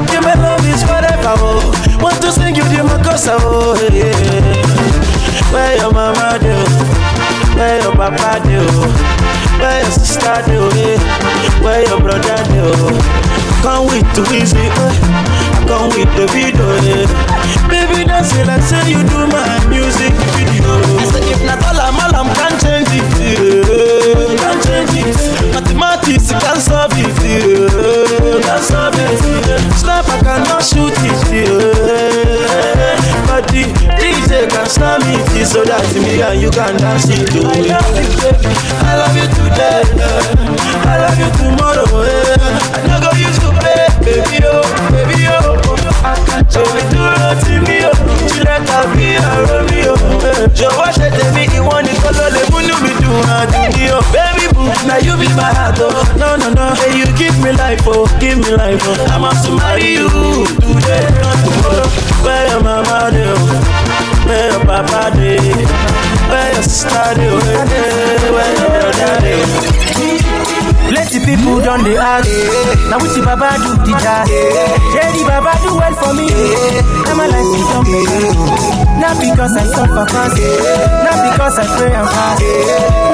Give 0.06 0.22
me 0.22 0.34
love 0.42 0.64
is 0.68 0.82
forever, 0.84 1.34
oh. 1.40 1.98
Want 2.00 2.20
to 2.22 2.30
sing 2.30 2.54
you 2.54 2.62
the 2.64 2.84
makosa, 2.86 3.36
oh, 3.40 3.74
yeah. 3.92 4.12
Where 5.52 5.76
your 5.78 5.92
mama 5.92 6.38
do? 6.38 6.54
Where 7.60 7.76
your 7.82 7.92
papa 7.92 8.40
do? 8.48 8.56
Where 9.60 9.82
your 9.84 9.92
sister 9.92 10.32
do? 10.48 10.64
Eh? 10.80 10.96
Where 11.60 11.84
your 11.84 12.00
brother 12.00 12.40
do? 12.48 12.72
Come 13.60 13.84
with 13.84 14.08
to 14.16 14.24
easy, 14.32 14.56
eh. 14.64 14.92
Come 15.68 15.92
with 15.92 16.08
the 16.16 16.24
video, 16.32 16.64
yeah. 16.80 17.04
Baby, 17.68 18.08
dance 18.08 18.32
it 18.32 18.46
like 18.48 18.62
say 18.64 18.80
you 18.88 19.04
do 19.04 19.28
my 19.28 19.44
music 19.68 20.16
video. 20.32 20.72
I 20.72 21.04
Say 21.12 21.20
if 21.28 21.44
not 21.44 21.60
all 21.68 21.76
I'm 21.76 22.00
all 22.00 22.16
I'm 22.16 22.32
can't 22.32 22.56
change 22.64 22.88
it, 22.96 23.04
yeah. 23.20 24.40
Can't 24.40 24.60
change 24.64 24.96
it. 24.96 25.12
Eh? 25.20 25.52
Mathematics 25.52 26.32
can't 26.32 26.64
solve 26.64 26.96
it. 26.96 27.12
Eh? 27.28 28.40
Can't 28.40 28.64
solve 28.64 28.96
it. 28.96 29.20
Snap 29.76 30.08
I 30.08 30.16
cannot 30.24 30.64
shoot 30.64 30.96
it, 31.04 31.20
yeah. 31.28 31.79
But 33.40 33.52
the 33.56 33.64
DJ 33.96 34.50
can 34.52 34.66
snap 34.68 35.00
it 35.00 35.46
so 35.48 35.64
that 35.64 35.80
me 35.96 36.20
and 36.20 36.36
you 36.44 36.50
can 36.52 36.76
dance 36.76 37.08
it, 37.08 37.24
too. 37.32 37.40
I 37.40 37.72
love 37.72 37.96
you, 37.96 38.04
baby. 38.20 38.52
I 38.84 39.00
love 39.00 39.16
you 39.16 39.24
today. 39.32 39.80
I 40.84 41.00
love 41.00 41.16
you 41.16 41.30
tomorrow, 41.40 41.88
yeah. 42.04 42.36
I 42.76 42.84
no 42.84 43.00
go 43.00 43.08
use 43.16 43.40
to 43.40 43.48
play, 43.56 43.88
baby, 44.04 44.44
oh, 44.44 44.60
baby, 44.92 45.24
oh. 45.32 45.56
So 46.52 46.60
we 46.68 46.84
do 46.92 47.00
roti 47.00 47.56
mi 47.64 47.80
o, 47.88 47.92
jílẹ̀ 48.28 48.60
tàbí 48.68 49.08
àrò 49.32 49.58
mi 49.70 49.88
o. 49.88 49.94
Jọ̀wọ́ 50.58 50.88
ṣe 50.96 51.06
tèmi 51.16 51.42
ìwọ 51.58 51.74
nìkan 51.86 52.12
ló 52.18 52.26
lè 52.34 52.42
múnú 52.52 52.74
mi 52.84 52.92
dùn 53.02 53.30
o. 53.96 54.00
Baby 54.12 54.46
boo, 54.54 54.72
na 54.86 54.96
you 55.04 55.14
be 55.20 55.28
my 55.38 55.50
heart 55.58 55.78
o. 55.80 55.88
No 56.20 56.36
no 56.36 56.48
no, 56.56 56.74
hey 56.80 56.92
you 56.98 57.06
give 57.18 57.36
me 57.42 57.50
life 57.52 57.86
o, 57.86 58.06
give 58.20 58.38
me 58.38 58.50
life 58.56 58.86
o. 58.88 58.92
I 59.14 59.18
must 59.18 59.50
marry 59.50 59.94
you 59.98 60.08
today, 60.60 61.04
not 61.20 61.36
tomorrow. 61.44 61.88
Where 62.24 62.48
your 62.50 62.62
mama 62.62 63.10
dey 63.12 63.28
o, 63.28 63.36
where 64.28 64.50
your 64.52 64.64
papa 64.64 65.10
dey, 65.16 65.38
where 66.30 66.52
your 66.54 66.62
sister 66.62 67.14
dey 67.16 67.28
o, 67.28 67.38
where 68.34 68.52
your 68.58 68.70
brother 68.70 69.20
dey 69.24 69.42
o. 69.42 70.09
Plenty 70.90 71.18
people 71.24 71.60
done 71.62 71.82
the 71.86 71.94
ask. 71.96 72.26
Now 72.90 72.98
which 72.98 73.14
the 73.14 73.22
Baba 73.22 73.54
do 73.62 73.70
the 73.86 73.94
jazz? 74.02 74.26
The 74.26 75.22
Baba 75.22 75.52
do 75.62 75.70
well 75.78 75.94
for 76.02 76.12
me. 76.18 76.26
Now 77.06 77.14
my 77.14 77.26
life 77.30 77.50
is 77.54 77.70
on 77.78 77.86
Not 78.98 79.14
because 79.22 79.54
I 79.54 79.64
suffer 79.70 80.04
fast. 80.10 80.36
Not 81.06 81.18
because 81.30 81.56
I 81.62 81.66
pray 81.78 81.94
and 81.94 82.08
fast. 82.10 82.42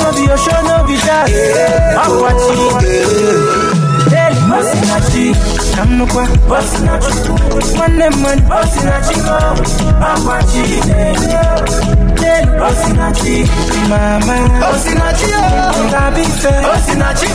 No 0.01 0.09
be 0.17 0.23
your 0.25 0.41
show, 0.41 0.59
no 0.65 0.89
be 0.89 0.97
jazz. 1.05 1.29
I'm 2.01 2.13
watching. 2.25 2.81
Hey, 4.09 4.33
Masinachi. 4.49 5.35
I'm 5.79 5.99
no 5.99 6.07
Amnukwa, 6.07 6.25
Bosinachi, 6.49 7.13
Money 7.77 8.09
Man, 8.23 8.39
oh, 8.45 8.65
Bosinachi, 8.65 9.17
Apache, 12.17 12.47
Bosinachi, 12.57 13.45
Mama, 13.89 14.49
Bosinachi, 14.61 15.31
oh. 15.35 15.89
Tabife, 15.91 16.51
Bosinachi, 16.63 17.29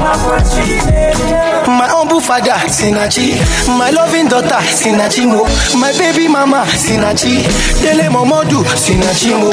Apache, 0.00 1.66
My 1.66 1.86
humble 1.88 2.20
father, 2.20 2.52
Sinachi. 2.68 3.38
My 3.78 3.90
loving 3.90 4.28
daughter, 4.28 4.58
Sinachi 4.66 5.26
mo. 5.26 5.44
My 5.78 5.92
baby 5.98 6.28
mama, 6.28 6.64
Sinachi. 6.66 7.42
Dele 7.82 8.08
Momodu, 8.10 8.64
Sinachi 8.74 9.30
mo. 9.38 9.50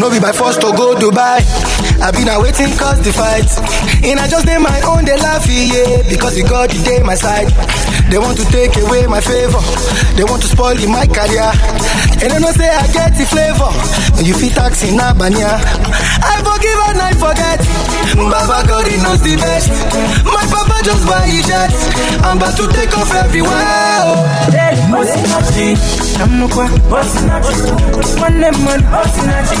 No 0.00 0.10
be 0.10 0.18
by 0.20 0.32
force 0.32 0.56
to 0.56 0.72
go 0.76 0.94
Dubai. 0.94 1.40
I 2.02 2.10
been 2.10 2.28
a 2.28 2.40
waiting 2.40 2.76
cause 2.76 3.00
the 3.02 3.12
fight. 3.12 3.46
And 4.04 4.18
I 4.20 4.26
just 4.28 4.46
did 4.46 4.58
my 4.60 4.80
own, 4.82 5.04
they 5.04 5.16
laugh, 5.16 5.46
yeah. 5.48 6.02
Because 6.08 6.34
the 6.34 6.42
God, 6.42 6.70
day 6.70 7.02
my 7.02 7.14
side. 7.14 7.48
They 8.10 8.18
want 8.18 8.38
to 8.38 8.44
take 8.54 8.76
away 8.78 9.06
my 9.06 9.20
favor. 9.20 9.58
They 10.16 10.24
want 10.24 10.42
to 10.42 10.48
spoil 10.48 10.78
in 10.78 10.90
my 10.90 11.06
career. 11.06 11.50
And 12.22 12.30
they 12.32 12.38
don't 12.38 12.54
say 12.54 12.70
I 12.70 12.86
get 12.94 13.12
the 13.18 13.26
flavor. 13.26 13.70
You 14.22 14.32
feel 14.34 14.50
taxi 14.54 14.88
in 14.94 14.98
Abania. 15.02 15.58
I 16.22 16.38
forgive 16.40 16.78
and 16.90 17.00
I 17.02 17.12
forget. 17.18 17.58
Baba 18.16 18.66
God, 18.66 18.86
knows 19.02 19.20
the 19.20 19.36
best. 19.36 19.68
My 20.24 20.44
papa 20.48 20.80
just 20.84 21.04
buy 21.06 21.26
his. 21.26 21.50
I'm 22.24 22.38
about 22.38 22.56
to 22.56 22.66
take 22.72 22.96
off 22.96 23.12
everywhere. 23.14 23.52
Oh. 23.52 24.24
Bosinachi, 24.86 25.76
Amnukwa, 26.22 26.68
Bosinachi, 26.88 28.20
Money 28.20 28.50
Man, 28.64 28.80
Bosinachi, 28.88 29.56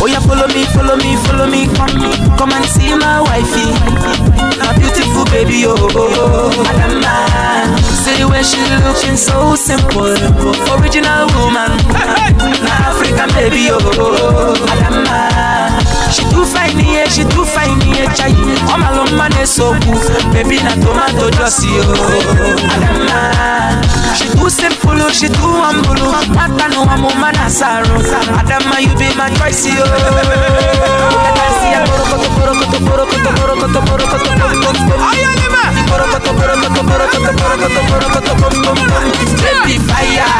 Oh 0.00 0.06
yeah, 0.06 0.20
follow 0.20 0.46
me, 0.48 0.64
follow 0.76 0.96
me, 0.96 1.16
follow 1.26 1.46
me, 1.46 1.66
come, 1.74 1.90
come 2.38 2.52
and 2.52 2.64
see 2.66 2.94
my 2.94 3.20
wifey, 3.20 3.66
my 4.62 4.72
beautiful 4.78 5.24
baby, 5.26 5.64
oh, 5.66 5.74
oh, 5.74 6.52
oh. 6.54 6.64
Adama. 6.70 7.78
See 7.82 8.22
the 8.22 8.28
way 8.28 8.42
she 8.42 8.62
looking 8.86 9.16
so 9.16 9.54
simple, 9.56 10.14
original 10.78 11.26
woman, 11.34 11.74
na 12.62 12.74
African 12.94 13.28
baby, 13.34 13.68
oh, 13.70 13.78
oh, 13.82 13.90
oh. 13.98 14.54
oh. 14.54 14.66
Adama. 14.70 15.57
She 16.10 16.24
too 16.30 16.44
fine, 16.44 16.78
yeah, 16.80 17.04
eh, 17.04 17.08
she 17.08 17.22
too 17.24 17.44
fine, 17.44 17.80
yeah, 17.86 18.08
eh, 18.08 18.14
chai. 18.14 18.32
All 18.70 18.78
my 18.78 18.90
long 18.96 19.12
man 19.16 19.32
is 19.40 19.50
so 19.50 19.72
cool, 19.84 20.00
baby 20.32 20.56
na 20.62 20.74
tomato 20.80 21.30
juicy, 21.30 21.68
oh, 21.78 21.84
oh, 21.84 22.34
oh, 22.42 22.74
Adama. 22.74 23.20
She 24.16 24.26
too 24.32 24.48
simple, 24.50 24.96
oh, 25.00 25.10
she 25.12 25.28
too 25.28 25.54
humble, 25.62 25.94
oh. 26.00 26.24
Mata 26.34 26.68
no 26.72 26.82
amo 26.88 27.08
oh, 27.08 27.20
manasaro, 27.20 28.00
Adama 28.40 28.80
you 28.80 28.94
be 28.96 29.14
my 29.16 29.28
choice, 29.36 29.66
oh. 29.68 30.88
Baby 38.48 39.78
fire, 39.84 40.30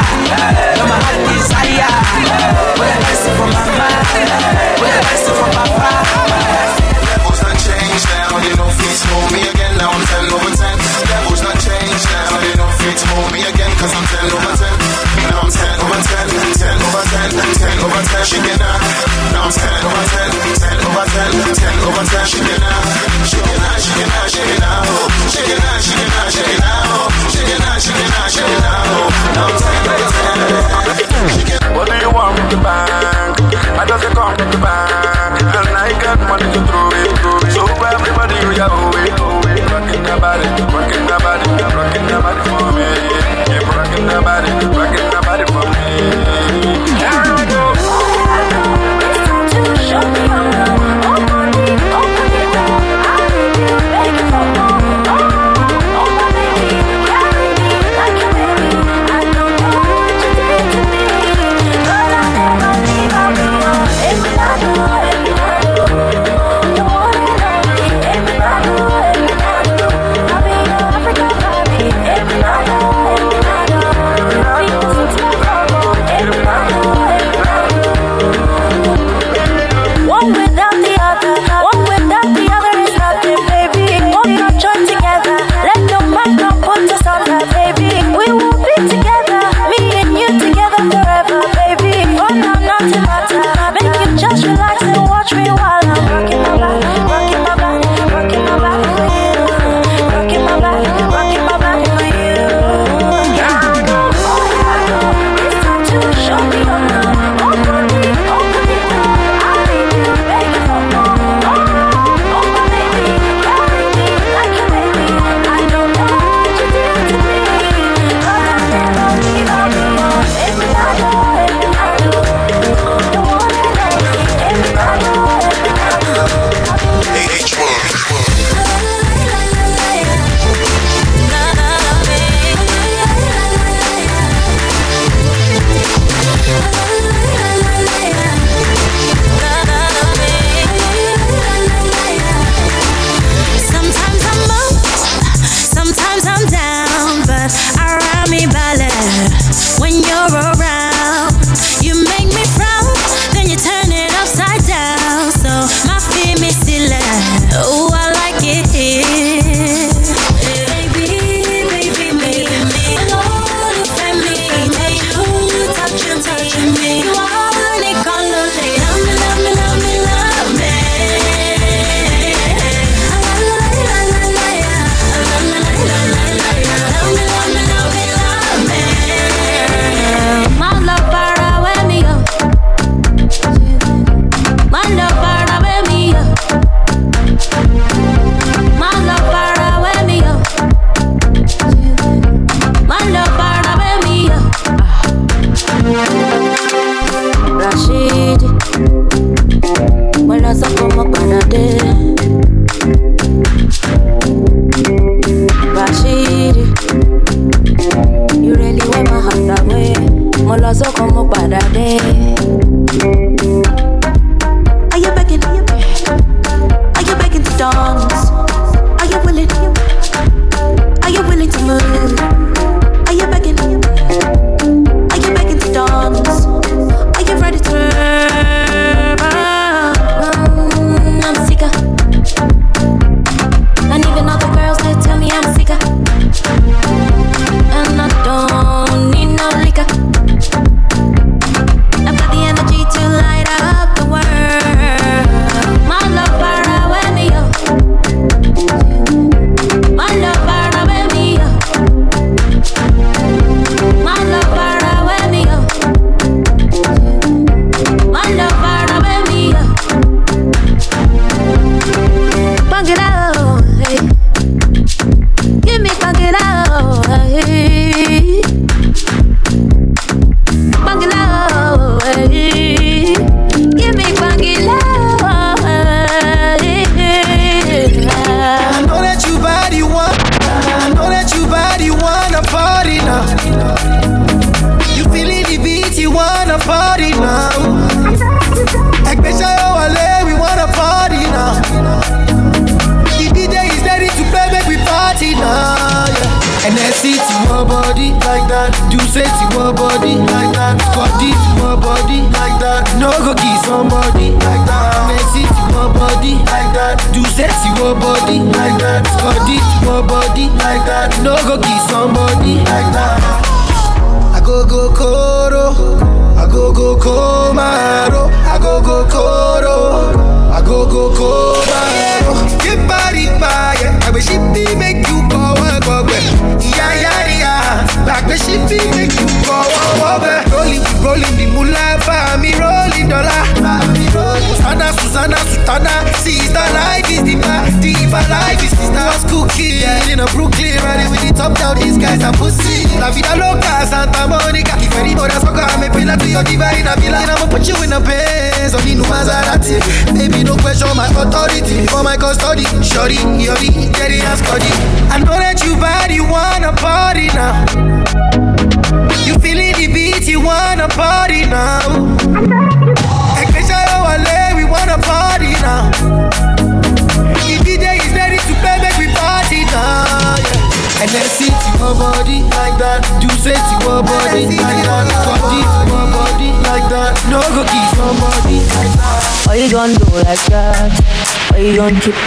you're 0.75 0.87
my 0.87 0.97
heart 1.03 1.19
desire. 1.29 1.93
When 2.79 2.89
I 2.89 3.13
see 3.19 3.33
for 3.35 3.47
mama, 3.51 3.87
when 4.79 5.03
I 5.03 5.15
see 5.19 5.35
for 5.35 5.49
not 7.43 7.57
changed 7.59 8.07
now, 8.07 8.39
me 9.33 9.41
again. 9.43 9.75
Now 9.75 9.91
I'm 9.91 10.03
10 10.05 10.31
over 10.31 10.51
10. 10.55 10.79
Levels 11.09 11.41
not 11.43 11.57
changed 11.59 12.07
now, 12.07 12.39
me 13.33 13.41
I'm 13.91 14.05
10 14.07 14.29
over 14.29 14.53
10. 14.55 14.71
Now 15.29 15.43
I'm 15.43 15.51
10 15.51 15.83
over 15.83 15.99
10, 15.99 16.31
10 16.55 16.79
over 16.79 17.03
10, 17.11 17.31
10 17.59 17.83
over 17.83 18.03
10. 18.07 18.23
She 18.23 18.37
get 18.39 18.61
out. 18.61 18.79
Now 19.35 19.47
I'm 19.47 19.51
10 19.51 19.67
over 19.83 20.05
10, 20.15 20.31
10 20.63 20.87
over 20.87 21.05
10, 21.11 21.59
10 21.59 21.87
over 21.87 22.03
10. 22.07 22.25
She 22.29 22.39
get 22.39 22.63
out. 22.63 22.83
She 23.27 23.39
get 23.39 23.59
out, 23.59 23.79
she 23.79 23.91
get 23.99 24.09
out, 24.15 24.31
she 24.31 24.41
get 24.47 24.63
out. 24.63 24.85
She 25.27 25.41
get 25.43 25.59
out, 25.59 25.79
she 25.79 25.93
get 25.95 26.11
out, 26.19 26.31
she 26.31 26.43
get 26.43 26.63
out. 26.63 27.11
She 27.29 27.41
get 27.43 27.59
out, 27.59 27.79
she 27.79 27.91
get 27.91 28.11
out, 28.15 28.31
she 28.31 28.41
get 28.47 28.63
out. 28.63 29.11
Now 29.35 29.47
I'm 29.47 29.59
10 29.59 29.91
over 29.91 30.07
10. 30.07 31.75
What 31.75 31.87
do 31.87 31.95
you 31.99 32.11
want 32.11 32.35
with 32.39 32.49
the 32.49 32.57
bank? 32.57 33.39
I 33.79 33.85
just 33.87 34.05
come 34.15 34.35
with 34.35 34.51
the 34.51 34.57
bank. 34.57 35.38
I 35.89 35.93
got 36.03 36.19
money 36.29 36.45
to 36.53 36.61
throw 36.69 36.85
it. 36.93 37.49
So 37.49 37.65
everybody, 37.65 38.37
we 38.45 38.61
are 38.61 38.69
away. 38.69 39.09
Rocking 39.73 40.03
the 40.05 40.15
body, 40.21 40.45
rocking 40.69 41.08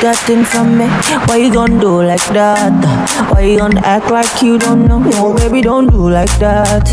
that 0.02 0.16
thing 0.26 0.44
from 0.44 0.78
me? 0.78 0.86
Why 1.26 1.36
you 1.38 1.52
gon' 1.52 1.78
do 1.78 2.02
like 2.02 2.24
that? 2.34 3.32
Why 3.32 3.40
you 3.42 3.58
gon' 3.58 3.78
act 3.78 4.10
like 4.10 4.42
you 4.42 4.58
don't 4.58 4.86
know? 4.86 4.98
No, 4.98 5.34
baby, 5.34 5.62
don't 5.62 5.88
do 5.90 6.08
like 6.10 6.30
that. 6.38 6.86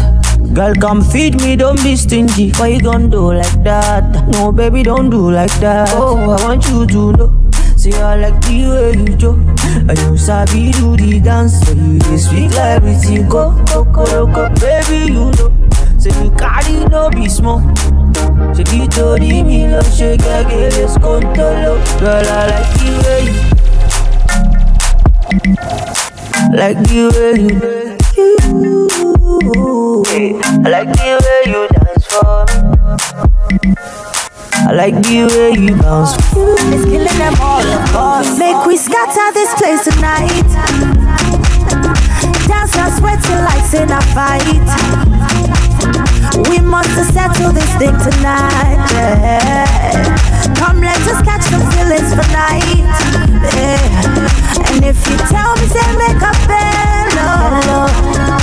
Girl, 0.54 0.74
come 0.76 1.02
feed 1.02 1.40
me, 1.42 1.56
don't 1.56 1.82
be 1.84 1.96
stingy. 1.96 2.52
Why 2.58 2.68
you 2.68 2.80
gon' 2.82 3.10
do 3.10 3.34
like 3.34 3.64
that? 3.64 4.28
No, 4.30 4.52
baby, 4.52 4.84
don't 4.84 5.10
do 5.10 5.32
like 5.32 5.52
that. 5.60 5.90
Oh, 5.94 6.18
I 6.18 6.44
want 6.46 6.68
you 6.70 6.86
to 6.88 7.12
know. 7.14 7.52
See, 7.76 7.94
I 7.94 8.16
like 8.16 8.42
the 8.42 8.68
way 8.70 9.00
you 9.00 9.16
do. 9.16 9.32
And 9.90 9.98
you 9.98 10.18
sabi 10.18 10.72
do 10.72 10.96
the 10.98 11.20
dance. 11.20 11.60
So 11.66 11.74
you 11.74 12.00
dey 12.00 12.18
speak 12.18 12.52
like 12.52 12.78
everything 12.82 13.28
go, 13.30 13.52
go, 13.66 13.84
go, 13.86 14.26
go. 14.28 14.50
Baby, 14.60 15.14
you 15.14 15.32
know. 15.32 15.52
Say 15.98 16.12
you 16.24 16.32
carry 16.32 16.86
no 16.86 17.10
be 17.10 17.28
small. 17.30 17.60
Ṣé 18.60 18.66
kí 18.72 18.82
torí 18.96 19.34
mi 19.48 19.60
lọ 19.72 19.82
ṣe 19.98 20.10
gẹ́gẹ́ 20.24 20.68
lè 20.76 20.84
skóńtóló? 20.94 21.74
Girl, 22.00 22.28
I 22.28 22.44
like 22.52 22.72
the 22.76 22.90
way 23.06 23.22
you 23.24 23.40
Like 26.60 26.80
the 26.90 27.02
way 27.16 27.34
you 27.48 27.56
I 30.66 30.68
like 30.76 30.92
the 31.00 31.12
way 31.24 31.42
you 31.52 31.62
dance 31.72 32.06
for 32.12 32.44
me 33.64 33.72
I 34.68 34.72
like 34.82 34.98
the 35.08 35.20
way 35.32 35.52
you 35.64 35.74
bounce 35.82 36.14
It's 36.74 36.84
killing 36.92 37.18
them 37.24 37.36
all, 37.40 37.64
of 37.78 37.84
course. 37.96 38.38
Make 38.38 38.66
we 38.66 38.76
scatter 38.76 39.28
this 39.40 39.52
place 39.56 39.84
tonight. 39.88 40.50
Dance 42.50 42.76
and 42.76 42.92
sweating 42.98 43.42
like 43.48 43.74
in 43.74 43.90
a 43.90 44.02
fight. 44.12 45.09
We 46.48 46.60
must 46.62 46.96
settle 47.14 47.52
this 47.52 47.70
thing 47.78 47.96
tonight. 47.98 48.80
yeah. 48.94 50.56
Come, 50.56 50.82
let 50.82 50.98
us 51.08 51.22
catch 51.24 51.44
some 51.44 51.66
feelings 51.72 52.14
for 52.14 52.26
night. 52.32 52.64
yeah. 53.56 54.72
And 54.72 54.86
if 54.86 54.98
you 55.10 55.18
tell 55.28 55.56
me, 55.58 55.66
say 55.68 55.88
make 55.98 56.22
a 56.22 56.34
bello, 56.48 57.90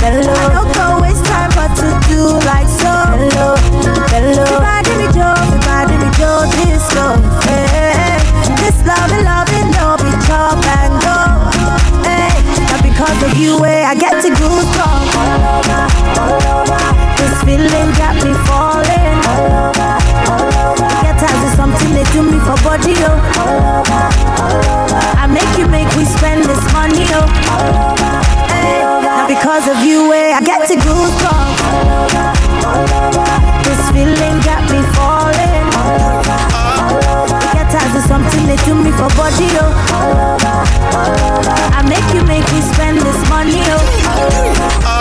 bello. 0.01 0.33
I 0.33 0.49
don't 0.53 0.71
go 0.75 1.01
waste 1.01 1.25
time, 1.25 1.51
but 1.55 1.71
to 1.79 1.87
do 2.09 2.21
like 2.45 2.67
so. 2.67 2.93
Bello, 3.17 3.55
bello. 4.11 4.43
Everybody 4.43 4.93
me 5.01 5.07
Joe, 5.15 5.33
everybody 5.33 5.95
me 5.97 6.09
Joe, 6.19 6.45
this 6.59 6.85
go. 6.93 7.15
Hey, 7.47 8.19
this 8.59 8.77
love, 8.85 9.11
love, 9.23 9.49
no 9.73 9.95
be 9.97 10.11
chop 10.27 10.59
and 10.65 10.93
go. 11.01 11.36
Because 13.07 13.31
of 13.31 13.37
you, 13.39 13.63
eh, 13.63 13.87
I 13.87 13.95
get 13.95 14.19
to 14.19 14.27
goosebumps 14.35 15.15
all 15.15 15.31
over, 15.55 15.79
all 16.19 16.35
over. 16.59 16.75
This 17.15 17.39
feeling 17.47 17.87
got 17.95 18.19
me 18.19 18.35
falling 18.43 19.19
all 19.31 19.47
over, 19.71 19.95
all 20.27 20.43
over. 20.75 20.91
Get 21.07 21.15
is 21.15 21.55
something 21.55 21.95
they 21.95 22.03
do 22.11 22.19
me 22.27 22.35
for 22.43 22.59
body, 22.67 22.99
oh. 23.07 23.15
All 23.39 23.79
over, 23.79 24.03
all 24.43 24.59
over. 24.59 24.99
I 25.15 25.25
make 25.31 25.47
you 25.55 25.71
make 25.71 25.87
we 25.95 26.03
spend 26.03 26.43
this 26.51 26.59
money, 26.75 27.07
oh. 27.15 27.23
All 27.23 27.95
over, 27.95 28.11
hey, 28.51 28.83
now 28.83 29.23
because 29.23 29.71
of 29.71 29.79
you, 29.87 30.11
eh, 30.11 30.35
I 30.35 30.43
get 30.43 30.67
to 30.67 30.75
goosebumps 30.75 31.63
all 31.63 31.87
over, 32.03 32.27
all 32.67 32.91
over. 33.07 33.23
This 33.63 33.79
feeling 33.95 34.35
got 34.43 34.66
me 34.66 34.66
they 38.47 38.55
do 38.63 38.73
me 38.75 38.91
for 38.91 39.09
body, 39.19 39.47
oh. 39.59 40.37
I 41.75 41.83
make 41.83 42.07
you 42.15 42.23
make 42.25 42.45
we 42.51 42.61
spend 42.61 42.99
this 42.99 43.29
money. 43.29 43.61
Oh, 43.67 44.96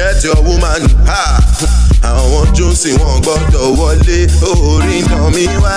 get 0.00 0.24
your 0.24 0.40
woman, 0.42 0.80
ha. 1.06 1.40
Àwọn 2.00 2.48
jósì 2.56 2.90
wọn 2.96 3.20
gbọ́dọ̀ 3.20 3.76
wọlé 3.78 4.18
orí 4.48 5.02
náà 5.10 5.30
mi 5.34 5.44
wá. 5.62 5.76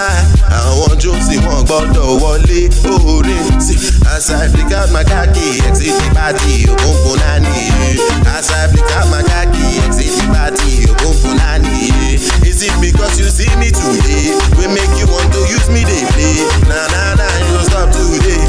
Àwọn 0.60 0.91
jósì 1.02 1.36
wọn 1.45 1.64
gbọ́dọ̀ 1.68 2.08
wọlé 2.22 2.60
orí 2.88 3.36
sí. 3.60 3.76
As 4.08 4.30
I 4.32 4.48
flick 4.48 4.72
out 4.72 4.90
my 4.91 5.04
khaki, 5.04 5.60
exit 5.68 5.91
the 6.00 6.08
party, 6.16 6.66
òkùnkùn 6.72 7.20
náà 7.20 7.40
nìyí. 7.44 8.00
As 8.38 8.48
I 8.52 8.68
flick 8.72 8.90
out 8.95 9.08
my 9.12 9.22
khaki, 9.30 9.66
exit 9.86 10.12
the 10.18 10.26
party, 10.34 10.88
òkùnkùn 10.91 11.36
náà 11.38 11.58
nìyí. 11.60 12.20
Is 12.48 12.62
it 12.64 12.72
because 12.80 13.20
you 13.20 13.28
see 13.30 13.52
me 13.60 13.70
today? 13.72 14.32
We 14.58 14.68
make 14.68 14.94
you 15.00 15.08
want 15.12 15.28
to 15.34 15.40
use 15.56 15.68
me 15.70 15.84
dey 15.84 16.06
play. 16.16 16.40
Na 16.72 16.88
na 16.94 17.16
na, 17.20 17.28
you 17.44 17.52
go 17.58 17.64
stop 17.68 17.91
today. 17.91 18.43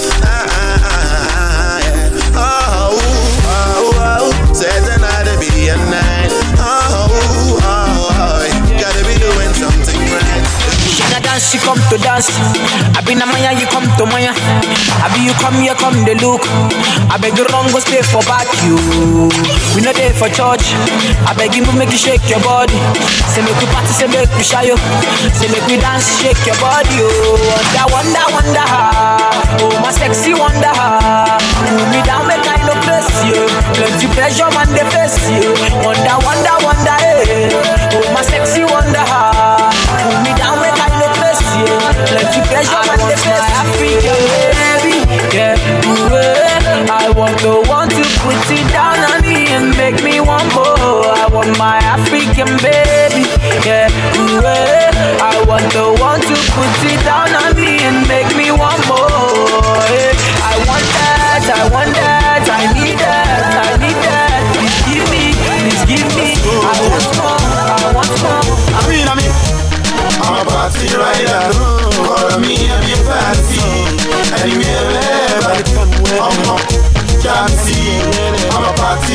Dance, 11.34 11.50
she 11.50 11.58
come 11.58 11.78
to 11.90 11.98
dance. 11.98 12.30
I 12.94 13.02
been 13.02 13.18
a 13.18 13.26
maya, 13.26 13.50
you 13.58 13.66
come 13.66 13.86
to 13.98 14.06
maya. 14.06 14.30
I 15.02 15.10
be 15.10 15.26
you 15.26 15.34
come 15.42 15.58
here, 15.58 15.74
come 15.74 16.06
the 16.06 16.14
look. 16.22 16.46
I 17.10 17.18
beg 17.18 17.34
you 17.34 17.42
wrong, 17.50 17.66
go 17.74 17.82
stay 17.82 18.02
for 18.06 18.22
back 18.30 18.46
you. 18.62 18.78
We 19.74 19.82
not 19.82 19.98
there 19.98 20.14
for 20.14 20.30
church. 20.30 20.70
I 21.26 21.34
beg 21.34 21.58
you 21.58 21.66
move, 21.66 21.74
make 21.74 21.90
you 21.90 21.98
shake 21.98 22.22
your 22.30 22.38
body. 22.46 22.78
Say 23.34 23.42
make 23.42 23.58
we 23.58 23.66
party, 23.74 23.90
say 23.90 24.06
make 24.06 24.30
we 24.38 24.46
shy 24.46 24.70
you. 24.70 24.78
Say 25.34 25.50
make 25.50 25.66
we 25.66 25.74
dance, 25.82 26.06
shake 26.22 26.38
your 26.46 26.58
body. 26.62 27.02
Oh, 27.02 27.34
wonder, 27.50 27.86
wonder, 27.90 28.26
wonder. 28.30 28.66
Oh, 29.58 29.74
my 29.82 29.90
sexy 29.90 30.38
wonder. 30.38 30.70
Pull 30.70 31.82
me 31.90 31.98
down, 32.06 32.30
make 32.30 32.46
I 32.46 32.62
no 32.62 32.78
press 32.86 33.10
you. 33.26 33.34
Plenty 33.74 34.06
pressure, 34.14 34.50
man, 34.54 34.70
they 34.70 34.86
face 34.86 35.18
you. 35.26 35.50
Wonder, 35.82 36.14
wonder, 36.22 36.56
wonder. 36.62 36.94
Hey. 37.02 37.50
Oh, 37.90 38.06
my 38.14 38.22
sexy 38.22 38.62
wonder. 38.62 38.93
To 48.44 48.54
put 48.54 48.58
it 48.60 48.72
down 48.72 48.98
on 49.12 49.22
me 49.22 49.46
and 49.48 49.76
make 49.76 50.02
me 50.02 50.20
want 50.20 50.44
more. 50.54 50.68
I 50.68 51.28
want 51.32 51.56
my 51.58 51.78
African 51.78 52.48
baby, 52.60 53.24
yeah. 53.64 53.88
Ooh. 54.20 54.40
I 55.24 55.44
want 55.48 55.64
the 55.72 55.88
one 56.00 56.20
to 56.20 56.36
put 56.52 56.72
it 56.92 57.00
down 57.04 57.32
on 57.32 57.56
me 57.56 57.80
and 57.80 58.06
make 58.08 58.28
me 58.36 58.50
want 58.52 58.80
more. 58.88 59.80
eh. 59.96 60.12
I 60.44 60.54
want 60.68 60.84
that, 60.98 61.44
I 61.48 61.62
want 61.72 61.92
that, 61.96 62.03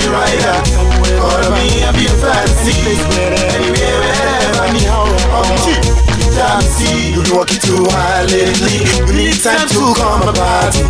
rider. 0.10 0.57
Call 1.22 1.45
me 1.53 1.86
a 1.86 1.91
big 1.94 2.11
fancy. 2.18 2.73
Anywhere, 3.53 3.98
wherever. 4.02 4.65
I'm 4.65 4.76
a 4.76 5.99
Jamsey. 6.34 7.14
You 7.14 7.22
working 7.36 7.60
too 7.60 7.84
lately. 8.31 8.86
You 9.06 9.14
need 9.14 9.38
time 9.41 9.68
to 9.68 9.94
come 9.95 10.23
a 10.23 10.34
party. 10.34 10.86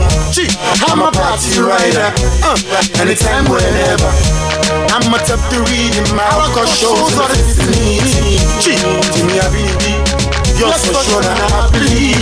I'm 0.88 1.02
a 1.02 1.12
party 1.12 1.60
rider. 1.60 2.10
Uh, 2.44 2.56
anytime, 3.02 3.46
whenever. 3.50 4.12
I'm 4.94 5.14
a 5.14 5.20
top 5.20 5.40
three 5.50 5.90
in 5.96 6.06
my 6.16 6.30
shows 6.66 7.18
on 7.18 7.30
the 7.30 7.40
Disney. 7.50 7.98
Gee, 8.62 8.78
Jimmy 9.14 9.40
Habibi, 9.42 10.09
you're 10.60 10.76
so 10.76 10.92
sure 11.00 11.24
that 11.24 11.40
I 11.40 11.72
believe. 11.72 12.20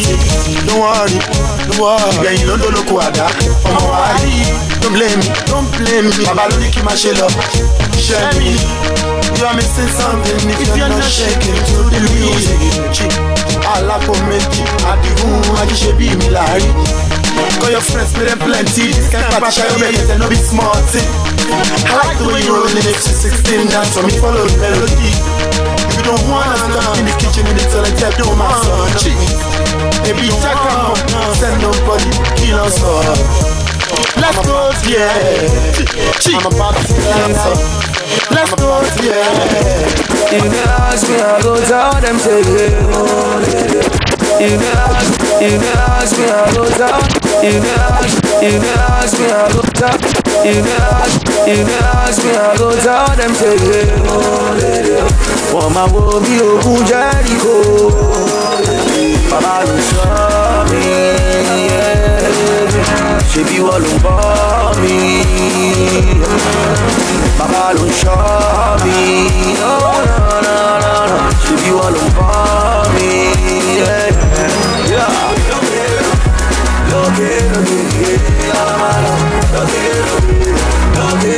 Don't 0.69 0.77
worry, 0.77 1.17
don't 1.65 1.81
worry. 1.81 2.21
Yeah, 2.21 2.37
you 2.37 2.45
don't 2.45 2.61
know 2.61 2.69
look 2.69 2.89
what 2.93 3.17
I 3.17 3.25
I'm 3.65 3.81
worry. 3.89 4.45
Don't 4.79 4.93
blame 4.93 5.17
me, 5.17 5.29
don't 5.49 5.67
blame 5.73 6.07
me. 6.13 6.23
Baba 6.23 6.45
lórí 6.53 6.69
kí 6.69 6.79
n 6.79 6.85
máa 6.85 6.95
ṣe 6.95 7.11
lọ. 7.17 7.27
Me. 8.37 8.55
You 9.37 9.45
are 9.45 9.53
missing 9.53 9.91
something 9.91 10.49
if 10.49 10.63
you're 10.77 10.87
not 10.87 11.03
shaking 11.03 11.57
to 11.69 11.77
the 11.91 11.99
music. 12.15 12.57
Gee, 12.95 13.09
alákò 13.73 14.13
méjì, 14.29 14.63
àdìgún 14.87 15.41
ajíṣebí 15.61 16.07
mi 16.21 16.29
láàrin. 16.29 16.73
Call 17.59 17.71
your 17.71 17.81
friends, 17.81 18.13
pay 18.13 18.25
them 18.25 18.39
plenty. 18.39 18.93
This 18.93 19.09
kind 19.11 19.25
of 19.27 19.37
party, 19.41 19.61
you 19.61 19.77
make 19.77 19.97
it 19.97 20.17
no 20.17 20.29
be 20.29 20.37
thing. 20.37 21.09
I 21.85 21.93
like 22.05 22.17
the 22.17 22.29
way 22.33 22.41
you 22.45 22.55
roll 22.55 22.69
in 22.69 22.77
it, 22.77 22.97
16 22.97 23.67
dance 23.67 23.93
for 23.93 24.03
me, 24.03 24.13
follow 24.17 24.45
the 24.47 24.57
melody. 24.57 25.76
If 25.97 26.05
you 26.05 26.13
don't 26.13 26.29
wanna 26.29 26.53
stop 26.55 26.93
in 26.99 27.05
the 27.09 27.15
kitchen, 27.17 27.41
in 27.49 27.57
the 27.57 27.65
toilet, 27.73 27.97
yeah, 27.97 28.13
do 28.21 28.29
my 28.37 28.45
son. 28.61 28.85
Cheat. 29.01 29.17
Baby, 30.05 30.29
check 30.45 30.53
out, 30.69 30.93
send 31.33 31.57
nobody, 31.57 32.05
kill 32.37 32.61
us 32.61 32.77
all. 32.85 33.01
Let's 34.21 34.37
go, 34.45 34.69
yeah. 34.85 35.09
Cheat. 36.21 36.37
I'm 36.37 36.53
about 36.53 36.77
to 36.77 36.93
dancer. 36.93 37.57
Let's 38.29 38.53
go, 38.61 38.85
yeah. 39.01 39.25
If 40.29 40.45
they 40.45 40.61
ask 40.85 41.09
me, 41.09 41.17
I 41.17 41.41
go 41.41 41.57
tell 41.65 41.97
them, 41.97 42.17
say, 42.21 42.45
oh, 42.45 43.41
yeah. 43.41 44.37
If 44.37 44.53
they 44.53 44.69
ask, 44.69 45.17
if 45.41 45.57
they 45.57 45.73
ask 45.81 46.13
me, 46.13 46.29
I 46.29 46.45
go 46.53 46.61
tell. 46.77 47.01
If 47.41 47.57
they 47.57 47.73
ask, 47.73 48.21
if 48.45 48.61
they 48.61 48.69
ask 48.85 49.17
me, 49.17 49.25
I 49.33 49.49
go 49.49 49.61
tell. 49.73 49.97
If 50.45 50.61
they 50.61 50.77
ask, 50.77 51.25
if 51.49 51.65
they 51.65 51.81
ask 51.97 52.23
me, 52.23 52.31
I 52.37 52.55
go 52.55 52.69
tell 52.85 53.15
them, 53.17 53.33
say, 53.33 53.57
oh, 54.05 54.53
yeah. 54.61 55.36
Wọ́n 55.53 55.69
máa 55.75 55.87
wo 55.93 56.01
bí 56.25 56.33
ogun 56.51 56.79
Jẹ́ríkò. 56.89 57.55
Bàbá 59.31 59.53
ló 59.67 59.75
sọ 59.89 60.05
mí. 60.69 60.81
Ṣebí 63.31 63.57
wọ́n 63.65 63.79
ló 63.83 63.89
ń 63.95 63.97
bọ́ 64.05 64.17
mi. 64.81 64.95
Bàbá 67.39 67.63
ló 67.77 67.83
ń 67.87 67.91
no, 69.61 70.55
no. 71.11 71.19
Ṣebí 71.43 71.69
wọ́n 71.77 71.89
ló 71.95 72.01
ń 72.05 72.09
bọ́ 72.17 72.31
mi. 72.93 73.09
yeah, 73.79 74.07
yeah. 74.91 75.11
Lókè, 75.51 75.83
lókè, 77.53 77.81
lọ́mọ 78.51 78.89
lọ. 79.05 79.13
Lókè, 79.55 79.83
lókè, 80.07 80.39
lókè, 80.97 81.37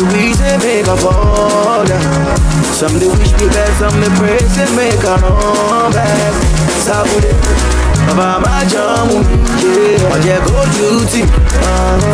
Some 0.00 0.08
the 0.08 0.16
wish 0.16 0.36
they 0.38 0.56
make 0.64 0.86
a 0.88 0.96
fall 0.96 1.84
down. 1.84 2.38
Some 2.72 2.96
the 2.98 3.08
wish 3.12 3.32
me 3.36 3.46
bad, 3.52 3.68
some 3.76 4.00
the 4.00 4.08
praise 4.16 4.48
they 4.56 4.64
make 4.72 4.96
a 5.04 5.14
run 5.20 5.92
back. 5.92 6.32
Sabude, 6.80 7.28
jọ 8.72 8.84
mú 9.08 9.18
mi 9.28 9.36
jẹ, 9.60 10.00
ọ̀jẹ̀ 10.14 10.38
kojú 10.46 10.88
tì, 11.12 11.22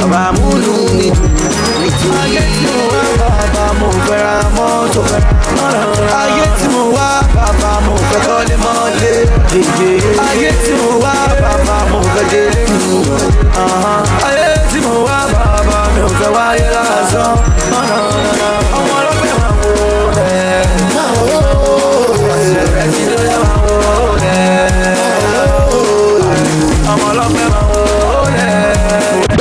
bàbá 0.00 0.32
múnú 0.34 0.74
mi 0.98 1.08
dùn. 1.14 2.14
Ayé 2.22 2.42
tí 2.58 2.66
mo 2.74 2.82
wá 2.90 3.02
bàbá 3.20 3.64
mo 3.78 3.88
fẹ́ 4.06 4.18
ra 4.24 4.36
mọ́tò. 4.56 5.02
Ayé 6.20 6.44
tí 6.58 6.66
mo 6.74 6.82
wá 6.96 7.08
bàbá 7.36 7.70
mo 7.86 7.94
fẹ́ 8.10 8.20
kọ́lé 8.26 8.56
mọ́lé. 8.64 9.12
Ayé 10.28 10.50
tí 10.64 10.72
mo 10.80 10.90
wá 11.04 11.14
bàbá 11.42 11.76
mo 11.90 11.98
fẹ́ 12.14 12.24
délé 12.30 12.62
mi. 12.72 12.98
Ayé 14.26 14.48
tí 14.70 14.78
mo 14.86 14.94
wá 15.06 15.18
bàbá 15.34 15.75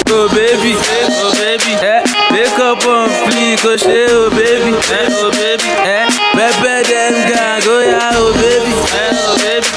Oh 0.08 0.30
baby, 0.32 0.74
oh 0.80 1.32
baby, 1.36 1.74
eh, 1.84 2.02
wake 2.32 2.58
up 2.60 2.86
on 2.88 3.10
oh 3.66 3.76
shit, 3.78 4.10
oh 4.10 4.30
baby, 4.32 4.72
eh, 4.72 5.10
oh 5.12 5.32
baby, 5.32 5.70
eh, 5.84 6.08
gang, 7.28 7.62
oh 7.68 7.82
yeah, 7.84 8.12
oh 8.16 8.32
baby, 8.40 8.72
eh, 8.96 9.12
oh 9.28 9.36
baby, 9.44 9.68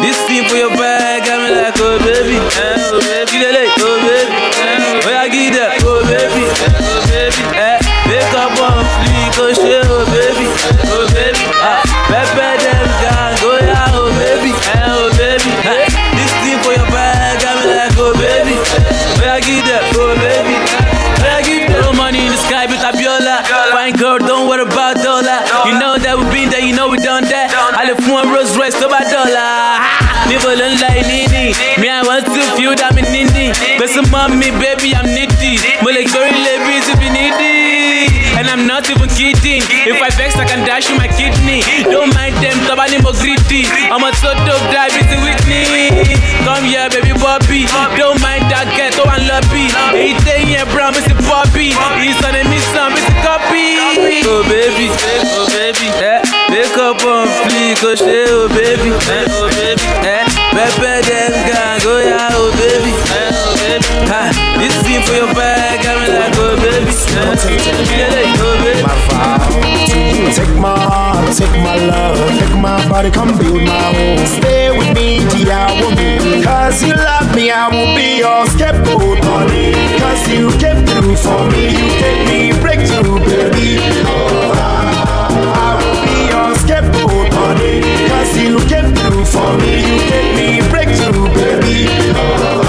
this 0.00 0.16
thing 0.26 0.44
for 0.48 0.56
your 0.56 0.70
bag, 0.70 1.22
me 1.44 1.50
like, 1.60 1.76
oh 1.78 1.98
baby, 2.00 2.36
eh, 2.40 2.90
oh 2.92 3.00
baby, 3.04 3.38
oh 3.84 3.95
kidding. 39.16 39.62
If 39.88 39.96
I 40.02 40.10
vex, 40.12 40.36
I 40.36 40.44
can 40.44 40.60
dash 40.68 40.88
you 40.90 40.96
my 40.96 41.08
kidney. 41.08 41.60
Don't 41.88 42.12
mind 42.14 42.36
them, 42.44 42.56
tọ́ba 42.68 42.84
ní 42.92 42.98
mo 43.02 43.12
greedy. 43.20 43.62
Ọmọ 43.94 44.08
tó 44.22 44.30
dope 44.46 44.66
die 44.72 44.88
bí 44.94 45.02
ti 45.10 45.16
Whitney. 45.24 45.64
Come 46.44 46.64
here, 46.70 46.88
baby 46.92 47.12
Bobby. 47.22 47.60
Don't 47.98 48.20
mind 48.20 48.44
that 48.52 48.68
lọ 49.28 49.38
bí. 49.50 49.62
Èyí 50.00 50.14
téyìn 50.24 50.56
ẹ̀ 50.60 50.64
brown 50.72 50.92
ti 50.94 51.14
Bobby. 51.28 51.66
Ìsọ̀nà 52.08 52.40
mi 52.50 52.58
sàn 52.72 52.88
bí 52.94 53.00
ti 53.06 53.12
copy. 53.24 53.64
Oh 54.28 54.42
baby, 54.42 54.86
oh 55.38 55.46
baby, 55.54 55.88
eh, 56.02 56.20
wake 56.50 56.76
up 56.78 57.04
on 57.04 57.28
fleek, 57.28 57.78
oh 57.84 57.94
ṣe 57.94 58.26
oh 58.28 58.48
baby, 58.48 58.90
eh, 58.90 59.24
oh 59.38 59.48
baby, 59.56 59.86
eh, 60.02 60.24
pepper 60.52 60.98
them 61.08 61.32
gang, 61.48 61.80
oh 61.86 62.00
yeah, 62.08 62.28
oh 62.40 62.50
baby, 62.58 62.92
eh, 63.20 63.30
oh 63.46 63.54
baby, 63.62 63.86
ha, 64.10 64.20
this 64.58 64.74
thing 64.84 65.02
for 65.06 65.14
your 65.14 65.32
bag, 65.34 65.80
me 66.00 66.08
like 66.16 66.36
oh 66.38 66.56
baby, 66.62 66.90
eh, 66.90 67.34
yeah, 67.98 68.42
oh 68.42 68.50
baby. 68.50 68.55
Take 70.46 70.60
my 70.60 70.78
heart, 70.78 71.36
take 71.36 71.50
my 71.50 71.74
love, 71.74 72.16
take 72.38 72.54
my 72.56 72.78
body, 72.88 73.10
come 73.10 73.36
build 73.36 73.62
my 73.64 73.92
home. 73.92 74.26
Stay 74.26 74.70
with 74.70 74.94
me, 74.94 75.18
Diawo 75.34 75.90
me. 75.98 76.42
Cause 76.42 76.82
you 76.82 76.94
love 76.94 77.34
me, 77.34 77.50
I 77.50 77.66
will 77.68 77.96
be 77.96 78.18
your 78.18 78.46
scapegoat, 78.54 79.18
honey. 79.26 79.72
Cause 79.98 80.22
you 80.30 80.48
came 80.62 80.86
through 80.86 81.16
for 81.16 81.50
me, 81.50 81.74
you 81.74 81.88
gave 81.98 82.22
me 82.30 82.60
breakthrough, 82.62 83.18
baby. 83.26 83.78
I 85.42 85.74
will 85.82 85.98
be 86.06 86.30
your 86.30 86.54
scapegoat, 86.62 87.34
honey. 87.34 87.82
Cause 88.08 88.32
you 88.38 88.58
came 88.70 88.94
through 88.94 89.24
for 89.26 89.50
me, 89.58 89.82
you 89.82 89.98
gave 90.08 90.30
me 90.38 90.62
breakthrough, 90.70 91.26
baby. 91.34 92.65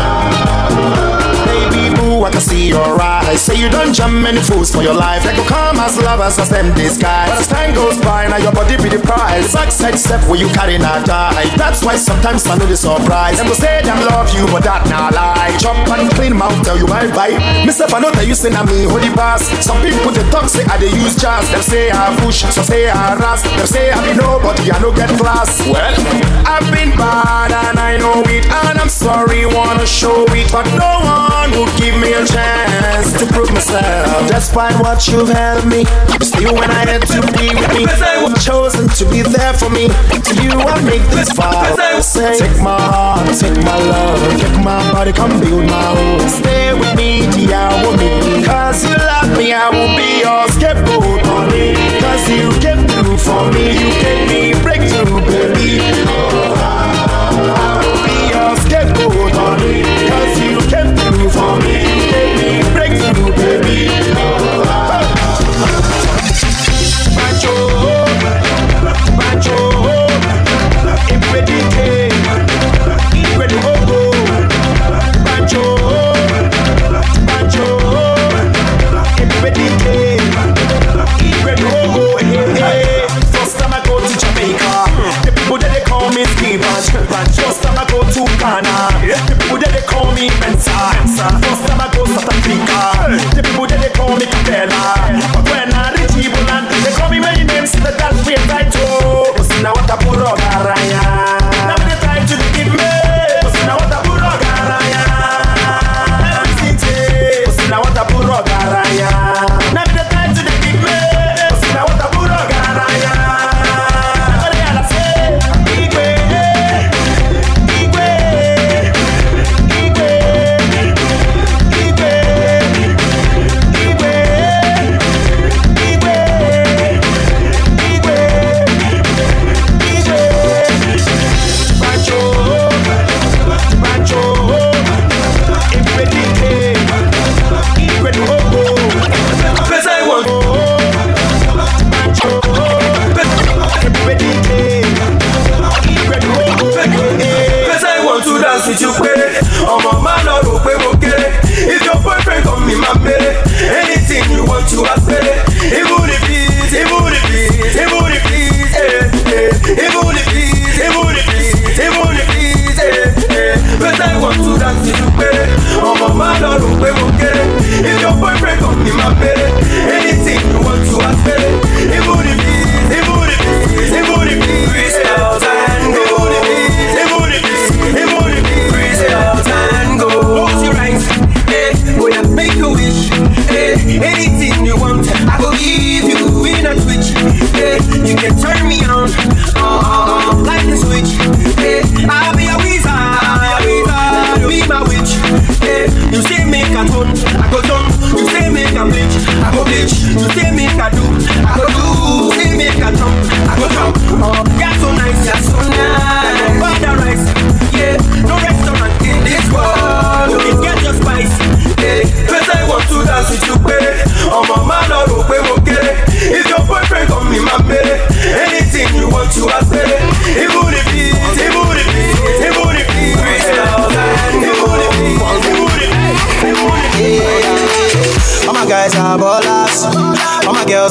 Can 2.38 2.46
see 2.46 2.70
your 2.70 3.02
eyes. 3.02 3.42
Say 3.42 3.58
you 3.58 3.68
don't 3.68 3.92
jump 3.92 4.14
many 4.14 4.38
fools 4.38 4.70
for 4.70 4.84
your 4.84 4.94
life. 4.94 5.24
They 5.24 5.36
go 5.36 5.42
come 5.50 5.78
as 5.82 5.98
lovers 5.98 6.38
as 6.38 6.50
them 6.54 6.70
disguise. 6.76 7.34
But 7.34 7.42
as 7.42 7.48
time 7.48 7.74
goes 7.74 7.98
by, 7.98 8.28
now 8.28 8.38
your 8.38 8.52
body 8.52 8.78
be 8.78 8.94
the 8.94 9.02
prize. 9.02 9.50
Success 9.50 10.06
step 10.06 10.22
where 10.30 10.38
you 10.38 10.46
carry 10.54 10.78
not 10.78 11.08
die. 11.08 11.50
That's 11.58 11.84
why 11.84 11.96
sometimes 11.96 12.46
I 12.46 12.56
know 12.58 12.68
the 12.68 12.78
surprise. 12.78 13.38
Them 13.38 13.48
go 13.48 13.54
say 13.54 13.82
them 13.82 13.98
love 14.06 14.30
you, 14.38 14.46
but 14.54 14.62
that 14.70 14.86
not 14.86 15.18
lie. 15.18 15.58
Chop 15.58 15.82
and 15.90 16.14
clean 16.14 16.38
mouth, 16.38 16.54
tell 16.62 16.78
you 16.78 16.86
bye 16.86 17.10
bye. 17.10 17.42
Myself, 17.66 17.92
I 17.96 18.06
know 18.06 18.12
that 18.14 18.28
you 18.30 18.36
say 18.36 18.54
na 18.54 18.62
me 18.70 18.86
the 18.86 19.10
pass. 19.18 19.42
Some 19.66 19.82
people 19.82 20.14
they 20.14 20.22
talk 20.30 20.46
say 20.46 20.62
I 20.70 20.78
they 20.78 20.94
use 20.94 21.18
jazz. 21.18 21.50
Them 21.50 21.66
say 21.66 21.90
I 21.90 22.14
push, 22.22 22.46
some 22.46 22.70
say 22.70 22.86
I 22.86 23.18
ras. 23.18 23.42
Them 23.42 23.66
say 23.66 23.90
I 23.90 23.98
be 24.06 24.14
nobody, 24.14 24.70
I 24.70 24.78
no 24.78 24.94
get 24.94 25.10
class. 25.18 25.58
Well, 25.66 25.90
I've 26.46 26.70
been 26.70 26.94
bad 26.94 27.50
and 27.50 27.82
I 27.82 27.98
know 27.98 28.22
it, 28.30 28.46
and 28.46 28.78
I'm 28.78 28.94
sorry, 28.94 29.50
wanna 29.50 29.90
show 29.90 30.22
it, 30.38 30.54
but 30.54 30.70
no 30.78 31.02
one 31.02 31.50
would 31.58 31.74
give 31.82 31.98
me 31.98 32.14
a 32.14 32.27
chance 32.28 33.14
to 33.20 33.26
prove 33.34 33.52
myself. 33.54 34.28
Despite 34.28 34.76
what 34.82 35.08
you've 35.08 35.30
helped 35.30 35.66
me, 35.68 35.86
still 36.22 36.54
when 36.54 36.70
I 36.70 36.84
had 36.86 37.02
to 37.08 37.20
be 37.38 37.50
with 37.56 37.72
me, 37.74 37.84
you've 38.22 38.40
chosen 38.42 38.88
to 38.88 39.04
be 39.10 39.22
there 39.22 39.54
for 39.54 39.70
me. 39.70 39.88
To 39.88 40.34
you, 40.44 40.52
I 40.52 40.82
make 40.84 41.04
this 41.16 41.32
vow. 41.32 41.64
Say, 42.02 42.38
take 42.38 42.62
my 42.62 42.80
heart, 42.80 43.28
take 43.40 43.58
my 43.64 43.76
love, 43.76 44.40
take 44.40 44.60
my 44.64 44.80
body, 44.92 45.14
come 45.14 45.40
build 45.40 45.66
my 45.66 45.82
home. 45.96 46.28
Stay 46.30 46.74
with 46.74 46.96
me, 46.96 47.26
dear 47.32 47.70
woman, 47.84 48.44
cause 48.44 48.84
you 48.84 48.96
love 48.96 49.32
me, 49.38 49.54
I 49.54 49.70
will 49.70 49.94
be 49.98 50.22
your 50.22 50.48
scapegoat, 50.54 51.26
honey. 51.26 51.74
Cause 52.02 52.28
you 52.30 52.52
came 52.60 52.84
through 52.88 53.18
for 53.18 53.50
me, 53.52 53.74
you 53.80 53.90
gave 54.04 54.22
me 54.30 54.42
breakthrough, 54.62 55.07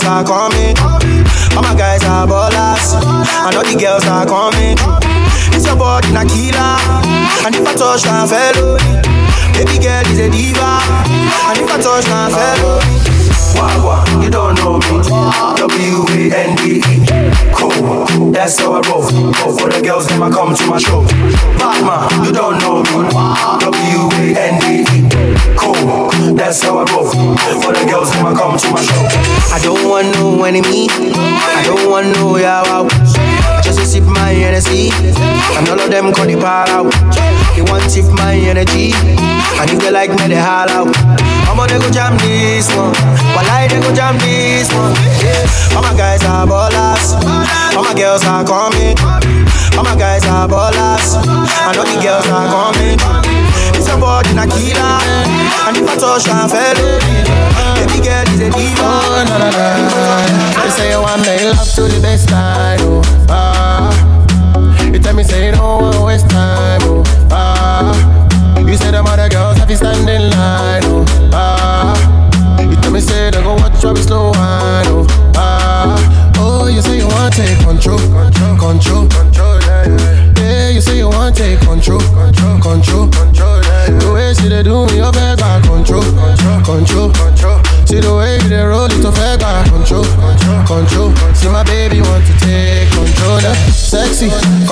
are 0.06 0.24
coming. 0.24 0.76
All 1.56 1.62
my 1.62 1.74
guys 1.74 2.04
are 2.04 2.26
ballers. 2.26 2.94
I 3.02 3.50
know 3.52 3.62
the 3.62 3.74
girls 3.74 4.06
are 4.06 4.26
coming. 4.26 4.78
This 5.50 5.66
your 5.66 5.76
body 5.76 6.12
na 6.12 6.22
killer. 6.24 6.78
And 7.44 7.54
if 7.54 7.66
I 7.66 7.74
touch 7.74 8.04
na 8.06 8.26
felony, 8.26 9.02
baby 9.52 9.78
girl 9.82 10.06
is 10.06 10.18
a 10.22 10.30
diva. 10.30 10.78
And 11.50 11.58
if 11.58 11.70
I 11.70 11.78
touch 11.82 12.06
na 12.06 12.30
felony. 12.30 13.16
Wagwa, 13.56 14.04
you 14.22 14.30
don't 14.30 14.54
know 14.60 14.76
me. 14.78 15.00
W-A-N-D-E. 15.56 16.82
Cool, 17.56 18.30
that's 18.30 18.58
how 18.60 18.74
I 18.74 18.80
roll. 18.88 19.02
For 19.56 19.68
the 19.70 19.80
girls, 19.82 20.06
them 20.08 20.22
I 20.22 20.30
come 20.30 20.54
to 20.54 20.66
my 20.66 20.78
show. 20.78 21.02
Batman, 21.56 22.24
you 22.26 22.32
don't 22.32 22.58
know 22.60 22.82
me. 22.84 23.08
W-A-N-D-E. 23.64 25.08
Cool, 25.56 26.34
that's 26.34 26.62
how 26.62 26.78
I 26.78 26.84
roll. 26.92 27.08
I 28.26 28.34
come 28.34 28.58
to 28.58 28.68
my 28.74 28.82
show. 28.82 29.06
I 29.54 29.62
don't 29.62 29.86
want 29.86 30.10
no 30.18 30.42
enemy. 30.42 30.90
I 30.90 31.62
don't 31.62 31.86
want 31.86 32.10
no 32.18 32.34
yawa. 32.34 32.82
Just 33.62 33.78
to 33.78 33.86
sip 33.86 34.02
my 34.02 34.34
Hennessy. 34.34 34.90
And 35.54 35.68
all 35.70 35.78
of 35.78 35.86
them 35.86 36.10
call 36.10 36.26
the 36.26 36.34
power 36.34 36.66
out. 36.74 36.90
They 37.54 37.62
want 37.62 37.86
tip 37.86 38.10
my 38.18 38.34
energy. 38.34 38.90
And 39.62 39.70
if 39.70 39.78
they 39.78 39.94
like 39.94 40.10
me, 40.10 40.26
they 40.26 40.42
holler 40.42 40.90
out. 40.90 40.90
I'ma 41.46 41.70
they 41.70 41.78
go 41.78 41.86
jam 41.94 42.18
this 42.18 42.66
one. 42.74 42.90
I 43.46 43.70
they 43.70 43.78
go 43.78 43.94
jam 43.94 44.18
this 44.18 44.74
one. 44.74 44.90
All 45.78 45.86
my 45.86 45.94
guys 45.94 46.26
are 46.26 46.50
ballers. 46.50 47.14
All 47.78 47.86
my 47.86 47.94
girls 47.94 48.26
are 48.26 48.42
coming. 48.42 48.98
All 49.78 49.86
my 49.86 49.94
guys 49.94 50.26
are 50.26 50.50
ballers. 50.50 51.14
I 51.22 51.70
know 51.78 51.86
the 51.86 51.94
girls 52.02 52.26
are 52.26 52.50
coming. 52.50 52.98
It's 53.78 53.86
a 53.86 53.94
body 53.94 54.34
na 54.34 54.50
killer. 54.50 54.98
And 55.70 55.78
if 55.78 55.86
I 55.86 55.94
touch 55.94 56.26
na 56.26 56.50
fellow. 56.50 57.75
Girl 58.16 58.32
is 58.32 58.40
a 58.40 58.48
diva. 58.48 58.80
Oh, 58.80 59.24
na 59.28 59.36
na 59.36 59.50
na. 59.52 60.64
You 60.64 60.70
say 60.70 60.88
you 60.88 61.02
want 61.02 61.20
make 61.26 61.44
love 61.44 61.68
to 61.74 61.82
the 61.82 62.00
best 62.00 62.30
time. 62.30 62.80
Oh, 62.80 63.45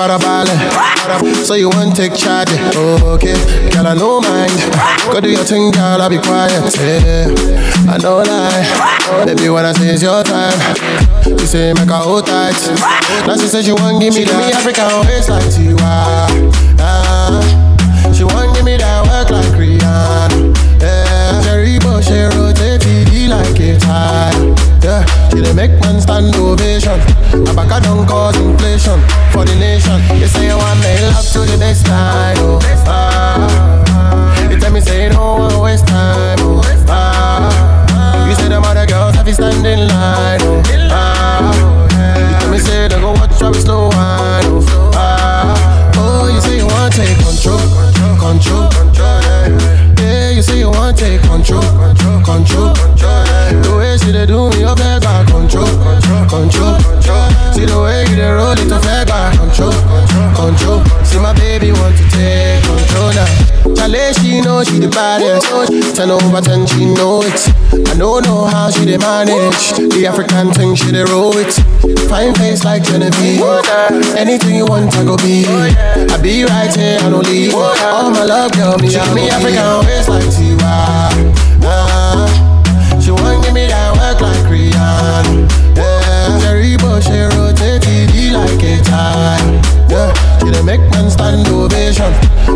Sexy, 0.04 0.18
farabalẹ̀. 0.18 1.44
So 1.48 1.54
you 1.54 1.68
want 1.70 1.94
take 1.96 2.14
charge, 2.22 2.52
okay? 3.14 3.36
Girl, 3.72 3.86
I 3.86 3.94
no 3.94 4.20
mind. 4.20 4.58
Go 5.12 5.20
do 5.20 5.28
your 5.28 5.44
thing, 5.44 5.70
girl, 5.76 6.00
I'll 6.02 6.08
be 6.08 6.18
quiet. 6.18 6.64
Yeah, 6.80 7.92
I 7.92 7.96
no 8.04 8.12
lie. 8.30 8.64
Baby, 9.26 9.48
when 9.54 9.64
I 9.64 9.72
say 9.72 9.88
it's 9.94 10.02
your 10.02 10.22
time, 10.22 10.58
you 11.40 11.46
say 11.52 11.72
make 11.78 11.90
her 11.94 12.02
hold 12.08 12.26
tight. 12.26 12.60
Now 13.26 13.36
she 13.40 13.48
say 13.52 13.62
she 13.62 13.72
want 13.72 14.00
give 14.02 14.14
me 14.14 14.24
that 14.24 14.54
African 14.58 14.92
waist 15.06 15.28
like 15.32 15.48
Tiwa. 15.54 15.94
Ah, 16.80 17.40
she 18.16 18.24
want 18.24 18.54
give 18.54 18.64
me 18.64 18.76
that 18.76 19.00
work 19.08 19.30
like 19.36 19.54
Rihanna. 19.60 20.38
Yeah, 20.80 21.42
Jerry 21.44 21.74
she 22.08 22.12
TD 22.12 22.43
like 23.34 23.60
a 23.60 23.78
tire. 23.78 24.54
Yeah, 24.84 25.02
she 25.30 25.40
dey 25.42 25.52
make 25.54 25.74
man 25.80 26.00
stand 26.00 26.34
ovation. 26.36 26.98
Abaka 27.50 27.82
don't 27.82 28.06
cause 28.06 28.36
inflation 28.36 29.00
for 29.32 29.44
the 29.44 29.54
nation. 29.58 29.98
You 30.20 30.26
say 30.26 30.46
you 30.48 30.56
want 30.56 30.78
me 30.80 30.92
love 31.08 31.24
to 31.32 31.40
the 31.50 31.56
next 31.58 31.84
time. 31.86 32.36
Oh, 32.40 32.60
ah. 32.86 34.50
You 34.50 34.58
tell 34.60 34.70
me 34.72 34.80
say 34.80 35.04
you 35.04 35.10
don't 35.10 35.60
waste 35.62 35.86
time. 35.86 36.38
Oh, 36.40 36.60
ah. 36.88 38.28
You 38.28 38.34
say 38.34 38.48
them 38.48 38.62
other 38.64 38.86
girls 38.86 39.14
have 39.16 39.26
to 39.26 39.34
stand 39.34 39.66
in 39.66 39.88
line. 39.88 40.40
Oh, 40.42 40.62
ah. 40.92 41.52
You 42.30 42.38
tell 42.40 42.50
me 42.52 42.58
say 42.58 42.88
they 42.88 43.00
go 43.00 43.12
watch 43.12 43.40
how 43.40 43.50
we 43.50 43.58
slow 43.58 43.88
wine. 43.88 44.44
Oh, 44.52 44.90
ah. 44.94 45.92
Oh, 45.96 46.28
you 46.32 46.40
say 46.42 46.58
you 46.58 46.66
want 46.66 46.92
take 46.94 47.16
control, 47.24 47.58
control, 48.20 48.68
control. 48.68 49.18
Yeah, 49.98 50.30
you 50.30 50.42
say 50.42 50.58
you 50.58 50.70
want 50.70 50.98
take 50.98 51.22
control, 51.22 51.62
control, 52.22 52.22
control. 52.22 53.23
The 53.62 53.70
way 53.76 53.96
she 53.98 54.10
dey 54.12 54.26
do 54.26 54.48
me, 54.50 54.60
you 54.60 54.74
fẹ́ 54.80 55.00
gba 55.00 55.14
control, 55.30 55.70
control, 55.84 56.24
control. 56.34 56.74
See 57.54 57.64
the 57.66 57.78
way 57.84 58.02
you 58.10 58.16
dey 58.16 58.30
roll 58.38 58.52
it, 58.52 58.60
you 58.60 58.78
fẹ́ 58.86 59.04
gba 59.06 59.20
control, 59.38 59.74
control. 60.38 60.78
See 61.04 61.18
my 61.18 61.32
baby 61.38 61.70
want 61.72 61.96
to 61.98 62.04
take 62.14 62.62
control 62.64 63.10
now. 63.18 63.28
Chale, 63.76 64.12
she 64.18 64.40
know 64.40 64.62
she 64.64 64.78
the 64.78 64.88
baddest. 64.88 65.46
Ten 65.96 66.10
over 66.10 66.40
ten, 66.40 66.66
she 66.66 66.84
know 66.86 67.22
it. 67.22 67.40
I 67.90 67.94
don't 67.96 68.24
know 68.26 68.44
how 68.44 68.70
she 68.70 68.84
dey 68.84 68.98
manage 68.98 69.72
the 69.94 70.06
African 70.10 70.52
thing. 70.52 70.74
She 70.74 70.90
dey 70.92 71.04
roll 71.04 71.36
it. 71.36 71.52
Fine 72.10 72.34
face 72.34 72.64
like 72.64 72.82
Genevieve. 72.82 73.40
Anything 74.16 74.54
you 74.56 74.66
want, 74.66 74.94
I 74.96 75.04
go 75.04 75.16
be. 75.16 75.44
I 76.14 76.16
be 76.22 76.44
right 76.44 76.74
here, 76.74 76.98
I 77.00 77.08
don't 77.10 77.26
leave. 77.26 77.54
All 77.54 78.10
my 78.10 78.24
love, 78.24 78.52
girl, 78.52 78.76
me, 78.78 78.88
me 79.14 79.30
African 79.30 79.86
waist 79.86 80.08
like 80.08 80.24
Tiwa. 80.34 81.33
Me 83.54 83.66
that 83.66 83.94
work 83.96 84.20
like 84.20 84.44
Rihanna. 84.50 85.46
Yeah, 85.76 86.38
Jerry 86.42 86.76
Bush, 86.76 87.06
she 87.06 87.20
rotate 87.38 87.82
TD 87.82 88.34
like 88.34 88.62
a 88.62 88.82
tire. 88.82 89.38
Yeah, 89.88 90.10
she 90.42 90.50
dey 90.50 90.62
make 90.62 90.80
man 90.90 91.10
stand 91.10 91.46
ovation. 91.48 92.10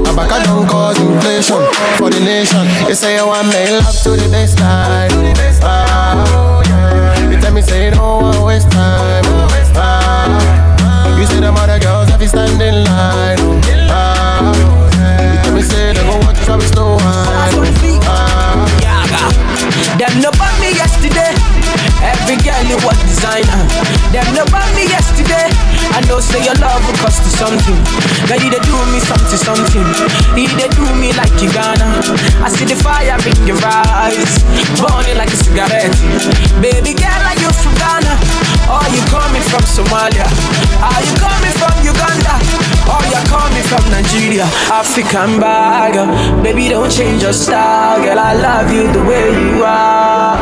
Abaka 0.05 0.43
don't 0.45 0.67
cause 0.69 0.99
inflation 0.99 1.63
for 1.97 2.11
the 2.11 2.21
nation. 2.21 2.67
You 2.89 2.95
say 2.95 3.17
you 3.17 3.27
want 3.27 3.49
me 3.49 3.71
love 3.79 3.95
to 4.03 4.11
the 4.19 4.29
best 4.31 4.59
time. 4.59 5.11
Ah, 5.63 6.61
you 7.31 7.39
tell 7.41 7.53
me 7.55 7.63
say 7.63 7.87
you 7.87 7.91
don't 7.93 8.23
want 8.23 8.45
waste 8.45 8.71
time. 8.71 9.25
Ah, 9.77 11.19
you 11.19 11.27
say 11.27 11.41
them 11.41 11.57
other 11.57 11.79
girls 11.79 12.09
have 12.11 12.21
to 12.21 12.29
stand 12.29 12.61
in 12.61 12.85
line. 12.85 13.58
Girl 22.49 22.65
you 22.65 22.79
was 22.81 22.97
designer. 23.05 23.61
Them 24.09 24.25
no 24.33 24.45
bought 24.49 24.69
me 24.73 24.89
yesterday. 24.89 25.53
I 25.93 26.01
know 26.09 26.17
say 26.21 26.41
your 26.41 26.57
love 26.65 26.81
will 26.89 26.97
cost 27.05 27.21
you 27.29 27.33
something. 27.37 27.77
Girl, 28.25 28.41
you 28.41 28.49
dey 28.49 28.63
do 28.65 28.77
me 28.89 29.01
something, 29.05 29.37
something. 29.37 29.85
You 30.33 30.49
dey 30.57 30.71
do 30.73 30.85
me 30.97 31.13
like 31.13 31.33
you 31.45 31.53
gonna. 31.53 32.01
I 32.41 32.49
see 32.49 32.65
the 32.65 32.77
fire 32.81 33.21
in 33.21 33.37
your 33.45 33.61
eyes, 33.61 34.41
burning 34.81 35.21
like 35.21 35.29
a 35.29 35.37
cigarette. 35.39 35.93
Baby 36.65 36.97
girl, 36.97 37.21
are 37.29 37.37
you 37.37 37.51
from 37.53 37.75
Ghana? 37.77 38.15
Or 38.73 38.85
you 38.93 39.03
coming 39.13 39.45
from 39.53 39.65
Somalia? 39.69 40.25
Are 40.81 41.03
you 41.05 41.15
coming 41.21 41.53
from 41.61 41.75
Uganda? 41.85 42.35
Or 42.89 43.03
you 43.05 43.21
coming 43.29 43.63
from 43.65 43.85
Nigeria? 43.91 44.47
African 44.73 45.39
bag, 45.41 45.95
baby, 46.43 46.69
don't 46.69 46.91
change 46.91 47.23
your 47.23 47.33
style, 47.33 48.03
girl. 48.03 48.19
I 48.19 48.33
love 48.35 48.73
you 48.73 48.91
the 48.93 49.03
way 49.05 49.31
you 49.31 49.63
are, 49.65 50.37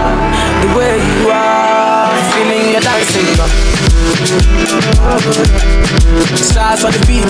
the 0.62 0.68
way 0.78 0.97
you 0.98 1.31
are. 1.31 2.14
Feeling 2.32 2.73
your 2.73 2.81
dancing. 2.81 4.65
Stars 4.86 6.84
on 6.84 6.92
the 6.94 7.02
beat, 7.10 7.26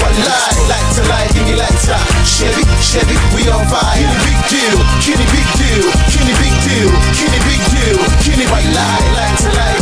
One 0.00 0.16
lie, 0.24 0.56
like 0.64 0.88
to 0.96 1.04
give 1.36 1.44
me 1.44 1.60
time. 1.60 2.00
Chevy, 2.24 2.64
Chevy, 2.80 3.20
we. 3.36 3.44
Big 3.44 4.40
deal, 4.48 4.80
Kenny, 5.04 5.28
big 5.28 5.44
deal, 5.60 5.84
Kenny, 6.08 6.32
big 6.40 6.56
deal, 6.64 6.88
Kenny, 7.12 7.40
big 7.44 7.60
deal, 7.68 8.00
Kenny, 8.24 8.48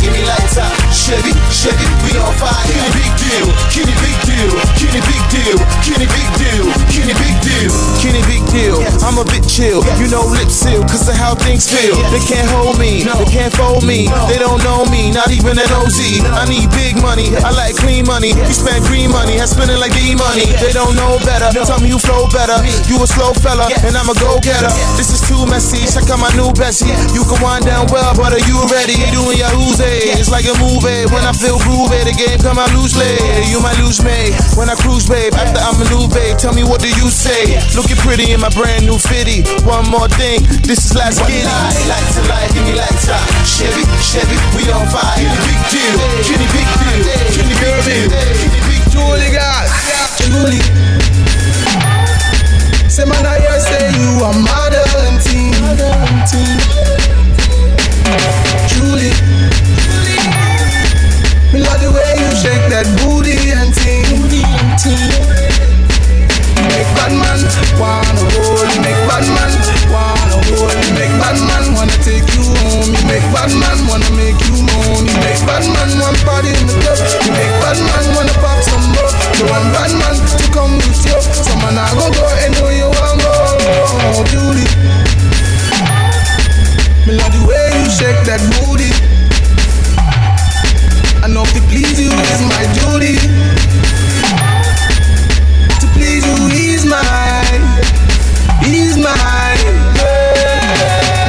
give 0.03 0.11
me 0.11 0.27
time. 0.51 0.75
Chevy, 0.91 1.31
Chevy, 1.47 1.85
we 2.03 2.11
Kenny, 2.11 2.89
big 2.91 3.13
deal, 3.15 3.47
Kenny, 3.71 3.95
big 4.03 4.17
deal, 4.27 4.49
Kenny, 4.75 4.99
big 5.05 5.23
deal, 5.31 5.55
Kenny, 5.83 6.07
big 6.07 7.37
deal, 7.45 7.69
Kenny, 8.01 8.21
big 8.27 8.43
deal. 8.51 8.81
I'm 9.05 9.17
a 9.19 9.25
bit 9.25 9.45
chill. 9.45 9.85
You 10.01 10.09
know, 10.09 10.25
lip 10.25 10.49
seal, 10.49 10.81
cause 10.83 11.07
of 11.07 11.15
how 11.15 11.35
things 11.35 11.69
feel. 11.69 11.95
They 12.09 12.19
can't 12.25 12.49
hold 12.49 12.79
me, 12.79 13.03
they 13.03 13.29
can't 13.29 13.53
fold 13.53 13.68
me. 13.85 14.09
They 14.25 14.41
don't 14.41 14.61
know 14.65 14.85
me, 14.89 15.13
not 15.13 15.29
even 15.29 15.53
an 15.53 15.69
OZ. 15.69 16.01
I 16.33 16.49
need 16.49 16.67
big 16.73 16.97
money, 16.97 17.29
I 17.45 17.53
like 17.53 17.77
clean 17.77 18.09
money. 18.09 18.33
You 18.33 18.55
spend 18.57 18.81
green 18.89 19.13
money, 19.13 19.37
I 19.37 19.45
spend 19.45 19.69
it 19.69 19.77
like 19.77 19.93
E 20.01 20.17
money. 20.17 20.49
They 20.59 20.73
don't 20.73 20.97
know 20.97 21.21
better. 21.21 21.53
Tell 21.53 21.79
me 21.79 21.93
you 21.93 22.01
flow 22.01 22.27
better. 22.33 22.57
You 22.89 22.97
a 22.99 23.07
slow 23.07 23.31
fella, 23.37 23.69
and 23.85 23.93
I'm 23.93 24.09
a 24.09 24.17
go 24.17 24.41
getter. 24.41 24.71
This 24.97 25.13
is 25.13 25.21
too 25.29 25.45
messy. 25.47 25.85
Check 25.85 26.09
out 26.09 26.19
my 26.19 26.33
new 26.33 26.51
Bessie. 26.57 26.89
You 27.13 27.23
can 27.29 27.39
wind 27.39 27.69
down 27.69 27.87
well, 27.93 28.11
but 28.17 28.33
are 28.33 28.45
you 28.49 28.57
ready? 28.73 28.97
Doing 29.13 29.37
your 29.37 29.51
who's 29.53 29.79
It's 29.79 30.33
like 30.33 30.49
a 30.49 30.55
movie. 30.57 31.05
When 31.13 31.23
I 31.23 31.31
feel 31.31 31.61
groovy, 31.61 32.01
the 32.09 32.15
game 32.17 32.41
come 32.41 32.57
out 32.57 32.73
loose 32.73 32.95
loosely. 32.95 33.49
You 33.51 33.59
might 33.61 33.77
lose 33.79 34.01
me 34.03 34.33
when 34.55 34.69
I 34.69 34.75
cruise, 34.75 35.07
babe. 35.07 35.33
After 35.33 35.59
I'm 35.59 35.77
a 35.81 35.85
new 35.89 36.07
babe, 36.13 36.37
tell 36.37 36.53
me 36.53 36.63
what 36.63 36.81
do 36.81 36.89
you 36.89 37.09
say? 37.09 37.59
Looking 37.75 37.97
pretty 37.97 38.31
in 38.31 38.39
my 38.39 38.49
brand 38.49 38.85
new 38.85 38.97
fitty. 38.97 39.43
One 39.65 39.85
more 39.89 40.07
thing, 40.07 40.41
this 40.63 40.85
is 40.85 40.95
last 40.95 41.21
kitty. 41.25 41.45
lie, 41.45 41.75
like 41.89 42.07
to 42.15 42.21
lie, 42.29 42.47
give 42.53 42.63
me 42.65 42.73
like 42.77 42.97
time. 43.03 43.27
Chevy, 43.59 43.83
Chevy, 43.99 44.39
we 44.55 44.71
on 44.71 44.87
fire. 44.87 45.19
Kenny, 45.19 45.35
big 45.43 45.59
deal, 45.67 45.99
Kenny, 46.23 46.47
big 46.47 46.63
deal, 46.79 46.95
Kenny, 47.35 47.55
big 47.59 47.75
deal, 47.83 48.07
Kenny, 48.07 48.47
big 48.71 48.87
deal. 48.87 49.03
Julie, 49.03 49.35
guys. 49.35 49.67
Julie. 50.15 50.63
Say, 52.87 53.03
man, 53.03 53.25
I 53.27 53.35
hear 53.43 53.59
say 53.59 53.91
you 53.99 54.23
a 54.23 54.31
model 54.31 54.87
and 55.03 55.19
teen. 55.19 55.51
Julie. 58.71 59.11
Me 61.51 61.59
love 61.59 61.83
the 61.83 61.91
way 61.91 62.15
you 62.15 62.31
shake 62.39 62.63
that 62.71 62.87
booty 63.03 63.35
and 63.51 63.75
teen. 63.75 65.58
Make 66.67 66.89
bad 66.99 67.13
man 67.15 67.39
wanna 67.79 68.23
hold 68.35 68.67
you. 68.67 68.81
Make 68.83 68.99
bad 69.07 69.25
man 69.31 69.51
wanna 69.93 70.37
hold 70.43 70.75
you. 70.75 70.93
Make 70.99 71.13
bad 71.21 71.37
man 71.47 71.63
wanna 71.75 71.97
take 72.03 72.27
you 72.35 72.43
home. 72.59 72.91
You 72.91 73.03
make 73.07 73.25
bad 73.31 73.51
man 73.55 73.77
wanna 73.87 74.09
make 74.19 74.39
you 74.47 74.55
moan. 74.67 75.07
You 75.07 75.15
make 75.23 75.39
bad 75.47 75.63
man 75.63 75.89
want 76.01 76.19
party 76.27 76.51
in 76.51 76.65
the 76.67 76.75
club. 76.83 76.99
You 77.23 77.31
make 77.31 77.53
bad 77.63 77.79
man 77.79 78.05
wanna 78.15 78.35
pop 78.43 78.59
some 78.67 78.85
more. 78.91 79.11
You 79.39 79.45
want 79.47 79.67
bad 79.71 79.91
man 79.95 80.15
to 80.19 80.45
come 80.51 80.75
with 80.83 80.99
you. 81.07 81.17
So 81.31 81.53
man 81.63 81.77
I 81.79 81.87
go 81.95 82.11
go 82.11 82.25
and 82.43 82.51
know 82.59 82.69
you 82.69 82.87
want 82.91 83.17
go. 83.23 83.33
Julie. 84.31 84.67
Me 87.07 87.15
love 87.17 87.31
the 87.33 87.41
way 87.47 87.65
you 87.79 87.87
shake 87.89 88.19
that 88.27 88.41
booty. 88.59 88.91
I 91.23 91.27
know 91.27 91.43
to 91.43 91.61
please 91.71 91.99
you 91.99 92.11
is 92.11 92.41
my 92.47 92.63
duty. 92.77 93.17
Is 96.29 96.85
mine, 96.85 97.65
is 98.61 98.95
mine. 99.01 99.65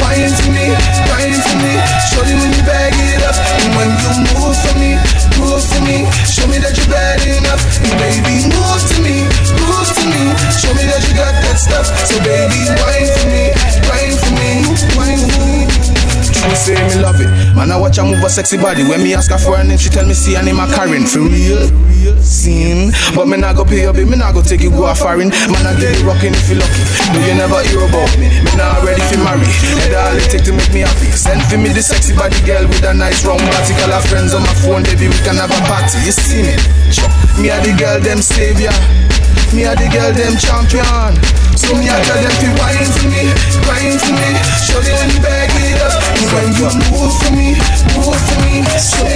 Wine 0.05 0.29
to 0.29 0.47
me, 0.53 0.77
wine 1.09 1.41
to 1.41 1.55
me. 1.65 1.73
Show 2.13 2.23
me 2.29 2.35
when 2.37 2.53
you 2.53 2.63
bag 2.69 2.93
it 2.93 3.25
up, 3.25 3.37
and 3.65 3.73
when 3.81 3.91
you 3.97 4.11
move 4.37 4.57
for 4.61 4.75
me, 4.77 5.01
move 5.41 5.65
for 5.65 5.81
me. 5.81 6.05
Show 6.29 6.45
me 6.53 6.61
that 6.61 6.77
you're 6.77 6.93
bad 6.93 7.25
enough, 7.25 7.65
and 7.81 7.97
baby 7.97 8.45
move 8.53 8.83
to 8.93 8.97
me, 9.01 9.25
move 9.65 9.89
to 9.89 10.05
me. 10.05 10.37
Show 10.53 10.73
me 10.77 10.85
that 10.85 11.01
you 11.09 11.17
got 11.17 11.33
that 11.33 11.57
stuff, 11.57 11.89
so 12.05 12.21
baby 12.21 12.61
wine 12.85 13.09
for 13.09 13.27
me, 13.33 13.57
wine 13.89 14.15
for 14.21 14.33
me, 14.37 14.51
wine 15.01 15.17
for 15.17 15.41
me. 15.49 15.65
Say 16.61 16.75
me 16.77 17.01
love 17.01 17.21
it. 17.21 17.31
Man, 17.57 17.71
I 17.73 17.77
watch 17.77 17.99
move 18.01 18.19
her 18.21 18.29
sexy 18.29 18.59
body. 18.59 18.85
When 18.85 19.03
me 19.03 19.15
ask 19.15 19.31
her 19.31 19.39
for 19.39 19.57
her 19.57 19.65
name, 19.65 19.79
she 19.79 19.89
tell 19.89 20.05
me 20.05 20.13
see 20.15 20.35
her 20.35 20.43
name 20.43 20.61
a 20.61 20.67
Karen. 20.67 21.07
For 21.07 21.21
real, 21.21 21.69
scene. 22.31 22.95
But 23.15 23.27
me 23.27 23.37
not 23.37 23.59
go 23.59 23.67
pay 23.67 23.83
your 23.83 23.93
bill, 23.93 24.07
me 24.07 24.17
not 24.17 24.33
go 24.33 24.41
take 24.41 24.63
you 24.63 24.71
go 24.71 24.87
a 24.87 24.95
foreign. 24.95 25.35
Man, 25.51 25.67
I 25.67 25.75
get 25.75 25.99
you 25.99 26.07
rocking 26.07 26.33
if 26.33 26.47
you 26.49 26.57
lucky. 26.63 26.83
No, 27.11 27.19
you 27.27 27.35
never 27.35 27.59
hear 27.67 27.83
about 27.83 28.15
me. 28.17 28.31
Me 28.31 28.53
not 28.55 28.87
ready 28.87 29.03
for 29.11 29.19
marry. 29.27 29.51
And 29.83 29.93
all 29.99 30.15
it 30.15 30.31
take 30.31 30.47
to 30.47 30.55
make 30.55 30.71
me 30.71 30.87
happy. 30.87 31.11
Send 31.11 31.43
for 31.51 31.59
me 31.59 31.75
the 31.75 31.83
sexy 31.83 32.15
body 32.15 32.39
girl 32.47 32.65
with 32.71 32.87
a 32.87 32.95
nice 32.95 33.27
round 33.27 33.43
body. 33.43 33.75
Call 33.75 33.91
her 33.91 34.05
friends 34.07 34.33
on 34.33 34.47
my 34.47 34.55
phone, 34.63 34.87
baby, 34.87 35.11
we 35.11 35.19
can 35.27 35.37
have 35.37 35.51
a 35.51 35.61
party. 35.67 35.99
You 36.07 36.15
see 36.15 36.47
me? 36.47 36.55
Me 37.43 37.51
a 37.51 37.59
the 37.61 37.75
girl, 37.75 37.99
them 37.99 38.23
savior. 38.23 38.73
Me 39.51 39.67
a 39.67 39.75
the 39.75 39.91
girl, 39.91 40.15
them 40.15 40.39
champion. 40.39 41.50
So 41.71 41.77
me 41.79 41.87
a 41.87 41.95
tell 42.03 42.19
them 42.19 42.35
to 42.35 42.49
wine 42.59 42.83
for 42.99 43.07
me, 43.07 43.31
for 43.63 44.11
me. 44.11 44.29
Show 44.59 44.81
them 44.83 45.23
bag 45.23 45.51
it 45.55 45.79
up. 45.79 46.03
When 46.35 46.51
you 46.59 46.67
move 46.91 47.15
me, 47.31 47.55
move 47.95 48.19
me. 48.43 48.67
Show. 48.75 49.07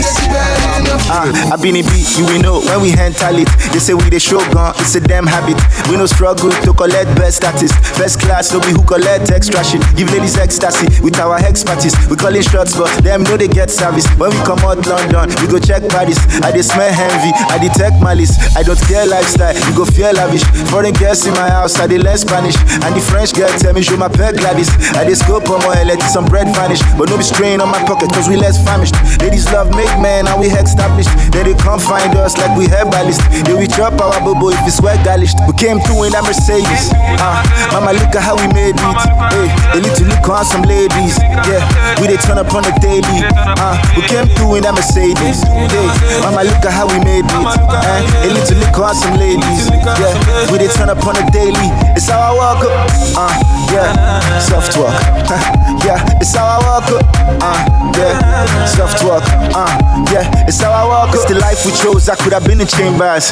Ah, 1.10 1.28
I 1.52 1.56
been 1.56 1.76
in 1.76 1.84
beat, 1.90 2.06
you 2.16 2.24
will 2.24 2.40
know 2.40 2.60
when 2.60 2.80
we 2.80 2.90
hand 2.90 3.16
it. 3.18 3.48
They 3.72 3.78
say 3.78 3.94
we 3.94 4.08
the 4.08 4.18
show 4.20 4.38
gun, 4.52 4.74
it's 4.78 4.94
a 4.94 5.00
damn 5.00 5.26
habit. 5.26 5.58
We 5.90 5.96
no 5.96 6.06
struggle 6.06 6.50
to 6.50 6.72
collect 6.72 7.10
best 7.16 7.38
status. 7.38 7.72
best 7.98 8.20
class, 8.20 8.52
no 8.52 8.60
be 8.60 8.72
who 8.72 8.82
collect 8.84 9.30
extra 9.30 9.64
shit. 9.64 9.82
Give 9.96 10.10
ladies 10.12 10.36
ecstasy 10.38 10.86
with 11.02 11.18
our 11.18 11.36
expertise. 11.40 11.94
We 12.08 12.16
call 12.16 12.34
it 12.34 12.44
shots, 12.44 12.76
but 12.76 12.90
them 13.02 13.22
know 13.24 13.36
they 13.36 13.48
get 13.48 13.70
service. 13.70 14.06
When 14.16 14.30
we 14.30 14.38
come 14.44 14.60
out 14.60 14.84
London, 14.86 15.28
we 15.40 15.46
go 15.48 15.58
check 15.58 15.82
Paris. 15.88 16.18
I 16.44 16.52
dey 16.52 16.62
smell 16.62 16.92
envy, 16.92 17.32
I 17.50 17.58
detect 17.58 18.00
malice. 18.02 18.36
I 18.56 18.62
don't 18.62 18.80
care 18.86 19.06
lifestyle, 19.06 19.54
you 19.54 19.72
go 19.76 19.84
fear 19.84 20.12
lavish. 20.12 20.44
Foreign 20.70 20.94
girls 20.94 21.26
in 21.26 21.34
my 21.34 21.48
house, 21.48 21.78
I 21.80 21.86
dey 21.86 21.98
less 21.98 22.22
Spanish. 22.22 22.43
And 22.84 22.92
the 22.94 23.02
French 23.02 23.34
girl 23.34 23.50
tell 23.58 23.72
me, 23.72 23.82
show 23.82 23.96
my 23.96 24.08
pet 24.08 24.36
Gladys. 24.36 24.70
I 24.94 25.04
just 25.08 25.26
go 25.26 25.40
on 25.40 25.60
my 25.64 25.82
let 25.82 26.00
some 26.08 26.26
bread 26.26 26.48
vanish. 26.54 26.80
But 26.96 27.08
no 27.10 27.16
be 27.16 27.24
strain 27.24 27.60
on 27.60 27.68
my 27.70 27.80
pocket, 27.84 28.12
cause 28.12 28.28
we 28.28 28.36
less 28.36 28.60
famished. 28.62 28.94
Ladies 29.20 29.50
love 29.50 29.70
make 29.74 29.90
man, 29.98 30.28
and 30.28 30.38
we 30.40 30.48
established. 30.48 31.10
Then 31.32 31.48
they 31.48 31.56
come 31.58 31.80
find 31.80 32.14
us 32.16 32.36
like 32.38 32.54
we 32.56 32.66
have 32.70 32.84
herbalist. 32.84 33.20
Then 33.44 33.56
we 33.58 33.66
chop 33.66 33.96
our 34.00 34.20
bobo 34.20 34.52
if 34.52 34.60
it's 34.66 34.76
sweat 34.78 35.00
garnished. 35.04 35.36
We 35.48 35.54
came 35.56 35.80
through 35.80 36.08
in 36.08 36.12
that 36.12 36.24
Mercedes. 36.24 36.92
Uh, 36.92 37.40
mama, 37.72 37.96
look 37.96 38.12
at 38.12 38.22
how 38.22 38.36
we 38.36 38.46
made 38.52 38.76
it. 38.76 39.00
Hey, 39.32 39.48
they 39.72 39.80
need 39.80 39.96
to 39.96 40.04
look 40.04 40.24
on 40.28 40.44
some 40.44 40.62
ladies. 40.68 41.16
Yeah, 41.48 41.64
we 42.00 42.08
they 42.08 42.20
turn 42.20 42.36
up 42.36 42.52
on 42.52 42.62
the 42.64 42.72
daily. 42.80 43.24
Uh, 43.32 43.76
we 43.96 44.02
came 44.04 44.28
through 44.36 44.60
in 44.60 44.62
that 44.68 44.74
Mercedes. 44.76 45.40
Hey, 45.44 45.88
mama, 46.20 46.44
look 46.44 46.62
at 46.64 46.72
how 46.72 46.86
we 46.86 47.00
made 47.00 47.24
it. 47.24 47.32
Uh, 47.32 48.00
they 48.20 48.32
need 48.36 48.46
to 48.52 48.56
look 48.60 48.76
on 48.76 48.94
some 48.94 49.16
ladies. 49.16 49.70
Yeah, 49.70 50.14
we 50.52 50.60
they 50.60 50.68
turn 50.68 50.92
up 50.92 51.00
on 51.06 51.16
the 51.16 51.24
daily. 51.32 51.68
It's 51.96 52.08
how 52.08 52.33
I 52.34 52.54
walk 52.54 52.64
up. 52.66 52.74
Uh, 53.14 53.30
yeah, 53.70 54.38
soft 54.40 54.72
talk. 54.72 54.90
yeah, 55.86 56.02
it's 56.18 56.34
how 56.34 56.46
I 56.46 56.58
walk 56.66 56.90
up. 56.90 57.06
Uh, 57.38 57.94
yeah, 57.94 58.66
soft 58.66 58.98
talk. 58.98 59.22
Uh, 59.54 59.70
yeah, 60.10 60.26
it's 60.48 60.60
how 60.60 60.72
I 60.72 60.84
walk 60.84 61.08
up. 61.10 61.14
It's 61.14 61.26
the 61.26 61.38
life 61.38 61.64
we 61.64 61.70
chose. 61.72 62.08
I 62.08 62.16
could 62.16 62.32
have 62.32 62.44
been 62.44 62.60
in 62.60 62.66
chambers. 62.66 63.30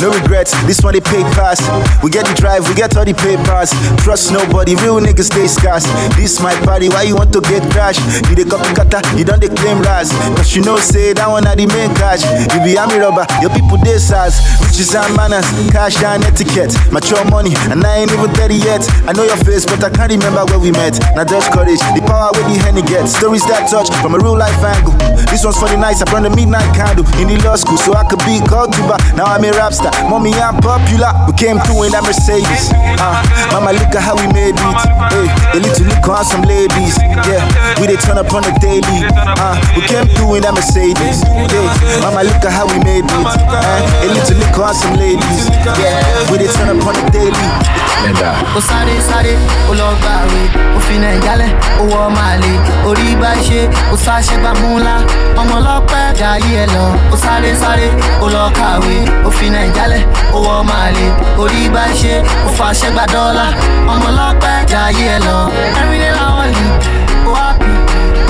No 0.00 0.10
regrets. 0.10 0.54
This 0.66 0.82
one 0.82 0.94
they 0.94 1.00
pay 1.00 1.22
pass. 1.34 1.58
We 2.02 2.10
get 2.10 2.26
the 2.26 2.34
drive, 2.34 2.68
we 2.68 2.74
get 2.74 2.96
all 2.96 3.04
the 3.04 3.14
papers. 3.14 3.74
Trust 4.02 4.30
nobody, 4.30 4.74
real 4.76 5.00
niggas 5.00 5.34
stay 5.34 5.46
scarce. 5.46 5.86
This 6.14 6.38
my 6.40 6.54
party, 6.62 6.88
why 6.88 7.02
you 7.02 7.16
want 7.16 7.32
to 7.34 7.40
get 7.40 7.62
crash? 7.74 7.98
You 8.30 8.38
the 8.38 8.46
copy 8.46 8.70
cutter, 8.74 9.02
you 9.18 9.24
don't 9.24 9.40
they 9.40 9.50
claim 9.50 9.82
rise. 9.82 10.10
Cause 10.38 10.54
you 10.54 10.62
know, 10.62 10.76
say 10.78 11.12
that 11.14 11.26
one 11.26 11.46
are 11.46 11.56
the 11.56 11.66
main 11.66 11.90
cash. 11.94 12.22
You 12.54 12.62
be 12.62 12.78
army 12.78 12.98
robber, 13.02 13.26
your 13.42 13.50
people 13.50 13.78
they 13.82 13.98
size. 13.98 14.38
Riches 14.62 14.94
and 14.94 15.10
manners, 15.16 15.46
cash 15.70 16.02
and 16.02 16.22
etiquette. 16.22 16.74
Mature 16.90 17.22
money, 17.30 17.54
and 17.70 17.82
I 17.82 18.04
ain't 18.04 18.12
even 18.12 18.30
30 18.34 18.54
yet. 18.60 18.82
I 19.06 19.12
know 19.12 19.24
your 19.24 19.38
face, 19.42 19.64
but 19.64 19.82
I 19.82 19.90
can't 19.90 20.10
remember 20.12 20.44
where 20.50 20.58
we 20.58 20.70
met. 20.70 20.98
Now 21.14 21.24
just 21.24 21.50
courage, 21.52 21.80
the 21.94 22.02
power 22.06 22.30
where 22.34 22.46
the 22.46 22.56
henny 22.60 22.82
gets. 22.82 23.16
Stories 23.16 23.46
that 23.46 23.70
touch 23.70 23.88
from 24.02 24.14
a 24.14 24.18
real 24.18 24.36
life 24.36 24.58
angle. 24.62 24.94
This 25.30 25.42
one's 25.44 25.58
for 25.58 25.68
the 25.68 25.76
nights, 25.76 26.02
I 26.02 26.06
burn 26.10 26.22
the 26.22 26.30
midnight 26.30 26.68
candle 26.74 27.06
in 27.18 27.26
the 27.30 27.38
law 27.42 27.56
school 27.56 27.78
so 27.78 27.94
I 27.94 28.04
could 28.06 28.22
be 28.26 28.38
called 28.44 28.72
to. 28.74 28.82
Now 29.14 29.30
I'm 29.30 29.42
a 29.44 29.50
rap 29.54 29.72
star, 29.72 29.90
mommy 30.06 30.34
I'm 30.34 30.58
popular. 30.62 31.10
We 31.26 31.32
came 31.34 31.58
through 31.66 31.88
in 31.88 31.90
that 31.94 32.04
Mercedes. 32.06 32.70
Uh, 33.00 33.18
mama 33.50 33.72
look 33.74 33.90
at 33.94 34.02
how 34.02 34.14
we 34.18 34.26
made 34.30 34.54
it. 34.54 34.62
Hey, 35.10 35.58
they 35.58 35.70
to 35.74 35.84
look 35.86 36.06
on 36.06 36.24
some 36.24 36.42
ladies. 36.46 36.94
Yeah, 37.26 37.42
we 37.80 37.86
they 37.90 37.98
turn 37.98 38.18
up 38.18 38.30
on 38.34 38.42
the 38.46 38.54
daily. 38.62 39.06
Uh, 39.14 39.54
we 39.74 39.82
came 39.86 40.06
through 40.14 40.38
in 40.38 40.42
that 40.46 40.54
Mercedes. 40.54 41.22
Hey, 41.24 41.66
mama 42.02 42.22
look 42.26 42.42
at 42.44 42.52
how 42.52 42.66
we 42.66 42.78
made 42.82 43.06
it. 43.06 43.10
Uh, 43.10 43.80
they 44.02 44.22
to 44.26 44.34
look 44.38 44.56
on 44.58 44.74
some 44.74 44.94
ladies. 44.98 45.50
Yeah, 45.78 45.98
we 46.30 46.38
they 46.38 46.50
turn 46.52 46.70
up 46.70 46.82
on 46.86 46.94
the 46.94 47.04
daily. 47.10 47.48
Ó 48.56 48.60
sáré 48.68 48.94
sáré 49.08 49.32
ó 49.70 49.72
lọ 49.80 49.88
gbàwé 50.00 50.40
ó 50.76 50.80
fi 50.86 50.94
nàìjálẹ̀ 51.02 51.50
ó 51.80 51.84
wọ 51.92 52.02
màlè 52.16 52.52
orí 52.88 53.08
bá 53.22 53.30
ṣe 53.46 53.60
ó 53.92 53.96
sáṣẹ 54.04 54.36
gbà 54.42 54.52
mú 54.60 54.78
ńlá. 54.78 54.96
Ọmọ 55.40 55.54
ọlọ́pẹ́ 55.60 56.14
jayé 56.20 56.52
ẹ 56.62 56.66
lọ. 56.74 56.84
Ó 57.12 57.16
sáré 57.24 57.50
sáré 57.62 57.88
ó 58.24 58.26
lọ 58.34 58.44
kàwé 58.58 58.96
ó 59.26 59.30
fi 59.36 59.46
nàìjálẹ̀ 59.54 60.02
ó 60.36 60.38
wọ 60.46 60.54
màlè 60.70 61.06
orí 61.42 61.62
bá 61.74 61.84
ṣe 62.00 62.14
ó 62.48 62.50
fàṣẹ 62.58 62.88
gbà 62.94 63.04
dọ́là. 63.14 63.46
Ọmọ 63.92 64.06
ọlọ́pẹ́ 64.10 64.64
jayé 64.72 65.06
ẹ 65.16 65.18
lọ. 65.26 65.36
Everyday 65.80 66.12
na 66.18 66.24
only 66.40 66.66
ó 67.28 67.32
happy. 67.40 67.72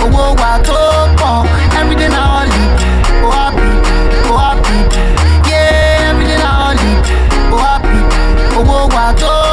Owó 0.04 0.24
wa 0.40 0.50
tó 0.66 0.78
pọ̀. 1.20 1.34
Everyday 1.80 2.08
na 2.14 2.20
only 2.40 2.64
ó 3.26 3.28
happy 3.38 3.68
ó 4.30 4.34
happy. 4.44 4.76
Yeah 5.50 6.08
everyday 6.10 6.38
na 6.44 6.50
only 6.68 6.90
ó 7.54 7.56
happy. 7.66 7.98
Owó 8.58 8.76
wa 8.94 9.06
tó 9.20 9.32
pọ̀ 9.42 9.43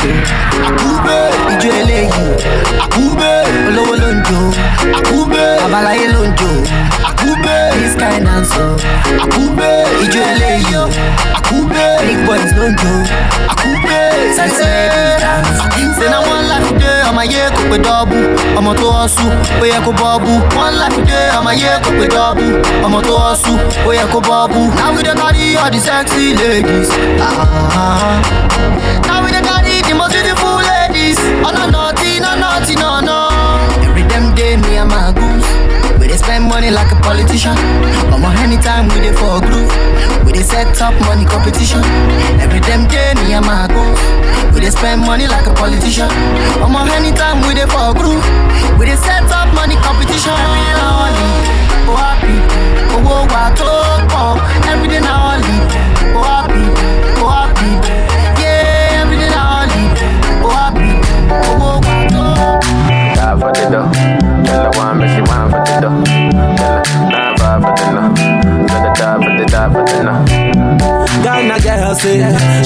thing. 0.00 0.20
àkúbẹ̀ 0.68 1.22
ìjọ 1.52 1.70
eléyìí 1.80 2.26
àkúbẹ̀ 2.84 3.34
olówó 3.68 3.94
ló 4.02 4.08
ń 4.14 4.18
jó 4.28 4.40
àkúbẹ̀ 4.98 5.46
babaláyé 5.62 6.06
ló 6.14 6.20
ń 6.28 6.30
jó 6.40 6.50
àkúbẹ̀ 7.08 7.72
this 7.78 7.94
kind 8.02 8.26
of 8.34 8.42
song. 8.54 8.76
àkúbẹ̀ 9.24 9.74
ìjọ 10.04 10.20
eléyìí 10.32 10.74
àkúbẹ̀ 11.38 11.90
big 12.06 12.20
boys 12.26 12.50
ló 12.58 12.64
ń 12.70 12.74
jó 12.82 12.92
ladies 13.62 14.02
dance. 14.36 14.58
ṣe 16.00 16.10
na 16.10 16.18
one 16.32 16.44
life 16.50 16.72
dey 16.80 16.98
ọmọ 17.08 17.20
ayé 17.24 17.42
kò 17.56 17.62
pé 17.70 17.76
dọ́ọ̀bù 17.86 18.18
ọmọ 18.58 18.72
tó 18.80 18.88
ọ̀ṣù 19.04 19.26
ó 19.62 19.64
yẹ 19.72 19.78
kó 19.86 19.92
bọ́ọ̀bù 20.00 20.32
one 20.64 20.74
life 20.82 21.00
dey 21.08 21.26
ọmọ 21.38 21.50
ayé 21.54 21.72
kò 21.84 21.90
pé 21.98 22.06
dọ́ọ̀bù 22.16 22.46
ọmọ 22.86 22.98
tó 23.08 23.14
ọ̀ṣù 23.30 23.52
ó 23.88 23.90
yẹ 23.98 24.04
kó 24.12 24.18
bọ́ọ̀bù. 24.28 24.60
now 24.78 24.90
we 24.94 25.02
dey 25.06 25.14
carry 25.20 25.56
all 25.62 25.70
the 25.70 25.80
sexy 25.86 26.24
ladies. 26.40 26.88
Ah, 27.20 28.20
we 28.76 28.82
dey 28.82 28.98
carry 29.06 29.11
the 29.92 29.98
most 29.98 30.12
beautiful 30.16 30.56
ladies. 30.72 31.18
ọ̀nà 31.48 31.64
nọ̀tì 31.74 32.10
náà 32.24 32.32
nọ̀tì 32.42 32.74
náà 32.82 33.00
náà. 33.08 33.20
every 33.86 34.02
damn 34.10 34.34
day 34.34 34.56
me 34.56 34.76
and 34.82 34.88
my 34.90 35.12
goose. 35.18 35.48
We 35.98 36.08
dey 36.08 36.16
spend 36.16 36.44
money 36.48 36.70
like 36.70 36.90
a 36.92 36.96
politician. 37.06 37.56
Omo 38.14 38.28
anytime 38.44 38.88
we 38.92 38.98
dey 39.04 39.12
for 39.20 39.40
group. 39.46 39.68
We 40.24 40.32
dey 40.32 40.42
set 40.52 40.80
up 40.86 40.94
money 41.06 41.24
competition. 41.32 41.82
Every 42.44 42.60
damn 42.68 42.82
day 42.92 43.10
me 43.20 43.34
and 43.38 43.44
my 43.46 43.66
goals. 43.74 44.00
We 44.54 44.60
dey 44.64 44.70
spend 44.70 45.00
money 45.10 45.26
like 45.34 45.46
a 45.46 45.54
politician. 45.62 46.08
Omo 46.64 46.80
anytime 46.98 47.38
we 47.46 47.52
dey 47.58 47.66
for 47.74 47.92
group. 47.98 48.22
We 48.78 48.86
dey 48.90 48.96
set 49.06 49.30
up 49.38 49.48
money 49.58 49.76
competition. 49.86 50.34
Every 50.44 50.64
only, 50.88 51.28
oh 51.90 51.96
happy, 52.02 52.34
owó 52.94 53.16
wa 53.32 53.44
tó 53.58 53.70
pọ̀. 54.12 54.40
Every 54.72 54.88
day 54.92 55.00
na 55.08 55.14
only, 55.32 55.56
oh 56.16 56.22
happy, 56.30 56.64
oh 57.22 57.28
happy. 57.36 57.51
For 63.42 63.50
the 63.52 63.64
dough. 63.74 63.90
Tell 64.46 64.70
her 64.70 65.08
she 65.10 65.20
for 65.26 65.60
the 65.66 65.74
dough. 65.82 65.98
Tell 67.10 67.34
her 67.42 67.58
for 67.62 67.74
the. 67.90 68.02
Tell 68.68 68.82
her 68.82 68.92
die 68.94 69.18
for 69.22 69.32
the 69.38 69.44
die 69.50 69.70
for 69.72 69.82
the. 69.82 70.12
Ghana 71.24 71.56
girl 71.60 71.94
say 71.94 72.18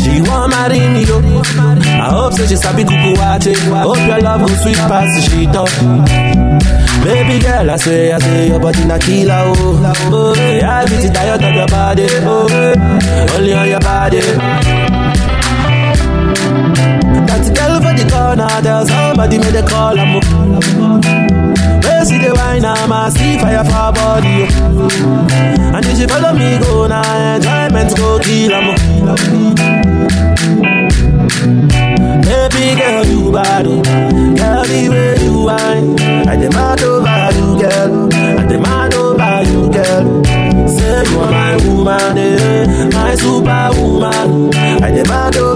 she 0.02 0.20
want 0.28 0.50
marry 0.50 0.80
me 0.92 1.02
yo. 1.05 1.18
I 1.20 2.08
hope 2.10 2.32
say 2.34 2.46
she 2.46 2.56
sabi 2.56 2.84
kuku. 2.84 3.16
Hope 3.16 4.06
your 4.06 4.20
love 4.20 4.40
will 4.42 4.48
sweet 4.62 4.76
past 4.76 5.14
the 5.16 5.20
she 5.28 5.46
talk. 5.46 5.70
Oh. 5.80 6.05
Baby 7.05 7.38
girl, 7.38 7.70
I 7.70 7.76
say, 7.76 8.10
I 8.12 8.18
say 8.18 8.48
your 8.48 8.58
body 8.58 8.84
na 8.84 8.98
killer 8.98 9.42
oh. 9.46 9.94
Oh, 10.10 10.34
I 10.34 10.84
beat 10.86 11.05
it 11.05 11.14
diet 11.14 11.42
of 11.42 11.55
your 11.55 11.66
body. 11.68 12.06
Oh, 12.26 13.36
only 13.36 13.52
on 13.55 13.68
your 13.68 13.80
body. 13.80 14.85
Corner, 18.36 18.60
there's 18.62 18.89
somebody 18.89 19.39
made 19.39 19.55
a 19.55 19.66
call. 19.66 19.98
I'm 19.98 20.20
Where 21.82 22.05
see 22.05 22.18
the 22.18 22.32
wine, 22.34 22.65
I'm 22.65 22.92
a 22.92 23.10
see 23.10 23.39
fire 23.39 23.65
for 23.65 23.92
body. 23.92 24.47
And 25.74 25.84
if 25.84 25.98
she 25.98 26.06
follow 26.06 26.32
me, 26.36 26.58
go 26.58 26.86
now, 26.86 27.36
enjoyment 27.36 27.97
go 27.97 28.18
kill 28.20 28.52
'em. 28.52 28.66
Baby 32.26 32.81
girl, 32.81 33.06
you 33.06 33.32
bad, 33.32 33.66
oh. 33.66 33.82
girl, 33.82 34.65
the 34.65 34.89
way 34.90 35.16
you 35.24 35.44
whine. 35.44 35.98
I 36.28 36.36
demand 36.36 36.82
over 36.82 37.31
you, 37.36 37.48
girl. 37.60 38.08
I 38.12 38.47
demand 38.47 38.94
over 38.94 39.42
you, 39.50 39.70
girl. 39.70 40.24
Say 40.68 41.05
you 41.10 41.18
are 41.20 41.31
my 41.31 41.56
woman, 41.65 42.18
eh? 42.18 42.89
my 42.92 43.15
superwoman. 43.15 44.55
I 44.82 44.90
demand 44.90 45.36
over 45.36 45.55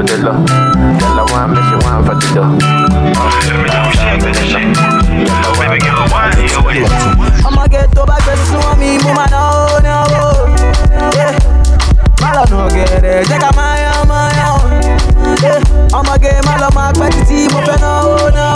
for 0.00 0.06
the 0.06 0.22
love. 0.24 0.46
Girl, 0.46 1.20
I 1.20 1.24
want 1.30 1.52
me, 1.52 1.60
she 1.68 1.76
want 1.84 2.06
for 2.06 2.14
the 2.16 2.28
love. 2.36 2.56
I'ma 7.44 7.66
get 7.66 7.98
over 7.98 8.18
just 8.24 8.52
know 8.52 8.74
me, 8.76 8.98
mama, 9.04 9.26
no, 9.30 9.78
no, 9.84 9.96
yeah. 11.16 11.36
Malo 12.20 12.44
no 12.48 12.68
get 12.70 13.04
it, 13.04 13.26
check 13.26 13.42
out 13.42 13.54
my, 13.56 13.92
oh, 13.94 14.04
my, 14.06 14.32
oh. 14.48 14.64
yeah. 15.42 15.60
I'ma 15.92 16.16
get 16.16 16.44
malo, 16.44 16.70
my 16.74 16.92
party 16.92 17.24
team, 17.24 17.50
open, 17.52 17.80
no, 17.80 18.28
no, 18.32 18.48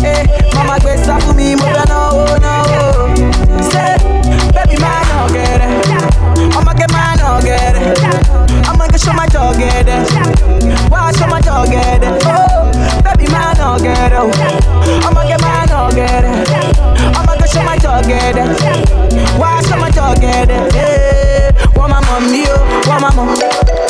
yeah. 0.00 0.24
Mama, 0.54 0.78
get 0.80 0.98
stuff 1.00 1.22
for 1.24 1.34
me, 1.34 1.54
open, 1.54 1.88
no, 1.88 2.36
no, 2.40 2.54
say, 3.60 3.96
baby, 4.52 4.76
my 4.80 5.04
no 5.10 5.28
get 5.32 5.60
it. 5.60 6.56
I'ma 6.56 6.72
get 6.72 6.90
my 6.90 7.16
no 7.16 7.40
get 7.42 7.76
it 7.76 8.43
show 8.98 9.12
my 9.12 9.26
dog 9.26 9.56
head. 9.56 9.86
Why 10.90 11.12
show 11.12 11.26
my 11.26 11.40
dog 11.40 11.68
head? 11.68 12.02
Oh, 12.04 12.70
baby, 13.02 13.30
my 13.32 13.54
dog 13.54 13.80
head. 13.82 14.12
I'ma 14.12 15.24
get 15.26 15.40
my 15.40 15.66
dog 15.66 15.92
head. 15.94 16.24
I'ma 17.16 17.36
go 17.36 17.46
show 17.46 17.62
my 17.62 17.76
dog 17.78 18.04
head. 18.06 18.36
Why 19.38 19.62
show 19.62 19.76
my 19.76 19.90
dog 19.90 20.18
head? 20.18 20.48
Yeah. 20.74 21.50
Want 21.76 21.90
my 21.90 22.00
mommy, 22.06 22.44
oh, 22.48 22.82
want 22.88 23.02
my 23.02 23.14
mom. 23.14 23.28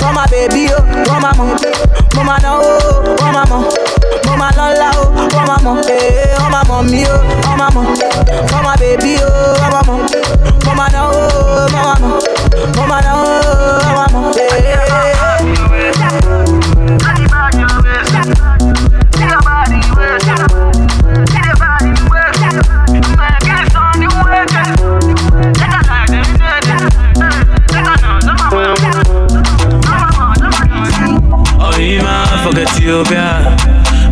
Want 0.00 0.14
my 0.14 0.26
baby, 0.30 0.68
oh, 0.72 0.82
want 1.08 1.22
my 1.22 1.36
mom. 1.36 1.58
Mama 2.14 2.38
no, 2.42 2.60
oh, 2.62 3.16
want 3.20 3.34
my 3.34 3.44
mom. 3.48 3.64
Mama 4.24 4.50
lola, 4.56 4.90
oh, 4.94 5.28
mama. 5.32 5.46
my 5.46 5.62
mom. 5.62 5.84
Hey, 5.84 6.34
want 6.38 6.68
mommy, 6.68 7.04
oh, 7.06 7.22
mama, 7.58 7.82
mama, 8.50 8.76
baby, 8.78 9.16
oh, 9.20 9.56
mama. 9.70 10.08
Mama 10.64 10.88
no, 10.92 11.10
oh, 11.12 11.68
mama. 11.72 12.33
Mama 12.72 13.00
no, 13.02 13.12
oh, 13.14 13.84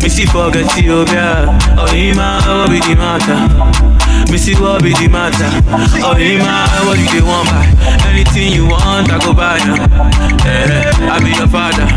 Oh, 0.03 0.09
Ima, 0.09 0.25
forget 0.27 0.65
Ethiopia. 0.65 1.47
Missy. 1.47 1.79
Oh, 1.79 1.95
Ima, 1.95 2.41
what 2.43 2.69
be 2.69 2.79
the 2.83 2.95
matter? 2.95 3.39
Missy, 4.31 4.53
what 4.55 4.83
be 4.83 4.91
the 4.91 5.07
matter? 5.07 5.47
Oh, 6.03 6.17
Ima, 6.19 6.67
what 6.83 6.97
do 6.99 7.05
you 7.15 7.23
want 7.25 7.47
buy? 7.47 7.63
Anything 8.11 8.51
you 8.51 8.67
want, 8.67 9.07
I 9.09 9.17
go 9.23 9.33
buy 9.33 9.57
now. 9.63 9.79
Eh, 10.43 10.91
I 11.07 11.19
be 11.23 11.31
your 11.39 11.47
father, 11.47 11.87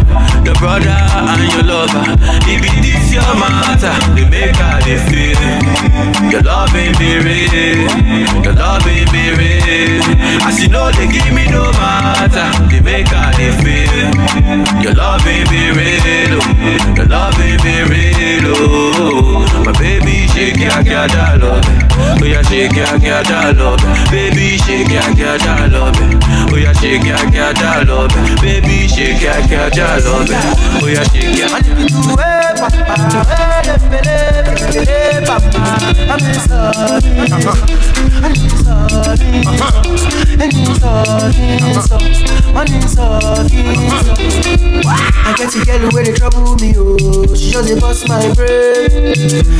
your 0.47 0.55
brother, 0.55 0.86
and 0.86 1.51
your 1.51 1.67
lover. 1.67 2.05
If 2.47 2.62
it 2.62 2.85
is 2.86 3.10
your 3.12 3.26
matter, 3.43 3.91
they 4.15 4.28
make 4.31 4.55
how 4.55 4.78
they 4.86 5.02
feel. 5.10 5.35
Your 6.31 6.43
love 6.43 6.75
ain't 6.76 6.99
be 6.99 7.18
real, 7.18 7.91
your 8.44 8.55
love 8.55 8.86
ain't 8.86 9.10
be 9.10 9.35
real. 9.35 10.02
As 10.47 10.62
you 10.62 10.68
know, 10.68 10.91
they 10.93 11.09
give 11.10 11.33
me 11.35 11.51
no 11.51 11.73
matter, 11.75 12.47
they 12.70 12.81
make 12.81 13.09
how 13.09 13.35
they 13.35 13.51
feel. 13.59 14.15
Your 14.83 14.94
love 14.94 15.26
ain't 15.26 15.51
be 15.51 15.75
real, 15.75 16.39
oh. 16.39 16.94
your 16.94 17.07
love 17.07 17.35
ain't 17.41 17.62
be 17.62 17.83
real. 17.83 17.95
Oh. 18.49 19.44
My 19.65 19.73
baby, 19.73 20.26
shake 20.28 20.58
ya, 20.60 20.81
ya, 20.81 21.07
da, 21.07 21.36
love. 21.36 21.65
Oh, 22.20 22.25
yeah, 22.25 22.42
shake 22.42 22.76
ya, 22.76 22.94
ya, 22.97 23.23
da, 23.23 23.50
love. 23.52 23.81
Baby, 24.10 24.58
shake 24.58 24.89
ya, 24.92 25.08
ya, 25.16 25.36
da, 25.39 25.66
love. 25.66 25.97
Oh, 26.52 26.57
yeah, 26.57 26.73
shake 26.75 27.05
ya, 27.05 27.18
ya, 27.33 27.52
da, 27.52 27.83
love. 27.89 28.12
Baby, 28.41 28.86
shake 28.89 29.23
ya, 29.23 29.39
ya, 29.49 29.68
da, 29.70 29.97
love. 30.05 30.31
Oh, 30.83 30.86
yeah, 30.89 31.05
shake 31.05 31.39
ya. 31.39 32.36
I 44.09 45.35
get 45.36 45.55
a 45.55 45.65
girl 45.65 45.91
where 45.93 46.05
they 46.05 46.12
trouble 46.12 46.57
me, 46.57 46.75
oh. 46.76 47.35
She 47.35 47.51
just 47.51 47.68
dey 47.68 47.78
bust 47.81 48.09
my 48.09 48.33
brain. 48.35 48.91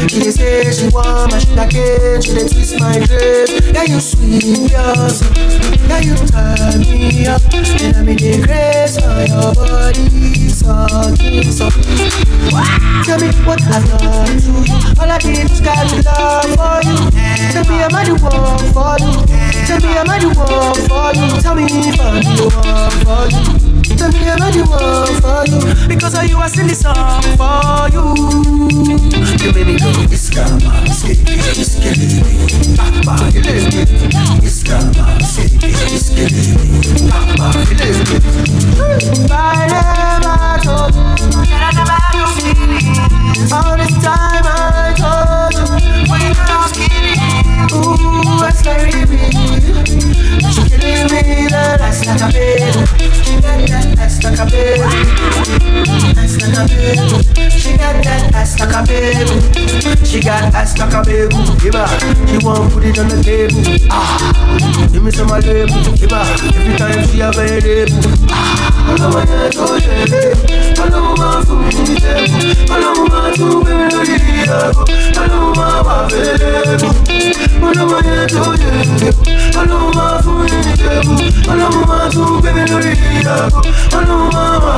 She 0.08 0.18
dey 0.20 0.31
say 0.31 0.73
she 0.73 0.89
want 0.89 1.31
my 1.33 1.39
sugar. 1.39 2.23
She 2.23 2.33
dey 2.34 2.49
twist 2.49 2.78
my 2.81 2.99
brain. 3.07 3.35
You 3.86 4.00
yes. 4.66 5.23
Yeah, 5.86 6.00
you 6.00 6.16
turn 6.26 6.81
me 6.81 7.24
up. 7.26 7.40
And 7.55 7.97
I'm 7.97 8.08
in 8.08 8.16
the 8.16 8.42
grace 8.44 8.98
for 8.98 9.23
your 9.23 9.55
body. 9.55 10.48
So, 10.48 10.74
so. 11.55 11.70
Tell 13.05 13.18
me 13.20 13.28
what 13.47 13.62
I've 13.62 13.86
done 13.86 14.26
to 14.26 14.50
you. 14.66 14.74
All 14.98 15.08
I 15.08 15.18
did 15.18 15.48
was 15.48 15.60
got 15.60 15.86
love 16.05 16.50
for 16.58 16.82
you. 16.82 16.98
Tell 17.52 17.65
me 17.70 17.76
I'm 17.78 17.94
the 18.05 18.18
one 18.20 18.58
for 18.74 18.98
you. 18.98 19.24
Tell 19.66 19.81
me 19.81 19.97
I'm 19.97 20.06
the 20.18 20.28
one 20.34 20.74
for 20.89 21.15
you. 21.15 21.40
Tell 21.40 21.55
me 21.55 21.65
if 21.70 22.00
I'm 22.00 22.23
the 22.23 22.50
for 23.05 23.70
you. 23.70 23.76
Tell 23.97 24.10
me 24.12 24.28
I'm 24.28 24.39
the 24.52 24.62
one 24.68 25.15
for 25.20 25.42
you. 25.50 25.89
Because 25.89 26.15
of 26.15 26.25
you, 26.28 26.39
I 26.39 26.49
sing 26.49 26.66
this 26.66 26.81
song 26.81 27.23
for 27.36 27.89
you. 27.92 28.05
You 29.42 29.52
made 29.52 29.66
me 29.66 29.78
go. 29.78 29.91
It's 30.12 30.31
killing 30.31 30.62
me. 32.23 32.76
Papa, 32.76 33.31
you 33.33 33.41
live 33.42 33.86
karma, 34.66 35.18
it's 35.20 36.10
killing 36.10 36.34
me. 36.34 37.10
Papa, 37.10 37.47
you 37.68 37.76
live. 37.76 37.99
Ah, 39.31 39.66
ah, 39.70 40.57
I 40.57 40.68
I 41.34 41.73
never 41.73 41.97
had 42.02 42.15
no. 42.16 42.36
All 43.57 43.76
this 43.76 43.94
time 44.02 44.44
I 44.44 44.94
told 44.97 45.16
Ooh, 47.73 48.41
that's 48.41 48.59
scary 48.61 49.05
me. 49.07 49.19
She 50.53 50.62
killing 50.70 51.07
me, 51.11 51.49
that's 51.51 52.07
like 52.07 52.20
a 52.20 52.28
baby. 52.33 52.83
That 53.43 53.99
ass 53.99 54.23
like 54.25 54.39
a 54.39 54.45
baby. 54.47 54.83
Ass 56.17 56.35
like 56.41 56.57
a 56.57 56.65
baby. 56.69 57.51
She 57.51 57.77
got 57.77 57.97
that 58.05 58.35
ass 58.35 58.59
like 58.61 58.73
a 58.75 58.83
baby. 58.86 60.05
She 60.05 60.20
got 60.20 60.55
ass 60.55 60.78
like 60.78 60.93
a 60.95 61.03
baby. 61.03 61.36
Give. 61.61 61.75
She 62.28 62.36
it 62.89 62.99
on 62.99 63.09
the 63.09 63.23
table. 63.25 63.62
Ah, 63.91 64.89
give 64.93 65.03
me 65.03 65.11
some 65.11 65.31
of 65.31 65.45
label. 65.45 65.83
Give. 65.97 66.12
Every 66.12 66.77
time 66.77 67.03
she. 67.09 67.23
Ah, 68.31 68.77
ọlọ́mọ 70.83 71.12
máa 71.20 71.39
fún 71.47 71.59
mi 71.65 71.70
ní 71.86 71.95
tẹ́kù. 72.03 72.39
ọlọ́mọ 72.75 73.03
máa 73.12 73.28
tún 73.36 73.53
gbé 73.62 73.73
mi 73.78 73.85
lórí 73.93 74.15
ìyàgò. 74.33 74.83
ọlọ́mọ 75.23 75.49
máa 75.59 75.78
wà 75.86 75.97
fẹ́lẹ́kù. 76.11 76.89
ọlọ́mọ 77.17 77.56
yẹn 78.07 78.28
tó 78.35 78.44
yẹ 78.60 78.70
lé. 79.01 79.10
ọlọ́mọ 79.60 79.89
máa 84.33 84.57
wà. 84.65 84.76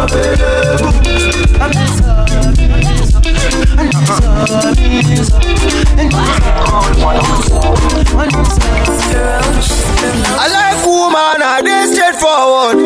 I 9.10 10.46
like 10.52 10.84
woman, 10.86 11.42
I 11.42 11.60
dey 11.64 11.86
straightforward. 11.92 12.78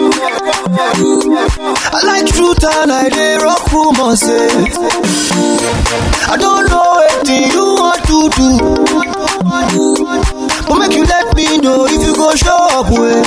I 1.92 2.00
like 2.06 2.26
truth 2.32 2.64
and 2.64 2.92
I 2.92 3.08
dey 3.08 3.36
rock 3.42 3.70
rumors. 3.72 4.22
I 6.28 6.36
don't 6.38 6.68
know 6.68 6.82
what 6.96 7.28
you 7.28 7.64
want 7.76 8.04
to 8.06 8.30
do. 10.36 10.41
But 10.72 10.88
make 10.88 10.96
you 10.96 11.04
let 11.04 11.36
me 11.36 11.58
know 11.58 11.84
if 11.84 12.00
you 12.00 12.14
go 12.16 12.32
show 12.34 12.56
up 12.80 12.88
well. 12.88 13.20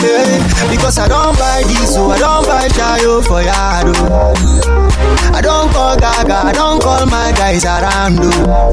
Yeah, 0.00 0.40
because 0.72 0.96
I 0.98 1.08
don't 1.08 1.36
buy 1.36 1.60
this, 1.68 1.92
so 1.94 2.08
I 2.10 2.16
don't 2.18 2.46
buy 2.48 2.68
chayo 2.72 3.20
for 3.20 3.42
yard. 3.44 3.92
oh. 3.92 5.34
I 5.34 5.40
don't 5.42 5.68
call 5.72 5.96
Gaga, 5.96 6.48
I 6.48 6.52
don't 6.52 6.80
call 6.80 7.04
my 7.06 7.32
guys 7.36 7.64
around. 7.64 8.16
oh. 8.22 8.72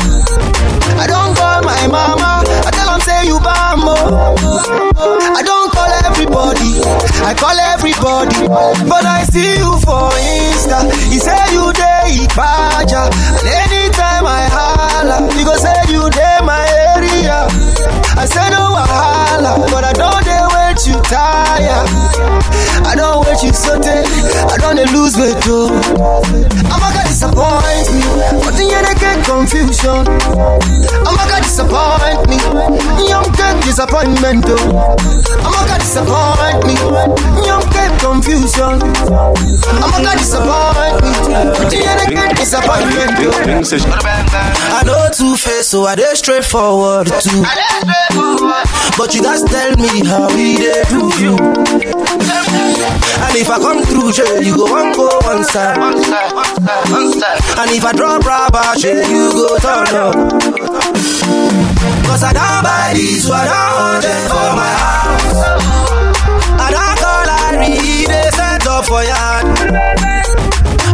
I 0.96 1.06
don't 1.08 1.36
call 1.36 1.62
my 1.68 1.84
mama, 1.88 2.44
I 2.64 2.72
tell 2.72 2.88
them 2.88 3.02
say 3.02 3.28
you 3.28 3.40
bambo. 3.44 3.92
Oh. 3.92 5.36
I 5.36 5.44
don't 5.44 5.72
call 5.76 5.92
everybody, 6.08 6.80
I 7.28 7.36
call 7.36 7.58
everybody. 7.76 8.48
But 8.88 9.04
I 9.04 9.24
see 9.28 9.58
you 9.60 9.76
for 9.84 10.08
Insta, 10.16 10.88
you 11.12 11.20
say 11.20 11.36
you 11.52 11.74
day 11.76 12.24
Ibaja. 12.24 13.12
And 13.40 13.48
anytime 13.68 14.24
I 14.26 14.48
holla, 14.48 15.28
you 15.36 15.44
go 15.44 15.56
say 15.60 15.76
you 15.92 16.08
day 16.10 16.40
my 16.44 16.64
area. 17.22 17.46
I 18.18 18.26
said 18.26 18.50
no 18.50 18.74
wahala, 18.76 19.58
but 19.72 19.84
I 19.84 19.94
don't 19.94 20.24
dey 20.26 20.42
wait 20.72 20.88
you 20.88 21.02
tire. 21.04 21.84
I 22.88 22.96
don't 22.96 23.26
wait 23.26 23.44
you 23.44 23.54
so 23.54 23.76
I 23.76 24.58
don't 24.58 24.80
lose 24.96 25.18
weight 25.18 25.36
oh. 25.48 25.68
I'm 26.72 26.80
gonna 26.80 27.04
disappoint 27.08 27.88
me, 27.92 28.02
but 28.40 28.56
then 28.56 28.72
you 28.72 28.80
get 29.00 29.26
confusion. 29.26 30.08
I'm 30.08 31.16
gonna 31.20 31.44
disappoint 31.44 32.24
me, 32.32 32.38
young 33.08 33.28
get 33.36 33.60
disappointment 33.64 34.46
oh. 34.48 34.96
I'm 35.44 35.52
gonna 35.52 35.78
disappoint 35.80 36.64
me, 36.64 36.76
young 37.46 37.66
get 37.76 37.92
confusion. 38.00 38.80
I'm 39.76 39.92
gonna 39.92 40.16
disappoint 40.16 41.04
me, 41.04 41.12
but 41.60 41.72
you 41.74 41.84
get 41.84 42.36
disappointment 42.38 43.12
oh. 43.20 43.32
I 44.72 44.84
know 44.86 45.10
two 45.12 45.36
face, 45.36 45.68
so 45.68 45.84
I 45.84 45.96
dey 45.96 46.14
straightforward 46.16 47.08
too. 47.08 47.44
But 48.98 49.16
you 49.16 49.24
guys 49.24 49.42
tell 49.44 49.76
me 49.78 50.06
how 50.06 50.28
we 50.36 50.58
dey 50.62 50.84
do 50.90 51.02
you. 51.22 51.36
And 53.22 53.36
if 53.38 53.50
I 53.50 53.58
come 53.60 53.82
through, 53.84 54.12
jail, 54.14 54.42
you 54.42 54.56
go 54.56 54.66
one 54.72 54.92
go 54.94 55.08
one 55.24 55.44
side. 55.44 55.78
And 55.78 57.70
if 57.72 57.86
I 57.86 57.92
drop 57.94 58.24
rubber, 58.26 58.64
jail, 58.80 59.02
you 59.10 59.32
go 59.34 59.58
turn 59.60 59.96
up. 59.96 60.16
Cause 62.08 62.24
I 62.24 62.34
don't 62.34 62.64
buy 62.64 62.92
this, 62.94 63.28
what 63.30 63.48
I 63.48 63.66
want 63.78 64.04
them 64.04 64.30
for 64.30 64.52
my 64.60 64.74
house. 64.84 65.40
I 66.60 66.68
don't 66.76 66.98
call 67.00 67.24
Larry, 67.30 68.06
they 68.06 68.28
set 68.36 68.68
up 68.68 68.86
for 68.86 69.02
yard. 69.04 69.46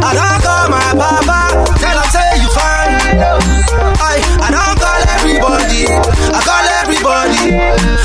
I 0.04 0.12
don't 0.14 0.42
call 0.46 0.66
my 0.70 0.88
papa, 0.94 1.40
tell 1.82 1.98
him 1.98 2.10
say 2.14 2.30
you 2.40 2.50
fine. 2.54 2.94
I, 3.98 4.22
I 4.46 4.48
don't 4.54 4.78
call 4.78 5.02
everybody, 5.18 5.82
I 5.90 6.40
call 6.46 6.66
everybody. 6.86 7.58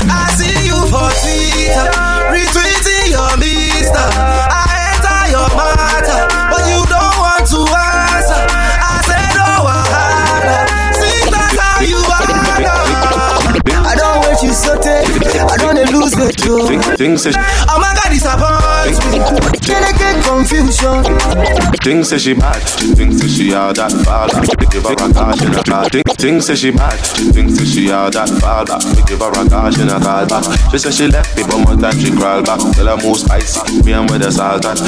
I 0.09 0.25
see 0.35 0.52
for 0.93 1.09
Twitter, 1.25 1.89
retweeting 2.29 3.09
your 3.09 3.33
mister. 3.41 3.97
I 3.97 4.93
enter 4.93 5.33
your 5.33 5.49
matter, 5.57 6.21
but 6.53 6.61
you 6.69 6.85
don't 6.85 7.17
want 7.17 7.49
to 7.49 7.65
answer. 7.65 8.37
I 8.37 9.01
said, 9.01 9.33
oh, 9.41 9.65
Wahana, 9.65 10.69
see 10.93 11.33
how 11.33 11.81
you 11.81 11.97
are. 11.97 12.29
I 13.89 13.97
don't 13.97 14.21
want 14.21 14.37
you 14.45 14.53
so 14.53 14.77
take, 14.77 15.09
I 15.33 15.57
don't 15.57 15.81
lose 15.89 16.13
the 16.13 16.29
joke. 16.29 16.69
Oh 16.69 17.81
my 17.81 17.89
God, 17.97 18.13
disappoint 18.13 19.01
me. 19.09 19.17
I 20.33 20.41
confusion? 20.41 21.77
things 21.83 22.09
say 22.09 22.17
she 22.17 22.33
bad. 22.33 22.57
Things 22.97 23.21
say 23.21 23.27
she 23.27 23.53
all 23.53 23.73
that 23.73 23.93
back. 24.01 24.33
We 24.57 24.65
give 24.67 24.83
her 24.83 24.93
a 24.97 25.13
caution 25.13 25.53
a 25.53 25.61
call. 25.63 25.85
Think- 25.89 26.09
Things 26.17 26.47
say 26.47 26.55
she 26.55 26.71
bad. 26.71 26.97
Things 27.35 27.53
say 27.59 27.65
she 27.65 27.91
all 27.91 28.09
that 28.09 28.29
back. 28.41 28.65
We 28.97 29.03
give 29.05 29.19
her 29.21 29.29
a 29.29 29.43
caution 29.49 29.89
a 29.93 29.99
call 30.01 30.25
back. 30.25 30.43
She 30.71 30.77
say 30.79 30.89
she 30.91 31.05
left 31.07 31.35
me, 31.37 31.43
but 31.45 31.59
more 31.61 31.77
time 31.77 31.99
she 32.01 32.09
crawl 32.15 32.41
back. 32.41 32.59
Tell 32.73 32.87
her 32.89 32.97
more 33.03 33.15
spicy. 33.15 33.61
Me 33.85 33.93
and 33.93 34.09
with 34.09 34.21
the 34.25 34.31
salt 34.31 34.65
at. 34.65 34.79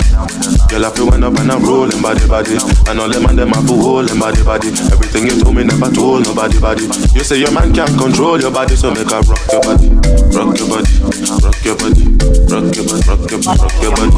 Girl, 0.71 0.85
I 0.85 0.89
feel 0.95 1.07
when 1.13 1.23
up 1.23 1.37
and 1.37 1.51
I'm 1.51 1.61
rolling 1.61 2.01
body 2.01 2.25
body. 2.27 2.57
And 2.89 2.97
all 2.99 3.09
them 3.11 3.25
and 3.29 3.37
them 3.37 3.49
have 3.53 3.67
to 3.69 3.75
hold 3.77 4.09
them 4.09 4.19
body 4.19 4.41
body. 4.43 4.69
Everything 4.89 5.27
you 5.29 5.35
told 5.43 5.53
me 5.55 5.63
never 5.63 5.91
told 5.93 6.25
nobody 6.25 6.57
body. 6.57 6.89
You 7.13 7.21
say 7.21 7.37
your 7.37 7.51
man 7.53 7.69
can't 7.75 7.93
control 7.99 8.41
your 8.41 8.51
body, 8.51 8.73
so 8.75 8.89
make 8.89 9.11
her 9.13 9.21
rock 9.21 9.43
your 9.53 9.61
body, 9.61 9.87
rock 10.33 10.57
your 10.57 10.69
body, 10.73 10.89
rock 11.65 11.81
your 11.81 11.89
body, 11.89 12.05
rock 12.51 12.75
your 12.75 12.85
body, 12.85 13.07
rock 13.07 13.81
your 13.81 13.91
body, 13.95 14.09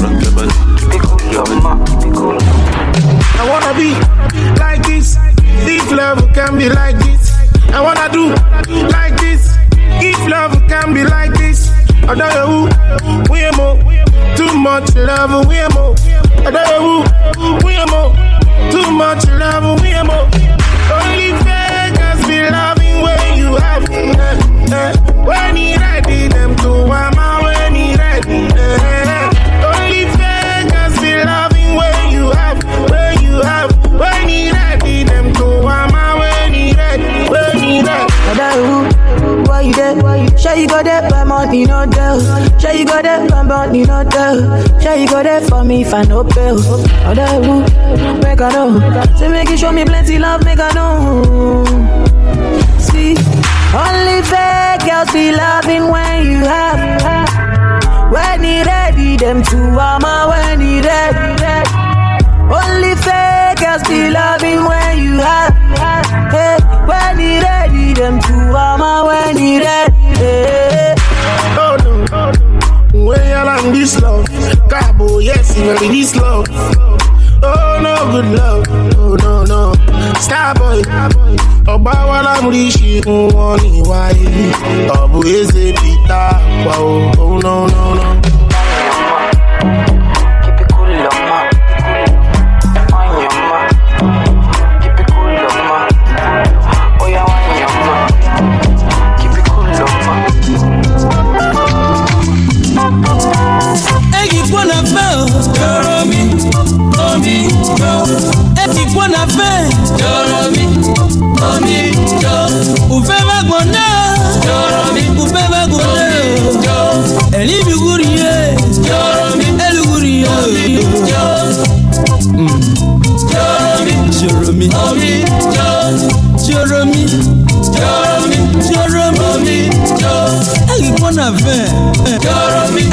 rock 0.00 0.22
your 0.22 0.32
body. 0.32 0.52
I 3.38 3.46
wanna 3.48 3.72
be 3.78 3.94
like 4.58 4.82
this. 4.86 5.16
If 5.60 5.90
love 5.92 6.32
can 6.34 6.58
be 6.58 6.68
like 6.68 6.98
this, 6.98 7.32
I 7.72 7.80
wanna 7.80 8.08
do 8.12 8.34
like 8.88 9.16
this. 9.20 9.56
If 10.00 10.18
love 10.28 10.52
can 10.68 10.94
be 10.94 11.04
like 11.04 11.32
this, 11.34 11.70
I 12.08 12.14
don't 12.14 12.34
know 12.34 12.66
who 13.02 13.32
we 13.32 13.50
more. 13.56 13.78
Too 14.36 14.58
much 14.58 14.94
love, 14.96 15.46
we 15.46 15.58
are 15.58 15.70
more. 15.70 15.94
I 16.44 16.50
don't 16.50 16.68
know 16.68 17.02
who 17.36 17.66
we 17.66 17.76
are 17.76 17.86
more. 17.86 18.12
Too 18.72 18.90
much 18.90 19.24
love, 19.28 19.80
we 19.82 19.92
more. 20.02 20.28
Only 20.90 21.57
When 25.24 25.56
he 25.56 25.76
ready, 25.76 26.28
them 26.28 26.56
to 26.56 26.70
when 27.42 27.74
he 27.74 27.94
ready. 27.96 28.48
Only 29.64 30.04
loving 31.24 31.74
when 31.74 32.12
you 32.12 32.30
have, 32.30 32.62
when 32.90 33.22
you 33.22 33.40
have, 33.42 33.70
when 33.98 34.28
he 34.28 34.50
ready, 34.50 35.04
them 35.04 35.32
to 35.34 35.44
ama 35.66 36.16
when 36.18 36.52
he 36.54 36.72
ready, 36.74 37.28
when 37.30 37.58
he 37.58 37.82
ready. 37.82 38.12
Why 39.48 39.60
you 39.62 39.72
there? 39.72 40.38
Sure 40.38 40.54
you 40.54 40.68
go 40.68 40.82
there, 40.82 41.24
money 41.24 41.64
no. 41.64 41.84
Sure 42.58 42.72
you 42.72 42.84
go 42.86 43.02
there, 43.02 43.26
money 43.44 43.82
no. 43.84 44.04
Sure 44.80 44.94
you 44.96 45.08
go 45.08 45.22
there 45.22 45.40
for 45.42 45.64
me 45.64 45.82
if 45.82 45.92
I 45.92 46.02
no 46.02 46.22
bill. 46.24 46.58
Other 47.04 47.26
who? 47.26 47.62
Make 48.22 48.40
I 48.40 48.50
know. 48.52 48.80
Say 49.16 49.28
make 49.28 49.48
you 49.50 49.56
show 49.56 49.72
me 49.72 49.84
plenty 49.84 50.18
love, 50.18 50.44
make 50.44 50.60
I 50.60 50.70
know. 50.72 51.64
Only 53.74 54.22
fake 54.22 54.80
girls 54.88 55.10
be 55.12 55.30
loving 55.32 55.88
when 55.88 56.24
you 56.24 56.38
have. 56.38 56.78
When 58.12 58.42
he 58.42 58.62
ready, 58.62 59.16
them 59.16 59.42
two 59.42 59.58
ama 59.78 60.26
when 60.30 60.60
he 60.60 60.80
ready. 60.80 61.34
Only 62.48 62.94
fake 62.96 63.58
girls 63.60 63.82
be 63.88 64.10
loving 64.10 64.64
when 64.64 64.98
you 64.98 65.18
have. 65.20 65.52
Hey, 66.32 66.56
when 66.88 67.18
he 67.18 67.40
ready, 67.40 67.92
them 67.92 68.20
two 68.20 68.56
ama 68.56 69.04
when 69.06 69.36
he 69.36 69.58
ready. 69.58 70.96
Oh 71.60 71.76
no, 71.84 73.04
when 73.06 73.28
you're 73.28 73.48
on 73.50 73.72
this 73.72 74.00
love, 74.00 74.26
Cabo, 74.70 75.18
yes, 75.18 75.56
you 75.58 75.78
this 75.78 76.16
love. 76.16 76.46
Oh 77.42 77.78
no, 77.82 77.94
good 78.12 78.28
love, 78.38 78.64
oh 78.96 79.16
no, 79.16 79.44
no. 79.44 79.77
Starboy, 80.20 80.80
ọba 81.74 81.92
wa 82.10 82.18
lámúrí 82.26 82.62
ṣìkún 82.76 83.22
wọn 83.36 83.56
ní 83.62 83.80
wáyé. 83.90 84.28
Ọ̀bù 85.00 85.18
eze 85.36 85.64
Peter, 85.80 86.30
wà 86.66 86.74
ó, 86.78 87.12
oh 87.24 87.34
no, 87.44 87.54
no, 87.66 87.84
no. 87.98 88.08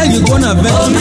Egi 0.04 0.20
kwana 0.20 0.56
fe 0.56 0.70
Joro 0.70 0.90
mi 0.90 1.00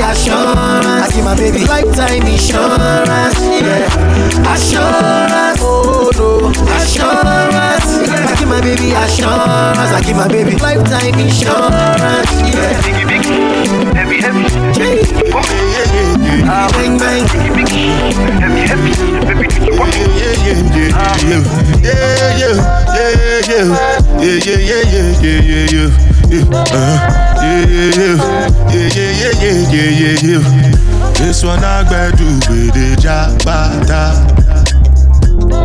assurance. 0.00 0.86
I 1.04 1.08
give 1.14 1.24
my 1.24 1.34
baby 1.36 1.64
lifetime 1.66 2.22
insurance. 2.26 3.38
Yeah, 3.60 4.52
assurance. 4.52 5.60
Oh 5.62 6.10
no, 6.16 6.50
assurance. 6.76 7.90
Yeah. 8.06 8.28
I 8.28 8.34
give 8.38 8.48
my 8.48 8.60
baby 8.60 8.92
assurance. 8.92 9.92
I 9.92 10.00
give 10.04 10.16
my 10.16 10.28
baby 10.28 10.56
lifetime 10.56 11.18
insurance. 11.18 12.30
Yeah. 12.42 12.78
Heavy, 13.94 14.20
heavy. 14.20 16.17
Bang 16.48 16.96
bang. 16.98 17.28
This 31.18 31.44
one 31.44 31.62
I 31.62 31.84
gotta 31.84 32.16
do 32.16 32.24
with 32.48 32.72
the 32.72 32.96
job, 32.98 33.44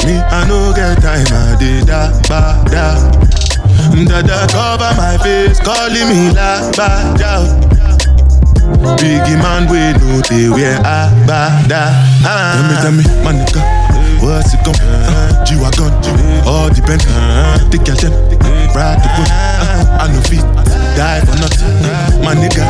Me, 0.05 0.15
I 0.19 0.45
no 0.47 0.73
get 0.75 1.01
time, 1.01 1.25
I 1.31 1.55
did 1.57 1.87
that, 1.87 2.27
da. 2.69 2.99
Dada 4.05 4.47
cover 4.51 4.93
my 4.97 5.17
face, 5.23 5.59
calling 5.61 6.09
me 6.09 6.31
la, 6.33 6.71
ba, 6.75 7.15
da. 7.17 7.73
Biggie 9.00 9.38
man, 9.42 9.69
we 9.69 9.80
know 10.00 10.22
they 10.30 10.50
wear 10.50 10.80
ah, 10.84 11.11
a 11.11 11.27
bada. 11.27 11.92
Ah. 12.26 12.80
Tell 12.82 12.92
me, 12.92 13.03
tell 13.03 13.14
me, 13.14 13.24
my 13.24 13.32
nigga, 13.35 13.61
what's 14.24 14.53
it 14.53 14.64
gon' 14.66 14.76
uh, 14.82 15.43
G-Wagon, 15.45 15.92
all 16.48 16.69
the 16.69 16.82
Bentley, 16.85 17.11
uh, 17.14 17.60
take 17.69 17.85
your 17.88 17.95
time, 17.95 18.14
ride 18.74 19.00
the 19.03 19.10
boat. 19.16 19.30
Uh, 19.30 20.02
I 20.02 20.08
no 20.11 20.19
fit, 20.26 20.43
die 20.98 21.22
for 21.26 21.35
nothing. 21.38 21.69
Uh, 21.84 22.26
my 22.26 22.34
nigga, 22.34 22.64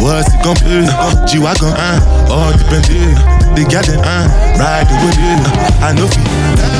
what's 0.00 0.32
it 0.32 0.40
gon' 0.44 0.56
uh, 0.62 1.26
G-Wagon, 1.26 1.72
uh, 1.74 2.28
all 2.30 2.52
the 2.52 2.64
Bentley, 2.70 3.00
uh, 3.00 3.54
they 3.54 3.64
got 3.64 3.84
them, 3.86 4.00
uh, 4.04 4.28
ride 4.60 4.86
the 4.86 4.96
boat. 5.02 5.16
Uh, 5.18 5.86
I 5.86 5.92
no 5.96 6.06
fit, 6.06 6.24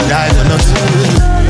die 0.09 0.31
for 0.37 0.45
nothing. 0.47 1.41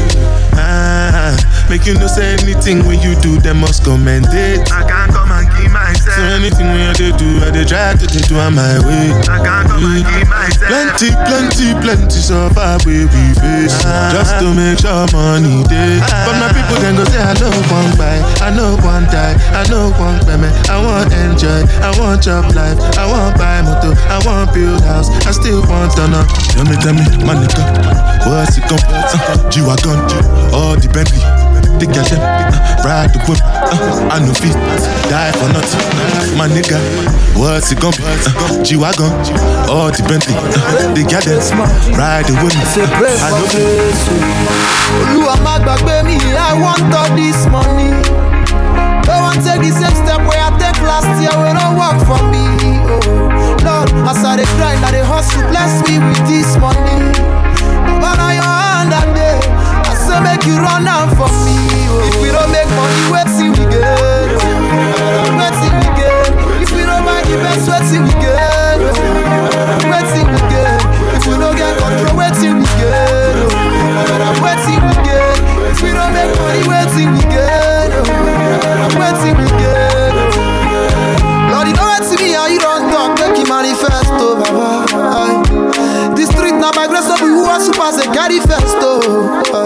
Uh, 0.56 1.36
make 1.68 1.86
you 1.86 1.94
no 1.94 2.06
say 2.06 2.34
anything 2.40 2.86
when 2.86 3.00
you 3.00 3.14
do, 3.20 3.38
them. 3.40 3.60
must 3.60 3.84
commend 3.84 4.26
it. 4.30 4.70
I 4.72 4.86
can't 4.88 5.12
come 5.12 5.30
and 5.32 5.46
give 5.56 5.72
my 5.72 5.79
so 6.20 6.26
anything 6.36 6.68
when 6.68 6.84
I 6.84 6.92
dey 6.92 7.16
do, 7.16 7.28
I 7.40 7.48
dey 7.48 7.64
try 7.64 7.96
to 7.96 8.04
dey 8.04 8.20
do 8.28 8.36
on 8.36 8.52
my 8.52 8.76
way. 8.84 9.08
I 9.24 9.40
can't 9.40 9.64
come 9.72 9.80
and 9.88 10.04
keep 10.04 10.28
myself. 10.28 10.68
Plenty, 10.68 11.08
plenty, 11.24 11.68
plenty 11.80 12.20
suffer 12.20 12.76
where 12.84 13.08
we 13.08 13.24
face. 13.40 13.72
Just 14.12 14.36
to 14.36 14.52
make 14.52 14.76
sure 14.84 15.08
money 15.16 15.64
day. 15.64 15.96
But 16.28 16.36
my 16.36 16.52
people 16.52 16.76
then 16.84 17.00
go 17.00 17.08
say, 17.08 17.24
I 17.24 17.32
know 17.40 17.48
one 17.72 17.88
buy, 17.96 18.20
I 18.44 18.52
know 18.52 18.76
one 18.84 19.08
die, 19.08 19.32
I 19.56 19.64
know 19.72 19.96
one 19.96 20.20
payment. 20.28 20.52
I 20.68 20.76
want 20.84 21.08
enjoy, 21.08 21.64
I 21.80 21.88
want 21.96 22.20
job 22.20 22.52
life, 22.52 22.76
I 23.00 23.08
want 23.08 23.40
buy 23.40 23.64
motor, 23.64 23.96
I 24.12 24.20
want 24.20 24.52
build 24.52 24.84
house, 24.84 25.08
I 25.24 25.32
still 25.32 25.64
want 25.72 25.96
to 25.96 26.04
know. 26.04 26.24
Tell 26.52 26.68
me, 26.68 26.76
tell 26.84 26.92
me, 26.92 27.00
my 27.24 27.32
nigga, 27.32 27.64
what's 28.28 28.60
it 28.60 28.68
come? 28.68 28.76
Uh, 28.84 29.48
G-Wagon, 29.48 29.96
all 30.52 30.76
the 30.76 30.84
Bentley. 30.92 31.24
The 31.78 31.86
girl 31.86 32.04
uh, 32.20 32.82
ride 32.84 33.12
the 33.14 33.20
whip, 33.28 33.40
uh, 33.44 34.08
I 34.12 34.18
know 34.20 34.34
feet, 34.34 34.52
die 35.08 35.32
for 35.38 35.48
nothing. 35.52 35.80
My 36.36 36.48
nigga, 36.48 36.76
what's 37.38 37.72
it 37.72 37.80
gonna 37.80 37.96
be? 37.96 38.04
Uh, 38.04 38.62
G-Wagon, 38.64 39.08
all 39.70 39.88
the 39.92 40.02
Bentley, 40.08 40.34
uh, 40.36 40.92
the 40.92 41.04
girl 41.08 41.24
ride 41.96 42.26
the 42.28 42.34
whip, 42.44 42.52
I 42.56 43.30
know 43.32 43.46
feet. 43.48 44.70
Olúwa 44.90 45.36
má 45.44 45.58
gbàgbé 45.62 46.02
mi, 46.04 46.16
I 46.36 46.52
want 46.60 46.92
all 46.92 47.08
this 47.16 47.46
money. 47.48 47.90
Don't 49.06 49.22
want 49.22 49.40
take 49.44 49.62
the 49.62 49.70
same 49.72 49.94
step 50.04 50.20
where 50.28 50.42
I 50.42 50.50
take 50.58 50.76
last 50.82 51.08
year 51.22 51.32
when 51.40 51.56
I 51.56 51.70
work 51.72 51.98
for 52.04 52.20
me. 52.28 52.44
Oh, 53.08 53.56
Lord, 53.64 53.88
as 54.10 54.20
I 54.24 54.36
dey 54.36 54.44
grind, 54.58 54.84
I 54.84 54.90
dey 54.90 55.04
hustle, 55.04 55.42
bless 55.48 55.80
me 55.88 55.96
with 56.02 56.20
this 56.28 56.56
money. 56.58 57.00
Baba 57.86 58.10
na 58.18 58.28
your 58.34 58.44
hand 58.44 58.92
I 58.92 59.02
dey, 59.14 59.29
say 60.10 60.20
make 60.26 60.42
you 60.44 60.58
run 60.58 60.86
am 60.90 61.06
for 61.14 61.30
me. 61.46 61.54
Oh. 61.86 62.02
If 62.10 62.14
we 62.18 62.28
don't 62.34 62.50
make 62.50 62.66
money, 62.74 62.98
wetin 63.14 63.54
we 63.54 63.64
get? 63.70 63.86
Oh. 63.86 65.38
Wetin 65.38 65.70
we 65.78 65.88
get? 65.94 66.26
If 66.58 66.70
we 66.74 66.82
don't 66.82 67.06
the 67.06 67.36
best, 67.38 67.70
wetin 67.70 68.02
we 68.02 68.14
get? 68.18 68.82
Oh. 68.82 68.90
Wetin 69.86 70.26
we 70.34 70.40
get? 70.50 70.82
If 71.14 71.22
we 71.30 71.34
don't 71.38 71.54
get 71.54 71.78
control, 71.78 72.18
wetin 72.18 72.58
we 72.58 72.66
get? 72.82 73.38
Oh. 73.38 74.42
Wetin 74.42 74.82
we 74.82 74.94
get? 75.06 75.38
If 75.70 75.78
we 75.82 75.90
don't 75.94 76.10
make 76.10 76.34
money, 76.42 76.62
wetin 76.66 77.08
we 77.14 77.22
get? 77.30 77.94
Oh. 77.94 78.98
Wetin 78.98 79.34
we 79.38 79.46
get? 79.62 80.10
Lord, 81.54 81.66
you 81.70 81.74
know 81.78 81.86
wetin 81.86 82.18
me 82.18 82.34
and 82.34 82.50
you 82.52 82.58
don 82.58 82.90
talk, 82.90 83.14
make 83.22 83.38
you 83.38 83.46
manifest, 83.46 84.10
oh 84.18 84.34
Baba. 84.42 84.90
The 86.18 86.26
street 86.26 86.58
na 86.58 86.72
by 86.74 86.86
grace, 86.90 87.06
no 87.06 87.14
be 87.16 87.30
who 87.30 87.44
are 87.46 87.60
super 87.62 87.90
say 87.94 88.10
carry 88.10 88.40
first, 88.42 88.74
oh. 88.82 89.59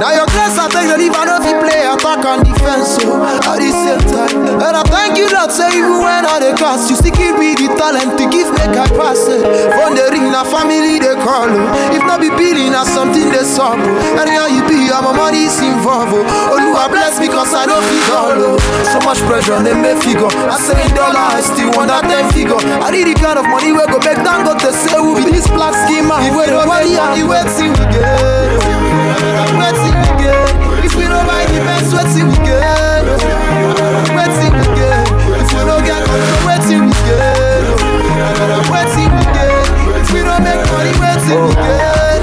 Now 0.00 0.16
your 0.16 0.24
grace 0.32 0.56
I 0.56 0.64
take 0.72 0.88
the 0.88 0.96
leave, 0.96 1.12
I 1.12 1.28
know 1.28 1.36
if 1.36 1.44
you 1.44 1.60
play 1.60 1.84
attack 1.84 2.24
and 2.24 2.40
defense, 2.40 2.96
oh. 3.04 3.20
At 3.44 3.60
the 3.60 3.68
same 3.68 4.00
time, 4.08 4.48
and 4.56 4.72
I 4.72 4.80
thank 4.88 5.20
you 5.20 5.28
Lord, 5.28 5.52
say 5.52 5.68
even 5.76 6.00
when 6.00 6.24
I 6.24 6.40
the 6.40 6.56
cast, 6.56 6.88
you 6.88 6.96
still 6.96 7.12
give 7.12 7.36
me 7.36 7.52
the 7.52 7.68
talent 7.76 8.16
to 8.16 8.24
give 8.32 8.48
make 8.56 8.72
I 8.80 8.88
pass 8.96 9.20
it. 9.28 9.44
Phone 9.76 9.92
the 10.00 10.08
ring, 10.08 10.32
na 10.32 10.40
family 10.48 10.96
they 11.04 11.12
call, 11.20 11.52
oh. 11.52 11.92
If 11.92 12.00
not 12.08 12.24
be 12.24 12.32
billing, 12.32 12.72
na 12.72 12.88
something 12.88 13.28
they 13.28 13.44
solve, 13.44 13.76
oh. 13.84 14.16
Anyhow 14.24 14.48
you 14.48 14.64
be, 14.64 14.88
I'm 14.88 15.04
a 15.04 15.12
money 15.12 15.44
is 15.52 15.60
involved, 15.60 16.16
oh. 16.16 16.56
Oluwa 16.56 16.88
bless 16.88 17.20
me 17.20 17.28
cause 17.28 17.52
I 17.52 17.68
know 17.68 17.84
fit 17.84 18.08
all, 18.16 18.56
oh. 18.56 18.56
So 18.96 19.04
much 19.04 19.20
pressure, 19.28 19.60
they 19.60 19.76
make 19.76 20.00
figure. 20.00 20.32
I 20.48 20.56
say 20.56 20.80
dollar, 20.96 21.28
I 21.28 21.44
still 21.44 21.76
want 21.76 21.92
that 21.92 22.08
ten 22.08 22.24
figure. 22.32 22.56
I 22.80 22.88
need 22.88 23.04
the 23.04 23.20
kind 23.20 23.36
of 23.36 23.44
money 23.52 23.76
where 23.76 23.84
go 23.84 24.00
make 24.00 24.24
down 24.24 24.48
go 24.48 24.56
to 24.56 24.70
say 24.72 24.96
who 24.96 25.12
be 25.12 25.28
this 25.28 25.44
black 25.52 25.76
schema. 25.84 26.16
Don't 26.24 26.64
money 26.64 26.96
and 26.96 27.20
the 27.20 27.28
waiting 27.28 27.76
we 27.76 27.84
get. 27.92 28.00
Waiting 28.00 28.16
we 28.16 28.24
get. 28.32 28.39
If 30.84 30.94
we 30.96 31.04
don't 31.04 31.26
buy 31.26 31.44
the 31.46 31.58
best, 31.66 31.92
waiting 31.94 32.28
we 32.28 32.36
get. 32.44 33.04
Waiting 34.16 34.52
we 34.58 34.66
get. 34.78 35.06
If 35.40 35.48
we 35.52 35.60
don't 35.68 35.84
get 35.84 36.02
control, 36.08 36.42
waiting 36.46 36.84
we 36.86 36.94
get. 37.06 37.64
Waiting 38.72 39.10
we 39.16 39.24
get. 39.36 39.66
If 40.00 40.08
we 40.12 40.20
don't 40.20 40.42
make 40.42 40.62
money, 40.72 40.92
waiting 41.02 41.40
we 41.44 41.52
get. 41.54 42.22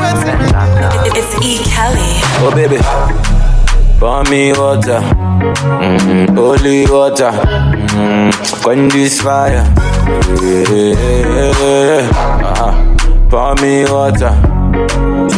Waiting 0.00 0.38
we 0.38 0.48
get. 0.52 1.16
It's 1.18 1.32
E. 1.44 1.64
Kelly. 1.64 2.12
Oh 2.40 2.52
baby, 2.54 2.78
pour 3.98 4.22
me 4.30 4.52
water, 4.52 5.00
mm, 5.80 6.36
holy 6.36 6.86
water, 6.86 7.32
mm, 7.32 8.30
quench 8.62 8.92
this 8.92 9.20
fire. 9.20 9.64
Yeah, 10.40 12.08
uh, 12.44 12.72
pour 13.28 13.54
me 13.56 13.84
water, 13.90 14.32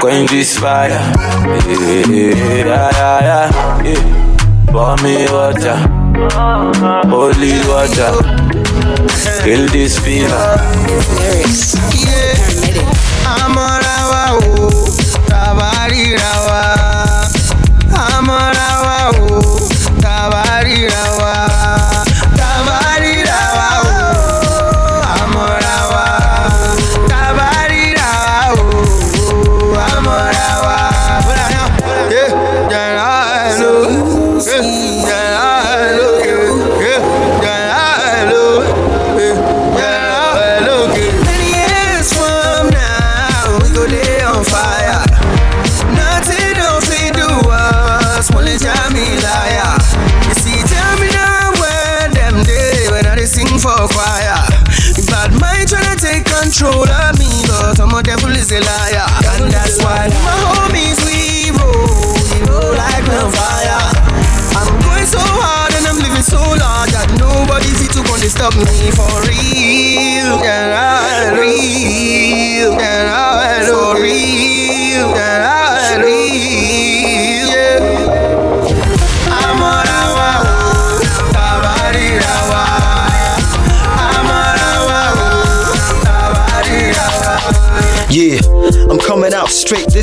quench 0.00 0.30
this 0.30 0.58
fire. 0.58 0.88
Yeah, 2.08 2.90
yeah, 2.92 3.82
yeah. 3.82 4.30
Pour 4.70 4.96
me 5.02 5.26
water, 5.30 5.76
holy 7.08 7.58
water, 7.68 8.12
kill 9.42 9.66
this 9.68 9.98
fever. 9.98 10.40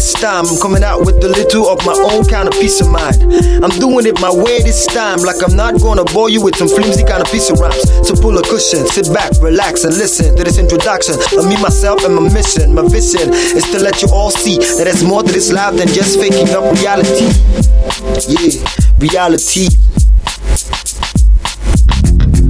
This 0.08 0.22
time. 0.22 0.45
I'm 0.48 0.58
coming 0.60 0.84
out 0.84 1.03
with 1.03 1.19
a 1.24 1.27
little 1.27 1.68
of 1.68 1.84
my 1.86 1.92
own 1.92 2.24
kind 2.24 2.48
of 2.48 2.53
peace 2.53 2.80
of 2.80 2.88
mind. 2.88 3.19
I'm 3.60 3.76
doing 3.76 4.06
it 4.06 4.16
my 4.22 4.32
way 4.32 4.64
this 4.64 4.86
time, 4.88 5.19
like 5.19 5.44
I'm 5.44 5.56
not 5.56 5.82
gonna 5.82 6.06
bore 6.06 6.30
you 6.30 6.42
with 6.42 6.56
some 6.56 6.69
flimsy 6.69 7.03
kind 7.03 7.19
of 7.22 7.27
piece 7.27 7.50
of 7.50 7.60
rhymes. 7.60 7.84
So 8.08 8.16
pull 8.16 8.38
a 8.38 8.44
cushion, 8.44 8.88
sit 8.88 9.11
back, 9.14 9.36
relax, 9.42 9.84
and 9.84 9.92
listen 9.98 10.36
to 10.38 10.44
this 10.44 10.60
introduction 10.60 11.16
of 11.38 11.44
me, 11.44 11.60
myself, 11.60 12.06
and 12.06 12.16
my 12.16 12.24
mission. 12.32 12.74
My 12.74 12.88
vision 12.88 13.34
is 13.34 13.68
to 13.76 13.80
let 13.80 14.02
you 14.02 14.08
all 14.14 14.32
see 14.32 14.58
that 14.80 14.88
there's 14.88 15.03
more 15.03 15.24
to 15.24 15.32
this 15.32 15.52
life 15.52 15.76
than 15.76 15.88
just 15.90 16.19
faking 16.19 16.48
up 16.56 16.64
reality. 16.80 17.27
Yeah, 18.32 18.64
reality. 19.03 19.68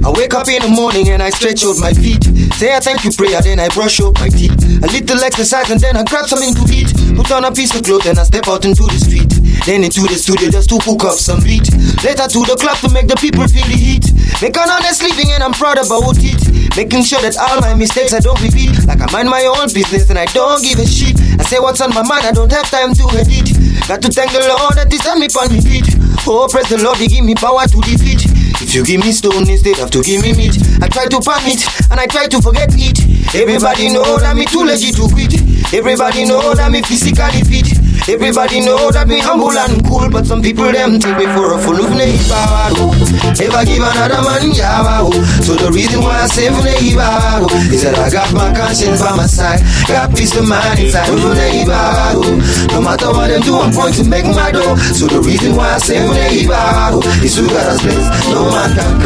I 0.06 0.10
wake 0.14 0.32
up 0.32 0.46
in 0.48 0.62
the 0.62 0.70
morning 0.70 1.08
and 1.10 1.22
I 1.22 1.30
stretch 1.30 1.64
out 1.64 1.76
my 1.80 1.92
feet. 1.92 2.22
Say 2.54 2.70
a 2.74 2.80
thank 2.80 3.04
you 3.04 3.10
prayer, 3.10 3.42
then 3.42 3.58
I 3.58 3.68
brush 3.68 4.00
up 4.00 4.14
my 4.20 4.28
teeth. 4.28 4.54
A 4.82 4.86
little 4.86 5.18
exercise 5.24 5.70
and 5.70 5.80
then 5.80 5.96
I 5.96 6.04
grab 6.04 6.26
something 6.26 6.54
to 6.54 6.64
eat. 6.72 7.07
Put 7.18 7.34
on 7.34 7.42
a 7.44 7.50
piece 7.50 7.74
of 7.74 7.82
clothes 7.82 8.06
and 8.06 8.14
I 8.14 8.22
step 8.22 8.46
out 8.46 8.62
into 8.62 8.86
the 8.86 8.94
street. 8.94 9.26
Then 9.66 9.82
into 9.82 10.06
the 10.06 10.14
studio 10.14 10.54
just 10.54 10.70
to 10.70 10.78
cook 10.78 11.02
up 11.02 11.18
some 11.18 11.42
beat. 11.42 11.66
Later 12.06 12.30
to 12.30 12.40
the 12.46 12.54
club 12.54 12.78
to 12.78 12.88
make 12.94 13.10
the 13.10 13.18
people 13.18 13.42
feel 13.50 13.66
the 13.66 13.74
heat. 13.74 14.06
Make 14.38 14.54
an 14.54 14.70
honest 14.70 15.02
living 15.02 15.34
and 15.34 15.42
I'm 15.42 15.50
proud 15.50 15.82
about 15.82 16.14
it. 16.14 16.38
Making 16.78 17.02
sure 17.02 17.18
that 17.26 17.34
all 17.34 17.58
my 17.58 17.74
mistakes 17.74 18.14
I 18.14 18.22
don't 18.22 18.38
repeat. 18.38 18.70
Like 18.86 19.02
I 19.02 19.10
mind 19.10 19.26
my 19.26 19.42
own 19.50 19.66
business 19.74 20.06
and 20.14 20.14
I 20.14 20.30
don't 20.30 20.62
give 20.62 20.78
a 20.78 20.86
shit. 20.86 21.18
I 21.36 21.42
say 21.42 21.58
what's 21.58 21.82
on 21.82 21.90
my 21.90 22.06
mind, 22.06 22.22
I 22.22 22.30
don't 22.30 22.54
have 22.54 22.70
time 22.70 22.94
to 22.94 23.04
edit. 23.18 23.50
Got 23.90 23.98
to 24.06 24.14
thank 24.14 24.30
the 24.30 24.46
Lord 24.46 24.78
that 24.78 24.86
He 24.86 25.02
sent 25.02 25.18
me 25.18 25.26
on 25.26 25.50
me 25.50 25.58
feet. 25.58 25.90
Oh, 26.22 26.46
praise 26.46 26.70
the 26.70 26.78
Lord, 26.78 27.02
He 27.02 27.10
give 27.10 27.26
me 27.26 27.34
power 27.34 27.66
to 27.66 27.78
defeat. 27.82 28.30
If 28.62 28.74
you 28.74 28.86
give 28.86 29.02
me 29.02 29.10
stone 29.10 29.48
instead 29.50 29.82
of 29.82 29.90
to 29.90 30.06
give 30.06 30.22
me 30.22 30.38
meat, 30.38 30.54
I 30.78 30.86
try 30.86 31.10
to 31.10 31.18
pan 31.18 31.42
it 31.50 31.66
and 31.90 31.98
I 31.98 32.06
try 32.06 32.30
to 32.30 32.38
forget 32.38 32.70
it. 32.78 32.98
Everybody 33.34 33.90
know 33.90 34.18
that 34.22 34.38
me 34.38 34.46
too 34.46 34.62
lazy 34.62 34.94
to 34.94 35.06
quit. 35.10 35.37
Everybody 35.72 36.24
know 36.24 36.54
that 36.54 36.72
me 36.72 36.80
physically 36.82 37.44
fit. 37.44 37.76
Everybody 38.08 38.64
know 38.64 38.88
that 38.88 39.04
me 39.04 39.20
humble 39.20 39.52
and 39.52 39.84
cool, 39.84 40.08
but 40.08 40.24
some 40.24 40.40
people 40.40 40.64
them 40.72 40.96
take 40.96 41.12
me 41.20 41.28
for 41.36 41.52
a 41.52 41.58
fool 41.60 41.76
of 41.76 41.92
Neibaro. 41.92 42.88
Never 43.36 43.62
give 43.68 43.84
another 43.84 44.24
man 44.24 44.48
Yabao. 44.48 45.12
So 45.44 45.52
the 45.60 45.68
reason 45.68 46.00
why 46.00 46.24
I 46.24 46.26
say 46.32 46.48
Neibaro 46.48 47.52
is 47.68 47.84
that 47.84 48.00
I 48.00 48.08
got 48.08 48.32
my 48.32 48.48
conscience 48.56 49.04
by 49.04 49.12
my 49.12 49.28
side, 49.28 49.60
got 49.84 50.08
peace 50.16 50.32
of 50.40 50.48
mind 50.48 50.80
inside 50.80 51.04
of 51.12 51.20
Neibaro. 51.20 52.24
No 52.72 52.80
matter 52.80 53.12
what 53.12 53.28
them 53.28 53.44
do, 53.44 53.60
I'm 53.60 53.68
going 53.76 53.92
to 53.92 54.04
make 54.08 54.24
my 54.24 54.48
dough. 54.56 54.72
So 54.96 55.04
the 55.04 55.20
reason 55.20 55.52
why 55.52 55.76
I 55.76 55.78
say 55.84 56.00
Neibaro 56.00 57.04
is 57.20 57.36
who 57.36 57.44
got 57.44 57.76
us 57.76 57.84
blessed. 57.84 58.08
No 58.32 58.48
man 58.48 58.72
can 58.72 58.97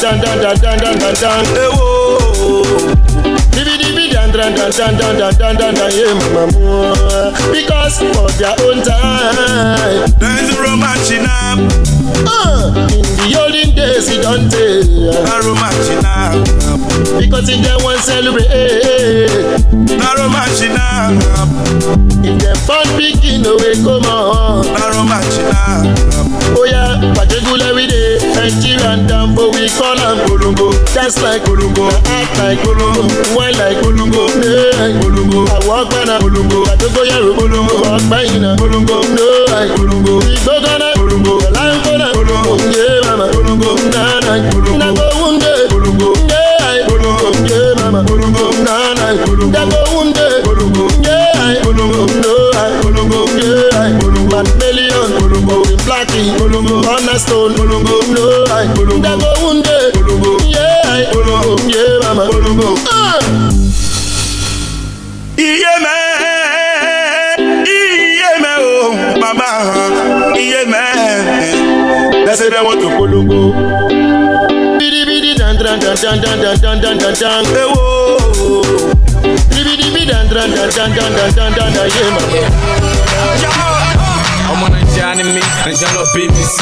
dan 0.00 0.16
dan 0.18 0.40
dan 0.40 0.56
dan 0.56 0.78
dan 0.88 0.98
dan 5.56 5.74
dan. 5.74 5.90
Eh 5.92 6.14
mama. 6.32 6.94
Because 7.52 8.00
of 8.00 8.32
their 8.38 8.56
own 8.64 8.80
time. 8.82 10.08
There's 10.18 10.48
a 10.48 10.56
romance 10.62 11.10
in 11.10 11.26
up. 11.26 11.99
Uh, 12.26 12.88
in 12.92 13.02
the 13.02 13.36
olden 13.40 13.74
days, 13.74 14.08
it 14.08 14.22
don't 14.22 14.48
tell. 14.50 14.82
A 15.26 15.36
romance 15.42 15.88
in 15.90 16.04
up. 16.04 16.38
Because 17.18 17.48
if 17.48 17.60
they 17.64 17.76
want 17.84 18.00
celebrate, 18.00 18.50
in 22.22 22.38
they 22.38 22.54
fun 22.66 22.86
picking 22.98 23.44
away, 23.46 23.74
come 23.82 24.04
on. 24.04 24.66
Oh 26.52 26.66
yeah, 26.66 26.98
particular 27.14 27.72
we 27.74 27.86
day, 27.86 28.18
Nigerian 28.34 29.06
Dambo, 29.06 29.48
we 29.54 29.70
call 29.78 29.96
them 29.96 30.18
Golungo. 30.28 30.74
Dance 30.92 31.22
like 31.22 31.42
Golungo, 31.42 31.88
act 32.10 32.36
like 32.38 32.58
Golungo, 32.60 33.06
wine 33.36 33.54
like 33.56 33.78
Golungo, 33.80 34.28
yeah, 34.42 34.74
like 34.76 34.96
Golungo. 35.00 35.46
I 35.48 35.58
walk 35.66 35.88
by 35.90 36.04
na 36.04 36.18
Golungo, 36.20 36.66
I 36.68 36.76
don't 36.76 36.92
go 36.92 37.02
yaro 37.06 37.32
Golungo, 37.38 37.74
walk 37.86 38.02
by 38.10 38.26
na 38.38 38.56
Golungo, 38.56 39.00
no 39.14 39.26
like 39.54 39.70
Golungo. 39.78 40.20
We 40.26 40.36
go 40.44 40.59
kolongo 41.10 41.40
lankona 41.54 42.06
kolongo 42.14 42.54
ye 42.74 43.00
mama. 43.06 43.26
Kolongo 43.34 43.70
nana. 43.92 44.32
Kolongo 44.50 44.78
nako 44.78 45.04
wunde. 45.18 45.50
Kolongo 45.70 46.08
ye 46.30 46.40
ai. 46.66 46.84
Kolongo 46.86 47.28
ye 47.50 47.74
mama. 47.80 48.00
Kolongo 48.04 48.44
nana. 48.66 49.06
Kolongo 49.24 49.50
nako 49.50 49.78
wunde. 49.94 50.26
Kolongo 50.44 50.84
ye 51.06 51.16
ai. 51.42 51.56
Kolongo 51.64 52.02
no 52.22 52.32
ai. 52.60 52.72
Kolongo 52.82 53.20
ye 53.42 53.50
ai. 53.80 53.92
Kolongo 54.00 54.30
man 54.30 54.46
million. 54.58 55.10
Kolongo 55.18 55.56
blacky 55.84 56.22
kolongo 56.38 56.76
on 56.94 57.08
a 57.08 57.18
stone. 57.18 57.54
Kolongo 57.54 57.96
no 58.14 58.54
ai. 58.54 58.66
Kolongo 58.74 59.02
nako 59.02 59.28
wunde. 59.42 59.76
Kolongo 59.94 60.32
ye 60.54 60.66
ai. 60.92 61.04
Kolongo 61.12 61.52
ye 61.74 61.82
mama. 62.04 62.22
Kolongo 62.30 62.68
ah. 62.86 63.18
Iye 65.36 65.74
mẹ 65.84 65.96
iye 67.64 68.30
mẹ 68.42 68.52
o 68.60 68.86
oh, 68.86 68.92
mama. 69.20 69.48
Iye 70.38 70.64
mẹ. 70.66 70.89
They 71.10 72.34
say 72.36 72.48
they 72.50 72.62
want 72.62 72.80
to 72.80 72.88
Golungo. 72.94 73.50
Bidi 74.78 75.02
bidi 75.04 75.34
dan 75.38 75.56
dan 75.58 75.78
dan 75.80 75.96
dan 75.96 76.20
dan 76.22 76.38
dan 76.40 76.56
dan 76.62 76.80
dan 76.80 76.98
dan 76.98 77.14
dan. 77.20 77.44
Eh 77.60 77.66
wo. 77.66 78.62
Bidi 79.50 79.74
bidi 79.90 80.06
dan 80.06 80.28
dan 80.30 80.50
dan 80.54 80.68
dan 80.70 80.90
dan 80.94 81.10
dan 81.16 81.30
dan 81.34 81.50
dan 81.58 81.70
dan 81.74 81.86
yeah 81.90 82.10
mama. 82.14 82.40
ọmọ 84.52 84.66
naija 85.00 85.14
ni 85.14 85.24
mi 85.24 85.40
naija 85.64 85.86
lọ 85.94 86.04
bbc 86.14 86.56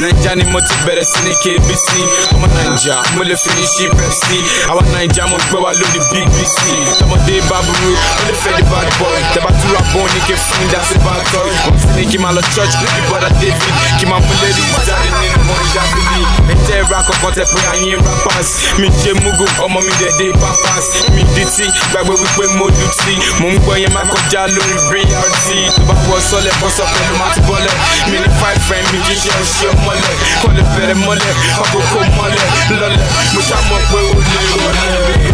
naija 0.00 0.34
ni 0.34 0.44
mo 0.44 0.60
ti 0.60 0.74
bẹ̀rẹ̀ 0.86 1.04
sí 1.04 1.18
ní 1.24 1.34
kbc 1.42 1.88
ọmọ 2.34 2.46
naija 2.56 2.96
mo 3.16 3.22
lè 3.24 3.36
fi 3.36 3.50
ṣí 3.74 3.88
pepsi. 3.96 4.38
Àwa 4.68 4.82
naija 4.92 5.26
mo 5.26 5.36
gbé 5.48 5.58
wa 5.64 5.72
lórí 5.72 6.00
bbc 6.10 6.58
tọmọdé 6.98 7.40
bá 7.50 7.58
burú 7.66 7.90
ó 7.94 8.22
lè 8.26 8.34
fẹ́ 8.42 8.56
di 8.56 8.62
bad 8.70 8.88
boy. 8.98 9.20
Tẹ́bà 9.34 9.50
túra 9.62 9.80
bọ́ọ̀ 9.94 10.06
ní 10.14 10.20
kí 10.26 10.34
fún 10.34 10.66
dá 10.72 10.78
sí 10.88 10.98
bad 11.06 11.22
toy 11.32 11.50
wọ́n 11.64 11.74
ti 11.80 11.86
ní 12.00 12.06
kí 12.12 12.18
máa 12.18 12.32
lọ 12.32 12.42
church 12.54 12.74
níbi 12.82 13.00
bọ́dà 13.10 13.28
david. 13.40 13.74
Kí 14.00 14.06
máa 14.06 14.18
mú 14.26 14.32
lady 14.42 14.62
jáde 14.86 15.08
nínú 15.20 15.38
mọ́ 15.48 15.56
ìdábìlì 15.66 16.22
ẹ̀jẹ̀ 16.52 16.82
ra 16.90 16.98
kọ̀kọ́ 17.08 17.30
tẹ 17.36 17.44
pé 17.52 17.60
àyín 17.72 17.98
rappers. 18.06 18.48
Mi 18.78 18.88
ṣe 19.02 19.12
mugu 19.22 19.46
ọmọ 19.64 19.78
mi 19.86 19.92
dẹ̀ 20.00 20.12
dé 20.18 20.26
papas. 20.42 20.84
Mi 21.14 21.22
di 21.34 21.44
tí 21.56 21.64
gbàgbé 21.92 22.12
wípé 22.20 22.44
mo 22.58 22.66
lù 22.66 22.86
tí. 23.04 23.14
Mo 23.40 23.46
ń 23.52 23.56
gbọ́ 23.62 23.74
yẹn 23.82 23.92
máa 23.94 24.04
kọjá 24.12 24.46
lórí 24.54 24.74
brt 24.90 25.46
tó 25.76 25.82
bá 25.88 25.94
wọ 26.10 26.16
sọlẹ̀ 26.30 26.54
bọ́ 26.60 26.70
sọ 26.76 26.84
pẹ̀lú 26.94 27.14
máa 27.20 27.30
ti 27.34 27.40
bọ́lẹ̀ 27.48 27.74
Mine 28.10 28.28
fight 28.40 28.58
friend 28.66 28.86
mi 28.92 28.98
jíṣẹ́ 29.06 29.36
ṣe 29.56 29.68
mọ́lẹ̀ 29.84 30.12
kọ́lẹ̀ 30.42 30.64
fẹ̀rẹ̀ 30.74 30.96
mọ́lẹ̀ 31.04 31.32
àkókò 31.62 32.00
mọ́lẹ̀ 32.18 32.44
lọ́lẹ̀ 32.80 33.02
mo 33.32 33.40
ṣàmọ̀ 33.48 33.78
pé 33.90 33.98
ó 34.08 34.10
lè 34.30 34.40
rọlẹ̀. 34.50 35.24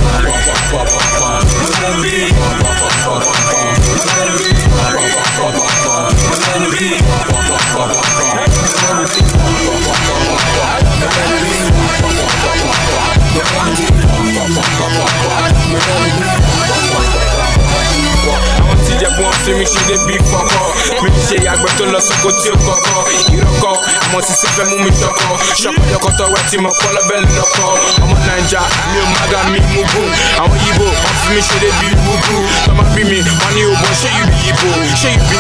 Thank 13.63 13.95
you 16.35 16.40
wọn 19.19 19.33
fi 19.45 19.53
mi 19.59 19.65
ṣe 19.73 19.81
débi 19.89 20.15
fọ́kọ́ 20.31 20.65
mi 21.03 21.11
ṣe 21.27 21.37
àgbẹ̀ 21.53 21.71
tó 21.79 21.85
lọ 21.93 22.01
sóko 22.09 22.29
tí 22.41 22.49
ó 22.55 22.57
kọ̀kọ́ 22.67 22.99
ìrọ́kọ́ 23.37 23.75
àwọn 24.05 24.21
tí 24.27 24.33
sì 24.41 24.47
fẹ́ 24.57 24.65
mú 24.71 24.77
mi 24.85 24.91
ṣọkọ́ 25.01 25.29
ṣọkọ̀yọkọ̀ 25.63 26.11
tọwọ́ 26.19 26.41
tí 26.51 26.57
mo 26.65 26.71
kọ́ 26.81 26.89
lọ́bẹ̀ 26.97 27.19
lọ́kọ́ 27.37 27.67
ọmọ 28.05 28.17
naija 28.27 28.63
mi 28.91 28.99
ò 29.03 29.07
má 29.15 29.23
ga 29.33 29.41
mi 29.53 29.59
mú 29.73 29.81
gùn 29.93 30.09
àwọn 30.43 30.57
yíbo 30.65 30.87
wọn 31.03 31.15
fi 31.21 31.29
mi 31.35 31.41
ṣe 31.49 31.57
débi 31.63 31.89
wúgú 32.05 32.37
tọmọ 32.67 32.83
bí 32.95 33.03
mi 33.11 33.19
wọn 33.41 33.51
ní 33.57 33.63
òbọ̀ 33.73 33.93
ṣé 34.01 34.09
yìí 34.19 34.35
yíbo 34.45 34.69
ṣé 35.01 35.09
yìí 35.15 35.21
bí 35.29 35.37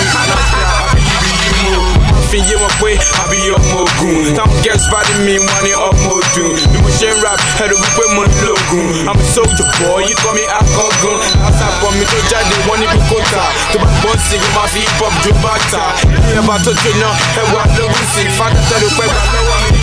mú 2.30 2.36
fi 2.36 2.38
yé 2.50 2.56
wọn 2.56 2.70
pé 2.80 2.90
àbí 3.22 3.38
ọmọ 3.56 3.78
ogun 3.82 4.34
táwọn 4.36 4.62
girls 4.62 4.84
bá 4.92 5.02
dé 5.08 5.14
mi 5.24 5.38
wọn 5.38 5.62
ní 5.64 5.72
ọmọ 5.72 6.10
ọdún 6.18 6.54
bí 6.72 6.78
mo 6.82 6.88
ṣe 7.00 7.08
ń 7.10 7.20
rap 7.22 7.40
ẹrù 7.64 7.76
wípé 7.82 8.04
mo 8.14 8.22
ń 8.22 8.30
lògùn 8.46 8.86
i'm 9.02 9.18
a 9.20 9.24
soldier 9.34 9.66
boy 9.80 10.02
you 10.08 10.14
call 10.22 10.34
me 10.34 10.44
akọgun 10.58 11.18
látàpọ̀ 11.42 11.90
mi 11.98 12.04
tó 12.10 12.18
jáde 12.30 12.56
wọ́n 12.68 12.78
ní 12.80 12.86
kókóta 12.86 13.44
tó 13.72 13.78
bá 13.82 13.88
gbọ́ 14.02 14.14
sí 14.28 14.36
i 14.36 14.48
máa 14.54 14.66
fi 14.72 14.80
hip 14.80 15.00
hop 15.00 15.12
jó 15.24 15.32
bàtà 15.42 15.82
ní 16.30 16.38
ọba 16.42 16.54
tó 16.64 16.70
jóná 16.82 17.10
ẹwà 17.42 17.62
lógún 17.78 18.04
sí 18.14 18.20
i 18.22 18.30
fàdà 18.38 18.60
tẹ̀lé 18.70 18.88
pẹ́ 18.98 19.06
gbà 19.10 19.22
lọ́wọ́ 19.34 19.56
mi 19.62 19.68
ní 19.74 19.80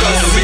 dán 0.00 0.14
sí 0.32 0.42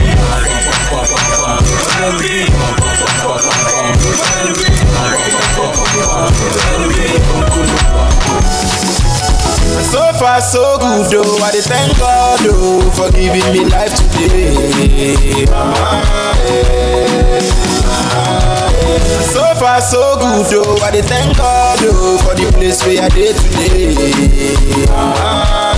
So 9.91 10.13
far 10.19 10.41
so 10.41 10.79
good 10.79 11.11
though, 11.11 11.39
I 11.45 11.51
thank 11.61 11.99
God 11.99 12.41
oh 12.45 12.91
for 12.97 13.11
giving 13.13 13.53
me 13.53 13.65
life 13.71 13.95
today. 13.97 15.47
So 19.33 19.43
far 19.61 19.81
so 19.81 20.17
good 20.19 20.47
though, 20.47 20.77
I 20.85 21.01
thank 21.03 21.37
God 21.37 21.79
oh 21.83 22.19
for 22.25 22.35
the 22.35 22.51
place 22.53 22.83
where 22.85 23.03
I 23.03 23.09
dey 23.09 23.33
today. 23.33 24.87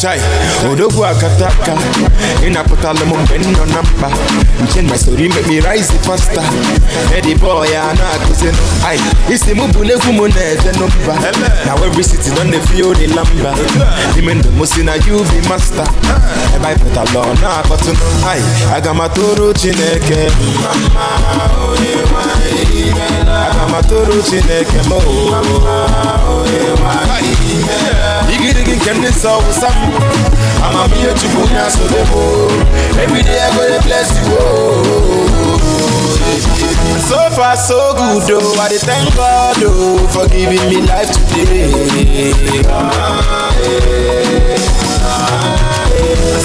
Chai, 0.00 0.18
odogwu 0.72 1.04
akataka 1.06 1.72
ịnapụtala 2.46 3.00
m 3.06 3.12
mgbe 3.22 3.34
m 3.38 3.52
nọ 3.52 3.64
na 3.66 3.82
mkpa 3.82 4.08
nche 4.64 4.82
my 4.82 4.96
story 4.98 5.28
make 5.28 5.46
me 5.46 5.60
rise 5.60 5.92
faster. 6.06 6.42
Eddie 7.16 7.34
boy 7.34 7.68
a 7.76 7.94
na-akụzi 7.94 8.48
ai 8.86 8.98
isi 9.28 9.54
mụ 9.54 9.66
bụ 9.72 9.84
n'egwu 9.84 10.12
m 10.12 10.20
na-eje 10.28 10.70
n'ụba 10.78 11.14
na 11.66 11.74
every 11.86 12.04
city 12.04 12.30
nọ 12.30 12.44
na-efi 12.44 12.82
the 12.98 13.06
lamba 13.14 13.54
ime 14.18 14.34
ndụ 14.34 14.48
m 14.58 14.66
si 14.66 14.82
na 14.82 14.94
you 15.06 15.22
be 15.24 15.48
master. 15.48 15.86
Ebe 16.56 16.66
anyị 16.66 16.78
pụtala 16.82 17.20
ọ 17.20 17.34
na-akọtụ 17.42 17.92
ai 18.26 18.40
aga 18.76 18.90
m 18.94 19.00
atụrụ 19.00 19.52
chineke. 19.52 20.30
Aga 23.28 23.64
m 23.70 23.74
atụrụ 23.78 24.22
chineke 24.22 24.78
m 24.88 24.92
igirigi 28.34 28.72
nke 28.76 28.90
ndị 28.94 29.08
nsọ 29.08 29.30
wụsa 29.44 29.68
m 29.70 29.81
amamihe 30.66 31.14
chukwu 31.20 31.46
na-asobe 31.54 32.00
m 32.00 32.98
everyday 33.04 33.40
i 33.40 33.50
go 33.56 33.62
dey 33.68 33.80
bless 33.86 34.10
you 34.18 34.36
oh. 34.38 35.58
so 37.08 37.18
far 37.36 37.56
so 37.56 37.94
good 37.94 38.30
oh 38.32 38.60
i 38.60 38.78
thank 38.78 39.14
god 39.16 39.56
oh 39.64 39.98
for 40.08 40.26
giving 40.28 40.64
me 40.70 40.80
life 40.86 41.10
today 41.28 41.72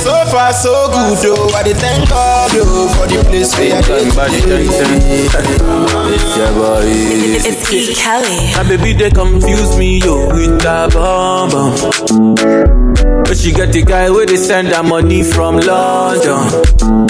so 0.03 0.13
far 0.31 0.53
so 0.53 0.87
good 0.89 1.25
oh 1.37 1.51
i 1.55 1.73
thank 1.73 2.09
god 2.09 2.51
oh 2.55 2.87
for 2.97 3.07
the 3.07 3.23
place 3.29 3.57
wey 3.57 3.71
i 3.73 3.81
dey 3.81 4.09
today. 4.09 5.27
It's 6.09 6.37
your 6.37 6.51
boy. 6.53 6.83
It's 6.85 7.73
E. 7.73 7.93
Kelly. 7.95 8.53
My 8.55 8.63
baby 8.67 8.93
they 8.93 9.09
confuse 9.09 9.77
me 9.77 9.99
yo 9.99 10.27
with 10.33 10.61
that 10.61 10.93
bomb 10.93 11.49
bomb. 11.51 12.86
But 13.27 13.37
she 13.37 13.51
get 13.51 13.73
the 13.73 13.83
guy 13.83 14.09
where 14.09 14.25
they 14.25 14.37
send 14.37 14.69
her 14.69 14.83
money 14.83 15.21
from 15.23 15.57
London. 15.57 16.47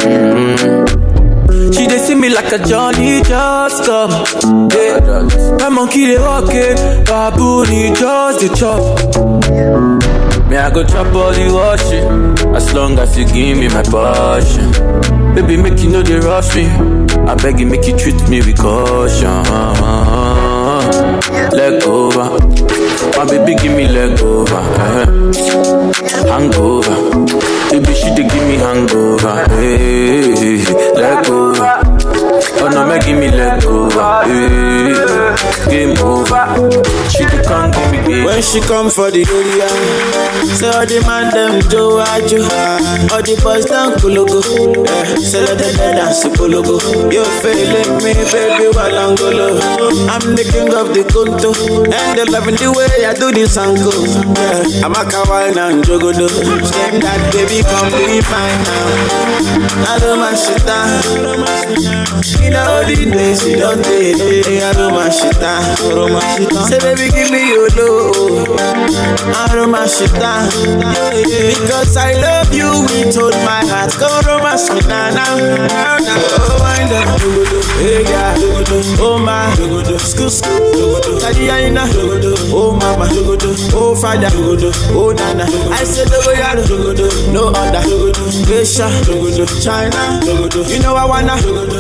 Mm. 0.02 1.74
She 1.76 1.86
they 1.86 2.00
see 2.00 2.16
me 2.16 2.30
like 2.30 2.52
a 2.52 2.58
Johnny 2.66 3.22
just 3.22 3.86
come. 3.86 4.12
Yeah. 4.72 5.00
My 5.60 5.70
monkey 5.70 6.06
they 6.08 6.18
walking, 6.18 6.76
baboon 7.06 7.68
he 7.68 7.90
just 7.94 8.40
the 8.42 8.50
chop. 8.58 8.82
Me 10.50 10.56
I 10.58 10.70
go 10.72 10.84
chop 10.84 11.14
all 11.14 11.32
the 11.34 11.52
washing, 11.54 12.56
as 12.56 12.74
long 12.74 12.98
as 12.98 13.18
you 13.18 13.26
give 13.26 13.58
me 13.58 13.68
my 13.68 13.84
passion. 13.84 14.72
Baby 15.36 15.58
make 15.62 15.80
you 15.82 15.90
know 15.90 16.02
they 16.02 16.18
rush 16.20 16.56
me. 16.56 16.66
I 17.28 17.36
beg 17.36 17.60
you 17.60 17.68
make 17.68 17.86
you 17.86 17.98
treat 17.98 18.30
me 18.30 18.40
with 18.40 18.58
caution. 18.58 19.44
Leg 21.54 21.84
over, 21.84 22.30
my 23.18 23.26
baby 23.26 23.56
give 23.56 23.76
me 23.76 23.88
leg 23.88 24.20
over. 24.22 24.56
eh. 24.56 25.06
Hangover, 26.30 26.96
baby 27.72 27.94
she 27.94 28.10
dey 28.16 28.28
give 28.28 28.48
me 28.48 28.56
hangover. 28.58 29.46
Hey, 29.56 30.64
leg 30.96 31.30
over. 31.30 31.87
Oh 32.60 32.70
no, 32.70 32.86
make 32.88 33.06
me 33.08 33.28
over. 33.66 34.24
Hey, 34.26 35.70
game 35.70 35.98
over. 36.00 36.46
She 37.10 37.24
dey 37.26 37.42
come 37.44 37.72
give 37.72 37.92
me 37.92 37.98
game. 38.08 38.26
When 38.26 38.42
she 38.42 38.60
come 38.62 38.90
for 38.90 39.12
the 39.12 39.22
area, 39.24 39.70
say 40.58 40.70
all 40.74 40.86
the 40.86 41.00
man 41.06 41.30
them 41.34 41.62
do 41.70 42.00
ajo, 42.02 42.42
all 43.14 43.22
the 43.22 43.36
boys 43.44 43.66
down. 43.66 43.94
Yeah, 43.98 45.16
say 45.22 45.42
let 45.46 45.58
them 45.58 45.96
dance 45.96 46.24
kulugu. 46.36 46.82
You 47.14 47.24
feeling 47.42 47.98
me, 48.04 48.14
baby, 48.34 48.68
walangolo. 48.74 49.62
I'm 50.10 50.36
the 50.36 50.44
king 50.50 50.74
of 50.74 50.94
the 50.94 51.04
kunto, 51.08 51.54
and 51.94 52.18
they 52.18 52.26
loving 52.26 52.56
the 52.56 52.72
way 52.74 53.06
I 53.06 53.14
do 53.14 53.32
this 53.32 53.58
angle. 53.58 53.94
Yeah, 54.34 54.86
I'm 54.86 54.94
a 54.98 55.04
kawaii 55.06 55.56
and 55.56 55.84
jogodo. 55.86 56.28
Same 56.28 57.00
that 57.02 57.22
baby, 57.34 57.62
come 57.64 57.92
be 57.94 58.22
fine 58.22 58.60
now. 58.66 59.94
I 59.94 60.00
don't 60.00 60.20
my 60.20 60.34
shit 60.36 60.66
down. 60.66 62.47
In 62.48 62.54
the 62.54 63.12
days 63.12 63.44
you 63.46 63.58
don't 63.58 63.84
take, 63.84 64.16
I 64.16 64.72
do 64.72 64.88
my 64.90 65.10
shit 65.10 65.36
down. 65.36 65.76
Say 66.72 66.80
baby, 66.80 67.12
give 67.12 67.30
me 67.30 67.52
your 67.52 67.68
love. 67.76 68.56
I 69.36 69.52
do 69.52 69.68
my 69.68 69.86
shit 69.86 70.14
down. 70.16 70.48
Because 71.12 71.98
I 71.98 72.14
love 72.16 72.54
you 72.54 72.72
with 72.88 73.18
all 73.20 73.36
my 73.44 73.68
heart. 73.68 73.92
Go 74.00 74.08
romance 74.24 74.72
me 74.72 74.80
now, 74.88 75.10
now, 75.12 75.36
now, 75.36 75.98
now. 76.00 76.16
Oh, 76.40 76.56
wind 76.64 76.94
up, 76.96 77.20
hey 77.84 78.04
yeah, 78.08 78.34
oh 79.04 79.20
my, 79.20 79.52
school, 80.00 80.30
school, 80.30 81.20
know, 81.72 81.84
oh 82.56 82.72
mama, 82.80 83.08
oh 83.76 83.94
father, 83.96 84.30
oh 84.32 85.12
nana. 85.12 85.44
I 85.74 85.84
said 85.84 86.08
I 86.42 86.56
do, 86.64 87.10
no 87.34 87.52
other, 87.52 87.84
Asia, 88.48 88.88
China, 89.62 90.20
you 90.72 90.80
know 90.80 90.96
I 90.96 91.06
wanna. 91.06 91.36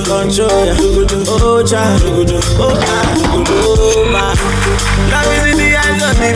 Control 0.07 0.56
oh 0.59 1.61
child, 1.65 2.01
oh 2.59 4.09
my. 4.11 4.33
Is 5.47 5.55
the 5.55 5.77
eyes 5.77 6.01
of 6.01 6.17
the 6.17 6.33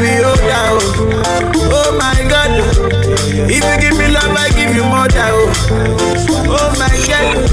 oh, 1.74 1.98
my 1.98 2.14
God. 2.30 2.54
If 3.50 3.64
you 3.66 3.76
give 3.82 3.98
me 3.98 4.08
love, 4.14 4.30
I 4.38 4.50
give 4.54 4.76
you 4.76 4.84
more 4.86 5.08
oh, 5.10 5.50
oh 6.54 6.70
my 6.78 6.94
God. 7.10 7.50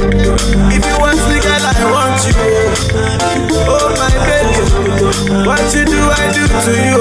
If 0.68 0.84
you 0.84 0.96
want 1.00 1.16
me, 1.28 1.40
girl, 1.40 1.64
I 1.64 1.72
want 1.88 2.20
you, 2.28 2.36
oh, 3.68 3.90
my 3.98 4.10
baby. 4.26 5.46
What 5.46 5.60
you 5.74 5.84
do, 5.84 6.00
I 6.00 6.32
do 6.32 6.44
to 6.46 6.72
you. 6.88 6.98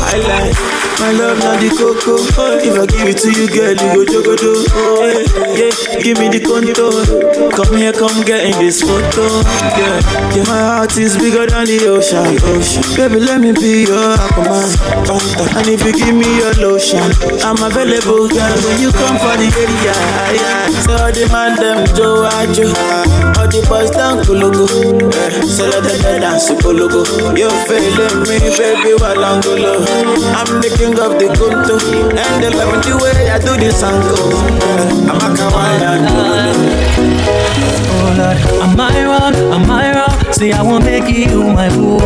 I 0.00 0.16
like 0.24 0.56
my 1.00 1.12
love, 1.12 1.38
not 1.38 1.60
the 1.60 1.70
cocoa. 1.70 2.18
If 2.58 2.74
I 2.74 2.86
give 2.86 3.06
it 3.06 3.18
to 3.22 3.30
you, 3.30 3.46
girl, 3.46 3.70
you 3.70 3.88
go 3.94 4.02
jogodo. 4.08 4.52
Oh 4.74 5.06
yeah. 5.54 5.70
Give 6.02 6.18
me 6.18 6.28
the 6.28 6.40
contour. 6.42 7.06
Come 7.54 7.76
here, 7.76 7.92
come 7.92 8.22
get 8.24 8.46
in 8.46 8.58
this 8.58 8.82
photo. 8.82 9.26
Yeah, 9.78 10.00
yeah. 10.34 10.44
My 10.50 10.58
heart 10.58 10.96
is 10.98 11.16
bigger 11.16 11.46
than 11.46 11.66
the 11.66 11.86
ocean. 11.86 12.38
Ocean, 12.50 12.82
baby, 12.96 13.20
let 13.20 13.40
me 13.40 13.52
be 13.52 13.86
your 13.86 14.16
aquaman. 14.18 14.68
And 15.58 15.66
if 15.68 15.84
you 15.86 15.92
give 15.94 16.14
me 16.14 16.28
your 16.38 16.54
lotion, 16.58 17.04
I'm 17.46 17.58
available, 17.62 18.26
girl. 18.28 18.56
When 18.66 18.76
you 18.82 18.90
come 18.90 19.18
for 19.22 19.34
the 19.38 19.48
area, 19.54 19.94
yeah. 20.34 20.66
So 20.82 20.98
man 21.32 21.56
them 21.56 21.86
Joe 21.94 22.26
Ajo, 22.26 22.68
all 22.74 23.07
the 23.50 23.64
boys 23.68 23.90
down 23.90 24.18
Kulugu. 24.24 24.66
Yeah. 25.12 25.40
So 25.42 25.64
let 25.68 25.82
them 25.84 26.20
dance 26.20 26.46
to 26.48 26.54
Kulugu. 26.54 27.02
You 27.36 27.50
feeling 27.66 28.20
me, 28.28 28.38
baby, 28.56 28.92
Walangolo. 29.00 29.84
I'm 30.36 30.60
the 30.60 30.70
king 30.76 30.98
of 30.98 31.18
the 31.18 31.28
Kunto, 31.36 31.76
and 32.12 32.42
they 32.42 32.50
love 32.50 32.82
the 32.84 32.94
way 33.02 33.30
I 33.30 33.38
do 33.38 33.56
this 33.56 33.82
angle. 33.82 34.32
Yeah. 34.60 35.10
I'm 35.10 35.20
a 35.20 35.28
kawaii 35.36 35.80
and 35.82 36.08
Oh 37.90 38.14
Lord, 38.18 38.38
am 38.62 38.80
I 38.80 39.04
wrong? 39.04 39.34
Am 39.52 39.70
I 39.70 39.94
wrong? 39.94 40.27
Say 40.38 40.52
I 40.52 40.62
won't 40.62 40.84
make 40.84 41.08
you 41.08 41.42
my 41.42 41.68
boo. 41.68 41.98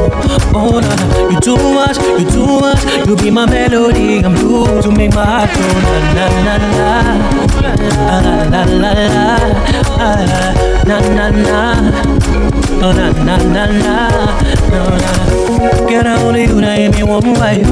Oh 0.54 0.80
Lord, 0.80 1.32
you 1.32 1.38
too 1.40 1.56
much, 1.74 1.98
you 2.18 2.24
too 2.30 2.60
much. 2.60 2.82
You 3.06 3.14
be 3.16 3.30
my 3.30 3.44
melody, 3.44 4.24
I'm 4.24 4.32
blue 4.34 4.80
to 4.80 4.90
make 4.90 5.14
my 5.14 5.24
heart 5.24 5.50
go 5.52 5.60
na 5.84 5.98
na 6.16 6.26
na 6.46 6.56
na 6.72 6.96
la 8.08 8.20
la 8.22 8.62
la 8.64 8.92
la 10.00 10.12
la 10.24 10.40
na 10.88 10.98
na 11.16 11.30
na. 11.30 11.60
Oh 12.80 12.92
na 12.92 13.12
na 13.12 13.36
na 13.36 13.66
na 13.66 14.08
no 14.72 14.82
na. 14.96 15.12
Girl, 15.86 16.06
I 16.06 16.22
only 16.24 16.44
you 16.44 16.60
that 16.60 16.78
make 16.78 16.94
me 16.96 17.02
one 17.02 17.34
wife. 17.34 17.66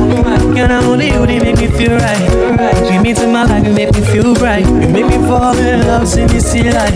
Girl, 0.55 0.71
I 0.71 0.85
only 0.85 1.07
you 1.09 1.25
that 1.27 1.43
make 1.43 1.57
me 1.59 1.69
feel 1.69 1.97
right. 1.97 2.87
Bring 2.87 3.03
me 3.03 3.15
to 3.15 3.27
my 3.27 3.45
life, 3.45 3.65
you 3.67 3.73
make 3.73 3.95
me 3.95 4.03
feel 4.03 4.35
bright. 4.35 4.67
You 4.67 4.89
make 4.89 5.07
me 5.07 5.17
fall 5.27 5.57
in 5.57 5.81
love, 5.87 6.07
see 6.07 6.27
me 6.27 6.39
see 6.39 6.71
life. 6.71 6.95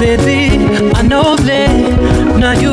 Baby, 0.00 0.58
I 0.94 1.02
know 1.02 1.36
that 1.36 2.29
now 2.40 2.52
you 2.52 2.72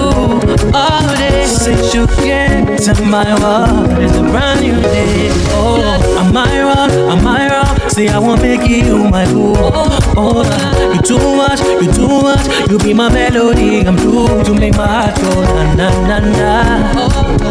all 0.74 1.16
day 1.18 1.46
since 1.46 1.94
you 1.94 2.08
came 2.08 2.66
to 2.78 2.94
my 3.04 3.28
world. 3.42 4.00
It's 4.02 4.16
a 4.16 4.22
brand 4.22 4.62
new 4.62 4.80
day. 4.82 5.30
Oh, 5.52 5.84
am 6.20 6.36
I 6.38 6.62
wrong? 6.62 6.92
Am 7.12 7.28
I 7.28 7.50
wrong? 7.52 7.90
Say 7.90 8.08
I 8.08 8.18
won't 8.18 8.42
make 8.42 8.68
you 8.70 9.10
my 9.10 9.26
boo. 9.26 9.54
Oh, 10.16 10.44
you 10.94 11.02
too 11.02 11.18
much, 11.36 11.60
you 11.84 11.92
too 11.92 12.08
much. 12.22 12.70
You 12.70 12.78
be 12.80 12.94
my 12.94 13.10
melody, 13.12 13.86
I'm 13.86 13.98
true 13.98 14.44
to 14.44 14.54
make 14.54 14.76
my 14.78 14.88
heart 14.88 15.16
go 15.20 15.42
na 15.42 15.76
na 15.76 15.90
na 16.08 16.20
na. 16.20 16.54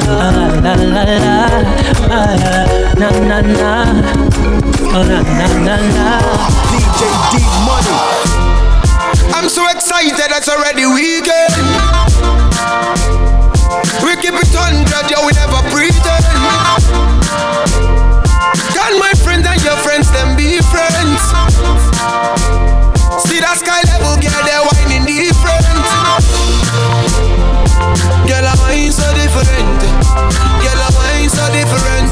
La 0.06 0.30
la 0.30 0.46
la 0.56 0.74
la 0.74 1.04
la 2.08 2.22
na 2.96 3.08
na 3.28 3.40
na. 3.40 3.72
Oh 4.96 5.02
na 5.04 5.20
na 5.20 5.46
na 5.66 5.76
na. 5.94 6.08
DJ 6.72 7.00
D 7.32 7.34
Money. 7.66 7.96
I'm 9.34 9.48
so 9.50 9.68
excited, 9.68 10.30
it's 10.32 10.48
already 10.48 10.86
weekend. 10.86 11.52
We 14.02 14.16
keep 14.22 14.34
it 14.34 14.52
hundred, 14.54 15.06
yeah, 15.10 15.22
we 15.24 15.32
never 15.34 15.62
pretend. 15.72 16.24
Can 18.72 18.98
my 18.98 19.12
friend 19.24 19.44
and 19.46 19.60
your 19.62 19.76
friends 19.82 20.10
them 20.12 20.36
be 20.36 20.60
friends? 20.70 21.20
See 23.26 23.40
that 23.40 23.56
sky 23.58 23.82
level, 23.90 24.16
girl, 24.20 24.42
they're 24.46 24.62
whining 24.62 25.04
different. 25.06 25.66
Girl, 28.28 28.46
I'm 28.46 28.92
so 28.92 29.06
different. 29.14 29.80
Girl, 30.62 30.80
I'm 30.80 31.28
so 31.28 31.44
different. 31.52 32.05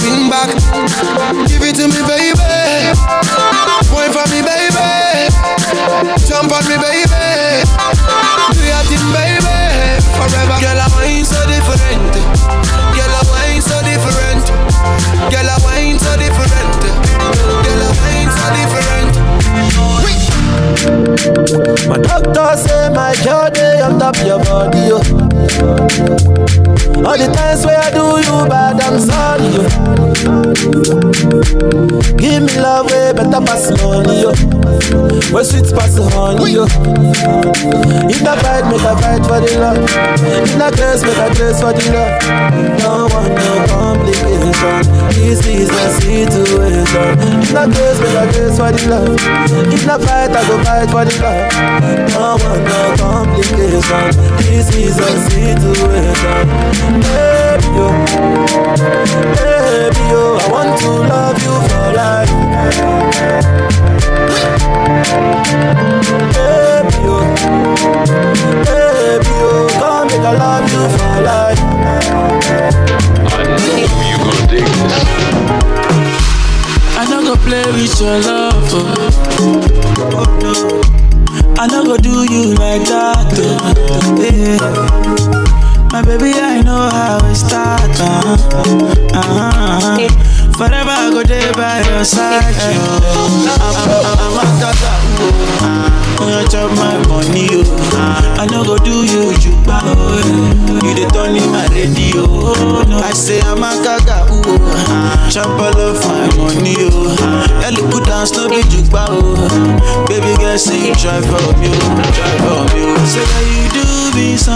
Is 0.00 0.08
no 0.08 0.10
going 0.10 0.30
back. 0.30 0.48
Give 1.48 1.62
it 1.62 1.76
to 1.76 1.88
me, 1.88 2.00
baby. 2.08 2.36
Point 3.88 4.12
for 4.12 4.24
me, 4.30 4.40
baby. 4.42 5.28
Jump 6.26 6.52
on 6.52 6.64
me, 6.68 6.76
baby. 6.80 7.64
Do 8.52 8.60
your 8.64 8.84
thing, 8.88 9.06
baby. 9.12 10.00
Forever, 10.16 10.56
girl, 10.60 10.80
I 10.80 10.86
wine 10.96 11.24
so 11.24 11.40
different. 11.46 12.12
Girl, 12.94 13.12
I 13.12 13.22
wine 13.28 13.62
so 13.62 13.76
different. 13.82 14.44
Girl, 15.30 15.48
I 15.48 15.56
wine 15.64 15.98
so 15.98 16.16
different. 16.16 16.80
Girl, 17.64 17.80
I 17.80 17.90
wine 18.00 18.30
so 18.30 18.46
different. 18.56 19.12
My 21.88 21.98
doctor 21.98 22.56
say 22.56 22.88
my 22.94 23.14
jaw 23.22 23.48
day 23.50 23.80
on 23.80 23.98
top 23.98 24.16
your 24.24 24.38
body, 24.38 24.78
yo. 24.88 26.59
All 27.06 27.16
the 27.16 27.26
times 27.34 27.64
where 27.64 27.78
I 27.78 27.90
do 27.90 28.20
you 28.20 28.48
bad, 28.48 28.80
I'm 28.80 29.00
sorry, 29.00 29.48
yo. 29.56 29.62
Give 32.16 32.42
me 32.44 32.60
love 32.60 32.86
way 32.90 33.12
better 33.12 33.40
pass 33.40 33.70
money, 33.82 34.20
yo. 34.20 34.32
Where 35.32 35.44
sweet 35.44 35.72
pass 35.72 35.96
honey, 35.96 36.52
yo. 36.52 36.64
If 38.10 38.22
I 38.26 38.36
fight, 38.36 38.64
make 38.68 38.84
I 38.84 38.94
fight 39.00 39.22
for 39.24 39.40
the 39.40 39.58
love. 39.58 39.78
If 40.44 40.60
I 40.60 40.70
curse, 40.70 41.02
make 41.02 41.16
I 41.16 41.34
curse 41.34 41.60
for 41.60 41.72
the 41.72 41.84
love. 41.90 42.20
Don't 42.78 43.08
want 43.12 43.32
no 43.32 43.64
complication. 43.70 44.84
This 45.16 45.40
is 45.46 45.68
the 45.68 45.84
situation. 46.00 47.18
If 47.40 47.54
I 47.54 47.64
curse, 47.70 47.98
make 48.00 48.16
I 48.16 48.26
curse 48.32 48.56
for 48.58 48.70
the 48.72 48.82
love. 48.90 49.16
If 49.72 49.88
I 49.88 49.96
fight, 49.98 50.36
I 50.36 50.42
go 50.46 50.56
fight 50.64 50.90
for 50.90 51.04
the 51.04 51.14
love. 51.22 51.48
Don't 52.12 52.42
want 52.44 52.62
no 52.68 52.80
complication. 53.00 54.04
This 54.44 54.68
is 54.76 54.96
the 54.96 55.10
situation. 55.30 56.89
Baby, 56.90 57.68
yo. 57.76 57.86
Baby, 59.38 60.02
yo. 60.10 60.22
I 60.36 60.46
want 60.50 60.72
to 60.80 60.90
love 60.90 61.38
you 61.44 61.54
for 61.68 61.86
life. 61.94 62.32
Baby, 66.34 66.96
yo. 67.06 67.16
Baby, 68.66 69.32
yo. 69.40 69.50
Come 69.78 70.06
make 70.08 70.26
I 70.26 70.32
love 70.34 70.66
you 70.72 70.82
for 70.96 71.16
life. 71.22 71.62
I 73.30 73.34
know 73.46 74.02
you 74.10 74.16
gonna 74.18 74.44
dig 74.50 74.66
this. 74.66 75.06
I 76.98 77.00
no 77.08 77.16
go 77.22 77.34
play 77.46 77.66
with 77.72 78.00
your 78.00 78.16
love. 78.18 78.70
Oh. 78.72 78.84
I 81.58 81.66
no 81.66 81.78
go 81.84 81.96
do 81.96 82.24
you 82.32 82.54
like 82.54 82.82
that. 82.88 83.32
Oh. 83.38 83.50
Yeah. 84.20 84.58
My 85.92 86.02
baby, 86.02 86.32
I 86.38 86.62
know 86.62 86.88
how 86.88 87.18
it 87.26 87.34
start. 87.34 87.82
Uh-huh. 87.98 88.36
Uh-huh. 89.12 90.08
Forever 90.56 90.90
I 90.94 91.10
go 91.10 91.22
there 91.24 91.52
by 91.54 91.82
your 91.90 92.04
side. 92.04 92.54
yo. 92.70 92.78
I'm, 93.10 93.48
I'm, 93.58 94.18
I'm 94.22 94.38
a 94.38 94.44
tata. 94.62 94.92
You 96.20 96.46
chop 96.48 96.70
my 96.78 96.94
money. 97.08 97.48
Oh. 97.50 98.38
I 98.38 98.46
no 98.46 98.62
go 98.62 98.76
do 98.78 99.02
you 99.02 99.34
juba. 99.38 99.80
Oh. 99.82 100.20
You 100.84 100.94
the 100.94 101.10
turn 101.12 101.34
in 101.34 101.50
my 101.50 101.66
radio. 101.74 102.22
Oh. 102.28 102.84
No, 102.88 102.98
I 102.98 103.12
say 103.12 103.40
I'm 103.40 103.58
a 103.58 103.74
gaga. 103.82 104.30
Oh. 104.30 105.28
Chop 105.32 105.48
all 105.58 105.74
of 105.74 105.98
my 106.06 106.28
money. 106.38 106.76
Oh. 106.86 107.64
Ellie 107.66 107.82
put 107.90 108.06
down 108.06 108.26
no 108.36 108.48
be 108.48 108.62
juba. 108.70 109.06
Oh. 109.10 110.06
Baby 110.06 110.36
girl, 110.38 110.56
say 110.56 110.78
you 110.88 110.94
try 110.94 111.18
for 111.20 111.50
me. 111.58 111.72
Try 112.14 112.34
for 112.46 112.62
me. 112.78 112.94
Say 113.10 113.24
that 113.26 113.44
you 113.48 113.59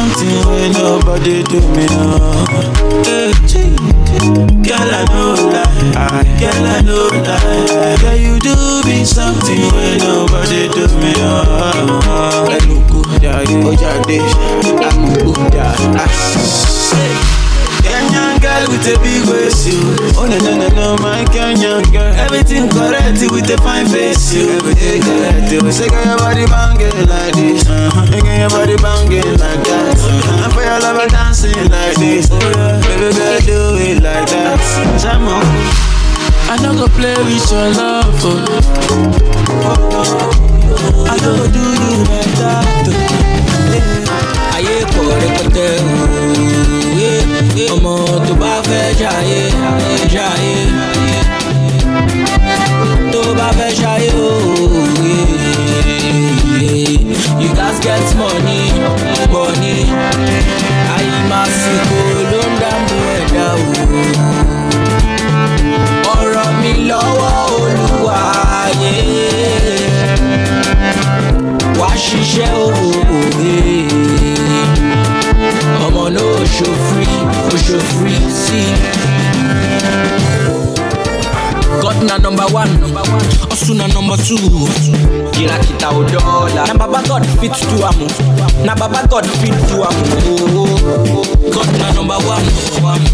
something 0.05 0.37
when 0.49 0.73
nobody 0.73 1.43
do 1.45 1.61
me. 1.73 1.87
Oh. 1.91 3.05
Eh, 3.07 3.33
hey. 3.49 3.71
Girl, 4.63 4.91
I 4.93 5.05
know 5.09 5.35
lie. 5.53 6.25
Girl, 6.41 6.67
I 6.67 6.81
know 6.83 7.09
lie. 7.25 7.97
Girl, 8.01 8.17
you 8.17 8.39
do 8.41 8.55
me 8.87 9.05
something 9.05 9.61
when 9.73 9.99
nobody 9.99 10.69
do 10.69 10.89
me. 11.01 11.13
Oh, 11.17 12.49
Eluku, 12.51 13.01
I'm 13.17 13.55
with 18.69 18.87
a 18.89 18.97
big 19.03 19.25
waist, 19.29 19.67
you. 19.67 19.81
Oh, 20.17 20.27
no, 20.27 20.39
no, 20.39 20.57
no, 20.57 20.69
no, 20.75 20.97
my 21.03 21.25
Kenyan 21.33 21.85
girl. 21.93 22.13
Everything 22.15 22.69
correct 22.69 23.21
with 23.31 23.51
a 23.51 23.57
fine 23.59 23.87
face, 23.87 24.33
you. 24.35 24.49
Everything 24.59 25.03
correct, 25.03 25.53
you. 25.53 25.61
Say, 25.73 25.89
girl, 25.89 26.05
your 26.05 26.19
body 26.19 26.47
banging 26.47 27.07
like 27.09 27.35
this. 27.35 27.67
Uh-huh. 27.67 28.07
Girl, 28.23 28.39
your 28.39 28.51
body 28.51 28.77
banging 28.77 29.37
like 29.43 29.63
that. 29.69 29.97
Uh-huh. 29.99 30.45
And 30.45 30.53
for 30.53 30.63
your 30.63 30.79
lover 30.81 31.09
dancing 31.09 31.69
like 31.71 31.97
this. 31.97 32.29
Oh, 32.31 32.39
yeah. 32.39 32.81
Baby, 32.87 33.11
girl, 33.17 33.41
do 33.45 33.59
it 33.81 34.03
like 34.03 34.29
that. 34.31 34.61
Jamo. 35.01 35.41
I 36.51 36.57
don't 36.63 36.77
go 36.77 36.87
play 36.89 37.17
with 37.25 37.51
your 37.51 37.69
love. 37.75 38.15
Oh. 38.23 38.45
I 41.09 41.19
don't 41.19 41.37
go 41.37 41.47
do 41.51 41.61
you 41.61 42.05
like 42.05 42.35
that. 42.39 42.87
Yeah. 43.73 44.05
Ayé 44.55 44.85
kò 44.95 45.03
rẹpẹtẹ 45.19 45.67
ooo 45.83 47.34
ọmọ 47.75 47.95
tó 48.27 48.35
bá 48.43 48.53
fẹ́ 48.69 48.95
jayé 49.01 49.41
jayé 50.15 50.55
tó 53.13 53.21
bá 53.39 53.49
fẹ́ 53.59 53.71
ṣayé 53.81 54.11
ooo 54.25 54.85
you 57.43 57.49
gats 57.59 57.79
get 57.85 58.05
money 58.19 58.63
money. 59.33 59.81
Àyìnbásíkò 60.97 62.01
ló 62.33 62.41
ń 62.51 62.53
dààmú 62.61 62.97
ẹ̀dá 63.19 63.47
ooo 63.63 63.75
ọ̀rọ̀ 66.19 66.49
mi 66.61 66.73
lọ́wọ́ 66.89 67.33
olúwa 67.63 68.21
yé 68.83 68.95
wá 71.81 71.91
ṣiṣẹ́ 72.05 72.51
òwe 72.65 72.85
ọmọ 75.85 76.05
náà 76.17 76.39
ṣo 76.55 76.71
free 77.57 77.77
ó 77.77 77.79
ṣo 77.79 77.79
free 77.81 78.21
sí. 78.31 78.61
God 81.81 82.03
na 82.05 82.19
number 82.19 82.47
one, 82.55 82.71
Osu 83.51 83.75
na 83.75 83.87
number 83.89 84.17
two. 84.17 84.37
Kirakita 85.33 85.91
o 85.91 86.03
dollar. 86.05 86.67
Na 86.67 86.75
Baba 86.75 87.03
God 87.07 87.27
fit 87.41 87.53
do 87.69 87.85
am. 87.85 88.03
o. 88.03 88.65
Na 88.65 88.75
Baba 88.75 89.07
God 89.09 89.27
fit 89.27 89.55
do 89.69 89.83
am. 89.85 89.95
o. 90.25 90.67
God 91.53 91.69
na 91.79 91.93
number 91.93 92.17
one, 92.27 92.45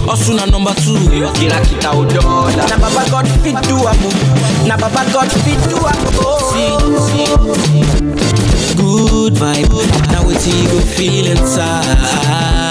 Osu 0.06 0.34
na 0.36 0.44
number 0.46 0.74
two. 0.74 0.98
Kirakita 1.34 1.90
o 1.94 2.04
dollar. 2.04 2.68
Na 2.68 2.76
Baba 2.78 3.02
God 3.10 3.26
fit 3.42 3.56
do 3.68 3.76
am. 3.88 4.04
o. 4.04 4.10
Na 4.66 4.76
Baba 4.76 5.04
God 5.12 5.30
fit 5.42 5.60
do 5.68 5.76
am. 5.76 5.98
o. 6.20 6.38
See, 6.50 6.72
see. 7.06 7.26
Good 8.76 9.34
vibe, 9.34 9.72
now 10.12 10.22
wetin 10.24 10.62
you 10.72 10.80
feel 10.80 11.26
inside. 11.26 12.69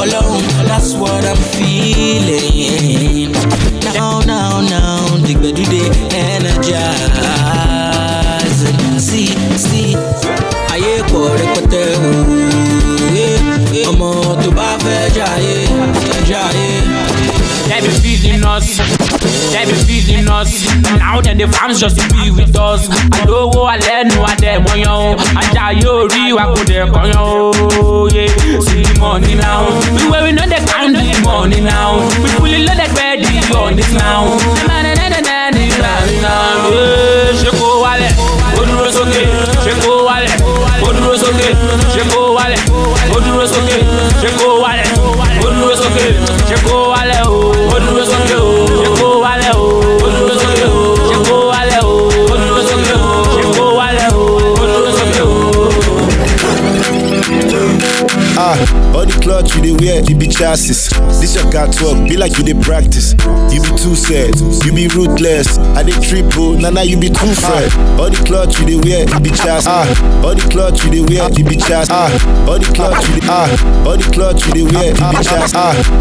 Ọlọ́run, 0.00 0.44
that's 0.68 0.90
what 1.00 1.22
I'm 1.30 1.40
feeling. 1.56 3.32
Now, 3.96 4.20
now, 4.32 4.60
now, 4.74 5.00
the 5.26 5.34
dey 5.72 5.90
energize. 6.26 7.48
See, 9.06 9.30
see, 9.64 9.90
ayé 10.72 10.94
pọ̀ 11.10 11.24
rẹpẹtẹ 11.40 11.82
ooo. 12.06 12.48
Ọmọ 13.90 14.10
tó 14.42 14.48
bá 14.58 14.68
fẹ́ 14.84 15.00
jayé, 15.16 15.56
jayé. 16.30 16.68
They 17.68 17.80
be 17.84 17.90
feeling 18.02 18.44
us, 18.54 18.68
they 18.78 18.97
be 20.28 20.32
us. 20.34 20.66
Now 20.98 21.20
then 21.20 21.38
the 21.38 21.48
fans 21.48 21.80
just 21.80 21.96
be 22.12 22.30
with 22.30 22.56
us. 22.56 22.88
Àlówó 23.16 23.62
alẹ́ 23.74 24.04
nu 24.08 24.24
adẹ 24.30 24.52
mọ́yán 24.64 24.88
o. 24.88 25.16
Ajá 25.40 25.64
yóò 25.82 26.08
rí 26.12 26.32
wa 26.36 26.44
kò 26.54 26.62
dẹ̀ 26.70 26.84
kọ́yán 26.94 27.16
o. 27.18 27.52
See 28.66 28.82
the 28.82 28.98
money 29.00 29.34
now. 29.34 29.60
We 29.94 30.02
wey 30.10 30.22
we 30.24 30.32
no 30.32 30.42
dey 30.52 30.62
count 30.70 30.94
the 30.96 31.20
money 31.24 31.60
now. 31.60 31.90
We 32.22 32.28
fully 32.38 32.60
loaded 32.66 32.92
ready 32.98 33.32
on 33.54 33.76
this 33.76 33.92
now. 33.92 34.24
Na 34.68 34.76
Yeah, 59.28 59.42
Ṣé 59.44 59.60
kò 59.60 59.80
wear, 59.80 60.02
you 60.08 60.16
be 60.16 60.26
chassis. 60.26 60.88
This 61.20 61.34
your 61.36 61.50
cat 61.52 61.72
talk, 61.72 61.96
be 62.08 62.16
like 62.16 62.38
you 62.38 62.44
dey 62.44 62.54
practice. 62.60 63.12
You 63.52 63.60
be 63.60 63.70
too 63.76 63.94
sad, 63.94 64.32
you 64.64 64.72
be 64.72 64.88
ruthless. 64.88 65.58
I 65.76 65.82
dey 65.82 65.92
triple, 66.00 66.54
nah 66.58 66.70
nah 66.70 66.80
you 66.80 66.96
be 66.98 67.08
too 67.08 67.34
fat. 67.36 67.68
All 68.00 68.08
the 68.10 68.16
cloth 68.24 68.58
you 68.58 68.66
dey 68.66 68.76
wear, 68.80 69.04
you 69.08 69.20
be 69.20 69.30
chassis. 69.30 69.68
All 70.24 70.34
the 70.34 70.48
cloth 70.50 70.82
you 70.84 70.90
dey 70.90 71.00
wear, 71.04 71.28
you 71.36 71.44
be 71.44 71.56
chassis. 71.56 71.92
All 72.48 72.58
the 72.58 72.70
cloth 72.74 73.04
you 73.08 73.20
dey 73.20 73.26
ah, 73.28 73.84
all 73.86 73.96
the 73.96 74.08
cloth 74.12 74.40
you 74.46 74.52
dey 74.54 74.64
wear, 74.72 74.88
you 74.96 75.04
be 75.12 75.20
chassis. 75.20 75.56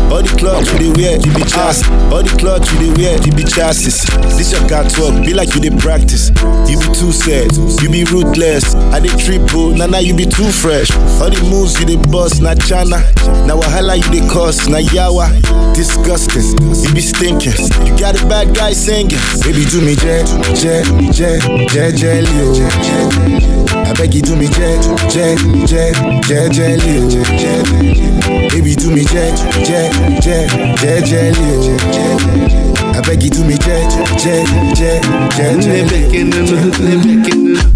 All 0.08 0.24
the 0.24 0.32
cloth 0.40 0.64
you 0.72 0.80
dey 0.80 0.92
wear, 0.96 1.14
you 1.20 1.32
be 1.36 1.44
chassis. 1.44 1.86
All 2.12 2.24
the 2.24 2.32
cloth 2.40 2.64
you 2.72 2.80
dey 2.80 2.92
wear, 2.96 3.16
you 3.26 3.32
be 3.36 3.44
chassis. 3.44 4.08
This 4.40 4.52
your 4.56 4.64
cat 4.72 4.88
talk, 4.92 5.14
be 5.26 5.34
like 5.34 5.52
you 5.54 5.60
dey 5.62 5.76
practice. 5.76 6.32
You 6.68 6.80
be 6.80 6.88
too 6.96 7.12
sad, 7.12 7.52
you 7.84 7.90
be 7.92 8.04
ruthless. 8.08 8.74
I 8.96 9.00
dey 9.04 9.12
triple, 9.20 9.76
nah 9.76 9.86
nah 9.88 10.00
you 10.00 10.16
be 10.16 10.26
too 10.26 10.48
fresh. 10.50 10.90
All 11.20 11.30
the 11.30 11.40
moves 11.52 11.76
you 11.80 11.86
dey 11.86 12.00
bust, 12.08 12.42
na 12.42 12.56
chana. 12.56 13.04
Na 13.46 13.56
wahala 13.56 13.96
you 13.98 14.10
dey 14.12 14.28
cause, 14.28 14.68
na 14.70 14.78
yawa. 14.80 15.30
Disgusting, 15.74 16.58
you 16.84 16.94
be 16.94 17.02
stinking. 17.02 17.54
You 17.86 17.96
got 17.98 18.20
a 18.22 18.26
bad 18.28 18.56
guy 18.56 18.74
singing. 18.74 19.20
Baby 19.44 19.66
do 19.66 19.82
me 19.82 19.96
jet, 19.96 20.26
jet, 20.56 20.86
jet, 21.14 21.42
jet, 21.70 21.96
jelly 21.96 22.28
oh. 22.42 23.77
I 23.88 23.94
beg 23.94 24.14
you 24.14 24.22
do 24.22 24.36
me 24.36 24.48
jet, 24.48 24.82
jet, 25.10 25.38
jet, 25.66 25.96
jet, 26.28 26.52
jelly 26.52 27.00
oh. 27.00 28.50
Baby 28.52 28.76
do 28.76 28.92
me 28.92 29.04
jet, 29.06 29.36
jet, 29.66 29.92
jet, 30.22 30.50
jet, 30.82 31.06
jelly 31.06 31.50
oh. 31.56 32.94
I 32.96 33.02
beg 33.02 33.24
you 33.24 33.30
do 33.30 33.44
me 33.46 33.56
jet, 33.58 33.90
jet, 34.20 34.46
jet, 34.76 35.04
jet, 35.36 35.62
jelly 35.62 36.32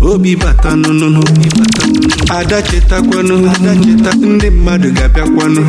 oh. 0.01 0.14
obi 0.14 0.35
bata 0.35 0.75
nụnụnụ 0.75 1.22
ada 2.30 2.61
chetakwanụ 2.61 3.35
ndị 4.22 4.49
mmadụ 4.49 4.90
ga-abịakwanụ 4.98 5.61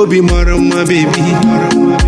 obi 0.00 0.20
mara 0.22 0.56
mma 0.58 0.84
bebi 0.84 1.22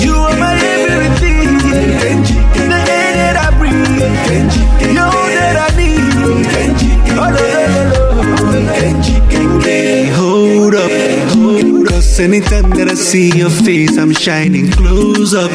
you 0.00 0.14
are 0.14 0.36
my 0.38 0.54
everything 0.54 1.58
the 1.58 2.80
air 2.96 3.12
that 3.20 3.36
I 3.36 3.48
breathe 3.58 3.74
you 3.76 4.98
that 5.40 5.56
I 5.66 5.76
need 5.76 6.00
oh 7.16 7.28
no 7.30 7.42
no 7.54 7.72
no 7.74 7.82
no 7.90 8.04
hold 10.16 10.74
up 10.74 10.90
Cause 11.88 12.20
anytime 12.20 12.70
that 12.70 12.88
I 12.90 12.94
see 12.94 13.30
your 13.36 13.50
face, 13.50 13.98
I'm 13.98 14.12
shining 14.12 14.70
close 14.70 15.34
up. 15.34 15.50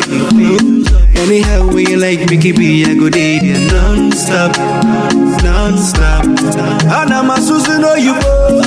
Anyhow, 1.16 1.68
when 1.68 1.88
you 1.90 1.98
like 1.98 2.30
Mickey 2.30 2.52
B, 2.52 2.86
I 2.86 2.96
go 2.96 3.10
date 3.10 3.44
you 3.44 3.58
non-stop, 3.72 4.56
non-stop. 5.44 6.26
And 6.26 7.14
I'm 7.14 7.30
a 7.30 7.38
Susan, 7.42 7.84
oh 7.84 7.96
you 7.96 8.14
go. 8.14 8.62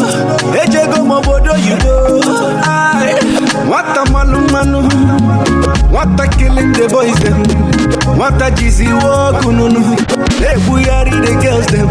Eje 0.57 0.87
go 0.95 1.05
mobodo 1.05 1.55
you 1.67 1.77
go. 1.83 2.21
Aye. 2.65 3.19
What 3.69 3.97
a 3.97 4.11
manu 4.11 4.41
manu. 4.53 4.89
Oh. 4.91 5.42
What 5.93 6.19
a 6.21 6.27
killing 6.37 6.73
the 6.73 6.89
boys 6.91 7.17
them. 7.23 7.43
What 8.19 8.41
a 8.43 8.55
cheesy 8.57 8.87
walk 8.87 9.43
ununu. 9.45 9.97
They 10.41 10.57
buyari 10.67 11.11
the 11.25 11.33
girls 11.43 11.67
them. 11.67 11.89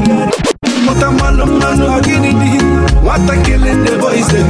What 0.85 1.01
a 1.03 1.11
manu 1.11 1.45
manu 1.45 1.85
aginidi. 1.95 2.59
What 3.03 3.21
a 3.29 3.35
killing 3.43 3.83
the 3.85 3.97
boys 3.99 4.27
them. 4.27 4.47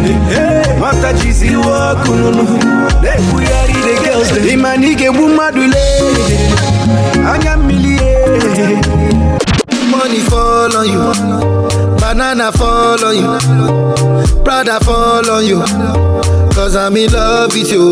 What 0.82 1.04
a 1.04 1.12
cheesy 1.22 1.56
walk 1.56 2.06
ununu. 2.08 2.46
They 3.02 3.18
buyari 3.30 3.78
the 3.88 4.02
girls 4.06 4.30
them. 4.32 4.44
Imanike 4.46 5.10
bumadule. 5.12 5.84
Anya 7.28 7.58
milie. 7.58 8.02
Money 9.92 10.20
fall 10.22 10.74
on 10.78 10.88
you, 10.88 11.98
banana 12.00 12.50
fall 12.54 13.04
on 13.04 13.14
you, 13.14 14.44
Prada 14.44 14.80
fall 14.80 15.30
on 15.30 15.46
you, 15.46 15.60
cause 16.56 16.78
I'm 16.78 16.96
in 16.96 17.12
love 17.12 17.52
with 17.54 17.70
you. 17.72 17.92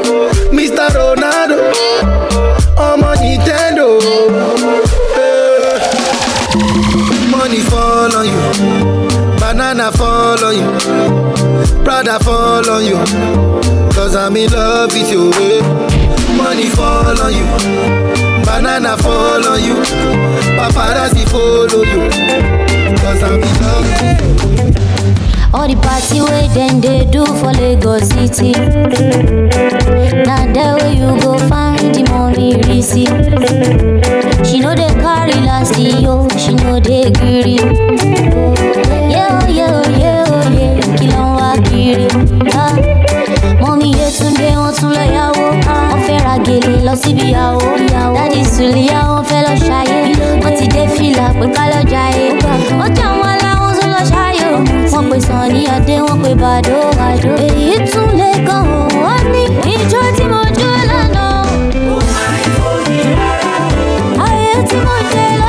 banana 9.39 9.91
fall 9.91 10.43
on 10.43 10.55
you, 10.55 11.83
Prada 11.83 12.19
fall 12.19 12.69
on 12.69 12.85
you, 12.85 12.97
cause 13.93 14.15
I'm 14.15 14.35
in 14.37 14.51
love 14.51 14.91
with 14.93 15.11
you. 15.11 15.31
eh. 15.33 15.61
Money 16.37 16.67
fall 16.69 17.19
on 17.21 17.33
you, 17.33 17.45
banana 18.45 18.97
fall 18.97 19.45
on 19.45 19.63
you, 19.63 19.75
paparazzi 20.57 21.25
follow 21.29 21.83
you, 21.83 22.09
cause 22.99 23.23
I'm 23.23 23.41
in 23.41 23.61
love 23.61 23.85
with 23.87 24.01
you. 24.01 24.11
All 25.53 25.67
the 25.67 25.75
party 25.75 26.21
wey 26.21 26.47
dem 26.53 26.79
dey 26.79 27.03
do 27.11 27.25
for 27.25 27.51
Lagos 27.51 28.07
city. 28.07 28.53
Na 30.25 30.45
there 30.53 30.75
wey 30.77 30.95
you 30.95 31.19
go 31.21 31.37
find 31.49 31.93
the 31.93 32.03
She 34.47 34.59
no 34.59 34.73
dey 34.75 34.87
carry 35.01 35.33
last 35.45 35.77
yo, 35.77 36.27
she 36.37 36.53
no 36.53 36.79
dey 36.79 37.11
greedy. 37.11 37.55
Yeah, 39.11 39.47
yeah, 39.47 39.81
yeah, 39.99 40.25
yeah, 40.57 40.79
ló 41.11 41.23
ń 41.27 41.35
wá 41.37 41.49
kiri? 41.67 42.07
Ah, 42.55 42.75
Mọ́mí 43.61 43.89
Yétúndé 43.99 44.47
wọ́n 44.61 44.73
tún 44.79 44.91
lọ 44.95 45.03
yáwó. 45.15 45.45
Wọ́n 45.89 45.99
fẹ́ 46.05 46.17
ra 46.25 46.35
gèlè 46.45 46.73
lọ 46.87 46.93
síbi 47.01 47.23
ìyàwó. 47.31 47.65
Dádì 48.15 48.41
Sùlíyà 48.53 48.99
wọ́n 49.11 49.23
fẹ́ 49.29 49.39
lọ 49.45 49.53
ṣayé. 49.67 49.97
Wọ́n 50.43 50.53
ti 50.57 50.65
dé 50.73 50.83
fìlà 50.95 51.25
pé 51.39 51.45
ká 51.55 51.63
lọ 51.73 51.79
jayé. 51.91 52.25
Wọ́n 52.79 52.91
jà 52.97 53.07
wọn 53.19 53.33
láwọn 53.43 53.71
tún. 53.77 53.91
Ayé 64.71 64.79
tí 64.79 65.37
mo 65.39 65.40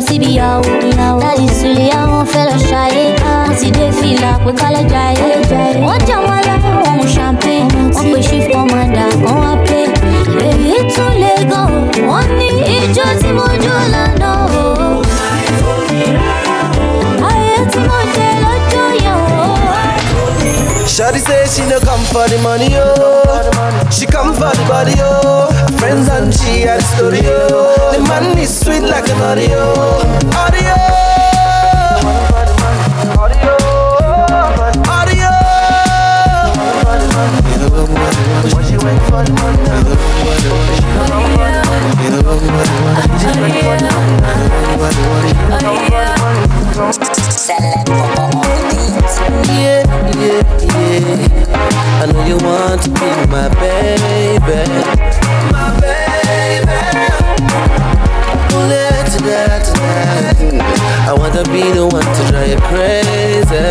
bí 0.00 0.36
yàwó 0.36 0.62
láti 1.20 1.46
sílé 1.60 1.90
àwọn 2.00 2.24
fẹ́ 2.32 2.44
lọ 2.48 2.56
ṣayé 2.70 3.04
wọ́n 3.24 3.54
ti 3.58 3.70
dé 3.70 3.86
fìlà 3.98 4.32
pé 4.44 4.52
ká 4.60 4.68
lọ 4.74 4.82
jayé 4.92 5.28
wọ́n 5.84 5.98
jà 6.08 6.16
wọ́n 6.26 6.40
lọ́wọ́ 6.48 6.74
wọn 6.84 6.96
mú 6.96 7.04
champagne 7.14 7.68
wọ́n 7.94 8.06
pè 8.12 8.20
chief 8.28 8.44
commander 8.52 9.10
kan 9.24 9.36
wá 9.42 9.52
pé 9.68 9.80
èyí 10.48 10.76
tún 10.94 11.12
lè 11.22 11.34
gan 11.50 11.66
wọ́n 12.08 12.26
ní 12.38 12.48
ijó 12.76 13.04
tí 13.20 13.28
mo 13.36 13.46
jó 13.64 13.76
lánàá 13.94 14.32
o 14.62 15.02
ayé 17.28 17.56
tí 17.72 17.78
mo 17.88 17.98
jẹ 18.14 18.28
lọ́jọ́ 18.44 18.86
yẹn 19.04 19.18
o. 19.44 19.48
Shawty 20.94 21.20
say 21.26 21.44
she 21.52 21.62
no 21.70 21.78
come 21.80 22.04
for 22.12 22.26
the 22.28 22.38
money, 22.42 22.70
oh. 22.76 23.90
She 23.90 24.04
come 24.06 24.32
for 24.34 24.52
the 24.58 24.64
body, 24.68 24.94
oh. 25.00 25.51
Friends 25.82 26.08
and 26.10 26.32
she 26.32 26.60
had 26.60 26.78
the 26.78 28.04
man 28.06 28.38
is 28.38 28.60
sweet 28.60 28.82
like 28.82 29.08
an 29.08 29.20
audio, 29.20 29.74
audio. 30.30 30.76
For 39.08 39.24
the 39.24 39.32
money, 39.32 39.72
Yeah, 49.50 49.82
yeah, 50.14 50.42
yeah. 50.78 52.02
I 52.02 52.06
know 52.06 52.24
you 52.24 52.36
want 52.38 52.82
to 52.82 52.88
be 52.88 53.10
my 53.32 53.48
baby. 53.58 55.21
Baby. 56.32 56.78
Tonight, 58.48 59.64
tonight. 59.64 60.38
I 61.08 61.12
wanna 61.18 61.44
be 61.44 61.62
the 61.72 61.86
one 61.86 62.08
to 62.16 62.22
drive 62.30 62.48
you 62.48 62.60
crazy. 62.72 63.62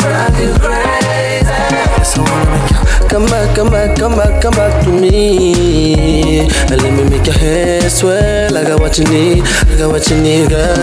Drive 0.00 0.36
you 0.38 0.52
crazy. 0.60 1.48
Yes, 1.96 2.18
I 2.18 2.20
wanna 2.20 2.50
make 2.52 2.73
come 3.14 3.26
back, 3.26 3.54
come 3.54 3.70
back, 3.70 3.96
come 3.96 4.16
back, 4.16 4.42
come 4.42 4.54
back 4.54 4.82
to 4.82 4.90
me. 4.90 6.40
And 6.66 6.82
let 6.82 6.92
me 6.92 7.08
make 7.08 7.24
your 7.24 7.38
hair 7.38 7.88
swell. 7.88 8.56
I 8.56 8.64
got 8.64 8.80
what 8.80 8.98
you 8.98 9.04
need, 9.04 9.44
I 9.70 9.78
got 9.78 9.92
what 9.92 10.10
you 10.10 10.18
need, 10.18 10.48
girl. 10.50 10.74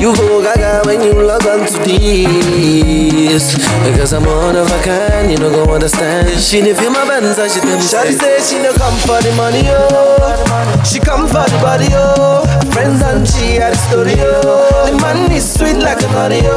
You 0.00 0.16
go 0.16 0.40
gaga 0.40 0.88
when 0.88 1.02
you 1.02 1.12
log 1.12 1.44
on 1.44 1.66
to 1.68 1.78
this. 1.84 3.44
Because 3.84 4.14
I'm 4.14 4.24
one 4.24 4.56
of 4.56 4.72
a 4.72 4.82
kind, 4.82 5.30
you 5.30 5.36
don't 5.36 5.52
go 5.52 5.74
understand. 5.74 6.40
She 6.40 6.62
didn't 6.62 6.80
feel 6.80 6.90
my 6.90 7.06
bands, 7.06 7.38
and 7.38 7.52
she 7.52 7.60
tell 7.60 7.76
me. 7.76 7.84
Shawty 7.84 8.16
say 8.16 8.40
she 8.40 8.62
no 8.62 8.72
come 8.72 8.96
for 9.04 9.20
the 9.20 9.36
money, 9.36 9.64
oh. 9.66 10.80
She 10.82 10.98
come 10.98 11.26
for 11.26 11.44
the 11.44 11.58
body, 11.60 11.88
oh. 11.92 12.40
Friends 12.72 13.02
and 13.02 13.28
she 13.28 13.60
had 13.60 13.74
the 13.74 13.78
story, 13.84 14.16
oh. 14.16 14.88
The 14.90 14.96
money 14.96 15.36
is 15.36 15.44
sweet 15.44 15.76
like 15.76 16.00
an 16.00 16.14
audio, 16.16 16.56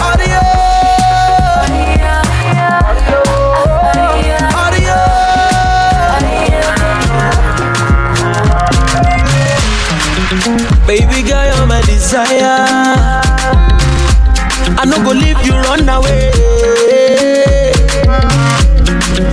audio. 0.00 0.37
Baby 10.88 11.20
girl, 11.28 11.44
you're 11.44 11.66
my 11.66 11.82
desire. 11.82 12.64
I 14.80 14.84
no 14.86 14.96
go 15.04 15.12
leave 15.12 15.36
you 15.44 15.52
run 15.68 15.86
away. 15.86 16.32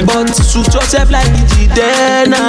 But 0.05 0.35
suit 0.35 0.73
yourself 0.73 1.09
like 1.09 1.31
Jidena. 1.55 2.43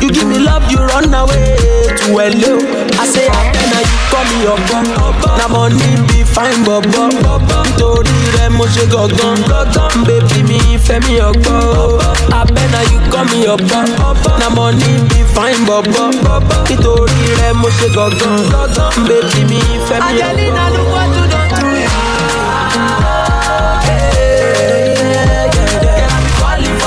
You 0.00 0.10
give 0.10 0.26
me 0.26 0.38
love, 0.38 0.64
you 0.72 0.78
run 0.78 1.12
away 1.12 1.56
to 2.00 2.16
hello. 2.16 2.56
I 2.98 3.04
say, 3.04 3.28
Abena, 4.22 4.42
you 4.42 4.54
call 4.68 4.82
me 4.82 4.94
up. 4.94 5.38
Na 5.38 5.48
money 5.48 5.96
be 6.08 6.22
fine, 6.24 6.62
bobo. 6.64 7.08
Nítorí 7.64 8.16
rẹ̀ 8.36 8.50
mo 8.56 8.64
ṣe 8.74 8.84
gangan. 8.92 9.38
Baby 10.06 10.42
mi 10.48 10.58
fẹ́ 10.86 10.98
mi 11.06 11.14
ọgbọ́. 11.28 11.58
Abena, 12.40 12.80
you 12.90 13.00
call 13.12 13.24
me 13.30 13.46
up. 13.52 13.60
Na 14.40 14.48
money 14.56 14.92
be 15.08 15.18
fine, 15.34 15.60
bobo. 15.66 16.04
Nítorí 16.68 17.20
rẹ̀ 17.38 17.52
mo 17.60 17.68
ṣe 17.78 17.88
gangan. 17.96 18.38
Baby 19.08 19.40
mi 19.50 19.60
fẹ́ 19.88 19.98
mi 20.04 20.12
ọgbọ́. 20.12 20.30
Angelina, 20.30 20.64
look 20.74 20.88
what 20.94 21.08
you 21.16 21.24
to 21.56 21.64
me. 21.72 21.82
Falling, 26.38 26.78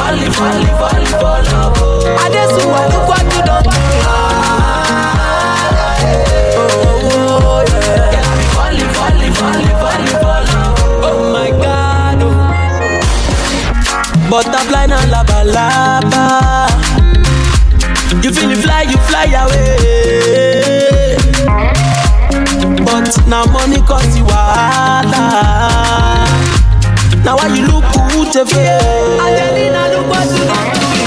Butterfly 14.36 14.86
na 14.88 15.00
laba 15.06 15.44
laba. 15.48 16.68
You 18.22 18.34
feel 18.34 18.52
it 18.52 18.58
fly, 18.58 18.82
you 18.82 18.98
fly 19.08 19.32
away. 19.32 21.16
But 22.84 23.16
now 23.30 23.46
money 23.46 23.80
cause 23.88 24.18
you 24.18 24.26
wahala. 24.26 25.24
Now 27.24 27.38
why 27.38 27.48
you 27.56 27.66
look 27.66 27.86
good 28.12 28.28
eh, 28.28 28.32
to 28.34 28.46
face? 28.46 29.22
Angelina, 29.24 29.88
look 29.96 30.10
what 30.12 30.28
you 30.28 30.44
done 30.52 30.68
to 30.76 30.86
me. 30.92 31.00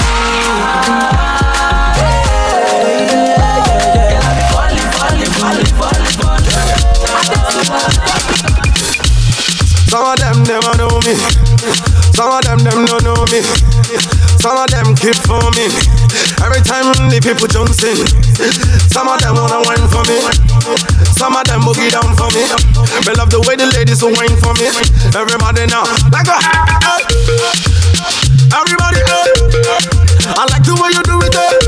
Some 9.87 10.05
of 10.05 10.17
them 10.17 10.43
never 10.49 10.77
know 10.79 10.99
me. 11.05 11.48
Some 12.19 12.35
of 12.35 12.43
them 12.43 12.59
them 12.59 12.83
don't 12.83 13.03
know 13.07 13.15
me. 13.31 13.39
Some 14.43 14.59
of 14.59 14.67
them 14.67 14.91
keep 14.99 15.15
for 15.23 15.39
me. 15.55 15.71
Every 16.43 16.59
time 16.67 16.91
the 17.07 17.23
people 17.23 17.47
jumps 17.47 17.79
in. 17.79 17.95
Some 18.91 19.07
of 19.07 19.23
them 19.23 19.39
wanna 19.39 19.63
wine 19.63 19.87
for 19.87 20.03
me. 20.03 20.19
Some 21.15 21.39
of 21.39 21.47
them 21.47 21.63
boogie 21.63 21.87
down 21.87 22.11
for 22.19 22.27
me. 22.35 22.43
They 23.07 23.15
love 23.15 23.31
the 23.31 23.39
way 23.47 23.55
the 23.55 23.71
ladies 23.71 24.03
will 24.03 24.11
wine 24.19 24.35
for 24.43 24.51
me. 24.59 24.67
Everybody 25.15 25.63
now, 25.71 25.87
like 26.11 26.27
a. 26.27 26.35
Everybody, 28.51 28.99
uh, 28.99 29.23
I 30.35 30.43
like 30.51 30.67
the 30.67 30.75
way 30.75 30.91
you 30.91 31.03
do 31.07 31.23
it. 31.23 31.58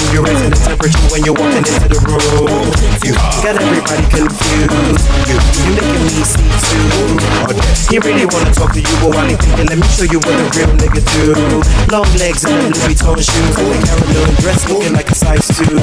You. 0.00 0.18
You're 0.18 0.26
raising 0.26 0.50
the 0.50 0.60
temperature 0.60 1.06
when 1.10 1.24
you're 1.26 1.36
walking 1.36 1.64
into 1.66 1.88
the 1.90 2.00
room. 2.06 2.70
You 3.02 3.12
got 3.42 3.58
everybody 3.58 4.04
confused. 4.10 5.04
You, 5.26 5.36
you 5.36 5.70
making 5.74 6.04
me 6.06 6.22
see 6.22 6.48
too. 6.68 7.18
He 7.88 7.96
really 7.98 8.28
wanna 8.28 8.52
talk 8.52 8.72
to 8.76 8.80
you, 8.80 8.94
but 9.00 9.16
while 9.16 9.26
he 9.26 9.34
thinking, 9.34 9.66
let 9.66 9.78
me 9.80 9.88
show 9.88 10.04
you 10.04 10.20
what 10.20 10.36
a 10.36 10.46
real 10.54 10.70
nigga 10.76 11.00
do. 11.00 11.32
Long 11.90 12.08
legs 12.20 12.44
and 12.44 12.52
Louis 12.52 12.76
Vuitton 12.84 13.16
shoes, 13.16 13.54
and 13.56 13.68
the 13.72 13.78
Carolina 13.80 14.34
dress 14.44 14.68
looking 14.68 14.92
like 14.92 15.10
a 15.10 15.17
size 15.18 15.50
two. 15.50 15.74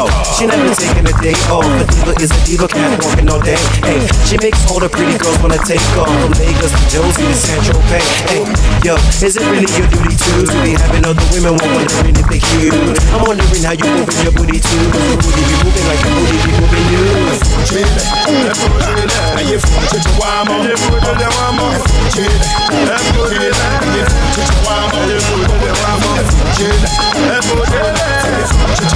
Oh, 0.00 0.08
she 0.32 0.48
never 0.48 0.72
taking 0.72 1.04
a 1.04 1.14
day 1.20 1.36
off. 1.52 1.68
A 1.68 1.84
diva 1.84 2.12
is 2.24 2.32
a 2.32 2.40
diva, 2.48 2.66
cat 2.66 2.96
walking 3.04 3.28
all 3.28 3.40
day. 3.40 3.60
Hey, 3.84 4.00
she 4.24 4.40
makes 4.40 4.64
all 4.72 4.80
the 4.80 4.88
pretty 4.88 5.20
girls 5.20 5.36
wanna 5.44 5.60
take 5.68 5.84
off 6.00 6.08
from 6.08 6.32
Lagos 6.40 6.72
to 6.72 6.84
Jozi 6.88 7.24
to 7.28 7.36
San 7.36 7.60
Tropez. 7.60 8.08
Hey, 8.32 8.42
yo, 8.80 8.96
is 9.20 9.36
it 9.36 9.44
really 9.52 9.68
your 9.76 9.88
duty 9.92 10.16
to 10.16 10.32
be 10.64 10.72
having 10.80 11.04
other 11.04 11.26
women 11.36 11.60
want 11.60 11.70
wondering 11.76 12.16
if 12.16 12.26
they 12.32 12.40
cute? 12.40 12.72
I'm 13.12 13.20
wondering 13.28 13.64
how 13.68 13.76
you 13.76 13.84
moving 14.00 14.20
your 14.24 14.32
booty 14.32 14.56
too. 14.56 14.80
Your 14.80 15.20
booty 15.20 15.42
be 15.44 15.54
moving 15.60 15.84
like 15.84 16.00
your 16.00 16.14
booty 16.16 16.38
be 16.40 16.50
moving 16.56 16.86
you. 16.88 17.00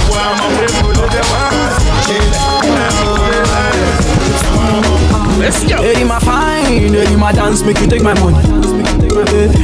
Why 0.09 0.31
am 0.31 0.39
I 0.39 0.47
with 0.61 0.81
you? 0.81 1.01
Look 1.01 1.13
at 1.13 1.25
my 1.31 3.24
Let's 5.37 5.63
go. 5.67 5.75
My 6.05 6.19
fine, 6.19 6.93
hey, 6.93 7.15
my 7.15 7.31
dance, 7.31 7.63
make 7.63 7.79
you 7.79 7.87
take 7.87 8.01
my 8.01 8.13
money. 8.19 8.37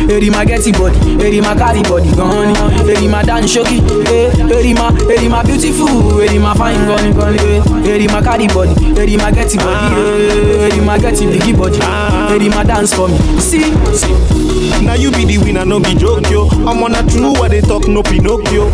Hey, 0.08 0.30
my 0.30 0.46
getty 0.46 0.72
body, 0.72 0.98
hey, 1.18 1.40
my 1.42 1.56
carry 1.56 1.82
body, 1.84 2.12
gone. 2.16 2.56
Hey, 2.86 3.08
my 3.08 3.24
dance 3.24 3.56
shoki, 3.56 3.80
hey, 4.08 4.74
my, 4.74 4.92
hey, 5.08 5.28
my 5.28 5.44
beautiful, 5.44 6.20
hey, 6.20 6.38
my 6.40 6.54
fine, 6.56 6.86
gone, 6.88 7.14
gone. 7.14 7.38
Hey, 7.84 8.08
my 8.08 8.22
carry 8.22 8.48
body, 8.48 8.74
hey, 8.96 9.18
my 9.18 9.32
getty 9.32 9.58
body, 9.58 9.96
hey, 9.96 10.82
my 10.86 10.98
getty 10.98 11.26
biggie 11.26 11.58
body. 11.58 11.78
Hey, 11.80 12.50
my 12.50 12.64
dance 12.64 12.94
for 12.94 13.08
me. 13.08 13.18
See, 13.40 13.74
see. 13.96 14.42
Now 14.86 14.94
you 14.96 15.12
be 15.12 15.26
the 15.26 15.38
winner, 15.38 15.66
no 15.66 15.80
be 15.80 15.94
joke 15.94 16.30
yo. 16.30 16.48
I'm 16.66 16.82
on 16.84 16.96
a 16.96 17.04
true 17.08 17.34
what 17.34 17.52
they 17.52 17.62
talk, 17.62 17.88
no 17.88 18.02
Pinocchio. 18.02 18.70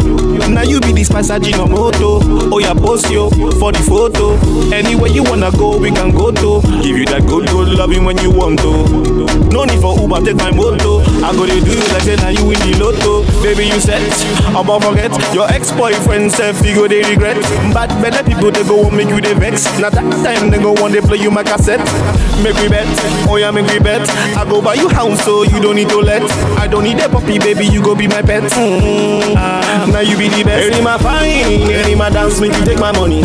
Now 0.47 0.61
you 0.61 0.79
be 0.79 0.93
the 0.93 1.03
spice 1.03 1.29
moto. 1.29 2.19
Oh 2.53 2.59
yeah, 2.59 2.73
post 2.73 3.09
yo 3.11 3.29
for 3.29 3.71
the 3.71 3.79
photo. 3.79 4.37
Anywhere 4.73 5.11
you 5.11 5.23
wanna 5.23 5.51
go, 5.51 5.77
we 5.77 5.91
can 5.91 6.11
go 6.11 6.31
to. 6.31 6.61
Give 6.87 6.99
you 6.99 7.05
that 7.07 7.27
good, 7.27 7.45
good 7.49 7.67
loving 7.77 8.05
when 8.05 8.17
you 8.19 8.31
want 8.31 8.59
to. 8.59 8.71
No 9.51 9.65
need 9.65 9.81
for 9.81 9.99
Uber, 9.99 10.21
take 10.23 10.37
my 10.37 10.51
moto. 10.51 11.06
I 11.23 11.33
go 11.35 11.45
to 11.45 11.59
do 11.59 11.71
you 11.71 11.83
like 11.93 12.03
say 12.03 12.15
now 12.17 12.29
you 12.29 12.45
win 12.45 12.59
the 12.61 12.77
lotto. 12.79 13.23
Baby, 13.43 13.65
you 13.67 13.79
set. 13.79 14.01
I'm 14.55 14.65
about 14.65 14.83
forget 14.83 15.11
your 15.33 15.47
ex-boyfriend 15.49 16.31
self, 16.31 16.63
you 16.65 16.87
they 16.87 17.03
regret. 17.03 17.37
But 17.73 17.89
better 18.01 18.23
people 18.23 18.51
they 18.51 18.63
go 18.63 18.89
make 18.89 19.09
you 19.09 19.21
they 19.21 19.33
vex. 19.33 19.65
Now 19.79 19.89
that 19.89 20.05
time 20.23 20.49
they 20.51 20.59
go 20.59 20.73
want 20.73 20.93
they 20.93 21.01
play 21.01 21.17
you 21.17 21.31
my 21.31 21.43
cassette. 21.43 21.83
Make 22.43 22.55
we 22.61 22.69
bet, 22.69 22.85
oh 23.27 23.37
yeah, 23.37 23.51
make 23.51 23.67
we 23.67 23.79
bet. 23.79 24.07
I 24.37 24.45
go 24.45 24.61
buy 24.61 24.75
you 24.75 24.89
house 24.89 25.23
so 25.25 25.43
you 25.43 25.59
don't 25.59 25.75
need 25.75 25.89
to 25.89 25.99
let. 25.99 26.21
I 26.57 26.67
don't 26.67 26.83
need 26.83 26.99
a 26.99 27.09
puppy, 27.09 27.39
baby, 27.39 27.65
you 27.65 27.81
go 27.81 27.95
be 27.95 28.07
my 28.07 28.21
pet. 28.21 28.43
Mm. 28.53 29.33
Now 29.91 29.99
you 30.01 30.17
be 30.17 30.29
the 30.29 30.43
best. 30.43 30.71
Any 30.71 30.81
my 30.83 30.97
fine, 30.97 31.65
any 31.71 31.95
my 31.95 32.09
dance, 32.09 32.39
make 32.39 32.53
you 32.55 32.63
take 32.65 32.79
my 32.79 32.91
money. 32.91 33.21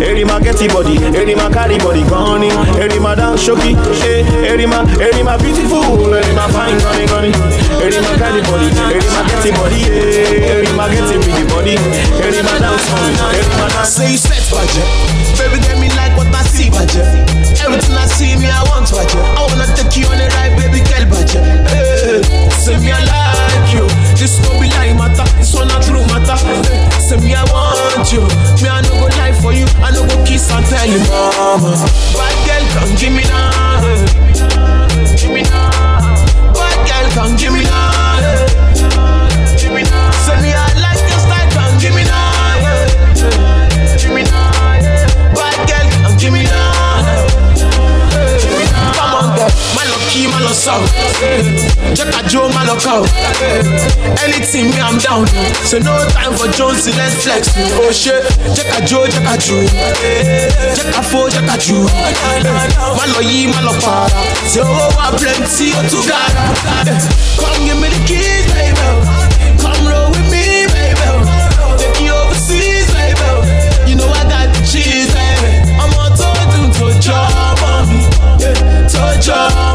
Any 0.00 0.24
my 0.24 0.40
getty 0.40 0.68
body, 0.68 0.96
any 1.16 1.34
my 1.34 1.50
carry 1.52 1.78
body, 1.78 2.02
gone. 2.08 2.42
Any 2.80 2.98
my 2.98 3.14
dance 3.14 3.42
shoki, 3.46 3.74
eh, 4.06 4.24
any 4.48 4.66
my, 4.66 4.82
any 5.02 5.22
my 5.22 5.36
beautiful, 5.36 6.14
any 6.14 6.34
my 6.34 6.46
fine, 6.52 6.59
gone, 6.68 7.32
gone. 7.32 7.52
Any 7.80 7.96
my 7.96 8.12
carry 8.20 8.42
body, 8.44 8.68
any 8.92 9.08
my 9.08 9.22
getty 9.24 9.50
body, 9.56 9.80
any 9.88 10.72
my 10.76 10.86
getty 10.92 11.16
big 11.24 11.48
body, 11.48 11.74
any 12.20 12.40
my 12.44 12.56
dance 12.60 12.84
money, 12.92 13.16
any 13.32 13.48
my 13.56 13.68
dance. 13.72 13.88
Say 13.96 14.12
you 14.12 14.18
set 14.20 14.44
budget, 14.52 14.84
baby, 15.40 15.58
get 15.64 15.80
me 15.80 15.88
like 15.96 16.12
what 16.16 16.28
I 16.34 16.42
see 16.44 16.68
budget. 16.68 17.06
Everything 17.64 17.96
I 17.96 18.04
see 18.06 18.36
me, 18.36 18.48
I 18.52 18.60
want 18.68 18.90
budget. 18.92 19.16
I 19.16 19.40
wanna 19.48 19.66
take 19.72 19.96
you 19.96 20.06
on 20.12 20.20
a 20.20 20.28
ride, 20.36 20.52
baby, 20.60 20.84
girl 20.84 21.04
budget. 21.08 21.40
Hey, 21.72 22.20
say 22.60 22.76
me 22.78 22.92
I 22.92 23.00
like 23.08 23.72
you, 23.72 23.88
this 24.20 24.36
no 24.44 24.52
be 24.60 24.68
lie 24.76 24.92
matter, 24.92 25.24
this 25.40 25.54
one 25.56 25.68
not 25.68 25.82
true 25.82 26.04
matter. 26.12 26.36
Say 27.00 27.16
me 27.24 27.32
I 27.34 27.44
want 27.48 28.12
you, 28.12 28.20
me 28.60 28.68
I 28.68 28.84
no 28.84 28.92
go 29.00 29.08
lie 29.16 29.32
for 29.40 29.52
you, 29.56 29.64
I 29.80 29.90
no 29.96 30.04
go 30.04 30.16
kiss 30.28 30.52
and 30.52 30.64
tell 30.68 30.84
you, 30.84 31.00
mama. 31.08 31.72
Bad 32.12 32.36
girl, 32.44 32.64
come 32.76 32.92
give 33.00 33.12
me 33.16 33.24
now, 33.24 33.80
give 35.16 35.32
me 35.32 35.42
now. 35.48 35.89
Come 37.12 37.36
give 37.36 37.52
me 37.52 37.64
now, 37.64 38.49
my 50.40 50.46
love 50.46 50.56
sound. 50.56 50.88
Check 51.96 52.08
a 52.08 52.28
Joe, 52.28 52.48
out. 52.48 53.08
Anything 54.24 54.70
me, 54.70 54.80
I'm 54.80 54.98
down. 54.98 55.26
So 55.68 55.78
no 55.78 55.92
time 56.10 56.32
for 56.34 56.48
Jonesy, 56.48 56.92
let's 56.96 57.24
flex. 57.24 57.52
Oh 57.76 57.92
shit, 57.92 58.24
check 58.56 58.68
a 58.72 58.84
Joe, 58.86 59.06
check 59.06 59.26
a 59.28 59.36
Joe. 59.36 59.66
Check 60.76 60.94
a 60.96 61.02
four, 61.02 61.28
check 61.30 61.44
a 61.44 61.56
Joe. 61.58 61.84
My 62.96 63.06
loyi, 63.12 63.52
my 63.52 63.60
love 63.60 63.80
para. 63.80 64.08
So 64.48 64.62
oh, 64.64 64.96
I 64.98 65.12
plenty. 65.18 65.72
Come 67.40 67.64
give 67.64 67.76
me 67.80 67.88
the 67.88 68.00
keys, 68.08 68.46
baby. 68.52 68.86
Come 69.60 69.86
roll 69.86 70.10
with 70.10 70.28
me, 70.30 70.66
baby. 70.72 71.08
Take 71.76 72.00
you 72.00 72.12
overseas, 72.12 72.88
baby. 72.92 73.90
You 73.90 73.96
know 73.96 74.08
I 74.08 74.24
got 74.28 74.54
the 74.54 74.60
cheese, 74.64 75.12
baby. 75.12 75.70
I'm 75.76 75.92
on 76.00 76.12
to 76.16 76.28
do 76.52 76.92
to 76.92 77.00
job 77.00 77.58
on 77.60 77.88
me. 77.88 78.00
Yeah, 78.40 78.88
to 78.88 79.69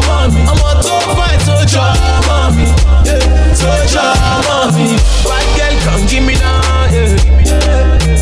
on 3.97 4.75
me. 4.75 4.97
Bad 5.23 5.45
girl, 5.57 5.75
come 5.83 6.05
give 6.07 6.23
me 6.23 6.33
now. 6.35 6.87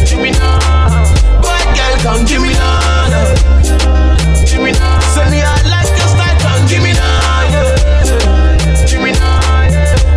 Give 0.06 0.20
me 0.20 0.32
now. 0.32 0.60
Bad 1.42 1.66
girl, 1.76 1.96
come 2.04 2.26
give 2.26 2.42
me 2.42 2.54
now. 2.54 3.10
Yeah. 3.10 4.46
Give 4.46 4.62
me 4.62 4.72
now. 4.72 5.00
Send 5.14 5.32
me 5.32 5.42
I 5.42 5.62
like 5.70 5.90
your 5.98 6.08
style, 6.08 6.38
come 6.40 6.68
give 6.68 6.84
me 6.84 6.94
now. 6.94 7.50
Give 8.88 9.02
me 9.02 9.12
now. 9.12 9.40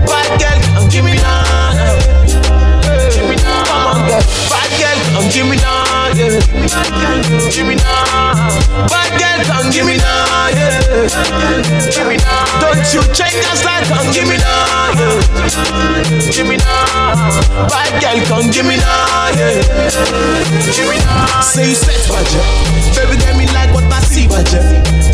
Bad 0.07 0.41
girl, 0.41 0.59
come 0.75 0.89
give 0.89 1.05
me 1.05 1.15
now. 1.17 1.73
Give 3.15 3.28
me 3.28 3.36
now. 3.36 3.65
Come 3.65 3.86
on, 3.86 4.09
girl. 4.09 4.23
Bad 4.51 4.70
girl, 4.81 4.99
come 5.15 5.28
give 5.31 5.47
me 5.49 5.57
now. 5.57 6.12
Yeah. 6.15 6.56
Bad 6.67 6.91
girl, 6.99 7.51
give 7.51 7.67
me 7.67 7.75
now. 7.77 8.35
Bad 8.91 9.11
girl, 9.19 9.41
come 9.47 9.70
give 9.70 9.86
me 9.86 9.97
now. 9.97 10.49
Yeah. 10.51 10.83
Give 11.91 12.07
me 12.09 12.17
now. 12.17 12.61
Don't 12.61 12.83
you 12.93 13.03
change 13.15 13.39
your 13.39 13.57
style, 13.57 13.85
come 13.86 14.11
give 14.12 14.27
me 14.28 14.36
now. 14.36 14.91
Yeah. 14.99 16.31
Give 16.33 16.49
me 16.49 16.57
now. 16.57 17.15
Bad 17.70 18.03
girl, 18.03 18.19
come 18.27 18.51
give 18.51 18.67
me 18.67 18.77
now. 18.77 19.31
Yeah. 19.39 19.62
Give 20.75 20.89
me 20.91 20.99
now. 21.07 21.41
Say 21.41 21.69
you 21.70 21.75
set 21.75 22.03
budget, 22.11 22.43
baby, 22.99 23.17
get 23.23 23.36
me 23.39 23.47
like 23.55 23.73
what 23.73 23.85
I 23.93 24.01
see 24.01 24.27
budget. 24.27 24.61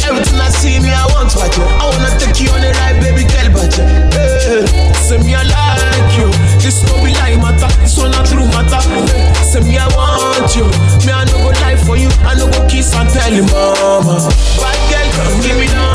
Everything 0.03 0.41
I 0.41 0.49
see 0.49 0.81
me, 0.81 0.91
I 0.91 1.07
want 1.13 1.35
budget. 1.35 1.61
I 1.61 1.85
wanna 1.87 2.11
take 2.19 2.41
you 2.41 2.51
on 2.51 2.65
a 2.65 2.73
ride, 2.81 2.99
baby, 2.99 3.29
girl 3.29 3.53
budget. 3.53 3.87
Hey, 4.15 4.65
say 4.97 5.19
me 5.19 5.35
I 5.35 5.45
like 5.45 6.13
you. 6.19 6.33
This 6.59 6.83
no 6.89 6.97
be 7.05 7.13
lie 7.15 7.37
matter, 7.37 7.69
this 7.81 7.99
one 7.99 8.11
not 8.11 8.27
true 8.27 8.47
matter. 8.51 8.81
Hey, 9.13 9.31
say 9.45 9.61
me 9.61 9.79
I 9.79 9.87
want 9.95 10.51
you, 10.57 10.67
me 11.07 11.13
I 11.13 11.25
no 11.43 12.63
shine 13.23 13.35
the 13.39 13.43
mama. 13.53 14.19
Bad 14.59 14.79
girl, 14.91 15.09
come 15.15 15.37
give 15.43 15.59
me 15.59 15.67
down. 15.71 15.95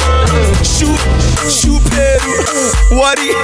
Shoot, 0.63 0.99
shoot, 1.49 1.81
Peru. 1.91 2.33
What 2.95 3.19
it, 3.19 3.35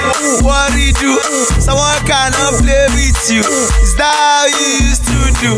what 0.42 0.72
do? 0.72 1.20
Someone 1.60 1.98
cannot 2.06 2.60
play 2.62 2.86
with 2.96 3.18
you. 3.28 3.42
Is 3.82 3.94
that 3.96 4.14
how 4.14 4.46
you 4.48 4.88
used 4.88 5.04
to 5.04 5.18
do? 5.40 5.52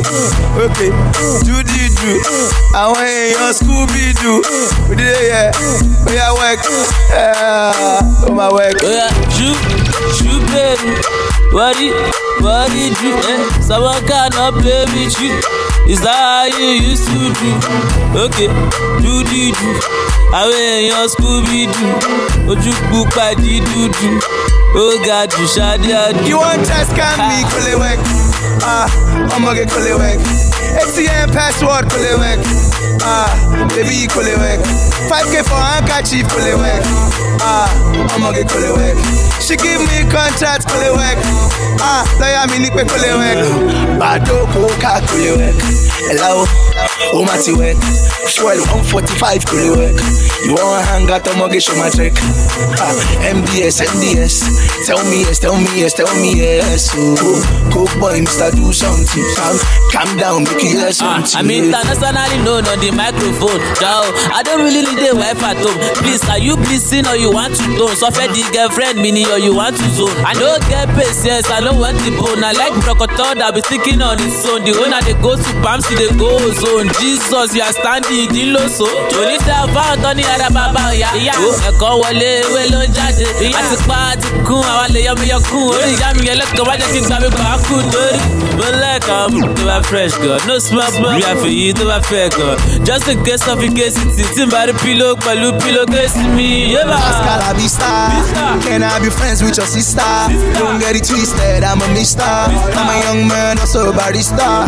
Okay, 0.67 0.91
do 1.45 1.55
the 1.63 1.85
do. 2.01 2.13
I 2.75 2.91
want 2.91 3.07
your 3.33 3.53
Scooby 3.55 4.13
Doo. 4.21 4.43
We 4.89 4.97
did 4.97 5.13
it, 5.13 5.29
yeah. 5.31 5.51
We 6.07 6.19
are 6.19 6.35
work. 6.35 6.61
Yeah, 7.11 8.27
oh 8.27 8.35
my 8.35 8.51
work. 8.51 8.75
Yeah, 8.83 9.11
shoot, 9.31 9.59
shoot, 10.19 10.43
baby. 10.51 10.97
What 11.53 11.77
it, 11.79 11.95
what 12.43 12.71
it 12.73 12.93
do? 13.01 13.13
Eh? 13.15 13.61
Someone 13.61 14.05
cannot 14.07 14.55
play 14.61 14.85
with 14.93 15.21
you. 15.21 15.56
Is 15.87 16.01
that 16.03 16.51
how 16.51 16.59
you 16.59 16.83
used 16.83 17.07
to 17.07 17.31
do? 17.39 17.51
Okay, 18.27 18.49
do 19.03 19.23
the 19.23 19.53
do. 19.55 19.71
Àwọn 20.35 20.59
èèyàn 20.59 21.07
Scooby 21.09 21.67
Doo. 21.71 21.93
Ojú 22.51 22.73
pupa 22.91 23.35
di 23.39 23.61
dúdú. 23.63 24.11
Ó 24.75 24.83
ga 25.07 25.27
jù 25.31 25.47
ṣáde 25.47 25.87
àdú. 25.95 26.27
You 26.27 26.39
want 26.39 26.67
test 26.67 26.91
can 26.99 27.17
me, 27.31 27.45
Kulewek? 27.55 27.99
Ah, 28.67 28.91
I'ma 29.37 29.55
get 29.55 29.69
Kulewek. 29.71 30.19
ATM 30.83 31.31
password, 31.33 31.87
Kulewek. 31.89 32.43
Ah, 33.07 33.31
baby, 33.71 34.09
Kulewek. 34.11 34.59
5k 35.09 35.45
for 35.47 35.55
handkerchief, 35.71 36.27
Kulewek. 36.35 36.83
Ah, 37.41 37.71
I'ma 38.17 38.33
get 38.33 38.49
Kulewek. 38.49 38.99
She 39.41 39.55
give 39.57 39.81
me 39.81 40.03
contract, 40.11 40.67
Kulewek. 40.67 41.17
Ah, 41.81 42.05
lawyer 42.21 42.47
mi 42.51 42.59
ní 42.59 42.71
pé 42.71 42.85
Kulewek. 42.85 43.39
Bado 43.99 44.47
Coca, 44.53 45.01
Kulewek. 45.09 45.55
Hello, 46.09 46.47
oh 47.13 47.25
my 48.35 48.43
work. 48.45 48.59
Fuel 48.59 48.61
145, 48.83 49.45
Kulewek. 49.47 49.97
You 50.47 50.55
want 50.55 50.85
hang 50.87 51.11
out, 51.11 51.27
I'ma 51.29 51.49
get 51.49 51.63
show 51.63 51.75
my 51.77 51.91
trick. 51.91 52.15
Ah, 52.79 52.93
MDS, 53.23 53.83
MDS. 53.83 54.87
Tell 54.87 55.03
me 55.11 55.23
yes, 55.27 55.39
tell 55.39 55.57
me 55.57 55.71
yes, 55.75 55.93
tell 55.95 56.11
me 56.21 56.35
yes. 56.37 56.91
Oh, 56.95 57.41
Coke 57.73 57.93
boy, 57.99 58.21
Mr. 58.21 58.51
Do 58.55 58.73
something. 58.73 59.25
Calm, 59.35 59.57
calm 59.93 60.11
down, 60.19 60.45
make 60.45 60.63
you 60.63 60.79
hear 60.79 60.91
Ah, 61.01 61.23
something. 61.23 61.39
I'm 61.41 61.51
internationally 61.51 62.39
known 62.45 62.67
on 62.67 62.79
the 62.79 62.91
microphone. 62.95 63.61
Jao, 63.81 64.03
I 64.35 64.43
don't 64.45 64.63
really 64.63 64.83
need 64.87 65.11
a 65.11 65.15
wife 65.17 65.43
at 65.43 65.57
home. 65.59 65.79
Please, 66.03 66.23
are 66.29 66.39
you 66.39 66.57
pleasing 66.69 67.07
or 67.07 67.17
you 67.17 67.33
want 67.33 67.55
to 67.57 67.65
tone? 67.79 67.95
Suffer 67.97 68.27
the 68.31 68.43
girlfriend 68.53 69.01
mini 69.03 69.25
or 69.27 69.39
you 69.39 69.55
want 69.55 69.77
to 69.77 69.87
zone. 69.97 70.15
I 70.23 70.35
don't 70.35 70.63
get 70.69 70.89
patience, 70.95 71.49
I 71.51 71.61
don't 71.61 71.79
want 71.81 71.97
the 72.07 72.13
bone. 72.15 72.43
I 72.45 72.53
like 72.53 72.75
brocotor 72.85 73.35
that 73.41 73.55
be 73.55 73.61
sticking 73.67 74.03
on 74.03 74.19
its 74.21 74.45
own. 74.47 74.63
The 74.63 74.75
owner 74.79 75.01
they 75.03 75.17
go 75.19 75.35
to 75.35 75.51
Pamsi, 75.65 75.97
they 75.99 76.11
go 76.15 76.31
zone. 76.55 76.87
Jesus, 77.01 77.57
you 77.57 77.63
are 77.65 77.73
standing 77.75 78.16
in 78.25 78.53
low 78.53 78.67
so. 78.69 78.87
Tony 79.11 79.37
da 79.45 79.67
found 79.75 80.05
on 80.05 80.17
the 80.17 80.25
other 80.25 80.53
baba 80.53 80.95
ya. 80.95 81.09
Ó 81.37 81.51
ẹ̀kọ́ 81.69 81.91
wọlé 82.03 82.31
ewé 82.45 82.63
ló 82.73 82.81
ń 82.87 82.93
jáde. 82.97 83.27
Àti 83.59 83.77
pa 83.89 83.97
àti 84.13 84.29
kún 84.47 84.63
àwọn 84.63 84.89
lè 84.95 85.01
yọmi 85.07 85.27
yọkún. 85.33 85.69
Orí 85.77 85.93
ìyá 85.97 86.09
mi 86.17 86.27
yẹn 86.29 86.39
lẹ́kọ̀ọ́ 86.41 86.77
jẹ́ 86.81 86.89
kí 86.93 87.01
n 87.01 87.05
gbà 87.09 87.17
mí 87.21 87.29
gbà 87.29 87.45
á 87.55 87.57
kú 87.67 87.75
lórí. 87.93 88.19
Mo 88.57 89.29
mú 89.29 89.47
tó 89.55 89.63
bá 89.69 89.77
fresh 89.89 90.15
gan. 90.23 90.39
No 90.49 90.59
small 90.59 90.91
small. 90.93 91.15
Bí 91.17 91.23
àfẹ́yí 91.23 91.73
tó 91.79 91.85
bá 91.91 91.99
fẹ́ 92.01 92.31
gan. 92.37 92.57
Just 92.85 93.09
in 93.09 93.23
case 93.25 93.47
of 93.49 93.61
incasity 93.63 94.25
tí 94.35 94.43
n 94.47 94.51
bá 94.51 94.65
rí 94.67 94.73
pílò 94.83 95.15
pẹ̀lú 95.25 95.53
pílò 95.61 95.85
kéésì 95.93 96.25
mi. 96.37 96.73
Yébà. 96.75 96.97
Pascal, 96.97 97.41
I 97.49 97.53
be 97.53 97.69
star. 97.69 98.11
Can 98.65 98.83
I 98.83 98.99
be 99.01 99.11
friends 99.11 99.43
with 99.43 99.57
your 99.57 99.67
sister? 99.67 100.03
Don't 100.59 100.79
get 100.81 100.97
it 100.97 101.05
twisted, 101.05 101.63
I'm 101.65 101.83
a 101.83 101.89
mister. 101.89 102.23
I'm 102.25 102.89
a 102.89 102.97
young 103.05 103.29
man, 103.29 103.59
also 103.59 103.93
barista. 103.93 104.65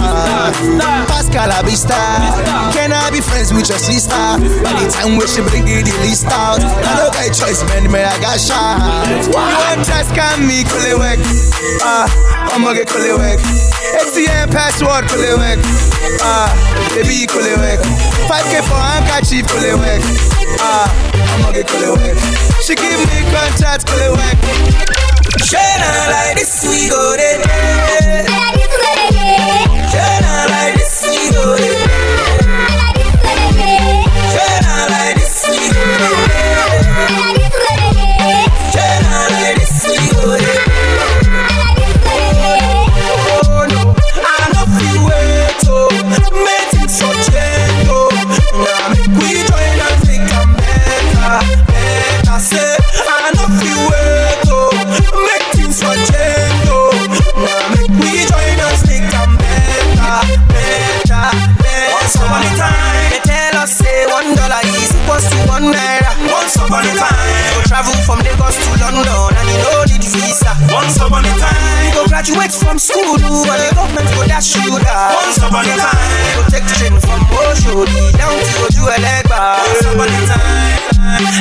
Pascal, 1.09 1.51
I 1.51 1.62
be 1.62 1.75
star. 1.75 2.20
Can 2.73 2.93
I 2.93 3.10
be 3.10 3.20
friends 3.20 3.38
with 3.39 3.70
your 3.70 3.78
sister? 3.78 4.10
By 4.67 4.75
time 4.91 5.15
we 5.15 5.23
she 5.31 5.39
bring 5.47 5.62
it 5.70 5.86
the 5.86 5.94
list 6.02 6.26
out, 6.26 6.58
I 6.58 6.99
don't 6.99 7.15
got 7.15 7.31
choice, 7.31 7.62
man, 7.70 7.86
man, 7.86 8.02
I 8.10 8.18
got 8.18 8.34
shot. 8.34 8.83
Want 9.31 9.86
test 9.86 10.10
can 10.10 10.42
me, 10.42 10.67
Kulewek? 10.67 11.23
Ah, 11.78 12.10
I'ma 12.50 12.75
get 12.75 12.91
Kulewek. 12.91 13.39
ATM 13.94 14.50
password, 14.50 15.07
Kulewek. 15.07 15.62
Ah, 16.18 16.50
baby, 16.99 17.31
Kulewek. 17.31 17.78
5k 18.26 18.67
for 18.67 18.75
handkerchief, 18.75 19.47
Kulewek. 19.47 20.02
Ah, 20.58 20.91
I'ma 21.39 21.55
get 21.55 21.70
Kulewek. 21.70 22.18
She 22.67 22.75
give 22.75 22.99
me 23.07 23.23
contact, 23.31 23.86
Kulewek. 23.86 24.34
Shana 25.47 26.10
like 26.10 26.42
this, 26.42 26.67
we 26.67 26.91
go 26.91 27.15
there. 27.15 27.39
Shana 29.94 30.50
like 30.50 30.75
this, 30.75 31.07
we 31.07 31.31
go 31.31 31.55
there. 31.55 31.77
Graduate 72.49 72.65
from 72.65 72.78
school 72.78 73.15
and 73.17 73.60
the 73.60 73.75
government 73.75 74.09
go 74.17 74.25
dash 74.27 74.57
you 74.57 74.78
down. 74.81 75.15
Once 75.15 75.39
upon 75.39 75.65
a 75.68 75.77
time, 75.77 76.12
you 76.25 76.33
go 76.36 76.43
take 76.49 76.67
train 76.77 76.94
from 77.01 77.20
Oshodi 77.44 78.12
down 78.17 78.33
to 78.33 78.55
Oju 78.65 78.85
Elegba. 78.89 79.59
Once 79.60 79.85
upon 79.85 80.09
a 80.09 80.20
time. 80.27 80.89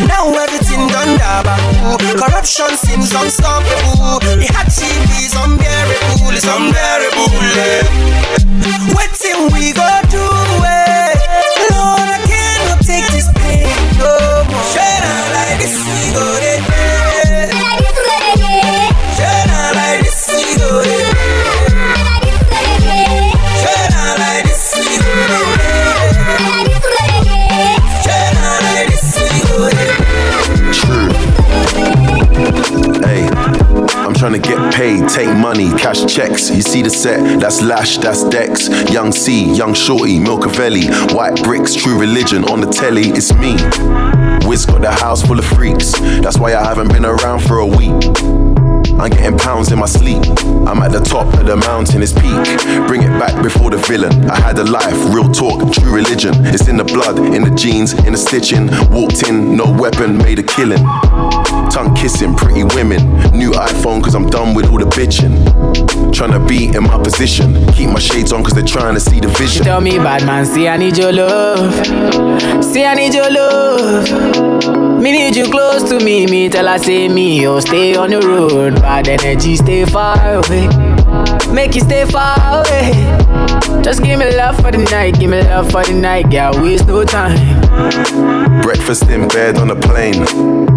Now 0.08 0.32
everything 0.32 0.88
done 0.88 1.18
daba 1.20 1.58
Corruption 2.16 2.72
seems 2.78 3.12
unstoppable 3.14 4.20
The 4.24 4.48
hardship 4.56 5.04
is 5.20 5.36
unbearable, 5.36 6.32
it's 6.32 6.46
unbearable 6.48 7.36
eh. 7.58 7.84
Waiting 8.96 9.52
we 9.52 9.74
go 9.74 9.84
do 10.10 10.37
trying 34.28 34.42
to 34.42 34.48
get 34.48 34.74
paid, 34.74 35.08
take 35.08 35.38
money, 35.38 35.70
cash 35.78 36.06
checks. 36.06 36.50
You 36.50 36.62
see 36.62 36.82
the 36.82 36.90
set, 36.90 37.40
that's 37.40 37.62
Lash, 37.62 37.98
that's 37.98 38.24
Dex. 38.26 38.68
Young 38.92 39.12
C, 39.12 39.54
Young 39.54 39.74
Shorty, 39.74 40.20
Milcavelli, 40.20 41.14
White 41.14 41.42
Bricks, 41.44 41.74
True 41.74 41.98
Religion 41.98 42.44
on 42.46 42.60
the 42.60 42.68
telly, 42.68 43.10
it's 43.10 43.34
me. 43.36 43.54
Wiz 44.48 44.66
got 44.66 44.82
the 44.82 44.92
house 44.92 45.26
full 45.26 45.40
of 45.40 45.46
freaks, 45.46 45.94
that's 46.22 46.40
why 46.40 46.56
I 46.56 46.64
haven't 46.64 46.90
been 46.90 47.06
around 47.06 47.40
for 47.40 47.60
a 47.60 47.66
week. 47.66 48.47
I'm 49.00 49.10
getting 49.12 49.38
pounds 49.38 49.72
in 49.72 49.80
my 49.80 49.86
sleep. 49.86 50.24
I'm 50.68 50.82
at 50.82 50.92
the 50.92 51.00
top 51.00 51.28
of 51.40 51.46
the 51.46 51.56
mountain, 51.56 52.02
it's 52.02 52.14
peak. 52.14 52.44
Bring 52.88 53.04
it 53.04 53.14
back 53.20 53.42
before 53.44 53.70
the 53.70 53.78
villain. 53.78 54.30
I 54.30 54.40
had 54.40 54.58
a 54.58 54.64
life, 54.64 54.98
real 55.14 55.30
talk, 55.32 55.72
true 55.74 55.94
religion. 55.94 56.34
It's 56.48 56.68
in 56.68 56.78
the 56.78 56.84
blood, 56.84 57.20
in 57.20 57.44
the 57.44 57.54
jeans, 57.56 57.94
in 58.06 58.14
the 58.14 58.18
stitching. 58.18 58.68
Walked 58.92 59.28
in, 59.28 59.56
no 59.56 59.72
weapon, 59.72 60.18
made 60.18 60.40
a 60.40 60.44
killing. 60.44 60.84
Tongue 61.70 61.94
kissing, 61.96 62.36
pretty 62.36 62.64
women. 62.64 63.00
New 63.38 63.52
iPhone, 63.52 64.04
cause 64.04 64.16
I'm 64.16 64.28
done 64.30 64.56
with 64.56 64.68
all 64.68 64.80
the 64.80 64.86
bitching. 64.86 65.36
Tryna 66.12 66.48
be 66.48 66.76
in 66.76 66.84
my 66.84 66.98
position. 67.02 67.54
Keep 67.74 67.92
my 67.92 68.00
shades 68.00 68.32
on, 68.32 68.44
cause 68.44 68.54
they're 68.54 68.66
trying 68.66 68.96
to 68.96 69.00
see 69.00 69.20
the 69.20 69.30
She 69.30 69.44
vision. 69.44 69.64
tell 69.64 69.82
me, 69.82 69.98
bad 69.98 70.26
man, 70.26 70.46
see 70.46 70.68
I 70.68 70.78
need 70.78 70.98
your 70.98 71.12
love. 71.14 71.74
See 72.64 72.84
I 72.84 72.96
need 72.96 73.14
your 73.14 73.30
love. 73.32 74.98
Me 75.02 75.12
need 75.12 75.36
you 75.36 75.46
close 75.52 75.84
to 75.90 76.04
me. 76.04 76.26
Me 76.26 76.50
tell 76.50 76.68
her 76.68 76.80
say 76.80 77.08
me, 77.08 77.46
oh 77.48 77.60
stay 77.60 77.96
on 77.96 78.10
the 78.10 78.20
road. 78.20 78.74
Bad 78.88 79.10
energy, 79.10 79.58
stay 79.58 79.84
far 79.84 80.16
away. 80.36 80.66
Make 81.54 81.76
you 81.76 81.82
stay 81.82 82.06
far 82.06 82.38
away. 82.40 82.94
Just 83.84 84.02
give 84.02 84.18
me 84.18 84.34
love 84.38 84.56
for 84.62 84.72
the 84.72 84.78
night, 84.78 85.20
give 85.20 85.30
me 85.30 85.42
love 85.42 85.70
for 85.70 85.84
the 85.84 85.92
night, 85.92 86.32
girl, 86.32 86.54
waste 86.64 86.88
no 86.88 87.04
time. 87.04 88.62
Breakfast 88.62 89.04
in 89.10 89.28
bed 89.28 89.58
on 89.58 89.72
a 89.72 89.76
plane. 89.76 90.77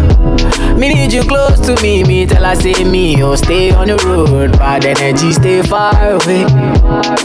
Me 0.81 0.91
need 0.91 1.13
you 1.13 1.21
close 1.21 1.59
to 1.59 1.79
me, 1.83 2.03
me 2.03 2.25
tell 2.25 2.43
her 2.43 2.55
say 2.55 2.83
me, 2.83 3.21
oh 3.21 3.35
stay 3.35 3.69
on 3.69 3.85
the 3.85 3.97
road. 3.97 4.53
Bad 4.53 4.83
energy, 4.83 5.31
stay 5.31 5.61
far 5.61 5.93
away. 5.93 6.43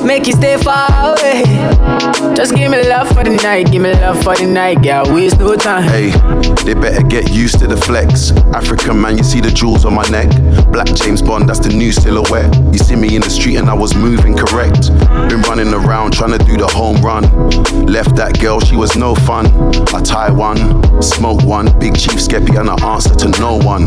Make 0.06 0.26
you 0.26 0.34
stay 0.34 0.58
far 0.58 0.86
away. 0.92 1.42
Just 2.36 2.54
give 2.54 2.70
me 2.70 2.86
love 2.86 3.08
for 3.08 3.24
the 3.24 3.34
night, 3.42 3.72
give 3.72 3.80
me 3.80 3.92
love 3.94 4.22
for 4.22 4.36
the 4.36 4.44
night, 4.44 4.82
girl, 4.82 5.06
waste 5.06 5.38
no 5.38 5.56
time. 5.56 5.84
Hey, 5.84 6.10
they 6.66 6.74
better 6.74 7.02
get 7.02 7.32
used 7.32 7.58
to 7.60 7.66
the 7.66 7.78
flex. 7.78 8.30
African 8.52 9.00
man, 9.00 9.16
you 9.16 9.24
see 9.24 9.40
the 9.40 9.50
jewels 9.50 9.86
on 9.86 9.94
my 9.94 10.06
neck. 10.10 10.28
Black 10.70 10.88
James 10.88 11.22
Bond, 11.22 11.48
that's 11.48 11.60
the 11.60 11.70
new 11.70 11.92
silhouette. 11.92 12.54
You 12.74 12.78
see 12.78 12.94
me 12.94 13.16
in 13.16 13.22
the 13.22 13.30
street 13.30 13.56
and 13.56 13.70
I 13.70 13.74
was 13.74 13.94
moving 13.94 14.36
correct. 14.36 14.90
Been 15.30 15.40
running 15.48 15.72
around 15.72 16.12
trying 16.12 16.36
to 16.38 16.44
do 16.44 16.58
the 16.58 16.66
home 16.66 17.00
run. 17.00 17.22
Left 17.86 18.14
that 18.16 18.38
girl, 18.38 18.60
she 18.60 18.76
was 18.76 18.98
no 18.98 19.14
fun. 19.14 19.46
I 19.94 20.02
tie 20.02 20.30
one, 20.30 21.00
smoke 21.00 21.42
one, 21.44 21.72
big 21.78 21.96
chief 21.96 22.20
skeppy 22.20 22.60
and 22.60 22.68
I 22.68 22.76
answer 22.92 23.14
to 23.14 23.28
no 23.40 23.45
one. 23.54 23.86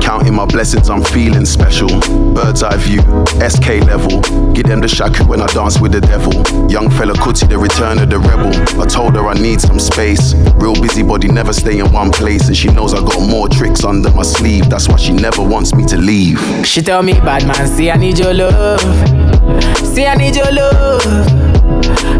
Counting 0.00 0.34
my 0.34 0.46
blessings, 0.46 0.88
I'm 0.88 1.02
feeling 1.02 1.44
special. 1.44 1.88
Bird's 2.32 2.62
eye 2.62 2.76
view, 2.76 3.00
SK 3.48 3.84
level. 3.86 4.20
Give 4.52 4.66
them 4.66 4.80
the 4.80 4.88
shaku 4.88 5.24
when 5.26 5.40
I 5.40 5.46
dance 5.48 5.80
with 5.80 5.92
the 5.92 6.00
devil. 6.00 6.32
Young 6.70 6.90
fella 6.90 7.14
Kuti, 7.14 7.48
the 7.48 7.58
return 7.58 7.98
of 7.98 8.10
the 8.10 8.18
rebel. 8.18 8.52
I 8.80 8.86
told 8.86 9.14
her 9.14 9.26
I 9.26 9.34
need 9.34 9.60
some 9.60 9.78
space. 9.78 10.34
Real 10.54 10.74
busybody, 10.74 11.28
never 11.28 11.52
stay 11.52 11.78
in 11.78 11.92
one 11.92 12.10
place. 12.10 12.48
And 12.48 12.56
she 12.56 12.68
knows 12.68 12.94
I 12.94 13.00
got 13.00 13.20
more 13.28 13.48
tricks 13.48 13.84
under 13.84 14.10
my 14.10 14.22
sleeve. 14.22 14.68
That's 14.70 14.88
why 14.88 14.96
she 14.96 15.12
never 15.12 15.42
wants 15.42 15.74
me 15.74 15.84
to 15.86 15.96
leave. 15.96 16.40
She 16.64 16.82
tell 16.82 17.02
me, 17.02 17.12
bad 17.12 17.46
man, 17.46 17.66
see 17.68 17.90
I 17.90 17.96
need 17.96 18.18
your 18.18 18.32
love. 18.34 19.35
See 19.84 20.06
I 20.06 20.14
need 20.14 20.36
your 20.36 20.50
love. 20.52 21.46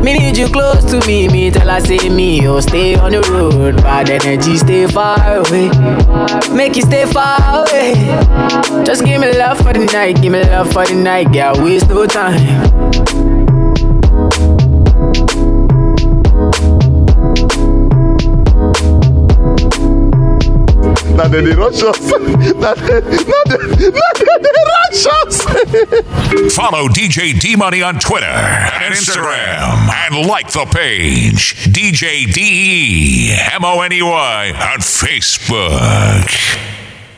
Me 0.03 0.17
need 0.17 0.37
you 0.37 0.47
close 0.49 0.85
to 0.85 1.05
me, 1.07 1.29
me 1.29 1.51
tell 1.51 1.69
her 1.69 1.81
say 1.81 2.09
me, 2.09 2.47
oh 2.47 2.61
stay 2.61 2.95
on 2.95 3.13
the 3.13 3.23
road. 3.23 3.77
Bad 3.77 4.11
energy, 4.11 4.57
stay 4.57 4.87
far 4.87 5.19
away. 5.37 5.69
Make 6.55 6.77
you 6.77 6.83
stay 6.83 7.07
far 7.07 7.39
away. 7.63 7.95
Just 8.85 9.05
give 9.05 9.21
me 9.21 9.37
love 9.37 9.59
for 9.59 9.73
the 9.73 9.89
night, 9.93 10.23
give 10.23 10.33
me 10.33 10.43
love 10.45 10.73
for 10.73 10.87
the 10.87 10.95
night, 10.95 11.33
girl, 11.33 11.55
waste 11.65 11.89
no 11.89 12.07
time. 12.07 13.16
They, 22.37 22.53
now 22.53 22.73
they, 22.75 23.89
now 23.91 24.13
they 24.15 24.29
dey 24.29 24.65
rush 24.69 25.07
us. 25.07 25.43
Follow 26.55 26.89
DJ 26.89 27.39
D 27.39 27.57
Money 27.57 27.83
on 27.83 27.99
Twitter 27.99 28.27
and 28.27 28.95
Instagram 28.95 29.89
and 29.91 30.27
like 30.29 30.51
the 30.53 30.65
page 30.67 31.55
DJ 31.67 32.33
D 32.33 32.41
E 32.41 33.37
M 33.53 33.65
O 33.65 33.81
N 33.81 33.93
E 33.93 34.03
Y 34.03 34.49
on 34.73 34.81
Facebook. 34.81 36.27